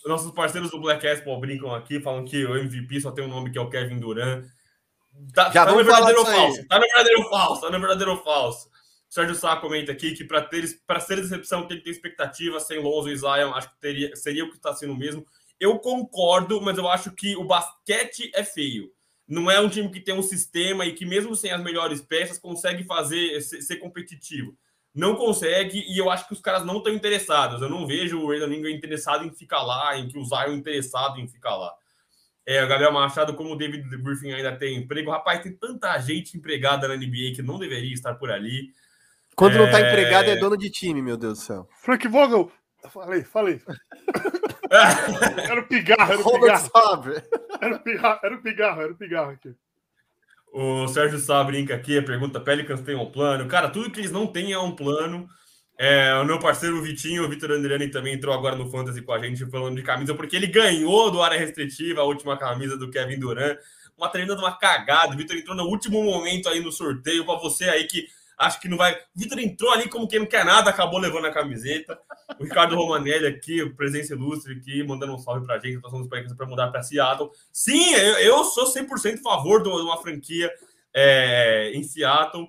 Nossos 0.05 0.31
parceiros 0.31 0.71
do 0.71 0.79
Black 0.79 1.05
Apple 1.07 1.39
brincam 1.39 1.73
aqui, 1.73 1.99
falam 1.99 2.23
que 2.23 2.45
o 2.45 2.55
MVP 2.55 3.01
só 3.01 3.11
tem 3.11 3.25
um 3.25 3.29
nome 3.29 3.51
que 3.51 3.57
é 3.57 3.61
o 3.61 3.69
Kevin 3.69 3.99
Durant. 3.99 4.45
Tá, 5.33 5.49
Já 5.51 5.65
tá 5.65 5.71
no 5.71 5.77
verdadeiro 5.77 6.19
ou 6.19 6.25
falso? 6.25 6.67
Tá 6.67 6.75
no 6.75 6.85
verdadeiro 6.85 7.21
ou 7.21 7.29
falso? 7.29 7.61
Tá 7.61 7.69
no 7.69 7.79
verdadeiro 7.79 8.11
ou 8.11 8.17
falso? 8.17 8.67
O 9.09 9.13
Sérgio 9.13 9.35
Sá 9.35 9.55
comenta 9.55 9.91
aqui 9.91 10.13
que 10.13 10.23
para 10.23 10.41
ter 10.41 10.65
para 10.85 10.99
ser 10.99 11.15
decepção 11.15 11.65
tem 11.65 11.77
que 11.77 11.83
ter 11.83 11.91
expectativa 11.91 12.59
sem 12.59 12.79
Lonzo 12.79 13.09
e 13.09 13.17
Zion, 13.17 13.53
acho 13.53 13.69
que 13.69 13.79
teria, 13.79 14.15
seria 14.15 14.43
o 14.43 14.49
que 14.49 14.57
está 14.57 14.73
sendo 14.73 14.95
mesmo. 14.95 15.25
Eu 15.59 15.79
concordo, 15.79 16.61
mas 16.61 16.77
eu 16.77 16.87
acho 16.87 17.11
que 17.11 17.35
o 17.35 17.43
basquete 17.43 18.31
é 18.33 18.43
feio. 18.43 18.91
Não 19.27 19.51
é 19.51 19.59
um 19.59 19.67
time 19.67 19.89
que 19.91 19.99
tem 19.99 20.15
um 20.15 20.21
sistema 20.21 20.85
e 20.85 20.93
que, 20.93 21.05
mesmo 21.05 21.35
sem 21.35 21.51
as 21.51 21.61
melhores 21.61 22.01
peças, 22.01 22.39
consegue 22.39 22.83
fazer 22.85 23.41
ser, 23.41 23.75
competitivo. 23.77 24.55
Não 24.95 25.15
consegue, 25.15 25.83
e 25.87 25.97
eu 25.97 26.09
acho 26.09 26.27
que 26.27 26.33
os 26.33 26.39
caras 26.39 26.65
não 26.65 26.77
estão 26.77 26.93
interessados. 26.93 27.61
Eu 27.61 27.69
não 27.69 27.85
vejo 27.85 28.19
o 28.19 28.29
Renan 28.29 28.55
interessado 28.69 29.25
em 29.25 29.31
ficar 29.31 29.61
lá, 29.61 29.97
em 29.97 30.07
que 30.07 30.17
o 30.17 30.23
Zion 30.23 30.53
interessado 30.53 31.19
em 31.19 31.27
ficar 31.27 31.55
lá. 31.55 31.73
É, 32.45 32.63
o 32.63 32.67
Gabriel 32.67 32.93
Machado, 32.93 33.35
como 33.35 33.51
o 33.51 33.57
David 33.57 33.83
Griffin 34.01 34.31
ainda 34.31 34.55
tem 34.55 34.77
emprego, 34.77 35.11
rapaz, 35.11 35.41
tem 35.41 35.51
tanta 35.51 35.99
gente 35.99 36.37
empregada 36.37 36.87
na 36.87 36.95
NBA 36.95 37.33
que 37.35 37.41
não 37.41 37.59
deveria 37.59 37.93
estar 37.93 38.15
por 38.15 38.31
ali. 38.31 38.69
Quando 39.35 39.55
é... 39.55 39.57
não 39.57 39.69
tá 39.69 39.81
empregado, 39.81 40.29
é 40.29 40.37
dono 40.37 40.57
de 40.57 40.69
time, 40.69 41.01
meu 41.01 41.17
Deus 41.17 41.39
do 41.39 41.43
céu. 41.43 41.67
Frank 41.81 42.07
Vogel, 42.07 42.49
falei, 42.89 43.23
falei. 43.23 43.61
era 45.49 45.59
o 45.59 45.67
pigarro, 45.67 46.13
era 46.13 46.21
o 46.21 46.31
pigarro. 46.31 46.69
Era 47.61 47.75
o 47.75 47.79
pigarro, 47.79 48.19
era 48.23 48.35
o 48.35 48.41
pigarro, 48.41 48.81
era 48.81 48.91
o 48.91 48.95
pigarro 48.95 49.31
aqui. 49.31 49.55
O 50.53 50.87
Sérgio 50.87 51.19
Sá 51.19 51.43
brinca 51.43 51.75
aqui, 51.75 52.01
pergunta: 52.01 52.39
Pelicans 52.39 52.81
tem 52.81 52.95
um 52.95 53.11
plano? 53.11 53.47
Cara, 53.47 53.69
tudo 53.69 53.91
que 53.91 53.99
eles 53.99 54.11
não 54.11 54.27
têm 54.27 54.53
é 54.53 54.59
um 54.59 54.75
plano. 54.75 55.27
É, 55.79 56.15
o 56.15 56.25
meu 56.25 56.39
parceiro 56.39 56.81
Vitinho, 56.81 57.23
o 57.23 57.29
Vitor 57.29 57.51
Andriani, 57.51 57.89
também 57.89 58.15
entrou 58.15 58.33
agora 58.33 58.55
no 58.55 58.69
Fantasy 58.69 59.01
com 59.01 59.11
a 59.11 59.19
gente 59.19 59.45
falando 59.45 59.75
de 59.75 59.83
camisa, 59.83 60.15
porque 60.15 60.35
ele 60.35 60.47
ganhou 60.47 61.11
do 61.11 61.21
área 61.21 61.37
restritiva 61.37 62.01
a 62.01 62.05
última 62.05 62.35
camisa 62.35 62.75
do 62.75 62.89
Kevin 62.89 63.19
Durant. 63.19 63.57
Uma 63.95 64.09
treinando 64.09 64.41
uma 64.41 64.57
cagada. 64.57 65.13
O 65.13 65.17
Vitor 65.17 65.35
entrou 65.35 65.55
no 65.55 65.65
último 65.65 66.03
momento 66.03 66.49
aí 66.49 66.59
no 66.59 66.71
sorteio. 66.71 67.25
Para 67.25 67.39
você 67.39 67.65
aí 67.65 67.85
que 67.85 68.07
acho 68.37 68.59
que 68.59 68.67
não 68.67 68.77
vai. 68.77 68.93
O 68.93 68.97
Vitor 69.15 69.39
entrou 69.39 69.71
ali 69.71 69.89
como 69.89 70.07
quem 70.07 70.19
não 70.19 70.25
quer 70.25 70.45
nada, 70.45 70.69
acabou 70.69 70.99
levando 70.99 71.25
a 71.25 71.31
camiseta. 71.31 71.99
O 72.39 72.43
Ricardo 72.43 72.75
Romanelli 72.75 73.25
aqui, 73.25 73.67
presença 73.71 74.13
ilustre 74.13 74.53
aqui, 74.57 74.83
mandando 74.83 75.15
um 75.15 75.19
salve 75.19 75.45
pra 75.45 75.57
gente, 75.57 75.81
nós 75.81 75.91
estamos 75.93 76.33
para 76.35 76.47
mudar 76.47 76.67
para 76.67 76.83
Seattle. 76.83 77.31
Sim, 77.51 77.93
eu, 77.95 78.19
eu 78.19 78.43
sou 78.43 78.71
100% 78.71 79.19
a 79.19 79.23
favor 79.23 79.63
de 79.63 79.69
uma 79.69 79.97
franquia 79.97 80.51
é, 80.93 81.71
em 81.73 81.83
Seattle. 81.83 82.47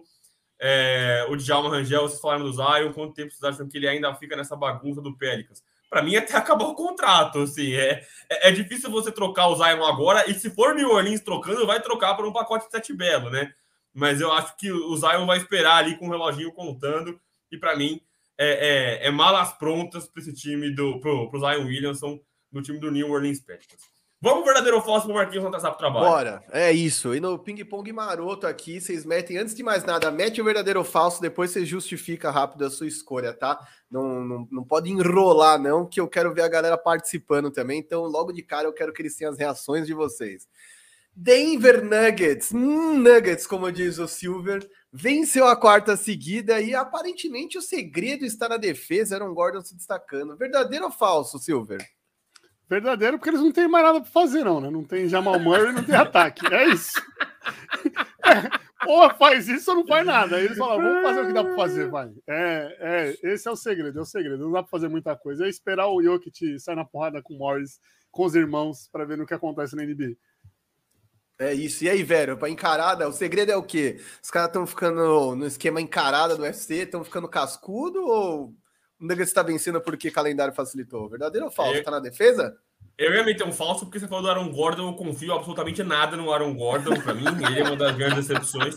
É, 0.60 1.24
o 1.30 1.36
Djalma 1.36 1.70
Rangel, 1.70 2.02
vocês 2.02 2.20
falaram 2.20 2.44
do 2.44 2.52
Zion, 2.52 2.92
quanto 2.92 3.14
tempo 3.14 3.30
vocês 3.30 3.42
acham 3.44 3.68
que 3.68 3.78
ele 3.78 3.88
ainda 3.88 4.12
fica 4.16 4.36
nessa 4.36 4.56
bagunça 4.56 5.00
do 5.00 5.16
Pelicans? 5.16 5.62
Para 5.88 6.02
mim, 6.02 6.16
até 6.16 6.36
acabar 6.36 6.66
o 6.66 6.74
contrato, 6.74 7.38
assim, 7.38 7.72
é, 7.72 8.04
é, 8.28 8.48
é, 8.48 8.52
difícil 8.52 8.90
você 8.90 9.10
trocar 9.10 9.48
o 9.48 9.56
Zion 9.56 9.82
agora, 9.84 10.28
e 10.28 10.34
se 10.34 10.50
for 10.50 10.74
New 10.74 10.90
Orleans 10.90 11.20
trocando, 11.20 11.66
vai 11.66 11.80
trocar 11.80 12.14
por 12.14 12.26
um 12.26 12.32
pacote 12.32 12.66
de 12.66 12.72
sete 12.72 12.92
belo, 12.92 13.30
né? 13.30 13.52
Mas 13.94 14.20
eu 14.20 14.32
acho 14.32 14.56
que 14.56 14.70
o 14.70 14.96
Zion 14.96 15.26
vai 15.26 15.38
esperar 15.38 15.76
ali 15.76 15.96
com 15.96 16.06
o 16.06 16.10
reloginho 16.10 16.52
contando. 16.52 17.20
E 17.50 17.58
para 17.58 17.76
mim, 17.76 18.00
é, 18.36 19.00
é, 19.02 19.08
é, 19.08 19.10
malas 19.10 19.52
prontas 19.54 20.06
para 20.06 20.22
esse 20.22 20.32
time 20.32 20.70
do 20.70 21.00
pro, 21.00 21.28
pro 21.30 21.40
Zion 21.40 21.64
Williamson 21.66 22.20
no 22.52 22.62
time 22.62 22.78
do 22.78 22.90
New 22.90 23.10
Orleans 23.10 23.40
Pelicans. 23.40 23.82
Vamos 24.20 24.44
verdadeiro 24.44 24.78
ou 24.78 24.82
falso 24.82 25.06
pro 25.06 25.14
Marquinhos 25.14 25.44
não 25.44 25.50
passar 25.50 25.70
pro 25.70 25.78
trabalho. 25.78 26.04
Bora, 26.04 26.42
é 26.50 26.72
isso. 26.72 27.14
E 27.14 27.20
no 27.20 27.38
ping-pong 27.38 27.92
maroto 27.92 28.48
aqui, 28.48 28.80
vocês 28.80 29.04
metem, 29.04 29.38
antes 29.38 29.54
de 29.54 29.62
mais 29.62 29.84
nada, 29.84 30.10
mete 30.10 30.40
o 30.40 30.44
verdadeiro 30.44 30.80
ou 30.80 30.84
falso, 30.84 31.22
depois 31.22 31.52
você 31.52 31.64
justifica 31.64 32.28
rápido 32.28 32.64
a 32.64 32.70
sua 32.70 32.88
escolha, 32.88 33.32
tá? 33.32 33.60
Não, 33.88 34.24
não, 34.24 34.48
não 34.50 34.64
pode 34.64 34.90
enrolar, 34.90 35.56
não, 35.56 35.86
que 35.86 36.00
eu 36.00 36.08
quero 36.08 36.34
ver 36.34 36.42
a 36.42 36.48
galera 36.48 36.76
participando 36.76 37.48
também. 37.52 37.78
Então, 37.78 38.02
logo 38.06 38.32
de 38.32 38.42
cara, 38.42 38.66
eu 38.66 38.72
quero 38.72 38.92
que 38.92 39.00
eles 39.02 39.14
tenham 39.14 39.32
as 39.32 39.38
reações 39.38 39.86
de 39.86 39.94
vocês. 39.94 40.48
Denver 41.20 41.84
Nuggets, 41.84 42.52
hum, 42.52 42.96
Nuggets, 42.96 43.44
como 43.44 43.72
diz 43.72 43.98
o 43.98 44.06
Silver, 44.06 44.64
venceu 44.92 45.48
a 45.48 45.56
quarta 45.56 45.96
seguida 45.96 46.60
e 46.60 46.76
aparentemente 46.76 47.58
o 47.58 47.62
segredo 47.62 48.24
está 48.24 48.48
na 48.48 48.56
defesa. 48.56 49.16
Aaron 49.16 49.34
Gordon 49.34 49.60
se 49.60 49.74
destacando. 49.74 50.36
Verdadeiro 50.36 50.84
ou 50.84 50.92
falso, 50.92 51.40
Silver? 51.40 51.84
Verdadeiro, 52.70 53.18
porque 53.18 53.30
eles 53.30 53.40
não 53.40 53.50
têm 53.50 53.66
mais 53.66 53.84
nada 53.84 54.00
para 54.00 54.08
fazer, 54.08 54.44
não, 54.44 54.60
né? 54.60 54.70
Não 54.70 54.84
tem 54.84 55.08
Jamal 55.08 55.40
Murray, 55.40 55.72
não 55.72 55.82
tem 55.82 55.96
ataque. 55.96 56.46
É 56.54 56.68
isso. 56.68 56.92
É, 58.24 58.86
ou 58.86 59.10
faz 59.14 59.48
isso 59.48 59.72
ou 59.72 59.78
não 59.78 59.86
faz 59.88 60.06
nada. 60.06 60.36
Aí 60.36 60.44
eles 60.44 60.56
falam, 60.56 60.80
vamos 60.80 61.02
fazer 61.02 61.20
o 61.20 61.26
que 61.26 61.32
dá 61.32 61.42
para 61.42 61.56
fazer, 61.56 61.90
vai. 61.90 62.12
É, 62.28 62.76
é, 62.78 63.32
esse 63.32 63.48
é 63.48 63.50
o 63.50 63.56
segredo, 63.56 63.98
é 63.98 64.02
o 64.02 64.06
segredo. 64.06 64.44
Não 64.44 64.52
dá 64.52 64.62
para 64.62 64.70
fazer 64.70 64.86
muita 64.86 65.16
coisa. 65.16 65.46
É 65.46 65.48
esperar 65.48 65.88
o 65.88 66.00
Jokic 66.00 66.60
sair 66.60 66.76
na 66.76 66.84
porrada 66.84 67.20
com 67.20 67.34
o 67.34 67.38
Morris, 67.38 67.80
com 68.08 68.24
os 68.24 68.36
irmãos, 68.36 68.88
para 68.92 69.04
ver 69.04 69.18
no 69.18 69.26
que 69.26 69.34
acontece 69.34 69.74
na 69.74 69.82
NBA. 69.82 70.16
É 71.38 71.54
isso. 71.54 71.84
E 71.84 71.88
aí, 71.88 72.02
velho, 72.02 72.36
para 72.36 72.50
encarada, 72.50 73.08
o 73.08 73.12
segredo 73.12 73.52
é 73.52 73.56
o 73.56 73.62
quê? 73.62 74.00
Os 74.20 74.30
caras 74.30 74.48
estão 74.48 74.66
ficando 74.66 75.36
no 75.36 75.46
esquema 75.46 75.80
encarada 75.80 76.36
do 76.36 76.42
UFC, 76.42 76.82
estão 76.82 77.04
ficando 77.04 77.28
cascudo 77.28 78.04
ou 78.04 78.46
o 78.46 78.54
Nuggets 78.98 79.28
está 79.28 79.44
vencendo 79.44 79.80
porque 79.80 80.10
calendário 80.10 80.52
facilitou? 80.52 81.08
Verdadeiro 81.08 81.46
ou 81.46 81.52
falso? 81.52 81.76
Eu... 81.76 81.84
Tá 81.84 81.92
na 81.92 82.00
defesa? 82.00 82.56
Eu 82.96 83.14
ia 83.14 83.22
meter 83.22 83.46
um 83.46 83.52
falso 83.52 83.84
porque 83.84 84.00
você 84.00 84.08
falou 84.08 84.24
do 84.24 84.30
Aaron 84.30 84.50
Gordon, 84.50 84.88
eu 84.88 84.94
confio 84.94 85.32
absolutamente 85.32 85.84
nada 85.84 86.16
no 86.16 86.32
Aaron 86.32 86.52
Gordon, 86.54 87.00
para 87.00 87.14
mim, 87.14 87.24
ele 87.46 87.60
é 87.60 87.62
uma 87.62 87.76
das 87.76 87.96
grandes 87.96 88.26
decepções. 88.26 88.74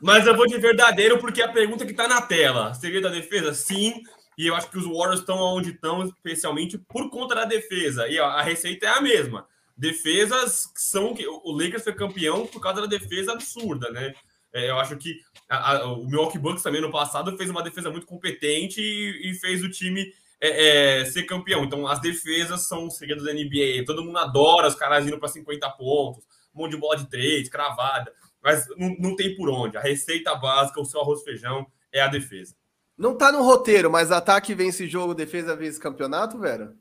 Mas 0.00 0.26
eu 0.26 0.36
vou 0.36 0.48
de 0.48 0.58
verdadeiro 0.58 1.18
porque 1.18 1.40
a 1.40 1.52
pergunta 1.52 1.86
que 1.86 1.94
tá 1.94 2.08
na 2.08 2.20
tela, 2.20 2.74
segredo 2.74 3.04
da 3.04 3.14
defesa? 3.14 3.54
Sim, 3.54 4.02
e 4.36 4.48
eu 4.48 4.56
acho 4.56 4.68
que 4.68 4.78
os 4.78 4.84
Warriors 4.84 5.20
estão 5.20 5.38
onde 5.38 5.70
estão, 5.70 6.02
especialmente 6.02 6.76
por 6.76 7.08
conta 7.10 7.36
da 7.36 7.44
defesa. 7.44 8.08
E 8.08 8.18
a 8.18 8.42
receita 8.42 8.86
é 8.86 8.88
a 8.88 9.00
mesma 9.00 9.46
defesas 9.80 10.66
que 10.66 10.80
são. 10.80 11.14
O 11.42 11.52
Lakers 11.52 11.82
foi 11.82 11.94
campeão 11.94 12.46
por 12.46 12.60
causa 12.60 12.82
da 12.82 12.86
defesa 12.86 13.32
absurda, 13.32 13.90
né? 13.90 14.14
É, 14.52 14.68
eu 14.68 14.78
acho 14.78 14.96
que 14.96 15.20
a, 15.48 15.76
a, 15.76 15.92
o 15.92 16.06
Milwaukee 16.06 16.38
Bucks 16.38 16.62
também 16.62 16.80
no 16.80 16.90
passado 16.90 17.36
fez 17.36 17.48
uma 17.48 17.62
defesa 17.62 17.90
muito 17.90 18.06
competente 18.06 18.80
e, 18.80 19.30
e 19.30 19.34
fez 19.34 19.64
o 19.64 19.70
time 19.70 20.12
é, 20.40 21.00
é, 21.00 21.04
ser 21.06 21.22
campeão. 21.22 21.64
Então, 21.64 21.86
as 21.86 22.00
defesas 22.00 22.66
são 22.66 22.86
o 22.86 22.90
segredo 22.90 23.24
da 23.24 23.32
NBA. 23.32 23.84
Todo 23.86 24.04
mundo 24.04 24.18
adora 24.18 24.68
os 24.68 24.74
caras 24.74 25.06
indo 25.06 25.18
para 25.18 25.28
50 25.28 25.70
pontos, 25.70 26.24
um 26.54 26.62
monte 26.62 26.72
de 26.72 26.76
bola 26.76 26.96
de 26.96 27.08
três, 27.08 27.48
cravada. 27.48 28.12
Mas 28.42 28.66
não, 28.76 28.94
não 28.98 29.16
tem 29.16 29.34
por 29.34 29.48
onde. 29.48 29.76
A 29.76 29.80
receita 29.80 30.34
básica, 30.34 30.80
o 30.80 30.84
seu 30.84 31.00
arroz 31.00 31.22
feijão, 31.22 31.66
é 31.92 32.00
a 32.00 32.08
defesa. 32.08 32.54
Não 32.98 33.16
tá 33.16 33.32
no 33.32 33.42
roteiro, 33.42 33.90
mas 33.90 34.10
ataque 34.10 34.54
vence 34.54 34.86
jogo, 34.86 35.14
defesa 35.14 35.56
vence 35.56 35.80
campeonato, 35.80 36.38
Vera? 36.38 36.74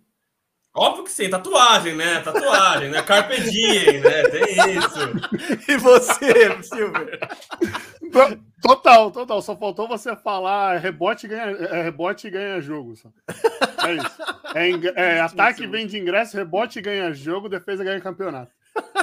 Óbvio 0.75 1.03
que 1.03 1.11
sim, 1.11 1.29
tatuagem, 1.29 1.95
né? 1.95 2.21
Tatuagem, 2.21 2.89
né? 2.91 3.01
Carpe 3.01 3.41
diem, 3.41 3.99
né? 4.01 4.23
Tem 4.29 4.77
isso. 4.77 5.67
E 5.67 5.77
você, 5.77 6.61
Silver? 6.61 7.19
Total, 8.61 9.09
total. 9.11 9.41
Só 9.41 9.55
faltou 9.55 9.87
você 9.87 10.15
falar 10.15 10.77
rebote 10.77 11.27
ganha, 11.27 11.51
é, 11.51 11.81
rebote 11.83 12.29
ganha 12.29 12.61
jogo. 12.61 12.95
Só. 12.95 13.09
É 13.87 13.93
isso. 13.95 14.93
É, 14.95 15.17
é 15.17 15.21
ataque 15.21 15.65
vem 15.65 15.87
de 15.87 15.97
ingresso, 15.97 16.37
rebote 16.37 16.79
ganha 16.81 17.13
jogo, 17.13 17.49
defesa 17.49 17.83
ganha 17.83 17.99
campeonato. 17.99 18.51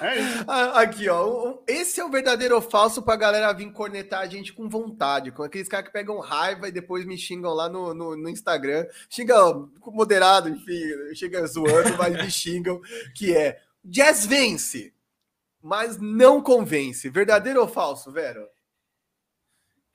É 0.03 0.19
isso. 0.19 0.45
Ah, 0.49 0.81
aqui, 0.81 1.09
ó. 1.09 1.59
Esse 1.67 2.01
é 2.01 2.05
o 2.05 2.11
verdadeiro 2.11 2.55
ou 2.55 2.63
falso 2.63 3.03
pra 3.03 3.17
galera 3.17 3.53
vir 3.53 3.71
cornetar 3.73 4.21
a 4.21 4.27
gente 4.27 4.53
com 4.53 4.69
vontade. 4.69 5.33
Com 5.33 5.43
aqueles 5.43 5.69
caras 5.69 5.87
que 5.87 5.93
pegam 5.93 6.21
raiva 6.21 6.69
e 6.69 6.73
depois 6.73 7.05
me 7.05 7.19
xingam 7.19 7.53
lá 7.53 7.69
no, 7.69 7.93
no, 7.93 8.17
no 8.17 8.29
Instagram. 8.29 8.87
Xingam 9.09 9.71
moderado, 9.87 10.49
enfim, 10.49 11.15
chega 11.15 11.47
zoando, 11.47 11.97
mas 11.99 12.15
me 12.15 12.31
xingam. 12.31 12.81
Que 13.15 13.37
é 13.37 13.61
Jazz 13.85 14.27
vence, 14.27 14.93
mas 15.63 15.99
não 15.99 16.43
convence. 16.43 17.09
Verdadeiro 17.09 17.61
ou 17.61 17.69
falso, 17.69 18.11
Vero? 18.11 18.47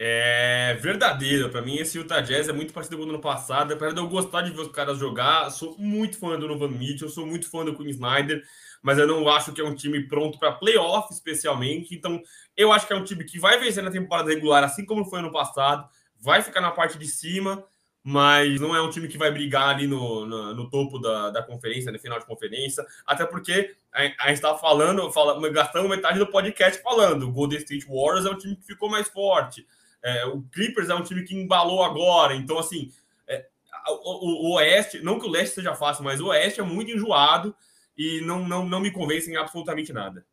É 0.04 0.74
verdadeiro. 0.82 1.52
Para 1.52 1.62
mim, 1.62 1.76
esse 1.76 1.96
Utah 1.96 2.22
Jazz 2.22 2.50
é 2.50 2.52
muito 2.52 2.74
parecido 2.74 2.98
com 2.98 3.04
o 3.04 3.10
ano 3.10 3.22
passado. 3.22 3.74
Apesar 3.74 3.94
de 3.94 4.00
eu 4.00 4.10
gostar 4.10 4.42
de 4.42 4.52
ver 4.52 4.62
os 4.62 4.72
caras 4.72 4.98
jogar, 4.98 5.52
sou 5.52 5.78
muito 5.78 6.18
fã 6.18 6.32
do 6.32 6.48
Donovan 6.48 6.70
Mitchell, 6.70 7.08
sou 7.08 7.24
muito 7.24 7.48
fã 7.48 7.64
do 7.64 7.78
Queen 7.78 7.92
Snyder 7.92 8.44
mas 8.82 8.98
eu 8.98 9.08
não 9.08 9.28
acho 9.30 9.54
que 9.54 9.62
é 9.62 9.64
um 9.64 9.76
time 9.76 10.08
pronto 10.08 10.40
para 10.40 10.52
playoff, 10.52 11.14
especialmente. 11.14 11.96
Então, 11.96 12.22
eu 12.58 12.72
acho 12.72 12.88
que 12.88 12.94
é 12.94 12.96
um 12.96 13.04
time 13.04 13.24
que 13.24 13.40
vai 13.40 13.60
vencer 13.60 13.84
na 13.84 13.92
temporada 13.92 14.30
regular, 14.30 14.64
assim 14.64 14.86
como 14.86 15.06
foi 15.06 15.20
ano 15.20 15.32
passado, 15.32 15.88
vai 16.20 16.42
ficar 16.42 16.62
na 16.62 16.72
parte 16.72 16.98
de 16.98 17.08
cima, 17.08 17.64
mas 18.04 18.60
não 18.60 18.76
é 18.76 18.82
um 18.82 18.90
time 18.90 19.08
que 19.08 19.18
vai 19.18 19.32
brigar 19.32 19.70
ali 19.70 19.86
no, 19.86 20.26
no, 20.26 20.56
no 20.56 20.70
topo 20.70 20.98
da, 21.00 21.30
da 21.30 21.44
conferência, 21.44 21.92
no 21.92 22.00
final 22.00 22.20
de 22.20 22.26
conferência, 22.26 22.86
até 23.06 23.26
porque 23.26 23.76
a, 23.94 24.02
a 24.02 24.28
gente 24.28 24.36
estava 24.36 24.58
falando, 24.58 25.12
fala, 25.12 25.50
gastando 25.52 25.88
metade 25.88 26.18
do 26.18 26.28
podcast 26.28 26.82
falando, 26.82 27.28
o 27.28 27.32
Golden 27.32 27.60
State 27.60 27.86
Warriors 27.86 28.26
é 28.26 28.30
um 28.30 28.38
time 28.38 28.56
que 28.56 28.66
ficou 28.66 28.90
mais 28.90 29.08
forte, 29.08 29.68
é, 30.04 30.26
o 30.26 30.42
Clippers 30.52 30.90
é 30.90 30.96
um 30.96 31.04
time 31.04 31.24
que 31.24 31.36
embalou 31.36 31.84
agora, 31.84 32.34
então 32.34 32.58
assim, 32.58 32.92
é, 33.28 33.46
o, 33.88 33.94
o, 33.94 34.50
o 34.50 34.56
Oeste, 34.56 35.00
não 35.02 35.20
que 35.20 35.28
o 35.28 35.32
Leste 35.32 35.56
seja 35.56 35.76
fácil, 35.76 36.04
mas 36.04 36.20
o 36.20 36.28
Oeste 36.28 36.60
é 36.60 36.64
muito 36.64 36.92
enjoado, 36.92 37.56
e 38.02 38.22
não, 38.22 38.48
não, 38.48 38.68
não 38.68 38.80
me 38.80 38.92
convencem 38.92 39.38
absolutamente 39.38 39.94
nada. 39.94 40.26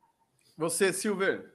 Você, 0.57 0.93
Silver? 0.93 1.55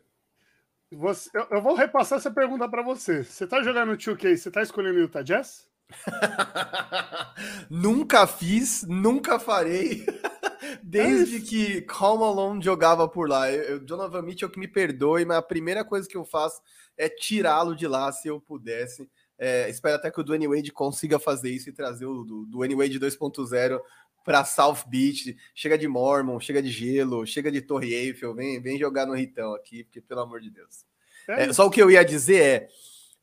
Você, 0.92 1.30
eu, 1.34 1.48
eu 1.52 1.62
vou 1.62 1.76
repassar 1.76 2.20
essa 2.20 2.32
pergunta 2.32 2.70
para 2.70 2.84
você. 2.84 3.24
Você 3.24 3.46
está 3.46 3.64
jogando 3.64 3.98
2K, 3.98 4.38
você 4.38 4.50
está 4.50 4.62
escolhendo 4.62 5.00
o 5.00 5.02
Utah 5.02 5.24
Jazz? 5.24 5.68
nunca 7.70 8.28
fiz, 8.28 8.84
nunca 8.88 9.40
farei. 9.40 10.06
Desde 10.82 11.38
é 11.38 11.40
que 11.42 11.82
Calm 11.82 12.20
Malone 12.20 12.64
jogava 12.64 13.08
por 13.08 13.28
lá. 13.28 13.52
Eu, 13.52 13.64
eu, 13.64 13.80
Donovan 13.80 14.22
Mitchell 14.22 14.50
que 14.50 14.60
me 14.60 14.68
perdoe, 14.68 15.26
mas 15.26 15.38
a 15.38 15.42
primeira 15.42 15.84
coisa 15.84 16.08
que 16.08 16.16
eu 16.16 16.24
faço 16.24 16.62
é 16.98 17.10
tirá-lo 17.10 17.76
de 17.76 17.88
lá 17.88 18.12
se 18.12 18.28
eu 18.28 18.40
pudesse. 18.40 19.10
É, 19.38 19.70
espero 19.70 19.96
até 19.96 20.12
que 20.12 20.22
o 20.22 20.24
Dwayne 20.24 20.48
Wade 20.48 20.72
consiga 20.72 21.20
fazer 21.20 21.50
isso 21.50 21.70
e 21.70 21.74
trazer 21.74 22.06
o 22.06 22.24
do, 22.24 22.46
Dwayne 22.46 22.76
Wade 22.76 23.00
2.0 23.00 23.82
para 24.24 24.46
South 24.46 24.86
Beach, 24.88 25.36
chega 25.54 25.78
de 25.78 25.88
Mormon, 25.88 26.40
chega 26.40 26.62
de 26.62 26.70
gelo, 26.70 27.26
chega 27.26 27.52
de 27.52 27.62
Torre 27.62 27.94
Eiffel, 27.94 28.34
vem, 28.34 28.62
vem 28.62 28.78
jogar 28.80 29.06
no 29.06 29.14
Ritão 29.14 29.54
aqui, 29.54 29.84
porque 29.84 30.02
pelo 30.02 30.22
amor 30.22 30.40
de 30.40 30.50
Deus. 30.50 30.86
É 31.28 31.46
é, 31.46 31.54
só 31.54 31.66
o 31.66 31.70
que 31.70 31.82
eu 31.82 31.92
ia 31.92 32.04
dizer 32.04 32.42
é, 32.42 32.68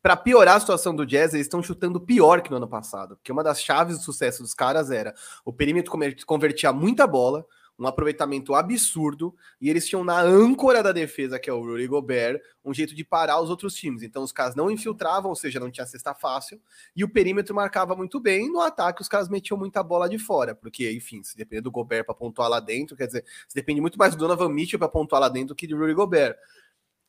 para 0.02 0.16
piorar 0.16 0.56
a 0.56 0.60
situação 0.60 0.94
do 0.94 1.06
Jazz, 1.06 1.34
eles 1.34 1.46
estão 1.46 1.62
chutando 1.62 2.00
pior 2.00 2.40
que 2.40 2.50
no 2.50 2.56
ano 2.56 2.68
passado, 2.68 3.16
porque 3.16 3.32
uma 3.32 3.44
das 3.44 3.62
chaves 3.62 3.98
do 3.98 4.04
sucesso 4.04 4.42
dos 4.42 4.54
caras 4.54 4.90
era 4.90 5.14
o 5.44 5.52
perímetro 5.52 5.92
convertia 6.26 6.72
muita 6.72 7.06
bola, 7.06 7.44
um 7.80 7.86
aproveitamento 7.86 8.54
absurdo, 8.54 9.34
e 9.58 9.70
eles 9.70 9.88
tinham 9.88 10.04
na 10.04 10.20
âncora 10.20 10.82
da 10.82 10.92
defesa, 10.92 11.38
que 11.38 11.48
é 11.48 11.52
o 11.52 11.64
Rudy 11.64 11.86
Gobert, 11.86 12.40
um 12.62 12.74
jeito 12.74 12.94
de 12.94 13.02
parar 13.02 13.40
os 13.40 13.48
outros 13.48 13.74
times. 13.74 14.02
Então 14.02 14.22
os 14.22 14.32
caras 14.32 14.54
não 14.54 14.70
infiltravam, 14.70 15.30
ou 15.30 15.34
seja, 15.34 15.58
não 15.58 15.70
tinha 15.70 15.86
cesta 15.86 16.14
fácil, 16.14 16.60
e 16.94 17.02
o 17.02 17.08
perímetro 17.08 17.54
marcava 17.54 17.96
muito 17.96 18.20
bem. 18.20 18.52
No 18.52 18.60
ataque, 18.60 19.00
os 19.00 19.08
caras 19.08 19.30
metiam 19.30 19.56
muita 19.56 19.82
bola 19.82 20.08
de 20.08 20.18
fora, 20.18 20.54
porque, 20.54 20.92
enfim, 20.92 21.22
se 21.22 21.34
depender 21.36 21.62
do 21.62 21.70
Gobert 21.70 22.04
para 22.04 22.14
pontuar 22.14 22.50
lá 22.50 22.60
dentro, 22.60 22.94
quer 22.94 23.06
dizer, 23.06 23.24
se 23.48 23.54
depende 23.54 23.80
muito 23.80 23.98
mais 23.98 24.14
do 24.14 24.18
Donovan 24.18 24.50
Mitchell 24.50 24.78
para 24.78 24.88
pontuar 24.88 25.22
lá 25.22 25.28
dentro 25.30 25.54
que 25.56 25.66
do 25.66 25.78
Rudy 25.78 25.94
Gobert. 25.94 26.36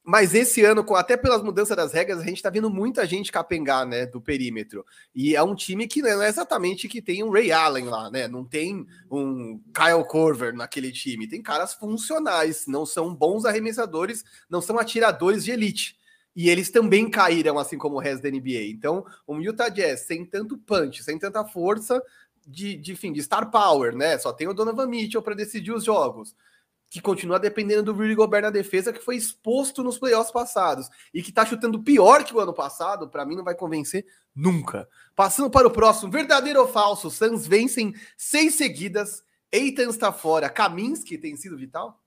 Mas 0.04 0.34
esse 0.34 0.64
ano, 0.64 0.84
até 0.96 1.16
pelas 1.16 1.44
mudanças 1.44 1.78
das 1.78 1.94
regras, 1.94 2.20
a 2.20 2.24
gente 2.24 2.38
está 2.38 2.50
vendo 2.50 2.72
muita 2.72 3.06
gente 3.06 3.32
capengar, 3.32 3.86
né, 3.86 4.08
do 4.08 4.20
perímetro. 4.20 4.84
E 5.14 5.36
é 5.36 5.44
um 5.44 5.54
time 5.54 5.88
que 5.88 6.02
não 6.02 6.22
é 6.22 6.28
exatamente 6.28 6.88
que 6.88 7.02
tem 7.02 7.24
um 7.24 7.30
Ray 7.30 7.52
Allen 7.52 7.86
lá, 7.86 8.10
né? 8.10 8.28
Não 8.28 8.44
tem 8.44 8.86
um 9.12 9.60
Kyle 9.74 10.04
Corver 10.08 10.54
naquele 10.56 10.92
time. 10.92 11.28
Tem 11.28 11.42
caras 11.42 11.76
funcionais, 11.76 12.66
não 12.66 12.84
são 12.84 13.14
bons 13.14 13.46
arremessadores, 13.46 14.24
não 14.50 14.60
são 14.60 14.80
atiradores 14.80 15.46
de 15.46 15.52
elite. 15.52 16.00
E 16.36 16.50
eles 16.50 16.72
também 16.72 17.10
caíram, 17.10 17.60
assim 17.60 17.78
como 17.78 17.98
o 17.98 18.00
resto 18.00 18.24
da 18.24 18.32
NBA. 18.32 18.70
Então, 18.72 19.06
o 19.28 19.40
Utah 19.40 19.70
Jazz, 19.70 20.02
sem 20.02 20.26
tanto 20.26 20.58
punch, 20.58 21.04
sem 21.04 21.20
tanta 21.20 21.46
força 21.46 22.02
de, 22.48 22.76
de, 22.76 22.94
enfim, 22.94 23.14
de 23.14 23.22
star 23.22 23.52
power, 23.52 23.96
né? 23.96 24.18
Só 24.18 24.34
tem 24.34 24.48
o 24.48 24.54
Donovan 24.54 24.88
Mitchell 24.88 25.22
para 25.22 25.36
decidir 25.36 25.72
os 25.72 25.84
jogos 25.84 26.36
que 26.92 27.00
continua 27.00 27.40
dependendo 27.40 27.84
do 27.84 27.94
Rudy 27.94 28.14
Gobert 28.14 28.44
na 28.44 28.50
defesa, 28.50 28.92
que 28.92 29.00
foi 29.00 29.16
exposto 29.16 29.82
nos 29.82 29.98
playoffs 29.98 30.30
passados 30.30 30.90
e 31.14 31.24
que 31.24 31.32
tá 31.32 31.46
chutando 31.46 31.82
pior 31.82 32.26
que 32.26 32.36
o 32.36 32.40
ano 32.42 32.54
passado, 32.54 33.08
para 33.08 33.26
mim 33.26 33.38
não 33.38 33.46
vai 33.46 33.56
convencer 33.56 34.06
nunca. 34.36 34.90
Passando 35.16 35.50
para 35.50 35.66
o 35.66 35.72
próximo, 35.72 36.12
verdadeiro 36.12 36.60
ou 36.60 36.68
falso? 36.68 37.10
Suns 37.10 37.48
vencem 37.48 37.96
seis 38.18 38.56
seguidas, 38.56 39.24
Eitan 39.50 39.90
está 39.90 40.12
fora, 40.12 40.50
Kaminsky 40.50 41.18
tem 41.18 41.38
sido 41.38 41.58
vital? 41.58 41.98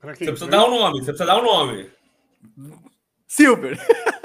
Você 0.00 0.24
precisa 0.24 0.46
dar 0.46 0.64
o 0.64 0.68
um 0.68 0.78
nome, 0.80 1.00
você 1.00 1.12
precisa 1.12 1.26
dar 1.26 1.36
o 1.36 1.40
um 1.40 1.44
nome. 1.44 1.90
Silver. 3.26 3.78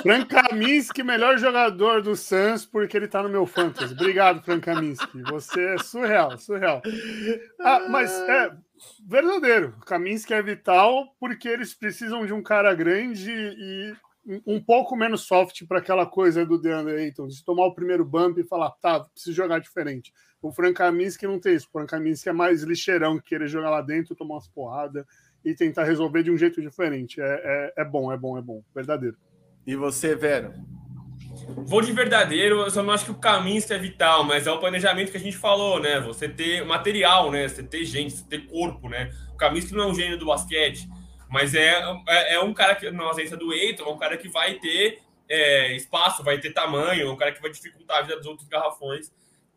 Frank 0.00 0.26
Kaminsky, 0.26 1.02
melhor 1.02 1.38
jogador 1.38 2.02
do 2.02 2.16
Suns, 2.16 2.64
porque 2.64 2.96
ele 2.96 3.08
tá 3.08 3.22
no 3.22 3.28
meu 3.28 3.46
fantasy. 3.46 3.92
Obrigado, 3.92 4.42
Frank 4.42 4.62
Kaminsky. 4.62 5.22
Você 5.22 5.74
é 5.74 5.78
surreal, 5.78 6.38
surreal. 6.38 6.80
Ah, 7.60 7.88
mas 7.88 8.10
é 8.10 8.52
verdadeiro. 9.06 9.74
Kaminsky 9.84 10.32
é 10.32 10.42
vital 10.42 11.14
porque 11.20 11.48
eles 11.48 11.74
precisam 11.74 12.24
de 12.24 12.32
um 12.32 12.42
cara 12.42 12.74
grande 12.74 13.30
e 13.30 13.94
um 14.46 14.62
pouco 14.62 14.96
menos 14.96 15.22
soft 15.22 15.66
para 15.66 15.78
aquela 15.78 16.06
coisa 16.06 16.46
do 16.46 16.60
DeAndre 16.60 16.96
Ayton, 16.96 17.26
de 17.26 17.44
tomar 17.44 17.66
o 17.66 17.74
primeiro 17.74 18.04
bump 18.04 18.38
e 18.38 18.44
falar, 18.44 18.70
tá, 18.80 19.00
preciso 19.00 19.34
jogar 19.34 19.58
diferente. 19.58 20.12
O 20.40 20.52
Frank 20.52 20.74
Kaminsky 20.74 21.26
não 21.26 21.40
tem 21.40 21.54
isso. 21.54 21.66
O 21.68 21.72
Frank 21.72 21.90
Kaminsky 21.90 22.28
é 22.28 22.32
mais 22.32 22.62
lixeirão, 22.62 23.18
que 23.18 23.30
querer 23.30 23.48
jogar 23.48 23.70
lá 23.70 23.82
dentro, 23.82 24.14
tomar 24.14 24.34
umas 24.34 24.48
porradas 24.48 25.04
e 25.44 25.54
tentar 25.54 25.84
resolver 25.84 26.22
de 26.22 26.30
um 26.30 26.36
jeito 26.36 26.60
diferente. 26.60 27.20
É, 27.20 27.72
é, 27.76 27.82
é 27.82 27.84
bom, 27.84 28.12
é 28.12 28.16
bom, 28.16 28.38
é 28.38 28.42
bom. 28.42 28.62
Verdadeiro. 28.74 29.16
E 29.66 29.76
você, 29.76 30.14
Vero? 30.14 30.52
Vou 31.56 31.80
de 31.80 31.92
verdadeiro, 31.92 32.60
eu 32.60 32.70
só 32.70 32.82
não 32.82 32.92
acho 32.92 33.04
que 33.04 33.10
o 33.10 33.18
caminho 33.18 33.62
é 33.68 33.78
vital, 33.78 34.24
mas 34.24 34.46
é 34.46 34.52
o 34.52 34.58
planejamento 34.58 35.10
que 35.10 35.16
a 35.16 35.20
gente 35.20 35.36
falou, 35.36 35.80
né? 35.80 36.00
Você 36.00 36.28
ter 36.28 36.64
material, 36.64 37.30
né? 37.30 37.48
Você 37.48 37.62
ter 37.62 37.84
gente, 37.84 38.14
você 38.14 38.24
ter 38.24 38.46
corpo, 38.46 38.88
né? 38.88 39.10
O 39.32 39.36
caminho 39.36 39.66
não 39.72 39.84
é 39.84 39.86
um 39.88 39.94
gênio 39.94 40.18
do 40.18 40.26
basquete, 40.26 40.88
mas 41.30 41.54
é, 41.54 41.82
é, 42.08 42.34
é, 42.34 42.40
um 42.40 42.52
cara 42.52 42.74
que, 42.74 42.90
na 42.90 43.04
ausência 43.04 43.36
do 43.36 43.52
Eiton, 43.52 43.84
é 43.84 43.88
um 43.88 43.98
cara 43.98 44.16
que 44.16 44.28
vai 44.28 44.54
ter 44.54 45.00
é, 45.28 45.74
espaço, 45.74 46.22
vai 46.22 46.38
ter 46.38 46.52
tamanho, 46.52 47.08
é 47.08 47.10
um 47.10 47.16
cara 47.16 47.32
que 47.32 47.40
vai 47.40 47.50
dificultar 47.50 47.98
a 47.98 48.02
vida 48.02 48.16
dos 48.16 48.26
outros 48.26 48.48
garrafões. 48.48 49.10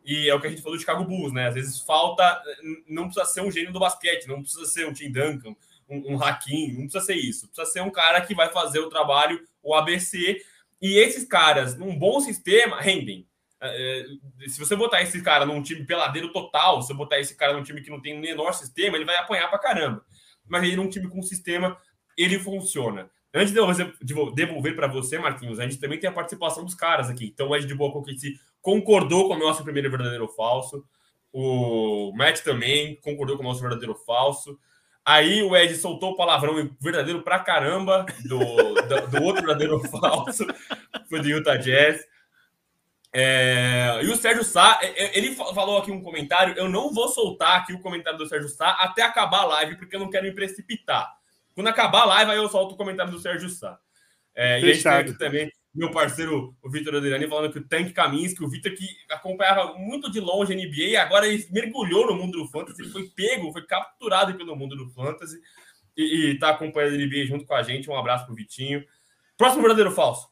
E 0.05 0.29
é 0.29 0.35
o 0.35 0.39
que 0.39 0.47
a 0.47 0.49
gente 0.49 0.61
falou 0.61 0.77
do 0.77 0.79
Chicago 0.79 1.03
Bulls, 1.03 1.33
né? 1.33 1.47
Às 1.47 1.55
vezes 1.55 1.79
falta, 1.81 2.41
não 2.87 3.05
precisa 3.05 3.25
ser 3.25 3.41
um 3.41 3.51
gênio 3.51 3.73
do 3.73 3.79
basquete, 3.79 4.27
não 4.27 4.41
precisa 4.41 4.65
ser 4.65 4.87
um 4.87 4.93
Tim 4.93 5.11
Duncan, 5.11 5.55
um, 5.89 6.15
um 6.15 6.23
Hakim, 6.23 6.73
não 6.73 6.81
precisa 6.83 7.01
ser 7.01 7.15
isso. 7.15 7.47
Precisa 7.47 7.71
ser 7.71 7.81
um 7.81 7.91
cara 7.91 8.21
que 8.21 8.35
vai 8.35 8.51
fazer 8.51 8.79
o 8.79 8.89
trabalho, 8.89 9.41
o 9.61 9.73
ABC. 9.73 10.41
E 10.81 10.97
esses 10.97 11.25
caras, 11.25 11.77
num 11.77 11.97
bom 11.97 12.19
sistema, 12.19 12.79
rendem. 12.79 13.27
É, 13.61 14.01
é, 14.01 14.47
se 14.47 14.59
você 14.59 14.75
botar 14.75 15.01
esse 15.01 15.21
cara 15.21 15.45
num 15.45 15.61
time 15.61 15.85
peladeiro 15.85 16.31
total, 16.31 16.81
se 16.81 16.89
você 16.89 16.93
botar 16.93 17.19
esse 17.19 17.35
cara 17.35 17.53
num 17.53 17.63
time 17.63 17.81
que 17.81 17.89
não 17.89 18.01
tem 18.01 18.17
o 18.17 18.21
menor 18.21 18.53
sistema, 18.53 18.95
ele 18.95 19.05
vai 19.05 19.15
apanhar 19.17 19.49
pra 19.49 19.59
caramba. 19.59 20.05
Mas 20.47 20.63
ele 20.63 20.75
num 20.75 20.89
time 20.89 21.09
com 21.09 21.21
sistema, 21.21 21.77
ele 22.17 22.37
funciona. 22.39 23.09
Antes 23.33 23.53
de 23.53 23.59
eu 24.13 24.31
devolver 24.31 24.75
para 24.75 24.87
você, 24.87 25.19
Marquinhos, 25.19 25.59
a 25.59 25.63
gente 25.63 25.77
também 25.77 25.99
tem 25.99 26.09
a 26.09 26.13
participação 26.13 26.63
dos 26.63 26.73
caras 26.73 27.09
aqui. 27.09 27.25
Então, 27.25 27.49
o 27.49 27.55
Ed 27.55 27.65
de 27.65 27.75
Boa 27.75 27.91
se 28.15 28.39
concordou 28.61 29.27
com 29.27 29.33
o 29.33 29.39
nosso 29.39 29.61
primeiro 29.61 29.89
verdadeiro 29.89 30.23
ou 30.23 30.29
falso. 30.31 30.85
O 31.33 32.13
Matt 32.15 32.39
também 32.39 32.95
concordou 33.01 33.35
com 33.35 33.43
o 33.43 33.45
nosso 33.45 33.59
verdadeiro 33.59 33.91
ou 33.91 33.99
falso. 33.99 34.57
Aí 35.05 35.43
o 35.43 35.55
Ed 35.55 35.75
soltou 35.75 36.13
o 36.13 36.15
palavrão 36.15 36.55
verdadeiro 36.81 37.21
pra 37.21 37.37
caramba 37.37 38.07
do, 38.25 38.39
do, 38.39 39.07
do 39.07 39.23
outro 39.23 39.45
verdadeiro 39.45 39.79
falso, 39.87 40.47
foi 41.07 41.21
do 41.21 41.29
Utah 41.29 41.57
Jazz. 41.57 42.03
É, 43.13 44.01
e 44.03 44.09
o 44.09 44.15
Sérgio 44.17 44.43
Sá, 44.43 44.79
é, 44.81 45.05
é, 45.05 45.17
ele 45.17 45.35
falou 45.35 45.77
aqui 45.77 45.91
um 45.91 46.01
comentário. 46.01 46.55
Eu 46.57 46.67
não 46.67 46.91
vou 46.91 47.07
soltar 47.07 47.59
aqui 47.59 47.71
o 47.71 47.79
comentário 47.79 48.17
do 48.17 48.27
Sérgio 48.27 48.49
Sá 48.49 48.71
até 48.71 49.03
acabar 49.03 49.41
a 49.41 49.45
live, 49.45 49.77
porque 49.77 49.95
eu 49.95 49.99
não 49.99 50.09
quero 50.09 50.25
me 50.25 50.33
precipitar. 50.33 51.13
Quando 51.53 51.67
acabar 51.67 52.01
a 52.01 52.05
live, 52.05 52.31
aí 52.31 52.37
eu 52.37 52.49
solto 52.49 52.73
o 52.73 52.77
comentário 52.77 53.11
do 53.11 53.19
Sérgio 53.19 53.47
Sá. 53.47 53.79
É, 54.33 54.59
e 54.59 54.63
a 54.63 54.73
gente 54.73 54.83
tem 54.83 54.91
aqui 54.91 55.17
também 55.17 55.51
meu 55.75 55.91
parceiro, 55.91 56.55
o 56.63 56.69
Vitor 56.69 56.95
Adelani, 56.95 57.27
falando 57.27 57.51
que 57.51 57.59
o 57.59 57.67
Tank 57.67 57.93
que 57.93 58.43
o 58.43 58.49
Vitor 58.49 58.73
que 58.73 58.87
acompanhava 59.11 59.73
muito 59.77 60.09
de 60.09 60.21
longe 60.21 60.53
a 60.53 60.55
NBA, 60.55 61.01
agora 61.01 61.27
ele 61.27 61.45
mergulhou 61.51 62.07
no 62.07 62.15
mundo 62.15 62.37
do 62.37 62.47
fantasy, 62.47 62.81
ele 62.81 62.91
foi 62.91 63.03
pego, 63.09 63.51
foi 63.51 63.65
capturado 63.65 64.33
pelo 64.35 64.55
mundo 64.55 64.75
do 64.75 64.89
fantasy 64.91 65.37
e, 65.97 66.31
e 66.31 66.39
tá 66.39 66.49
acompanhando 66.49 66.93
a 66.93 67.05
NBA 67.05 67.25
junto 67.25 67.45
com 67.45 67.53
a 67.53 67.61
gente. 67.61 67.89
Um 67.89 67.97
abraço 67.97 68.25
pro 68.25 68.35
Vitinho. 68.35 68.83
Próximo 69.37 69.61
verdadeiro 69.61 69.89
ou 69.89 69.95
falso? 69.95 70.29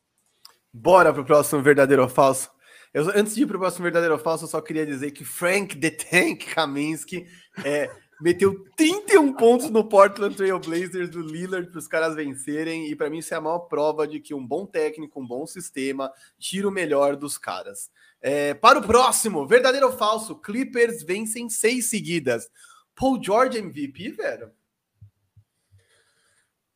Bora 0.71 1.13
pro 1.13 1.25
próximo 1.25 1.61
verdadeiro 1.61 2.03
ou 2.03 2.09
falso. 2.09 2.49
Eu, 2.93 3.09
antes 3.13 3.35
de 3.35 3.41
ir 3.41 3.45
pro 3.45 3.59
próximo 3.59 3.83
verdadeiro 3.83 4.13
ou 4.13 4.19
falso, 4.19 4.45
eu 4.45 4.49
só 4.49 4.61
queria 4.61 4.85
dizer 4.85 5.11
que 5.11 5.25
Frank 5.25 5.75
The 5.75 5.89
Tank 5.89 6.45
Kaminsky 6.53 7.27
é 7.65 7.91
meteu 8.23 8.65
31 8.77 9.33
pontos 9.33 9.69
no 9.69 9.83
Portland 9.83 10.33
Trail 10.33 10.57
Blazers 10.57 11.09
do 11.09 11.19
Lillard 11.19 11.69
para 11.69 11.77
os 11.77 11.89
caras 11.89 12.15
vencerem. 12.15 12.89
E 12.89 12.95
para 12.95 13.09
mim, 13.09 13.17
isso 13.17 13.33
é 13.33 13.37
a 13.37 13.41
maior 13.41 13.59
prova 13.59 14.07
de 14.07 14.21
que 14.21 14.33
um 14.33 14.47
bom 14.47 14.65
técnico, 14.65 15.19
um 15.19 15.27
bom 15.27 15.45
sistema, 15.45 16.09
tira 16.39 16.69
o 16.69 16.71
melhor 16.71 17.17
dos 17.17 17.37
caras. 17.37 17.91
É, 18.21 18.53
para 18.53 18.79
o 18.79 18.81
próximo, 18.81 19.45
verdadeiro 19.45 19.87
ou 19.87 19.97
falso? 19.97 20.37
Clippers 20.37 21.03
vencem 21.03 21.49
seis 21.49 21.89
seguidas. 21.89 22.49
Paul 22.95 23.21
George 23.21 23.57
MVP, 23.57 24.11
velho? 24.11 24.51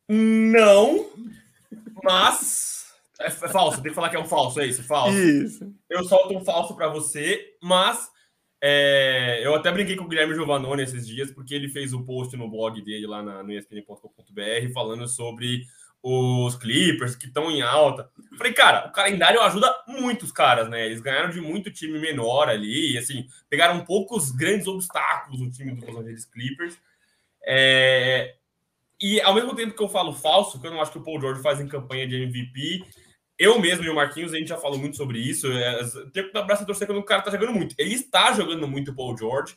Não, 0.10 1.10
mas. 2.04 2.88
É, 3.22 3.28
é 3.28 3.30
falso, 3.30 3.82
tem 3.82 3.92
que 3.92 3.96
falar 3.96 4.10
que 4.10 4.18
é 4.18 4.20
um 4.20 4.28
falso, 4.28 4.60
é 4.60 4.66
isso? 4.66 4.84
Falso. 4.84 5.18
Isso. 5.18 5.74
Eu 5.90 6.04
solto 6.04 6.38
um 6.38 6.44
falso 6.44 6.76
para 6.76 6.90
você, 6.90 7.56
mas 7.64 8.12
é, 8.62 9.42
eu 9.46 9.54
até 9.54 9.72
brinquei 9.72 9.96
com 9.96 10.06
o 10.06 10.08
Guilherme 10.08 10.34
Giovanoni 10.34 10.84
esses 10.84 11.08
dias, 11.08 11.32
porque 11.32 11.54
ele 11.54 11.70
fez 11.70 11.94
o 11.94 12.00
um 12.00 12.06
post 12.06 12.36
no 12.36 12.50
blog 12.50 12.82
dele 12.82 13.06
lá 13.06 13.22
na, 13.22 13.44
no 13.44 13.52
espn.com.br 13.52 14.74
falando 14.74 15.08
sobre 15.08 15.64
os 16.02 16.56
Clippers 16.56 17.16
que 17.16 17.28
estão 17.28 17.52
em 17.52 17.62
alta. 17.62 18.10
Falei, 18.38 18.54
cara, 18.54 18.88
o 18.88 18.92
calendário 18.92 19.42
ajuda 19.42 19.74
muitos 19.88 20.32
caras, 20.32 20.70
né? 20.70 20.86
Eles 20.86 21.02
ganharam 21.02 21.30
de 21.30 21.42
muito 21.42 21.72
time 21.72 22.00
menor 22.00 22.50
ali, 22.50 22.94
e, 22.94 22.98
assim, 22.98 23.28
pegaram 23.50 23.84
poucos 23.84 24.32
grandes 24.32 24.68
obstáculos 24.68 25.40
no 25.40 25.52
time 25.52 25.76
do 25.76 25.86
Los 25.86 25.98
Angeles 25.98 26.26
Clippers. 26.26 26.78
É, 27.46 28.36
e 29.02 29.22
ao 29.22 29.34
mesmo 29.34 29.56
tempo 29.56 29.76
que 29.76 29.84
eu 29.84 29.90
falo 29.90 30.14
falso, 30.14 30.60
que 30.60 30.68
eu 30.68 30.72
não 30.72 30.82
acho 30.82 30.92
que 30.92 30.98
o 30.98 31.04
Paul 31.04 31.20
George 31.20 31.42
faz 31.42 31.60
em 31.60 31.68
campanha 31.68 32.08
de 32.08 32.16
MVP, 32.16 32.86
eu 33.38 33.60
mesmo 33.60 33.84
e 33.84 33.90
o 33.90 33.96
Marquinhos, 33.96 34.34
a 34.34 34.38
gente 34.38 34.48
já 34.48 34.58
falou 34.58 34.80
muito 34.80 34.98
sobre 34.98 35.20
isso. 35.20 35.52
É, 35.52 35.84
tem 36.12 36.26
que 36.26 36.34
dar 36.34 36.42
a 36.42 36.66
torcer 36.66 36.88
quando 36.88 37.00
o 37.00 37.04
cara 37.04 37.22
tá 37.22 37.32
jogando 37.32 37.54
muito. 37.54 37.76
Ele 37.78 37.94
está 37.94 38.34
jogando 38.34 38.68
muito 38.68 38.92
o 38.92 38.96
Paul 38.96 39.18
George. 39.18 39.56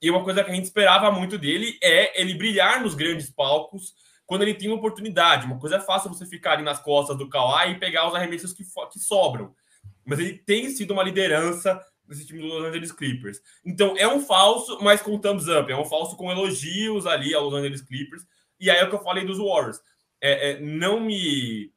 E 0.00 0.10
uma 0.10 0.22
coisa 0.22 0.44
que 0.44 0.50
a 0.50 0.54
gente 0.54 0.64
esperava 0.64 1.10
muito 1.10 1.38
dele 1.38 1.78
é 1.82 2.20
ele 2.20 2.34
brilhar 2.34 2.82
nos 2.82 2.94
grandes 2.94 3.30
palcos 3.30 3.94
quando 4.26 4.42
ele 4.42 4.54
tem 4.54 4.68
uma 4.68 4.76
oportunidade. 4.76 5.46
Uma 5.46 5.58
coisa 5.58 5.76
é 5.76 5.80
fácil 5.80 6.10
você 6.10 6.26
ficar 6.26 6.52
ali 6.52 6.62
nas 6.62 6.80
costas 6.80 7.16
do 7.16 7.28
Kawhi 7.28 7.70
e 7.70 7.78
pegar 7.78 8.08
os 8.08 8.14
arremessos 8.14 8.52
que, 8.52 8.64
que 8.64 8.98
sobram. 8.98 9.54
Mas 10.04 10.18
ele 10.18 10.38
tem 10.38 10.68
sido 10.70 10.92
uma 10.92 11.02
liderança 11.02 11.80
nesse 12.06 12.26
time 12.26 12.40
do 12.40 12.48
Los 12.48 12.64
Angeles 12.64 12.92
Clippers. 12.92 13.40
Então 13.64 13.94
é 13.96 14.06
um 14.06 14.20
falso, 14.20 14.78
mas 14.82 15.00
com 15.00 15.18
thumbs 15.18 15.48
up. 15.48 15.70
É 15.70 15.76
um 15.76 15.84
falso 15.84 16.16
com 16.16 16.30
elogios 16.30 17.06
ali 17.06 17.34
ao 17.34 17.44
Los 17.44 17.54
Angeles 17.54 17.80
Clippers. 17.80 18.24
E 18.60 18.70
aí 18.70 18.78
é 18.78 18.84
o 18.84 18.88
que 18.88 18.94
eu 18.94 19.02
falei 19.02 19.24
dos 19.24 19.38
Warriors. 19.38 19.80
É, 20.20 20.50
é, 20.50 20.60
não 20.60 21.00
me 21.00 21.71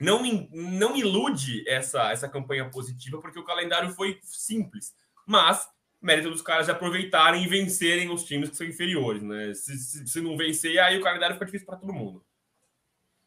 não, 0.00 0.22
não 0.52 0.96
ilude 0.96 1.68
essa, 1.68 2.10
essa 2.10 2.28
campanha 2.28 2.68
positiva, 2.70 3.20
porque 3.20 3.38
o 3.38 3.44
calendário 3.44 3.90
foi 3.90 4.18
simples. 4.22 4.94
Mas 5.26 5.68
mérito 6.00 6.30
dos 6.30 6.42
caras 6.42 6.66
de 6.66 6.72
aproveitarem 6.72 7.42
e 7.42 7.48
vencerem 7.48 8.10
os 8.10 8.24
times 8.24 8.50
que 8.50 8.56
são 8.56 8.66
inferiores, 8.66 9.22
né? 9.22 9.52
Se, 9.54 9.76
se, 9.76 10.06
se 10.06 10.20
não 10.20 10.36
vencer, 10.36 10.78
aí 10.78 10.98
o 10.98 11.02
calendário 11.02 11.34
fica 11.34 11.46
difícil 11.46 11.66
para 11.66 11.76
todo 11.76 11.92
mundo. 11.92 12.24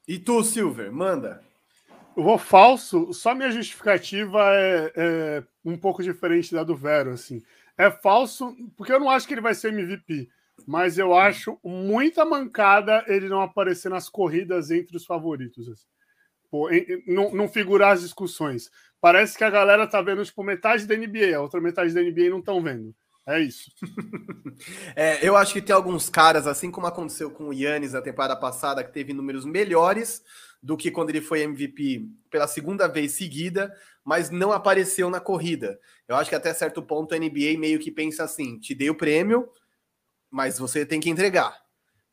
E 0.07 0.17
tu, 0.17 0.43
Silver, 0.43 0.91
manda. 0.91 1.43
Eu 2.15 2.23
vou 2.23 2.37
falso, 2.37 3.13
só 3.13 3.33
minha 3.33 3.51
justificativa 3.51 4.39
é, 4.53 4.93
é, 4.95 5.43
um 5.63 5.77
pouco 5.77 6.03
diferente 6.03 6.53
da 6.53 6.63
do 6.63 6.75
Vero, 6.75 7.11
assim. 7.11 7.41
é 7.77 7.89
falso, 7.89 8.53
porque 8.75 8.91
eu 8.91 8.99
não 8.99 9.09
acho 9.09 9.27
que 9.27 9.33
ele 9.33 9.41
vai 9.41 9.53
ser 9.53 9.69
MVP, 9.69 10.29
mas 10.67 10.97
eu 10.97 11.15
acho 11.15 11.57
muita 11.63 12.25
mancada 12.25 13.03
ele 13.07 13.29
não 13.29 13.41
aparecer 13.41 13.89
nas 13.89 14.09
corridas 14.09 14.71
entre 14.71 14.97
os 14.97 15.05
favoritos. 15.05 15.69
Assim. 15.69 15.85
Não, 17.07 17.33
não 17.33 17.47
figurar 17.47 17.93
as 17.93 18.01
discussões. 18.01 18.69
Parece 18.99 19.37
que 19.37 19.43
a 19.43 19.49
galera 19.49 19.87
tá 19.87 20.01
vendo 20.01 20.23
tipo, 20.23 20.43
metade 20.43 20.85
da 20.85 20.95
NBA, 20.95 21.35
a 21.35 21.41
outra 21.41 21.61
metade 21.61 21.93
da 21.93 22.01
NBA 22.01 22.29
não 22.29 22.39
estão 22.39 22.61
vendo. 22.61 22.93
É 23.25 23.39
isso. 23.39 23.71
é, 24.95 25.25
eu 25.27 25.35
acho 25.35 25.53
que 25.53 25.61
tem 25.61 25.75
alguns 25.75 26.09
caras, 26.09 26.47
assim 26.47 26.71
como 26.71 26.87
aconteceu 26.87 27.29
com 27.31 27.49
o 27.49 27.53
Yannis 27.53 27.93
na 27.93 28.01
temporada 28.01 28.35
passada, 28.35 28.83
que 28.83 28.91
teve 28.91 29.13
números 29.13 29.45
melhores 29.45 30.23
do 30.61 30.75
que 30.75 30.91
quando 30.91 31.09
ele 31.09 31.21
foi 31.21 31.41
MVP 31.41 32.07
pela 32.29 32.47
segunda 32.47 32.87
vez 32.87 33.13
seguida, 33.13 33.75
mas 34.03 34.29
não 34.29 34.51
apareceu 34.51 35.09
na 35.09 35.19
corrida. 35.19 35.79
Eu 36.07 36.15
acho 36.15 36.29
que 36.29 36.35
até 36.35 36.53
certo 36.53 36.81
ponto 36.81 37.13
a 37.13 37.17
NBA 37.17 37.57
meio 37.57 37.79
que 37.79 37.91
pensa 37.91 38.23
assim: 38.23 38.59
te 38.59 38.75
dei 38.75 38.89
o 38.89 38.95
prêmio, 38.95 39.49
mas 40.29 40.57
você 40.57 40.85
tem 40.85 40.99
que 40.99 41.09
entregar. 41.09 41.55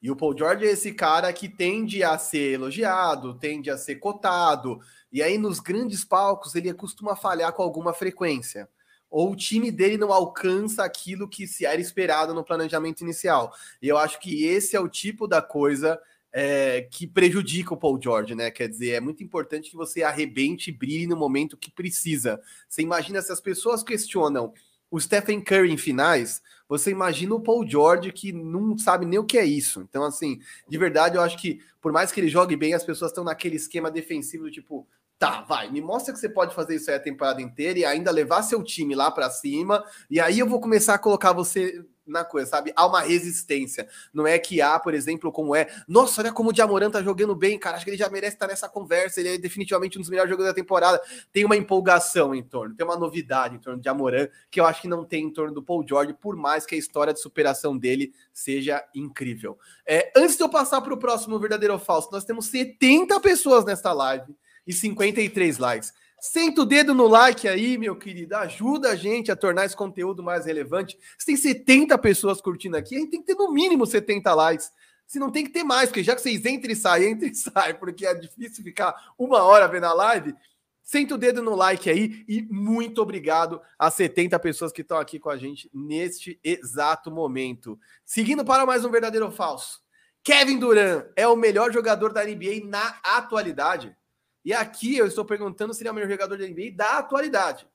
E 0.01 0.11
o 0.11 0.17
Paul 0.17 0.37
George 0.37 0.65
é 0.65 0.71
esse 0.71 0.93
cara 0.93 1.33
que 1.33 1.49
tende 1.49 2.03
a 2.03 2.17
ser 2.17 2.55
elogiado, 2.55 3.35
tende 3.35 3.71
a 3.71 3.77
ser 3.77 3.97
cotado, 3.97 4.81
e 5.13 5.23
aí 5.23 5.37
nos 5.39 5.59
grandes 5.59 6.05
palcos 6.05 6.55
ele 6.55 6.73
costuma 6.73 7.17
falhar 7.17 7.53
com 7.53 7.63
alguma 7.63 7.93
frequência. 7.93 8.69
Ou 9.11 9.33
o 9.33 9.37
time 9.37 9.71
dele 9.71 9.97
não 9.97 10.13
alcança 10.13 10.85
aquilo 10.85 11.29
que 11.29 11.47
se 11.47 11.65
era 11.65 11.81
esperado 11.81 12.35
no 12.35 12.45
planejamento 12.45 13.01
inicial. 13.01 13.53
E 13.81 13.89
eu 13.89 13.97
acho 13.97 14.21
que 14.21 14.45
esse 14.45 14.77
é 14.77 14.81
o 14.81 14.89
tipo 14.89 15.27
da 15.27 15.41
coisa 15.41 15.99
é, 16.31 16.83
que 16.83 17.07
prejudica 17.07 17.73
o 17.73 17.77
Paul 17.77 17.99
George, 18.01 18.35
né? 18.35 18.51
Quer 18.51 18.69
dizer, 18.69 18.91
é 18.91 19.01
muito 19.01 19.23
importante 19.25 19.71
que 19.71 19.77
você 19.77 20.03
arrebente 20.03 20.71
e 20.71 20.73
brilhe 20.73 21.07
no 21.07 21.17
momento 21.17 21.57
que 21.57 21.71
precisa. 21.71 22.41
Você 22.69 22.83
imagina 22.83 23.23
se 23.23 23.33
as 23.33 23.41
pessoas 23.41 23.83
questionam 23.83 24.53
o 24.91 25.01
Stephen 25.01 25.41
Curry 25.41 25.73
em 25.73 25.77
finais, 25.77 26.43
você 26.69 26.91
imagina 26.91 27.35
o 27.35 27.41
Paul 27.41 27.67
George 27.67 28.13
que 28.13 28.33
não 28.33 28.77
sabe 28.77 29.07
nem 29.07 29.19
o 29.19 29.25
que 29.25 29.39
é 29.39 29.45
isso. 29.45 29.81
Então, 29.81 30.05
assim, 30.05 30.41
de 30.69 30.79
verdade, 30.79 31.17
eu 31.17 31.23
acho 31.23 31.39
que 31.39 31.61
por 31.81 31.93
mais 31.93 32.13
que 32.13 32.21
ele 32.21 32.29
jogue 32.29 32.57
bem, 32.57 32.75
as 32.75 32.85
pessoas 32.85 33.11
estão 33.11 33.25
naquele 33.25 33.57
esquema 33.57 33.91
defensivo, 33.91 34.51
tipo, 34.51 34.87
tá, 35.19 35.43
vai, 35.43 35.71
me 35.71 35.81
mostra 35.81 36.13
que 36.13 36.21
você 36.21 36.29
pode 36.29 36.55
fazer 36.55 36.77
isso 36.77 36.91
aí 36.91 36.97
a 36.97 37.01
temporada 37.01 37.43
inteira 37.43 37.79
e 37.79 37.85
ainda 37.85 38.11
levar 38.11 38.43
seu 38.43 38.63
time 38.63 38.95
lá 38.95 39.11
para 39.11 39.29
cima, 39.31 39.85
e 40.09 40.21
aí 40.21 40.39
eu 40.39 40.47
vou 40.47 40.61
começar 40.61 40.95
a 40.95 40.99
colocar 40.99 41.33
você 41.33 41.85
na 42.09 42.25
coisa, 42.25 42.49
sabe? 42.49 42.73
Há 42.75 42.87
uma 42.87 43.01
resistência. 43.01 43.87
Não 44.13 44.27
é 44.27 44.39
que 44.39 44.61
há, 44.61 44.79
por 44.79 44.95
exemplo, 44.95 45.31
como 45.31 45.55
é. 45.55 45.69
Nossa, 45.87 46.23
olha 46.23 46.33
como 46.33 46.51
o 46.51 46.53
Diamorant 46.53 46.91
tá 46.91 47.03
jogando 47.03 47.35
bem, 47.35 47.59
cara. 47.59 47.77
Acho 47.77 47.85
que 47.85 47.91
ele 47.91 47.99
já 47.99 48.09
merece 48.09 48.35
estar 48.35 48.47
nessa 48.47 48.69
conversa. 48.69 49.21
Ele 49.21 49.35
é 49.35 49.39
definitivamente 49.39 49.99
um 49.99 50.01
dos 50.01 50.11
melhores 50.11 50.31
jogadores 50.31 50.55
da 50.55 50.61
temporada. 50.61 51.01
Tem 51.33 51.45
uma 51.45 51.57
empolgação 51.57 52.35
em 52.35 52.43
torno, 52.43 52.75
tem 52.75 52.87
uma 52.87 52.97
novidade 52.97 53.57
em 53.57 53.59
torno 53.59 53.79
de 53.79 53.83
Diamorant 53.83 54.29
que 54.51 54.59
eu 54.59 54.65
acho 54.65 54.83
que 54.83 54.89
não 54.89 55.05
tem 55.05 55.25
em 55.25 55.33
torno 55.33 55.53
do 55.53 55.63
Paul 55.63 55.85
George, 55.87 56.15
por 56.15 56.35
mais 56.35 56.65
que 56.65 56.75
a 56.75 56.79
história 56.79 57.13
de 57.13 57.21
superação 57.21 57.77
dele 57.77 58.13
seja 58.33 58.83
incrível. 58.95 59.59
É, 59.87 60.11
antes 60.17 60.37
de 60.37 60.43
eu 60.43 60.49
passar 60.49 60.81
para 60.81 60.95
o 60.95 60.99
próximo 60.99 61.39
verdadeiro 61.39 61.75
ou 61.75 61.81
falso, 61.81 62.09
nós 62.11 62.25
temos 62.25 62.47
70 62.47 63.21
pessoas 63.21 63.65
nesta 63.65 63.93
live 63.93 64.35
e 64.69 64.73
53 64.73 65.59
likes. 65.59 65.93
Senta 66.21 66.63
o 66.63 66.67
dedo 66.67 66.95
no 66.95 67.07
like 67.07 67.49
aí, 67.49 67.79
meu 67.79 67.97
querido. 67.97 68.37
Ajuda 68.37 68.91
a 68.91 68.97
gente 68.97 69.33
a 69.33 69.37
tornar 69.37 69.65
esse 69.65 69.77
conteúdo 69.77 70.23
mais 70.23 70.47
relevante. 70.47 70.99
Se 71.17 71.27
tem 71.27 71.37
70 71.37 71.97
pessoas 71.97 72.41
curtindo 72.41 72.77
aqui, 72.77 72.97
a 72.97 72.99
gente 72.99 73.11
tem 73.11 73.21
que 73.21 73.27
ter 73.27 73.35
no 73.35 73.51
mínimo 73.51 73.87
70 73.87 74.35
likes. 74.35 74.71
Se 75.07 75.19
não 75.19 75.31
tem 75.31 75.45
que 75.45 75.51
ter 75.51 75.65
mais, 75.65 75.89
porque 75.89 76.03
já 76.03 76.15
que 76.15 76.21
vocês 76.21 76.45
entram 76.45 76.71
e 76.71 76.77
saem, 76.77 77.13
entram 77.13 77.31
e 77.31 77.35
saem, 77.35 77.75
porque 77.75 78.05
é 78.05 78.15
difícil 78.15 78.63
ficar 78.63 78.95
uma 79.17 79.43
hora 79.43 79.67
vendo 79.67 79.85
a 79.85 79.95
live. 79.95 80.35
Senta 80.83 81.15
o 81.15 81.19
dedo 81.19 81.43
no 81.43 81.55
like 81.55 81.89
aí 81.89 82.25
e 82.29 82.43
muito 82.51 83.01
obrigado 83.01 83.61
às 83.79 83.95
70 83.95 84.39
pessoas 84.39 84.73
que 84.73 84.81
estão 84.81 84.99
aqui 84.99 85.19
com 85.19 85.31
a 85.31 85.37
gente 85.37 85.71
neste 85.73 86.41
exato 86.43 87.11
momento. 87.11 87.79
Seguindo 88.05 88.45
para 88.45 88.67
mais 88.67 88.85
um 88.85 88.91
verdadeiro 88.91 89.27
ou 89.27 89.33
falso. 89.33 89.81
Kevin 90.25 90.59
Durant 90.59 91.07
é 91.15 91.29
o 91.29 91.37
melhor 91.37 91.73
jogador 91.73 92.13
da 92.13 92.25
NBA 92.25 92.65
na 92.65 92.99
atualidade. 93.03 93.95
E 94.45 94.53
aqui 94.53 94.97
eu 94.97 95.07
estou 95.07 95.25
perguntando 95.25 95.75
se 95.75 95.83
ele 95.83 95.89
é 95.89 95.93
o 95.93 95.95
melhor 95.95 96.11
jogador 96.11 96.39
da 96.39 96.47
NBA 96.47 96.73
da 96.75 96.99
atualidade. 96.99 97.67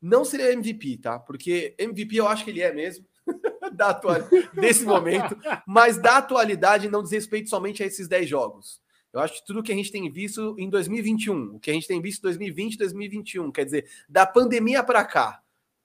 Não 0.00 0.24
seria 0.24 0.52
MVP, 0.52 0.98
tá? 0.98 1.18
Porque 1.18 1.74
MVP 1.78 2.16
eu 2.16 2.28
acho 2.28 2.44
que 2.44 2.50
ele 2.50 2.62
é 2.62 2.72
mesmo. 2.72 3.06
da 3.74 3.90
atual... 3.90 4.16
desse 4.54 4.84
momento, 4.84 5.36
mas 5.66 5.98
da 5.98 6.18
atualidade 6.18 6.88
não 6.88 7.02
diz 7.02 7.10
respeito 7.10 7.48
somente 7.50 7.82
a 7.82 7.86
esses 7.86 8.06
10 8.06 8.28
jogos. 8.28 8.80
Eu 9.12 9.20
acho 9.20 9.34
que 9.34 9.46
tudo 9.46 9.62
que 9.62 9.72
a 9.72 9.74
gente 9.74 9.90
tem 9.90 10.10
visto 10.12 10.54
em 10.58 10.68
2021, 10.68 11.56
o 11.56 11.60
que 11.60 11.70
a 11.70 11.74
gente 11.74 11.88
tem 11.88 12.00
visto 12.00 12.20
em 12.20 12.22
2020 12.22 12.74
e 12.74 12.78
2021, 12.78 13.50
quer 13.50 13.64
dizer, 13.64 13.88
da 14.08 14.26
pandemia 14.26 14.82
para 14.82 15.04
cá, 15.04 15.40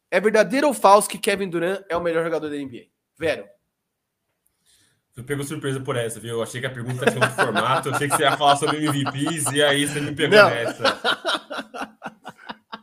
é 0.09 0.19
verdadeiro 0.19 0.67
ou 0.67 0.73
falso 0.73 1.07
que 1.07 1.17
Kevin 1.17 1.49
Durant 1.49 1.81
é 1.87 1.95
o 1.95 2.01
melhor 2.01 2.23
jogador 2.23 2.49
da 2.49 2.57
NBA? 2.57 2.87
Vero. 3.17 3.45
Eu 5.15 5.23
pego 5.23 5.43
surpresa 5.43 5.79
por 5.79 5.95
essa, 5.97 6.19
viu? 6.19 6.35
Eu 6.35 6.43
achei 6.43 6.61
que 6.61 6.67
a 6.67 6.69
pergunta 6.69 7.05
tinha 7.11 7.23
outro 7.23 7.35
formato, 7.35 7.89
eu 7.89 7.95
achei 7.95 8.07
que 8.07 8.15
você 8.15 8.23
ia 8.23 8.37
falar 8.37 8.55
sobre 8.55 8.77
MVPs 8.77 9.51
e 9.51 9.61
aí 9.61 9.85
você 9.85 9.99
me 9.99 10.15
pegou 10.15 10.37
Não. 10.37 10.49
nessa. 10.49 10.99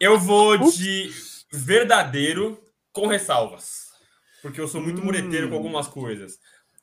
Eu 0.01 0.19
vou 0.19 0.57
de 0.71 1.11
verdadeiro 1.51 2.63
com 2.93 3.07
ressalvas, 3.07 3.89
porque 4.43 4.61
eu 4.61 4.69
sou 4.69 4.81
muito 4.81 5.01
hum. 5.01 5.05
mureteiro 5.05 5.49
com 5.49 5.55
algumas 5.55 5.89
coisas. 5.89 6.39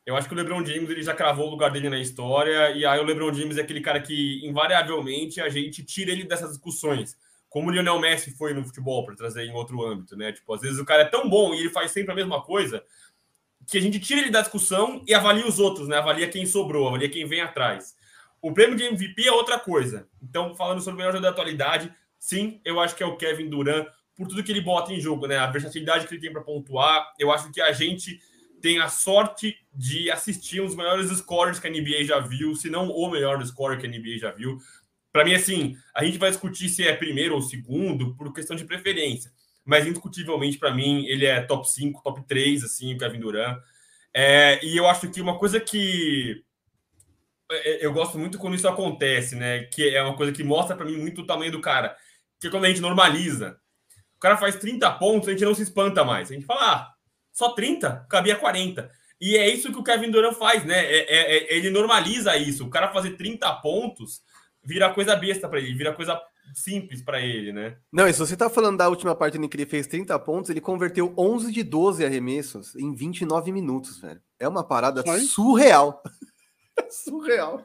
Eu 0.06 0.16
acho 0.16 0.28
que 0.28 0.34
o 0.34 0.38
LeBron 0.38 0.64
James 0.64 0.90
ele 0.90 1.02
já 1.02 1.14
cravou 1.14 1.48
o 1.48 1.52
lugar 1.52 1.72
dele 1.72 1.90
na 1.90 2.00
história 2.00 2.72
e 2.72 2.86
aí 2.86 3.00
o 3.00 3.04
LeBron 3.04 3.34
James 3.34 3.58
é 3.58 3.62
aquele 3.62 3.82
cara 3.82 4.00
que 4.00 4.46
invariavelmente 4.46 5.42
a 5.42 5.50
gente 5.50 5.84
tira 5.84 6.12
ele 6.12 6.26
dessas 6.26 6.50
discussões. 6.50 7.18
Como 7.50 7.70
o 7.70 7.72
Lionel 7.72 8.00
Messi 8.00 8.32
foi 8.32 8.54
no 8.54 8.64
futebol, 8.64 9.06
para 9.06 9.16
trazer 9.16 9.46
em 9.46 9.54
outro 9.54 9.84
âmbito, 9.84 10.16
né? 10.18 10.32
Tipo, 10.32 10.54
às 10.54 10.62
vezes 10.62 10.78
o 10.78 10.86
cara 10.86 11.04
é 11.04 11.06
tão 11.06 11.30
bom 11.30 11.54
e 11.54 11.62
ele 11.62 11.70
faz 11.70 11.90
sempre 11.92 12.12
a 12.12 12.16
mesma 12.16 12.44
coisa, 12.44 12.84
que 13.68 13.78
a 13.78 13.82
gente 13.82 14.00
tira 14.00 14.22
ele 14.22 14.30
da 14.30 14.42
discussão 14.42 15.04
e 15.08 15.14
avalia 15.14 15.48
os 15.48 15.60
outros, 15.60 15.88
né? 15.88 15.98
Avalia 15.98 16.28
quem 16.28 16.46
sobrou, 16.46 16.88
avalia 16.88 17.10
quem 17.10 17.26
vem 17.26 17.42
atrás. 17.42 17.96
O 18.42 18.52
prêmio 18.52 18.76
de 18.76 18.84
MVP 18.84 19.28
é 19.28 19.32
outra 19.32 19.58
coisa. 19.60 20.08
Então, 20.22 20.56
falando 20.56 20.82
sobre 20.82 20.96
o 20.96 20.98
melhor 20.98 21.12
jogador 21.12 21.28
da 21.28 21.32
atualidade, 21.32 21.92
sim, 22.20 22.62
eu 22.64 22.80
acho 22.80 22.96
que 22.96 23.02
é 23.02 23.06
o 23.06 23.18
Kevin 23.18 23.50
Durant, 23.50 23.88
por 24.16 24.28
tudo 24.28 24.44
que 24.44 24.52
ele 24.52 24.62
bota 24.62 24.94
em 24.94 25.00
jogo, 25.00 25.28
né? 25.28 25.38
A 25.38 25.48
versatilidade 25.48 26.08
que 26.08 26.14
ele 26.14 26.22
tem 26.22 26.32
para 26.32 26.42
pontuar. 26.42 27.14
Eu 27.20 27.32
acho 27.32 27.52
que 27.52 27.60
a 27.60 27.72
gente 27.72 28.20
tem 28.62 28.80
a 28.80 28.88
sorte 28.88 29.58
de 29.74 30.10
assistir 30.10 30.62
um 30.62 30.66
dos 30.66 30.76
melhores 30.76 31.10
scorers 31.10 31.60
que 31.60 31.68
a 31.68 31.70
NBA 31.70 32.04
já 32.04 32.20
viu, 32.20 32.56
se 32.56 32.70
não 32.70 32.90
o 32.90 33.10
melhor 33.10 33.44
scorer 33.46 33.80
que 33.80 33.86
a 33.86 33.90
NBA 33.90 34.18
já 34.20 34.32
viu. 34.32 34.58
Para 35.12 35.24
mim, 35.24 35.34
assim, 35.34 35.78
a 35.94 36.04
gente 36.04 36.18
vai 36.18 36.30
discutir 36.30 36.70
se 36.70 36.84
é 36.84 36.96
primeiro 36.96 37.36
ou 37.36 37.42
segundo 37.42 38.16
por 38.16 38.34
questão 38.34 38.56
de 38.56 38.66
preferência 38.66 39.32
mas 39.66 39.86
indiscutivelmente 39.86 40.60
para 40.60 40.74
mim 40.74 41.06
ele 41.08 41.26
é 41.26 41.42
top 41.42 41.70
5, 41.70 42.04
top 42.04 42.24
3, 42.28 42.64
assim, 42.64 42.94
o 42.94 42.98
Kevin 42.98 43.20
Durant. 43.20 43.60
É, 44.14 44.64
e 44.64 44.78
eu 44.78 44.88
acho 44.88 45.10
que 45.10 45.20
uma 45.20 45.38
coisa 45.38 45.60
que 45.60 46.46
é, 47.52 47.72
é, 47.72 47.86
eu 47.86 47.94
gosto 47.94 48.18
muito 48.18 48.38
quando 48.38 48.56
isso 48.56 48.68
acontece, 48.68 49.36
né? 49.36 49.64
Que 49.66 49.96
é 49.96 50.02
uma 50.02 50.16
coisa 50.16 50.32
que 50.32 50.44
mostra 50.44 50.76
para 50.76 50.86
mim 50.86 50.98
muito 50.98 51.22
o 51.22 51.26
tamanho 51.26 51.52
do 51.52 51.62
cara. 51.62 51.96
Que 52.40 52.48
é 52.48 52.50
quando 52.50 52.66
a 52.66 52.68
gente 52.70 52.82
normaliza. 52.82 53.60
O 54.16 54.20
cara 54.20 54.38
faz 54.38 54.56
30 54.56 54.90
pontos, 54.94 55.28
a 55.28 55.32
gente 55.32 55.46
não 55.46 55.54
se 55.54 55.64
espanta 55.64 56.04
mais. 56.04 56.32
A 56.32 56.34
gente 56.34 56.46
fala, 56.46 56.74
ah, 56.74 56.94
só 57.32 57.50
30? 57.52 58.08
Cabia 58.10 58.36
40. 58.36 58.90
E 59.20 59.38
é 59.38 59.48
isso 59.50 59.72
que 59.72 59.80
o 59.80 59.84
Kevin 59.84 60.12
Durant 60.12 60.36
faz, 60.36 60.64
né? 60.66 60.86
É, 60.86 60.98
é, 60.98 61.38
é 61.38 61.58
ele 61.58 61.70
normaliza 61.70 62.36
isso. 62.38 62.66
O 62.66 62.70
cara 62.70 62.92
fazer 62.92 63.12
30 63.12 63.52
pontos 63.56 64.24
vira 64.64 64.94
coisa 64.94 65.16
besta 65.16 65.48
para 65.48 65.60
ele, 65.60 65.76
vira 65.76 65.94
coisa 65.94 66.20
simples 66.54 67.02
para 67.02 67.20
ele, 67.20 67.52
né? 67.52 67.78
Não, 67.92 68.08
e 68.08 68.14
se 68.14 68.20
você 68.20 68.36
tá 68.36 68.50
falando 68.50 68.78
da 68.78 68.88
última 68.88 69.16
parte 69.16 69.38
em 69.38 69.48
que 69.48 69.58
ele 69.58 69.66
fez 69.66 69.88
30 69.88 70.18
pontos, 70.20 70.50
ele 70.50 70.62
converteu 70.62 71.14
11 71.18 71.52
de 71.52 71.64
12 71.64 72.06
arremessos 72.06 72.76
em 72.76 72.94
29 72.94 73.52
minutos, 73.52 74.00
velho. 74.00 74.22
É 74.40 74.48
uma 74.48 74.64
parada 74.64 75.04
surreal. 75.20 76.02
surreal. 76.90 77.64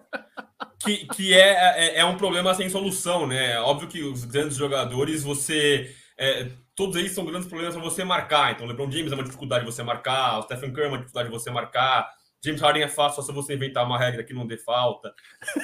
Que, 0.79 1.07
que 1.09 1.35
é, 1.35 1.97
é, 1.97 1.99
é, 1.99 2.05
um 2.05 2.17
problema 2.17 2.55
sem 2.55 2.69
solução, 2.69 3.27
né? 3.27 3.59
Óbvio 3.61 3.89
que 3.89 4.03
os 4.03 4.25
grandes 4.25 4.57
jogadores, 4.57 5.23
você. 5.23 5.95
É, 6.19 6.51
todos 6.75 6.97
eles 6.97 7.13
são 7.13 7.25
grandes 7.25 7.49
problemas 7.49 7.75
para 7.75 7.85
você 7.85 8.05
marcar. 8.05 8.53
Então, 8.53 8.67
LeBron 8.67 8.91
James 8.91 9.13
é 9.13 9.15
uma 9.15 9.25
dificuldade 9.25 9.65
de 9.65 9.71
você 9.71 9.83
marcar, 9.83 10.39
o 10.39 10.43
Stephen 10.43 10.73
Curry 10.73 10.87
é 10.87 10.89
uma 10.89 10.99
dificuldade 10.99 11.29
de 11.29 11.35
você 11.35 11.51
marcar. 11.51 12.11
James 12.43 12.61
Harden 12.61 12.83
é 12.83 12.89
fácil 12.89 13.23
só 13.23 13.29
se 13.29 13.33
você 13.33 13.55
inventar 13.55 13.85
uma 13.85 13.99
regra 13.99 14.25
que 14.25 14.33
não 14.33 14.47
dê 14.47 14.57
falta. 14.57 15.15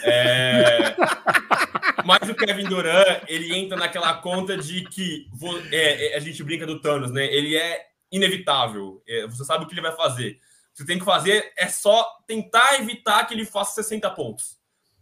É... 0.04 0.94
Mas 2.04 2.28
o 2.28 2.34
Kevin 2.34 2.64
Durant, 2.64 3.22
ele 3.26 3.54
entra 3.54 3.76
naquela 3.76 4.14
conta 4.14 4.56
de 4.56 4.84
que 4.84 5.26
é, 5.72 6.12
é, 6.12 6.16
a 6.16 6.20
gente 6.20 6.44
brinca 6.44 6.66
do 6.66 6.80
Thanos, 6.80 7.10
né? 7.10 7.24
Ele 7.26 7.56
é 7.56 7.86
inevitável. 8.12 9.02
É, 9.08 9.26
você 9.26 9.44
sabe 9.44 9.64
o 9.64 9.66
que 9.66 9.74
ele 9.74 9.80
vai 9.80 9.96
fazer. 9.96 10.38
Você 10.72 10.84
tem 10.84 10.98
que 10.98 11.04
fazer 11.04 11.52
é 11.56 11.68
só 11.68 12.06
tentar 12.26 12.78
evitar 12.78 13.24
que 13.24 13.34
ele 13.34 13.44
faça 13.44 13.82
60 13.82 14.10
pontos. 14.10 14.58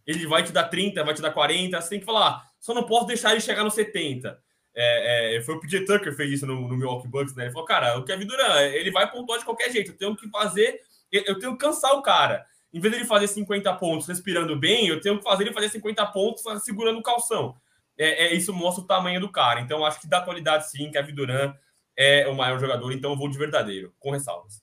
Ele 0.06 0.26
vai 0.26 0.42
te 0.42 0.52
dar 0.52 0.64
30, 0.64 1.02
vai 1.02 1.14
te 1.14 1.20
dar 1.20 1.32
40. 1.32 1.80
Você 1.80 1.88
tem 1.88 2.00
que 2.00 2.06
falar, 2.06 2.28
ah, 2.28 2.42
só 2.60 2.72
não 2.72 2.84
posso 2.84 3.06
deixar 3.06 3.32
ele 3.32 3.40
chegar 3.40 3.64
no 3.64 3.70
70. 3.70 4.38
É, 4.74 5.36
é, 5.36 5.42
foi 5.42 5.54
o 5.54 5.60
PJ 5.60 5.84
Tucker 5.84 6.10
que 6.10 6.16
fez 6.16 6.32
isso 6.32 6.46
no, 6.46 6.68
no 6.68 6.76
Milwaukee 6.76 7.08
Bucks, 7.08 7.34
né? 7.34 7.44
Ele 7.44 7.52
falou, 7.52 7.66
cara, 7.66 7.98
o 7.98 8.04
Kevin 8.04 8.26
Durant, 8.26 8.72
ele 8.72 8.90
vai 8.90 9.10
pontuar 9.10 9.38
de 9.38 9.44
qualquer 9.44 9.70
jeito. 9.70 9.92
Eu 9.92 9.96
tenho 9.96 10.16
que 10.16 10.28
fazer, 10.30 10.80
eu 11.26 11.38
tenho 11.38 11.52
que 11.52 11.64
cansar 11.64 11.92
o 11.92 12.02
cara 12.02 12.46
em 12.74 12.80
vez 12.80 12.92
de 12.92 13.00
ele 13.00 13.06
fazer 13.06 13.28
50 13.28 13.72
pontos 13.74 14.08
respirando 14.08 14.58
bem, 14.58 14.88
eu 14.88 15.00
tenho 15.00 15.18
que 15.18 15.22
fazer 15.22 15.44
ele 15.44 15.52
fazer 15.52 15.68
50 15.68 16.04
pontos 16.06 16.42
segurando 16.64 16.98
o 16.98 17.02
calção. 17.02 17.54
É, 17.96 18.26
é, 18.26 18.34
isso 18.34 18.52
mostra 18.52 18.82
o 18.82 18.86
tamanho 18.86 19.20
do 19.20 19.30
cara. 19.30 19.60
Então, 19.60 19.84
acho 19.86 20.00
que 20.00 20.08
da 20.08 20.18
atualidade, 20.18 20.68
sim, 20.68 20.90
Kevin 20.90 21.14
Durant 21.14 21.54
é 21.96 22.26
o 22.26 22.34
maior 22.34 22.58
jogador, 22.58 22.90
então 22.90 23.12
eu 23.12 23.16
vou 23.16 23.28
de 23.28 23.38
verdadeiro, 23.38 23.94
com 24.00 24.10
ressalvas. 24.10 24.60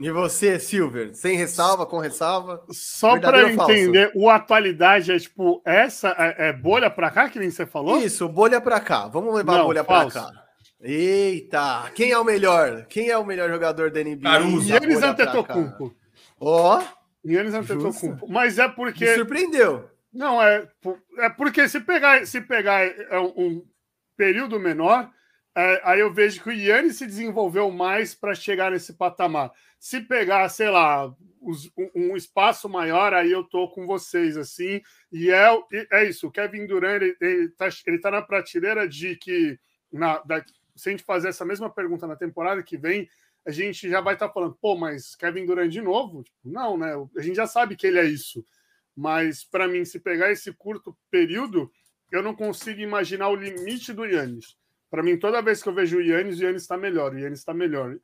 E 0.00 0.10
você, 0.10 0.58
Silver? 0.58 1.14
Sem 1.14 1.36
ressalva, 1.36 1.86
com 1.86 2.00
ressalva? 2.00 2.64
Só 2.72 3.16
para 3.20 3.52
entender, 3.52 4.10
o 4.16 4.28
atualidade 4.28 5.12
é 5.12 5.18
tipo, 5.20 5.62
essa 5.64 6.08
é, 6.18 6.48
é 6.48 6.52
bolha 6.52 6.90
para 6.90 7.08
cá, 7.12 7.28
que 7.28 7.38
nem 7.38 7.48
você 7.48 7.64
falou? 7.64 7.98
Isso, 7.98 8.28
bolha 8.28 8.60
para 8.60 8.80
cá. 8.80 9.06
Vamos 9.06 9.32
levar 9.32 9.52
Não, 9.52 9.60
a 9.60 9.64
bolha 9.64 9.84
para 9.84 10.10
cá. 10.10 10.41
Eita, 10.82 11.92
quem 11.94 12.10
é 12.10 12.18
o 12.18 12.24
melhor? 12.24 12.86
Quem 12.86 13.08
é 13.08 13.16
o 13.16 13.24
melhor 13.24 13.48
jogador 13.48 13.90
da 13.92 14.02
NBA? 14.02 14.22
Caruso. 14.22 14.68
Yannis 14.68 15.02
Antetokounmpo. 15.02 15.96
Ó. 16.40 16.80
Oh, 16.80 17.28
Yannis 17.28 17.54
Antetokounmpo. 17.54 18.28
Mas 18.28 18.58
é 18.58 18.68
porque... 18.68 19.04
Me 19.04 19.14
surpreendeu. 19.14 19.88
Não, 20.12 20.42
é, 20.42 20.68
é 21.18 21.30
porque 21.30 21.68
se 21.68 21.80
pegar, 21.80 22.26
se 22.26 22.40
pegar 22.40 22.84
é 22.84 23.18
um 23.20 23.64
período 24.16 24.58
menor, 24.58 25.08
é, 25.54 25.80
aí 25.84 26.00
eu 26.00 26.12
vejo 26.12 26.42
que 26.42 26.48
o 26.48 26.52
Yannis 26.52 26.96
se 26.96 27.06
desenvolveu 27.06 27.70
mais 27.70 28.12
para 28.14 28.34
chegar 28.34 28.72
nesse 28.72 28.94
patamar. 28.94 29.52
Se 29.78 30.00
pegar, 30.00 30.48
sei 30.48 30.68
lá, 30.68 31.14
os, 31.40 31.70
um, 31.76 32.12
um, 32.12 32.16
espaço 32.16 32.68
maior, 32.68 33.14
aí 33.14 33.30
eu 33.30 33.44
tô 33.44 33.68
com 33.68 33.86
vocês, 33.86 34.36
assim. 34.36 34.80
E 35.12 35.30
é, 35.30 35.48
é 35.92 36.04
isso, 36.08 36.26
o 36.26 36.30
Kevin 36.30 36.66
Durant, 36.66 37.02
ele, 37.02 37.16
ele, 37.20 37.48
tá, 37.50 37.68
ele 37.86 37.98
tá 37.98 38.10
na 38.10 38.22
prateleira 38.22 38.88
de 38.88 39.16
que, 39.16 39.58
na, 39.92 40.18
da, 40.24 40.42
se 40.82 40.88
a 40.88 40.92
gente 40.92 41.04
fazer 41.04 41.28
essa 41.28 41.44
mesma 41.44 41.70
pergunta 41.70 42.08
na 42.08 42.16
temporada 42.16 42.60
que 42.60 42.76
vem, 42.76 43.08
a 43.46 43.52
gente 43.52 43.88
já 43.88 44.00
vai 44.00 44.14
estar 44.14 44.26
tá 44.26 44.34
falando, 44.34 44.58
pô, 44.60 44.76
mas 44.76 45.14
Kevin 45.14 45.46
Durant 45.46 45.70
de 45.70 45.80
novo? 45.80 46.24
Tipo, 46.24 46.36
não, 46.44 46.76
né? 46.76 46.92
A 47.16 47.22
gente 47.22 47.36
já 47.36 47.46
sabe 47.46 47.76
que 47.76 47.86
ele 47.86 48.00
é 48.00 48.04
isso. 48.04 48.44
Mas, 48.96 49.44
para 49.44 49.68
mim, 49.68 49.84
se 49.84 50.00
pegar 50.00 50.32
esse 50.32 50.52
curto 50.52 50.96
período, 51.08 51.70
eu 52.10 52.20
não 52.20 52.34
consigo 52.34 52.80
imaginar 52.80 53.28
o 53.28 53.36
limite 53.36 53.92
do 53.92 54.04
Yannis. 54.04 54.56
Para 54.90 55.04
mim, 55.04 55.16
toda 55.16 55.40
vez 55.40 55.62
que 55.62 55.68
eu 55.68 55.74
vejo 55.74 55.98
o 55.98 56.02
Yannis, 56.02 56.40
o 56.40 56.42
Yannis 56.42 56.62
está 56.62 56.76
melhor, 56.76 57.14
o 57.14 57.18
Yannis 57.18 57.38
está 57.38 57.54
melhor. 57.54 57.96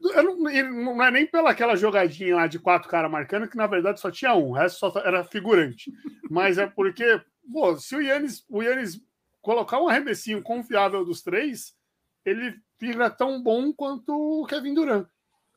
Não, 0.00 0.36
não, 0.36 1.04
é 1.04 1.10
nem 1.10 1.26
pela 1.26 1.50
aquela 1.50 1.76
jogadinha 1.76 2.34
lá 2.34 2.46
de 2.46 2.58
quatro 2.58 2.88
caras 2.88 3.10
marcando, 3.10 3.46
que 3.46 3.56
na 3.56 3.68
verdade 3.68 4.00
só 4.00 4.10
tinha 4.10 4.34
um, 4.34 4.48
o 4.48 4.52
resto 4.52 4.78
só 4.80 5.00
era 5.04 5.22
figurante. 5.22 5.92
Mas 6.28 6.58
é 6.58 6.66
porque, 6.66 7.20
pô, 7.52 7.76
se 7.76 7.94
o 7.94 8.00
Yannis, 8.00 8.44
o 8.48 8.62
Yannis 8.62 8.98
colocar 9.42 9.80
um 9.80 9.88
arremessinho 9.88 10.42
confiável 10.42 11.04
dos 11.04 11.22
três, 11.22 11.74
ele 12.24 12.54
fica 12.78 13.10
tão 13.10 13.42
bom 13.42 13.72
quanto 13.72 14.12
o 14.12 14.46
Kevin 14.46 14.74
Durant. 14.74 15.06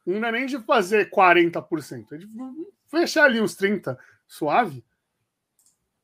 Não 0.05 0.27
é 0.27 0.31
nem 0.31 0.45
de 0.45 0.59
fazer 0.59 1.09
40%, 1.09 2.05
é 2.11 2.17
de 2.17 2.27
fechar 2.89 3.25
ali 3.25 3.41
uns 3.41 3.55
30% 3.55 3.97
suave. 4.27 4.83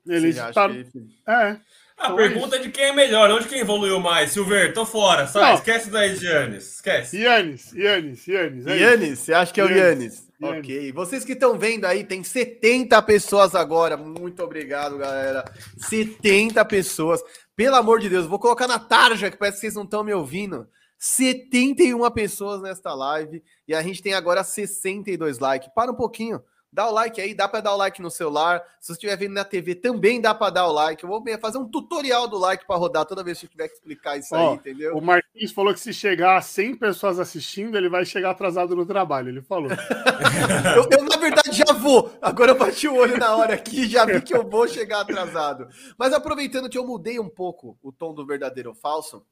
Ele 0.07 0.29
está. 0.29 0.67
Que... 0.69 0.87
É. 1.27 1.59
A 2.01 2.05
então 2.05 2.15
pergunta 2.15 2.55
é, 2.55 2.59
é 2.59 2.61
de 2.63 2.71
quem 2.71 2.85
é 2.85 2.93
melhor, 2.93 3.29
não 3.29 3.39
de 3.39 3.47
quem 3.47 3.59
evoluiu 3.59 3.99
mais. 3.99 4.31
Silver, 4.31 4.73
tô 4.73 4.85
fora, 4.87 5.27
sai, 5.27 5.51
não. 5.51 5.59
esquece 5.59 5.91
daí 5.91 6.17
de 6.17 6.25
Yannis, 6.25 6.75
esquece. 6.75 7.21
Yannis, 7.21 7.71
Yannis, 7.73 8.27
Yannis. 8.27 8.65
É 8.65 8.77
Yannis, 8.77 9.19
você 9.19 9.33
acha 9.33 9.53
que 9.53 9.61
é 9.61 9.65
o 9.65 9.69
Yannis? 9.69 10.27
Ok, 10.41 10.91
vocês 10.93 11.23
que 11.23 11.33
estão 11.33 11.59
vendo 11.59 11.85
aí, 11.85 12.03
tem 12.03 12.23
70 12.23 12.99
pessoas 13.03 13.53
agora, 13.53 13.95
muito 13.95 14.41
obrigado, 14.41 14.97
galera. 14.97 15.45
70 15.77 16.65
pessoas, 16.65 17.21
pelo 17.61 17.75
amor 17.75 17.99
de 17.99 18.09
Deus, 18.09 18.25
vou 18.25 18.39
colocar 18.39 18.67
na 18.67 18.79
tarja, 18.79 19.29
que 19.29 19.37
parece 19.37 19.57
que 19.57 19.61
vocês 19.61 19.75
não 19.75 19.83
estão 19.83 20.03
me 20.03 20.11
ouvindo. 20.11 20.67
71 20.97 22.09
pessoas 22.09 22.59
nesta 22.59 22.91
live 22.95 23.43
e 23.67 23.75
a 23.75 23.83
gente 23.83 24.01
tem 24.01 24.15
agora 24.15 24.43
62 24.43 25.37
likes. 25.37 25.69
Para 25.71 25.91
um 25.91 25.95
pouquinho. 25.95 26.41
Dá 26.73 26.87
o 26.87 26.93
like 26.93 27.19
aí, 27.19 27.33
dá 27.33 27.49
para 27.49 27.59
dar 27.59 27.73
o 27.73 27.77
like 27.77 28.01
no 28.01 28.09
celular. 28.09 28.63
Se 28.79 28.87
você 28.87 28.93
estiver 28.93 29.17
vendo 29.17 29.33
na 29.33 29.43
TV, 29.43 29.75
também 29.75 30.21
dá 30.21 30.33
para 30.33 30.53
dar 30.53 30.67
o 30.67 30.71
like. 30.71 31.03
Eu 31.03 31.09
vou 31.09 31.21
fazer 31.37 31.57
um 31.57 31.67
tutorial 31.67 32.29
do 32.29 32.37
like 32.37 32.65
para 32.65 32.77
rodar 32.77 33.05
toda 33.05 33.25
vez 33.25 33.37
que 33.39 33.45
eu 33.45 33.49
tiver 33.49 33.67
que 33.67 33.73
explicar 33.73 34.17
isso 34.17 34.33
Ó, 34.33 34.51
aí, 34.51 34.55
entendeu? 34.55 34.95
O 34.95 35.01
Marquinhos 35.01 35.51
falou 35.51 35.73
que 35.73 35.81
se 35.81 35.93
chegar 35.93 36.37
a 36.37 36.41
100 36.41 36.77
pessoas 36.77 37.19
assistindo, 37.19 37.77
ele 37.77 37.89
vai 37.89 38.05
chegar 38.05 38.29
atrasado 38.29 38.73
no 38.73 38.85
trabalho. 38.85 39.27
Ele 39.27 39.41
falou. 39.41 39.69
eu, 40.77 40.97
eu, 40.97 41.03
na 41.03 41.17
verdade, 41.17 41.51
já 41.51 41.73
vou. 41.73 42.09
Agora 42.21 42.51
eu 42.51 42.57
bati 42.57 42.87
o 42.87 42.95
olho 42.95 43.17
na 43.17 43.35
hora 43.35 43.55
aqui 43.55 43.85
já 43.89 44.05
vi 44.05 44.21
que 44.21 44.33
eu 44.33 44.47
vou 44.47 44.65
chegar 44.65 45.01
atrasado. 45.01 45.67
Mas 45.97 46.13
aproveitando 46.13 46.69
que 46.69 46.77
eu 46.77 46.87
mudei 46.87 47.19
um 47.19 47.29
pouco 47.29 47.77
o 47.83 47.91
tom 47.91 48.13
do 48.13 48.25
verdadeiro 48.25 48.69
ou 48.69 48.75
falso, 48.75 49.25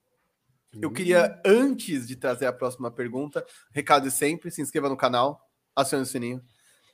eu 0.81 0.91
queria, 0.91 1.41
hum. 1.47 1.69
antes 1.71 2.05
de 2.05 2.17
trazer 2.17 2.47
a 2.47 2.53
próxima 2.53 2.91
pergunta, 2.91 3.45
recado 3.71 4.03
de 4.03 4.11
sempre: 4.11 4.51
se 4.51 4.61
inscreva 4.61 4.89
no 4.89 4.97
canal, 4.97 5.41
acione 5.73 6.03
o 6.03 6.05
sininho 6.05 6.43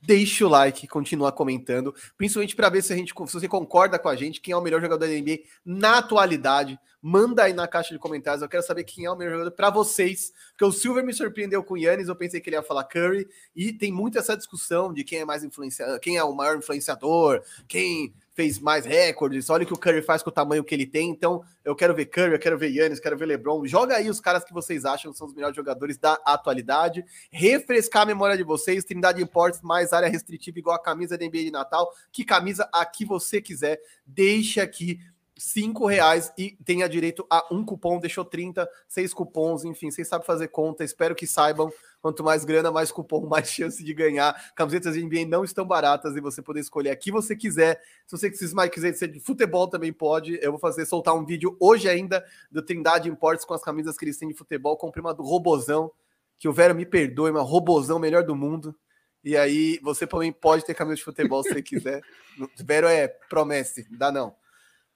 deixe 0.05 0.43
o 0.43 0.47
like, 0.47 0.87
continua 0.87 1.31
comentando, 1.31 1.93
principalmente 2.17 2.55
para 2.55 2.69
ver 2.69 2.83
se 2.83 2.93
a 2.93 2.95
gente, 2.95 3.13
se 3.13 3.33
você 3.33 3.47
concorda 3.47 3.97
com 3.97 4.07
a 4.07 4.15
gente, 4.15 4.39
quem 4.39 4.53
é 4.53 4.57
o 4.57 4.61
melhor 4.61 4.81
jogador 4.81 5.07
da 5.07 5.13
NBA 5.13 5.39
na 5.65 5.97
atualidade. 5.97 6.79
Manda 7.01 7.43
aí 7.43 7.53
na 7.53 7.67
caixa 7.67 7.93
de 7.93 7.99
comentários. 7.99 8.41
Eu 8.41 8.49
quero 8.49 8.63
saber 8.63 8.83
quem 8.83 9.05
é 9.05 9.11
o 9.11 9.15
melhor 9.15 9.33
jogador 9.33 9.51
para 9.51 9.69
vocês, 9.69 10.31
porque 10.49 10.65
o 10.65 10.71
Silver 10.71 11.05
me 11.05 11.13
surpreendeu 11.13 11.63
com 11.63 11.75
o 11.75 11.77
Yannis, 11.77 12.07
eu 12.07 12.15
pensei 12.15 12.41
que 12.41 12.49
ele 12.49 12.55
ia 12.55 12.63
falar 12.63 12.83
Curry, 12.85 13.27
e 13.55 13.71
tem 13.71 13.91
muito 13.91 14.17
essa 14.17 14.35
discussão 14.35 14.91
de 14.91 15.03
quem 15.03 15.19
é 15.19 15.25
mais 15.25 15.43
influenciador, 15.43 15.99
quem 15.99 16.17
é 16.17 16.23
o 16.23 16.33
maior 16.33 16.57
influenciador, 16.57 17.43
quem 17.67 18.13
fez 18.35 18.59
mais 18.59 18.85
recordes. 18.85 19.49
Olha 19.49 19.63
o 19.63 19.65
que 19.65 19.73
o 19.73 19.77
Curry 19.77 20.01
faz 20.01 20.21
com 20.21 20.29
o 20.29 20.33
tamanho 20.33 20.63
que 20.63 20.75
ele 20.75 20.85
tem. 20.85 21.09
Então, 21.09 21.41
eu 21.63 21.73
quero 21.73 21.95
ver 21.95 22.05
Curry, 22.05 22.33
eu 22.33 22.39
quero 22.39 22.57
ver 22.57 22.69
Yannis, 22.69 22.99
quero 22.99 23.17
ver 23.17 23.25
LeBron. 23.25 23.65
Joga 23.65 23.95
aí 23.95 24.09
os 24.09 24.19
caras 24.19 24.43
que 24.43 24.53
vocês 24.53 24.83
acham 24.83 25.11
que 25.11 25.17
são 25.17 25.25
os 25.25 25.33
melhores 25.33 25.55
jogadores 25.55 25.97
da 25.97 26.19
atualidade. 26.25 27.03
Refrescar 27.31 28.03
a 28.03 28.05
memória 28.05 28.35
de 28.35 28.43
vocês. 28.43 28.83
Trindade 28.83 29.23
Imports, 29.23 29.61
mais 29.61 29.93
área 29.93 30.09
restritiva, 30.09 30.59
igual 30.59 30.75
a 30.75 30.81
camisa 30.81 31.17
da 31.17 31.25
NBA 31.25 31.45
de 31.45 31.51
Natal. 31.51 31.89
Que 32.11 32.25
camisa 32.25 32.69
a 32.73 32.85
que 32.85 33.05
você 33.05 33.41
quiser. 33.41 33.79
Deixe 34.05 34.59
aqui 34.59 34.99
cinco 35.37 35.85
reais 35.85 36.31
e 36.37 36.57
tenha 36.63 36.87
direito 36.87 37.25
a 37.29 37.45
um 37.51 37.63
cupom, 37.63 37.99
deixou 37.99 38.23
30, 38.23 38.69
seis 38.87 39.13
cupons, 39.13 39.65
enfim, 39.65 39.91
vocês 39.91 40.07
sabem 40.07 40.25
fazer 40.25 40.47
conta, 40.47 40.83
espero 40.83 41.15
que 41.15 41.27
saibam. 41.27 41.71
Quanto 42.01 42.23
mais 42.23 42.45
grana, 42.45 42.71
mais 42.71 42.91
cupom, 42.91 43.25
mais 43.27 43.49
chance 43.49 43.83
de 43.83 43.93
ganhar. 43.93 44.53
Camisetas 44.55 44.93
de 44.93 45.03
NBA 45.03 45.25
não 45.27 45.43
estão 45.43 45.65
baratas 45.65 46.15
e 46.15 46.21
você 46.21 46.41
poder 46.41 46.59
escolher 46.59 46.91
a 46.91 46.95
que 46.95 47.11
você 47.11 47.35
quiser. 47.35 47.81
Se 48.05 48.17
você 48.17 48.29
quiser, 48.29 48.69
quiser 48.69 48.93
ser 48.93 49.07
de 49.07 49.19
futebol, 49.19 49.67
também 49.67 49.91
pode. 49.91 50.37
Eu 50.41 50.51
vou 50.51 50.59
fazer 50.59 50.85
soltar 50.85 51.15
um 51.15 51.25
vídeo 51.25 51.57
hoje 51.59 51.89
ainda 51.89 52.23
do 52.51 52.61
Trindade 52.61 53.09
Imports 53.09 53.43
com 53.43 53.53
as 53.53 53.63
camisas 53.63 53.97
que 53.97 54.05
eles 54.05 54.17
têm 54.17 54.29
de 54.29 54.35
futebol. 54.35 54.77
Comprei 54.77 55.01
uma 55.01 55.13
do 55.13 55.23
Robozão, 55.23 55.91
que 56.37 56.47
o 56.47 56.53
Vera 56.53 56.73
me 56.73 56.85
perdoe, 56.85 57.31
uma 57.31 57.41
Robozão 57.41 57.97
melhor 57.97 58.23
do 58.23 58.35
mundo. 58.35 58.75
E 59.23 59.35
aí 59.35 59.79
você 59.81 60.05
também 60.05 60.31
pode 60.31 60.63
ter 60.63 60.75
camisa 60.75 60.97
de 60.97 61.03
futebol 61.03 61.41
se 61.41 61.49
você 61.49 61.61
quiser. 61.63 62.03
Vero 62.63 62.87
é 62.87 63.07
promessa, 63.07 63.83
dá 63.89 64.11
não. 64.11 64.35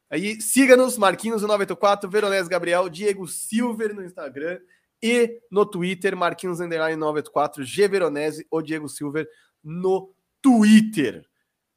Aí 0.10 0.42
siga-nos, 0.42 0.98
Marquinhos 0.98 1.42
984, 1.42 2.10
Veronese 2.10 2.50
Gabriel, 2.50 2.90
Diego 2.90 3.28
Silver 3.28 3.94
no 3.94 4.04
Instagram 4.04 4.60
e 5.02 5.40
no 5.52 5.66
Twitter, 5.66 6.16
Marquinhos 6.16 6.60
Underline 6.60 6.96
984, 6.96 7.64
G 7.64 7.88
Veronese 7.88 8.46
ou 8.50 8.62
Diego 8.62 8.90
Silver 8.90 9.28
no 9.64 10.14
Twitter. 10.42 11.26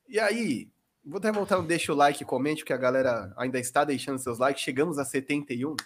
E 0.08 0.18
aí, 0.18 0.68
vou 1.04 1.18
até 1.18 1.30
voltar 1.30 1.60
deixa 1.62 1.92
o 1.92 1.96
like 1.96 2.24
comente, 2.24 2.64
que 2.64 2.72
a 2.72 2.76
galera 2.76 3.32
ainda 3.36 3.58
está 3.58 3.84
deixando 3.84 4.18
seus 4.18 4.38
likes. 4.38 4.62
Chegamos 4.62 4.98
a 4.98 5.04
71. 5.04 5.76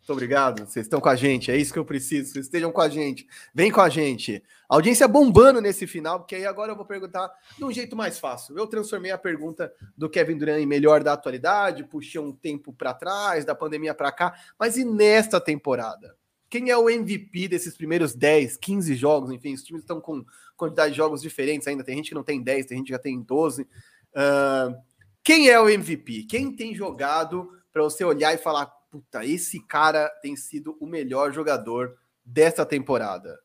Muito 0.00 0.12
obrigado. 0.12 0.66
Vocês 0.66 0.86
estão 0.86 1.00
com 1.00 1.08
a 1.08 1.14
gente. 1.14 1.50
É 1.50 1.56
isso 1.56 1.72
que 1.72 1.78
eu 1.78 1.84
preciso. 1.84 2.32
Vocês 2.32 2.46
estejam 2.46 2.72
com 2.72 2.80
a 2.80 2.88
gente. 2.88 3.28
Vem 3.54 3.70
com 3.70 3.80
a 3.80 3.88
gente. 3.88 4.42
audiência 4.68 5.06
bombando 5.06 5.60
nesse 5.60 5.86
final, 5.86 6.18
porque 6.20 6.34
aí 6.34 6.46
agora 6.46 6.72
eu 6.72 6.76
vou 6.76 6.86
perguntar 6.86 7.30
de 7.56 7.64
um 7.64 7.70
jeito 7.70 7.94
mais 7.94 8.18
fácil. 8.18 8.58
Eu 8.58 8.66
transformei 8.66 9.10
a 9.10 9.18
pergunta 9.18 9.72
do 9.96 10.08
Kevin 10.08 10.38
Durant 10.38 10.60
em 10.60 10.66
melhor 10.66 11.04
da 11.04 11.12
atualidade, 11.12 11.84
puxei 11.84 12.20
um 12.20 12.32
tempo 12.32 12.72
para 12.72 12.94
trás, 12.94 13.44
da 13.44 13.54
pandemia 13.54 13.94
para 13.94 14.10
cá, 14.10 14.34
mas 14.58 14.76
e 14.76 14.84
nesta 14.84 15.40
temporada? 15.40 16.16
Quem 16.48 16.70
é 16.70 16.76
o 16.76 16.90
MVP 16.90 17.46
desses 17.46 17.76
primeiros 17.76 18.12
10, 18.12 18.56
15 18.56 18.96
jogos? 18.96 19.30
Enfim, 19.30 19.54
os 19.54 19.62
times 19.62 19.82
estão 19.82 20.00
com 20.00 20.24
quantidade 20.56 20.90
de 20.90 20.96
jogos 20.96 21.22
diferentes 21.22 21.68
ainda. 21.68 21.84
Tem 21.84 21.96
gente 21.96 22.08
que 22.08 22.14
não 22.14 22.24
tem 22.24 22.42
10, 22.42 22.66
tem 22.66 22.78
gente 22.78 22.86
que 22.86 22.92
já 22.92 22.98
tem 22.98 23.20
12. 23.22 23.62
Uh, 23.62 24.74
quem 25.22 25.48
é 25.48 25.60
o 25.60 25.68
MVP? 25.68 26.24
Quem 26.24 26.54
tem 26.56 26.74
jogado 26.74 27.48
para 27.72 27.84
você 27.84 28.02
olhar 28.02 28.34
e 28.34 28.38
falar: 28.38 28.68
puta, 28.90 29.24
esse 29.24 29.64
cara 29.66 30.08
tem 30.20 30.36
sido 30.36 30.76
o 30.80 30.86
melhor 30.86 31.32
jogador 31.32 31.96
dessa 32.24 32.66
temporada? 32.66 33.38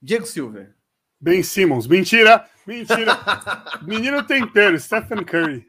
Diego 0.00 0.26
Silver. 0.26 0.74
Ben 1.20 1.42
Simmons. 1.42 1.86
Mentira! 1.86 2.48
Mentira! 2.66 3.18
Menino 3.82 4.24
tempero, 4.24 4.78
Stephen 4.78 5.24
Curry. 5.24 5.66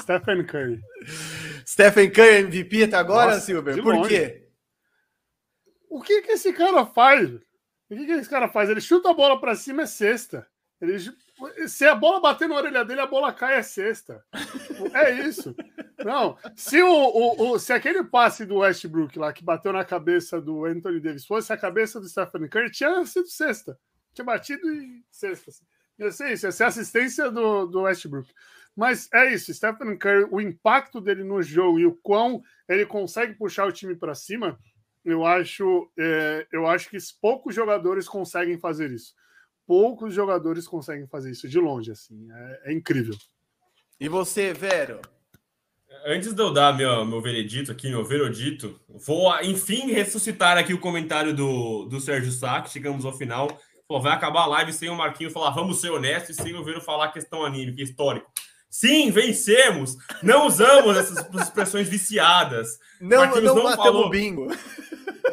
Stephen 0.00 0.44
Curry. 0.44 0.80
Stephen 1.64 2.10
Curry 2.10 2.38
MVP 2.38 2.84
até 2.84 2.96
agora, 2.96 3.32
Nossa, 3.32 3.46
Silver? 3.46 3.80
Por 3.80 3.94
longe. 3.94 4.08
quê? 4.08 4.48
O 5.88 6.02
que 6.02 6.22
que 6.22 6.32
esse 6.32 6.52
cara 6.52 6.84
faz? 6.84 7.30
O 7.30 7.40
que 7.96 8.06
que 8.06 8.12
esse 8.12 8.28
cara 8.28 8.48
faz? 8.48 8.68
Ele 8.68 8.80
chuta 8.80 9.10
a 9.10 9.14
bola 9.14 9.40
para 9.40 9.54
cima, 9.54 9.82
é 9.82 9.86
sexta. 9.86 10.46
Ele, 10.80 10.96
se 11.66 11.86
a 11.86 11.94
bola 11.94 12.20
bater 12.20 12.48
na 12.48 12.56
orelha 12.56 12.84
dele, 12.84 13.00
a 13.00 13.06
bola 13.06 13.32
cai, 13.32 13.56
é 13.56 13.62
sexta. 13.62 14.24
É 14.92 15.10
isso. 15.26 15.54
Não, 16.04 16.36
se, 16.56 16.82
o, 16.82 16.88
o, 16.88 17.50
o, 17.50 17.58
se 17.58 17.72
aquele 17.72 18.04
passe 18.04 18.46
do 18.46 18.58
Westbrook 18.58 19.18
lá, 19.18 19.32
que 19.32 19.44
bateu 19.44 19.72
na 19.72 19.84
cabeça 19.84 20.40
do 20.40 20.64
Anthony 20.64 21.00
Davis, 21.00 21.26
fosse 21.26 21.52
a 21.52 21.56
cabeça 21.56 22.00
do 22.00 22.08
Stephen 22.08 22.48
Curry, 22.48 22.70
tinha 22.70 23.04
sido 23.04 23.26
sexta. 23.28 23.78
Tinha 24.14 24.24
batido 24.24 24.70
em 24.70 25.04
sexta. 25.10 25.50
Assim. 25.50 25.64
Ia 25.98 26.12
ser 26.12 26.32
isso, 26.32 26.46
ia 26.46 26.52
ser 26.52 26.64
assistência 26.64 27.30
do, 27.30 27.66
do 27.66 27.82
Westbrook. 27.82 28.32
Mas 28.76 29.08
é 29.12 29.32
isso, 29.32 29.52
Stephen 29.52 29.98
Curry, 29.98 30.28
o 30.30 30.40
impacto 30.40 31.00
dele 31.00 31.24
no 31.24 31.42
jogo 31.42 31.80
e 31.80 31.86
o 31.86 31.94
quão 31.96 32.42
ele 32.68 32.86
consegue 32.86 33.34
puxar 33.34 33.66
o 33.66 33.72
time 33.72 33.96
para 33.96 34.14
cima 34.14 34.58
eu 35.04 35.24
acho, 35.24 35.90
é, 35.98 36.46
eu 36.52 36.66
acho 36.66 36.90
que 36.90 36.98
poucos 37.20 37.54
jogadores 37.54 38.08
conseguem 38.08 38.58
fazer 38.58 38.90
isso. 38.90 39.14
Poucos 39.68 40.14
jogadores 40.14 40.66
conseguem 40.66 41.06
fazer 41.06 41.30
isso 41.30 41.46
de 41.46 41.60
longe, 41.60 41.90
assim. 41.90 42.26
É, 42.32 42.70
é 42.70 42.72
incrível. 42.72 43.14
E 44.00 44.08
você, 44.08 44.54
Vero? 44.54 44.98
Antes 46.06 46.32
de 46.32 46.40
eu 46.40 46.50
dar 46.50 46.74
meu, 46.74 47.04
meu 47.04 47.20
veredito 47.20 47.70
aqui, 47.70 47.90
meu 47.90 48.02
veredito, 48.02 48.80
vou 48.88 49.30
enfim 49.42 49.92
ressuscitar 49.92 50.56
aqui 50.56 50.72
o 50.72 50.80
comentário 50.80 51.34
do, 51.36 51.84
do 51.84 52.00
Sérgio 52.00 52.32
Sá, 52.32 52.64
chegamos 52.64 53.04
ao 53.04 53.12
final. 53.12 53.60
Pô, 53.86 54.00
vai 54.00 54.12
acabar 54.12 54.44
a 54.44 54.46
live 54.46 54.72
sem 54.72 54.88
o 54.88 54.96
Marquinho 54.96 55.30
falar 55.30 55.50
vamos 55.50 55.82
ser 55.82 55.90
honestos 55.90 56.38
e 56.38 56.42
sem 56.42 56.54
o 56.54 56.64
Vero 56.64 56.80
falar 56.80 57.12
questão 57.12 57.44
anímica, 57.44 57.82
histórico. 57.82 58.32
Sim, 58.70 59.10
vencemos! 59.10 59.98
Não 60.22 60.46
usamos 60.46 60.96
essas 60.96 61.18
expressões 61.42 61.90
viciadas. 61.90 62.78
Não, 62.98 63.18
Marquinhos 63.18 63.54
não, 63.54 63.64
não 63.64 63.76
falou 63.76 64.08
bingo. 64.08 64.48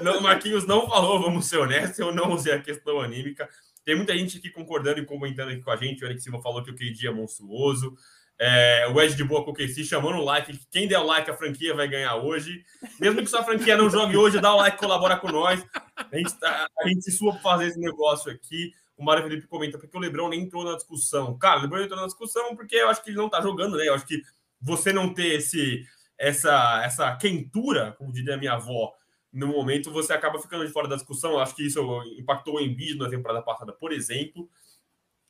Não, 0.01 0.19
Marquinhos 0.19 0.67
não 0.67 0.89
falou, 0.89 1.21
vamos 1.21 1.45
ser 1.45 1.57
honestos, 1.57 1.99
eu 1.99 2.13
não 2.13 2.33
usei 2.33 2.51
a 2.51 2.61
questão 2.61 2.99
anímica. 2.99 3.47
Tem 3.85 3.95
muita 3.95 4.17
gente 4.17 4.39
aqui 4.39 4.49
concordando 4.49 4.99
e 4.99 5.05
comentando 5.05 5.49
aqui 5.49 5.61
com 5.61 5.69
a 5.69 5.75
gente. 5.75 6.03
O 6.03 6.07
Eric 6.07 6.19
Silva 6.19 6.41
falou 6.41 6.63
que 6.63 6.71
o 6.71 6.75
KD 6.75 7.07
é 7.07 7.11
monstruoso. 7.11 7.95
É, 8.37 8.87
o 8.89 8.99
Ed 8.99 9.15
de 9.15 9.23
Boa 9.23 9.45
com 9.45 9.51
o 9.51 9.53
KC 9.53 9.83
chamando 9.83 10.17
o 10.17 10.23
like. 10.23 10.59
Quem 10.71 10.87
der 10.87 10.99
o 10.99 11.05
like, 11.05 11.29
a 11.29 11.37
franquia 11.37 11.73
vai 11.73 11.87
ganhar 11.87 12.15
hoje. 12.15 12.65
Mesmo 12.99 13.21
que 13.21 13.27
sua 13.27 13.43
franquia 13.43 13.77
não 13.77 13.89
jogue 13.89 14.17
hoje, 14.17 14.41
dá 14.41 14.53
o 14.53 14.57
like, 14.57 14.77
colabora 14.77 15.17
com 15.17 15.31
nós. 15.31 15.63
A 15.95 16.17
gente, 16.17 16.37
tá, 16.39 16.67
a 16.79 16.87
gente 16.87 17.03
se 17.03 17.11
sua 17.11 17.31
para 17.33 17.41
fazer 17.41 17.67
esse 17.67 17.79
negócio 17.79 18.31
aqui. 18.31 18.73
O 18.97 19.03
Mário 19.03 19.23
Felipe 19.23 19.47
comenta 19.47 19.77
porque 19.77 19.95
o 19.95 19.99
Lebron 19.99 20.29
nem 20.29 20.41
entrou 20.41 20.63
na 20.63 20.75
discussão. 20.75 21.37
Cara, 21.37 21.59
o 21.59 21.61
Lebron 21.61 21.83
entrou 21.83 21.99
na 21.99 22.07
discussão 22.07 22.55
porque 22.55 22.75
eu 22.75 22.89
acho 22.89 23.03
que 23.03 23.11
ele 23.11 23.17
não 23.17 23.29
tá 23.29 23.41
jogando, 23.41 23.77
né? 23.77 23.87
Eu 23.87 23.93
acho 23.93 24.05
que 24.05 24.21
você 24.61 24.91
não 24.91 25.13
ter 25.13 25.35
esse, 25.35 25.85
essa, 26.17 26.81
essa 26.83 27.15
quentura, 27.15 27.93
como 27.97 28.11
diria 28.11 28.37
minha 28.37 28.53
avó, 28.53 28.93
no 29.35 29.47
momento, 29.47 29.91
você 29.91 30.13
acaba 30.13 30.39
ficando 30.39 30.65
de 30.65 30.71
fora 30.71 30.87
da 30.87 30.95
discussão. 30.95 31.33
Eu 31.33 31.39
acho 31.39 31.53
que 31.53 31.67
isso 31.67 31.81
impactou 32.17 32.55
o 32.55 32.61
Embiid 32.61 32.97
na 32.97 33.09
temporada 33.09 33.41
passada, 33.41 33.73
por 33.73 33.91
exemplo. 33.91 34.49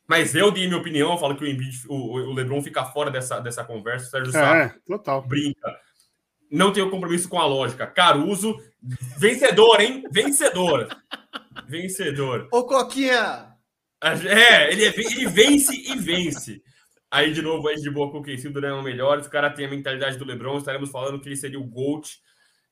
Mas 0.06 0.32
eu 0.36 0.52
dei 0.52 0.68
minha 0.68 0.78
opinião, 0.78 1.10
eu 1.10 1.18
falo 1.18 1.36
que 1.36 1.42
o, 1.42 1.48
Embiid, 1.48 1.82
o, 1.88 2.12
o 2.12 2.32
LeBron 2.32 2.62
fica 2.62 2.84
fora 2.84 3.10
dessa, 3.10 3.40
dessa 3.40 3.64
conversa. 3.64 4.06
O 4.06 4.10
Sérgio 4.10 4.30
é, 4.30 4.68
Sá 4.68 4.74
total. 4.86 5.22
brinca. 5.22 5.76
Não 6.48 6.72
tenho 6.72 6.88
compromisso 6.88 7.28
com 7.28 7.40
a 7.40 7.46
lógica. 7.46 7.84
Caruso, 7.84 8.56
vencedor, 9.18 9.80
hein? 9.80 10.04
Vencedor. 10.12 10.86
Vencedor. 11.66 12.48
Ô, 12.52 12.62
Coquinha! 12.62 13.56
É, 14.00 14.72
ele, 14.72 14.84
é, 14.84 14.94
ele 14.94 15.26
vence 15.26 15.74
e 15.74 15.96
vence. 15.96 16.62
Aí, 17.10 17.32
de 17.32 17.42
novo, 17.42 17.66
aí 17.66 17.74
de 17.74 17.90
boa 17.90 18.12
com 18.12 18.20
o 18.20 18.64
é 18.64 18.72
o 18.72 18.82
melhor. 18.82 19.18
Os 19.18 19.26
caras 19.26 19.56
têm 19.56 19.66
a 19.66 19.70
mentalidade 19.70 20.16
do 20.16 20.24
LeBron. 20.24 20.58
Estaremos 20.58 20.90
falando 20.90 21.20
que 21.20 21.28
ele 21.28 21.36
seria 21.36 21.58
o 21.58 21.64
GOAT. 21.64 22.20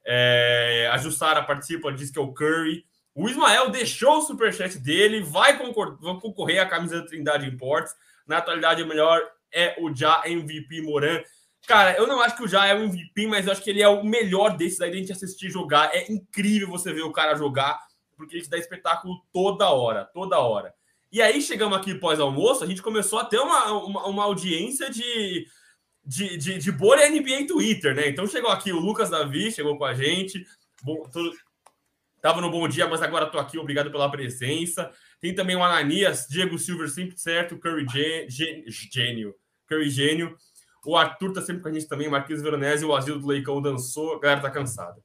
É, 0.05 0.89
a 0.93 0.99
Jussara 0.99 1.43
participa, 1.43 1.93
diz 1.93 2.11
que 2.11 2.19
é 2.19 2.23
o 2.23 2.33
Curry. 2.33 2.85
O 3.15 3.29
Ismael 3.29 3.71
deixou 3.71 4.19
o 4.19 4.23
superchat 4.23 4.79
dele, 4.79 5.23
vai 5.23 5.57
concorrer 5.57 6.61
à 6.61 6.67
camisa 6.67 7.01
da 7.01 7.07
Trindade 7.07 7.47
Imports. 7.47 7.95
Na 8.27 8.39
atualidade, 8.39 8.83
o 8.83 8.87
melhor 8.87 9.21
é 9.53 9.77
o 9.79 9.95
já 9.95 10.23
MVP 10.27 10.83
Moran. 10.83 11.23
Cara, 11.67 11.97
eu 11.97 12.07
não 12.07 12.21
acho 12.21 12.37
que 12.37 12.43
o 12.43 12.49
já 12.49 12.67
é 12.67 12.75
o 12.75 12.85
MVP, 12.85 13.27
mas 13.27 13.47
eu 13.47 13.53
acho 13.53 13.63
que 13.63 13.71
ele 13.71 13.83
é 13.83 13.89
o 13.89 14.05
melhor 14.05 14.57
desses 14.57 14.81
aí 14.81 14.91
de 14.91 14.97
a 14.97 15.01
gente 15.01 15.13
assistir 15.13 15.49
jogar. 15.49 15.95
É 15.95 16.11
incrível 16.13 16.69
você 16.69 16.93
ver 16.93 17.03
o 17.03 17.13
cara 17.13 17.37
jogar, 17.37 17.79
porque 18.17 18.37
ele 18.37 18.45
te 18.45 18.51
dá 18.51 18.59
espetáculo 18.59 19.23
toda 19.33 19.71
hora, 19.71 20.05
toda 20.13 20.39
hora. 20.39 20.75
E 21.11 21.23
aí 21.23 21.41
chegamos 21.41 21.79
aqui 21.79 21.95
pós-almoço, 21.95 22.65
a 22.65 22.67
gente 22.67 22.83
começou 22.83 23.21
a 23.21 23.25
ter 23.25 23.39
uma, 23.39 23.73
uma, 23.73 24.07
uma 24.07 24.25
audiência 24.25 24.91
de, 24.91 25.47
de, 26.07 26.37
de, 26.37 26.59
de 26.59 26.73
bolha 26.73 27.09
NBA 27.09 27.47
Twitter, 27.47 27.95
né? 27.95 28.09
Então 28.09 28.27
chegou 28.27 28.51
aqui 28.51 28.73
o 28.73 28.79
Lucas 28.79 29.11
Davi, 29.11 29.51
chegou 29.51 29.79
com 29.79 29.85
a 29.85 29.95
gente. 29.95 30.45
Bom, 30.83 31.03
tô, 31.11 31.33
tava 32.21 32.41
no 32.41 32.51
bom 32.51 32.69
dia, 32.69 32.87
mas 32.87 33.03
agora 33.03 33.27
tô 33.27 33.39
aqui, 33.39 33.59
obrigado 33.59 33.91
pela 33.91 34.11
presença. 34.11 34.91
Tem 35.21 35.35
também 35.35 35.57
o 35.57 35.63
Ananias, 35.63 36.27
Diego 36.29 36.59
Silver, 36.59 36.89
sempre 36.89 37.19
certo, 37.19 37.59
Curry 37.59 37.87
Gênio, 38.29 39.35
Curry 39.67 39.91
Gênio. 39.91 40.37
O 40.85 40.97
Arthur 40.97 41.33
tá 41.33 41.41
sempre 41.41 41.63
com 41.63 41.69
a 41.69 41.73
gente 41.73 41.89
também, 41.89 42.11
Marquinhos 42.11 42.43
Veronese, 42.43 42.85
o 42.85 42.95
Asilo 42.95 43.19
do 43.19 43.27
Leicão 43.27 43.63
dançou, 43.63 44.17
a 44.17 44.21
galera 44.21 44.43
tá 44.43 44.51
cansada. 44.51 45.03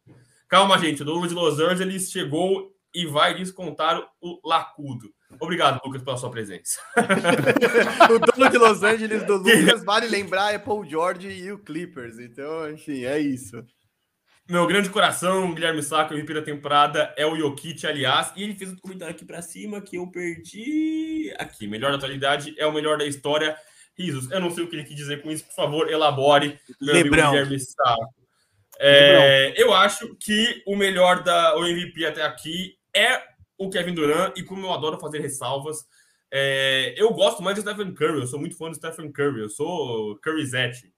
Calma, 0.50 0.78
gente, 0.78 1.04
o 1.04 1.06
dono 1.06 1.26
de 1.26 1.34
Los 1.34 1.60
Angeles 1.60 2.12
chegou 2.12 2.76
e 2.94 3.06
vai 3.06 3.34
descontar 3.36 4.02
o 4.20 4.40
Lacudo. 4.44 5.14
Obrigado, 5.40 5.80
Lucas, 5.86 6.02
pela 6.02 6.18
sua 6.18 6.32
presença. 6.32 6.80
o 8.10 8.20
dono 8.20 8.50
de 8.50 8.58
Los 8.58 8.82
Angeles 8.84 9.24
do 9.24 9.38
Lucas, 9.38 9.84
vale 9.84 10.08
lembrar, 10.08 10.54
é 10.54 10.58
Paul 10.58 10.84
George 10.86 11.28
e 11.28 11.52
o 11.52 11.60
Clippers. 11.60 12.18
Então, 12.18 12.72
enfim, 12.72 13.06
é 13.06 13.20
isso. 13.20 13.64
Meu 14.50 14.66
grande 14.66 14.90
coração, 14.90 15.54
Guilherme 15.54 15.84
Saco, 15.84 16.12
o 16.12 16.18
MVP 16.18 16.34
da 16.34 16.42
temporada 16.42 17.14
é 17.16 17.24
o 17.24 17.36
Jokic, 17.36 17.86
aliás. 17.86 18.34
E 18.36 18.44
ele 18.44 18.56
fez 18.56 18.72
um 18.72 18.78
comentário 18.78 19.14
aqui 19.14 19.24
para 19.24 19.44
cima 19.44 19.80
que 19.80 19.98
eu 19.98 20.08
perdi. 20.08 21.32
Aqui, 21.38 21.68
melhor 21.68 21.92
da 21.92 21.98
atualidade 21.98 22.56
é 22.58 22.66
o 22.66 22.74
melhor 22.74 22.98
da 22.98 23.06
história. 23.06 23.56
Risos, 23.96 24.32
eu 24.32 24.40
não 24.40 24.50
sei 24.50 24.64
o 24.64 24.68
que 24.68 24.76
ele 24.76 24.86
quis 24.86 24.96
dizer 24.96 25.22
com 25.22 25.30
isso, 25.30 25.46
por 25.46 25.54
favor, 25.54 25.92
elabore. 25.92 26.60
Meu 26.82 26.96
Lebrão. 26.96 27.32
Guilherme 27.32 27.60
Saco. 27.60 28.16
É, 28.80 29.54
eu 29.62 29.74
acho 29.74 30.16
que 30.16 30.64
o 30.66 30.76
melhor 30.76 31.22
da 31.22 31.56
o 31.58 31.66
MVP 31.66 32.06
até 32.06 32.24
aqui 32.24 32.76
é 32.96 33.22
o 33.60 33.70
Kevin 33.70 33.94
Durant, 33.94 34.38
e 34.38 34.44
como 34.44 34.66
eu 34.66 34.74
adoro 34.74 35.00
fazer 35.00 35.20
ressalvas, 35.20 35.86
é, 36.32 36.94
eu 36.98 37.12
gosto 37.12 37.44
mais 37.44 37.56
do 37.56 37.62
Stephen 37.62 37.94
Curry, 37.94 38.22
eu 38.22 38.28
sou 38.28 38.40
muito 38.40 38.58
fã 38.58 38.70
do 38.70 38.76
Stephen 38.76 39.12
Curry, 39.12 39.42
eu 39.42 39.50
sou 39.50 40.18
Curryzete. 40.24 40.94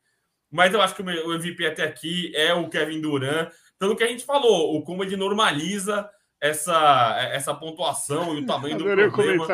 Mas 0.51 0.73
eu 0.73 0.81
acho 0.81 0.93
que 0.93 1.01
o 1.01 1.33
MVP 1.33 1.65
até 1.65 1.83
aqui 1.83 2.31
é 2.35 2.53
o 2.53 2.69
Kevin 2.69 3.01
Durant, 3.01 3.49
pelo 3.79 3.95
que 3.95 4.03
a 4.03 4.07
gente 4.07 4.25
falou, 4.25 4.75
o 4.75 4.83
como 4.83 5.03
ele 5.03 5.15
normaliza 5.15 6.07
essa, 6.39 7.17
essa 7.31 7.55
pontuação 7.55 8.37
e 8.37 8.41
o 8.41 8.45
tamanho 8.45 8.77
do 8.77 8.83
problema 8.83 9.47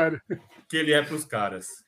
que 0.68 0.78
ele 0.78 0.92
é 0.94 1.02
para 1.02 1.16
os 1.16 1.26
caras. 1.26 1.86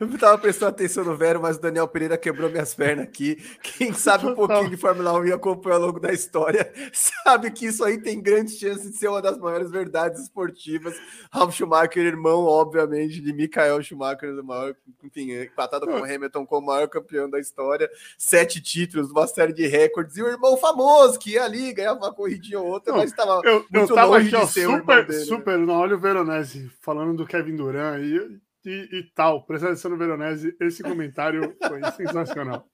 Eu 0.00 0.18
tava 0.18 0.36
prestando 0.36 0.70
atenção 0.70 1.04
no 1.04 1.16
Vero, 1.16 1.40
mas 1.40 1.56
o 1.56 1.60
Daniel 1.60 1.86
Pereira 1.86 2.18
quebrou 2.18 2.50
minhas 2.50 2.74
pernas 2.74 3.04
aqui. 3.04 3.36
Quem 3.62 3.92
sabe 3.92 4.26
um 4.26 4.34
pouquinho 4.34 4.68
de 4.68 4.76
Fórmula 4.76 5.12
1 5.20 5.26
e 5.26 5.32
acompanha 5.32 5.76
ao 5.76 5.82
longo 5.82 6.00
da 6.00 6.12
história, 6.12 6.72
sabe 6.92 7.52
que 7.52 7.66
isso 7.66 7.84
aí 7.84 8.00
tem 8.00 8.20
grandes 8.20 8.58
chances 8.58 8.90
de 8.90 8.96
ser 8.96 9.08
uma 9.08 9.22
das 9.22 9.38
maiores 9.38 9.70
verdades 9.70 10.22
esportivas. 10.22 10.96
Ralf 11.30 11.54
Schumacher, 11.54 12.04
irmão, 12.04 12.44
obviamente, 12.44 13.20
de 13.20 13.32
Michael 13.32 13.80
Schumacher, 13.82 14.30
o 14.30 14.44
maior, 14.44 14.74
enfim, 15.04 15.32
empatado 15.34 15.86
com 15.86 16.04
Hamilton 16.04 16.44
como 16.46 16.66
o 16.66 16.66
maior 16.66 16.88
campeão 16.88 17.30
da 17.30 17.38
história, 17.38 17.88
sete 18.18 18.60
títulos, 18.60 19.10
uma 19.10 19.28
série 19.28 19.52
de 19.52 19.68
recordes, 19.68 20.16
e 20.16 20.22
o 20.22 20.28
irmão 20.28 20.56
famoso 20.56 21.18
que 21.18 21.32
ia 21.32 21.44
ali, 21.44 21.72
ganhava 21.72 21.98
uma 21.98 22.12
corridinha 22.12 22.58
ou 22.58 22.66
outra, 22.66 22.92
mas 22.92 23.10
estava 23.10 23.40
eu, 23.44 23.64
eu 23.72 23.86
tava 23.86 24.18
aqui, 24.18 24.34
ó, 24.34 24.46
super, 24.46 25.06
dele, 25.06 25.24
super, 25.24 25.58
né? 25.58 25.72
olha 25.72 25.94
o 25.94 26.00
Veronese 26.00 26.70
falando 26.80 27.11
do 27.14 27.26
Kevin 27.26 27.56
Durant 27.56 28.02
e 28.02 28.40
e, 28.64 28.88
e 28.92 29.02
tal. 29.14 29.44
Presta 29.44 29.68
atenção 29.68 29.90
no 29.90 29.98
Veronese. 29.98 30.56
Esse 30.60 30.82
comentário 30.82 31.56
foi 31.66 31.80
sensacional. 31.96 32.66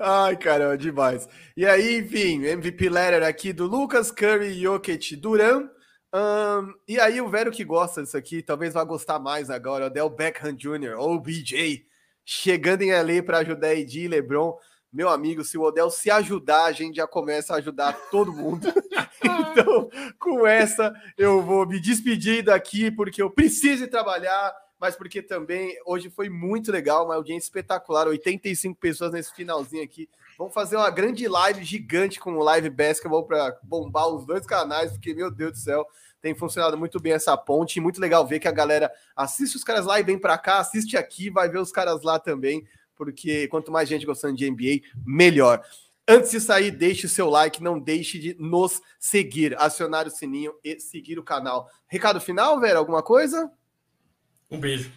Ai, 0.00 0.36
caramba, 0.36 0.76
demais. 0.76 1.28
E 1.56 1.66
aí, 1.66 1.98
enfim, 1.98 2.44
MVP 2.44 2.88
letter 2.88 3.22
aqui 3.22 3.52
do 3.52 3.66
Lucas 3.66 4.10
Curry, 4.10 4.52
Jokic, 4.60 5.16
Duran. 5.16 5.68
Um, 6.14 6.74
e 6.86 7.00
aí, 7.00 7.20
o 7.20 7.28
Vero 7.28 7.50
que 7.50 7.64
gosta 7.64 8.02
disso 8.02 8.16
aqui, 8.16 8.42
talvez 8.42 8.74
vá 8.74 8.84
gostar 8.84 9.18
mais 9.18 9.48
agora, 9.48 9.86
o 9.86 9.90
Del 9.90 10.10
Beckham 10.10 10.54
Jr., 10.54 10.94
ou 10.98 11.18
BJ, 11.18 11.86
chegando 12.24 12.82
em 12.82 12.92
LA 12.92 13.22
para 13.24 13.38
ajudar 13.38 13.74
Edi 13.74 14.00
e 14.00 14.08
LeBron. 14.08 14.54
Meu 14.92 15.08
amigo, 15.08 15.42
se 15.42 15.56
o 15.56 15.62
Odell 15.62 15.90
se 15.90 16.10
ajudar, 16.10 16.64
a 16.64 16.72
gente 16.72 16.96
já 16.96 17.06
começa 17.06 17.54
a 17.54 17.56
ajudar 17.56 17.94
todo 18.10 18.30
mundo. 18.30 18.68
então, 19.24 19.88
com 20.18 20.46
essa, 20.46 20.92
eu 21.16 21.40
vou 21.40 21.66
me 21.66 21.80
despedir 21.80 22.44
daqui, 22.44 22.90
porque 22.90 23.22
eu 23.22 23.30
preciso 23.30 23.88
trabalhar, 23.88 24.54
mas 24.78 24.94
porque 24.94 25.22
também 25.22 25.74
hoje 25.86 26.10
foi 26.10 26.28
muito 26.28 26.70
legal, 26.70 27.06
uma 27.06 27.14
audiência 27.14 27.46
espetacular, 27.46 28.06
85 28.06 28.78
pessoas 28.78 29.12
nesse 29.12 29.34
finalzinho 29.34 29.82
aqui. 29.82 30.10
Vamos 30.36 30.52
fazer 30.52 30.76
uma 30.76 30.90
grande 30.90 31.26
live 31.26 31.64
gigante 31.64 32.20
com 32.20 32.34
o 32.34 32.42
Live 32.42 32.68
Basketball 32.68 33.24
para 33.24 33.58
bombar 33.62 34.08
os 34.08 34.26
dois 34.26 34.44
canais, 34.44 34.92
porque, 34.92 35.14
meu 35.14 35.30
Deus 35.30 35.52
do 35.52 35.58
céu, 35.58 35.86
tem 36.20 36.34
funcionado 36.34 36.76
muito 36.76 37.00
bem 37.00 37.14
essa 37.14 37.34
ponte. 37.34 37.80
Muito 37.80 38.00
legal 38.00 38.26
ver 38.26 38.40
que 38.40 38.48
a 38.48 38.52
galera 38.52 38.92
assiste 39.16 39.56
os 39.56 39.64
caras 39.64 39.86
lá 39.86 39.98
e 39.98 40.02
vem 40.02 40.18
para 40.18 40.36
cá, 40.36 40.58
assiste 40.58 40.98
aqui, 40.98 41.30
vai 41.30 41.48
ver 41.48 41.58
os 41.58 41.72
caras 41.72 42.02
lá 42.02 42.18
também 42.18 42.66
porque 43.04 43.48
quanto 43.48 43.72
mais 43.72 43.88
gente 43.88 44.06
gostando 44.06 44.36
de 44.36 44.48
NBA, 44.48 44.86
melhor. 45.04 45.60
Antes 46.06 46.30
de 46.30 46.40
sair, 46.40 46.70
deixe 46.70 47.08
seu 47.08 47.28
like, 47.28 47.62
não 47.62 47.78
deixe 47.78 48.18
de 48.18 48.36
nos 48.38 48.80
seguir, 48.98 49.56
acionar 49.58 50.06
o 50.06 50.10
sininho 50.10 50.52
e 50.62 50.78
seguir 50.78 51.18
o 51.18 51.22
canal. 51.22 51.68
Recado 51.88 52.20
final, 52.20 52.60
Vera? 52.60 52.78
Alguma 52.78 53.02
coisa? 53.02 53.50
Um 54.48 54.58
beijo. 54.58 54.92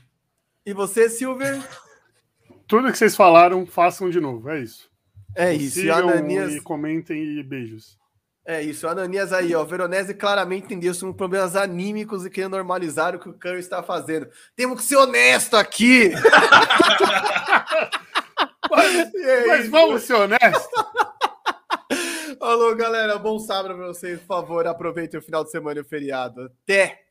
E 0.65 0.73
você, 0.73 1.09
Silver? 1.09 1.61
Tudo 2.67 2.91
que 2.91 2.97
vocês 2.97 3.15
falaram, 3.15 3.65
façam 3.65 4.09
de 4.09 4.19
novo, 4.19 4.49
é 4.49 4.61
isso. 4.61 4.89
É 5.35 5.53
isso. 5.53 5.79
Sigam 5.79 6.09
e, 6.09 6.13
Ananias... 6.13 6.53
e 6.53 6.61
comentem 6.61 7.39
e 7.39 7.43
beijos. 7.43 7.97
É 8.47 8.61
isso, 8.61 8.87
Ananias 8.87 9.33
aí, 9.33 9.55
ó. 9.55 9.63
Veronese 9.63 10.13
claramente 10.13 10.65
entendeu 10.65 10.93
sobre 10.93 11.17
problemas 11.17 11.55
anímicos 11.55 12.23
e 12.25 12.29
querendo 12.29 12.51
normalizar 12.51 13.15
o 13.15 13.19
que 13.19 13.27
o 13.27 13.33
Curry 13.33 13.59
está 13.59 13.81
fazendo. 13.81 14.29
Temos 14.55 14.81
que 14.81 14.85
ser 14.85 14.97
honesto 14.97 15.57
aqui! 15.57 16.11
mas, 18.69 19.11
mas 19.47 19.69
vamos 19.69 20.03
ser 20.03 20.13
honestos. 20.13 20.67
Falou, 22.37 22.75
galera. 22.75 23.17
Bom 23.17 23.39
sábado 23.39 23.75
pra 23.75 23.87
vocês. 23.87 24.19
Por 24.19 24.27
favor, 24.27 24.67
aproveitem 24.67 25.19
o 25.19 25.23
final 25.23 25.43
de 25.43 25.49
semana 25.49 25.79
e 25.79 25.81
o 25.81 25.85
feriado. 25.85 26.51
Até! 26.63 27.03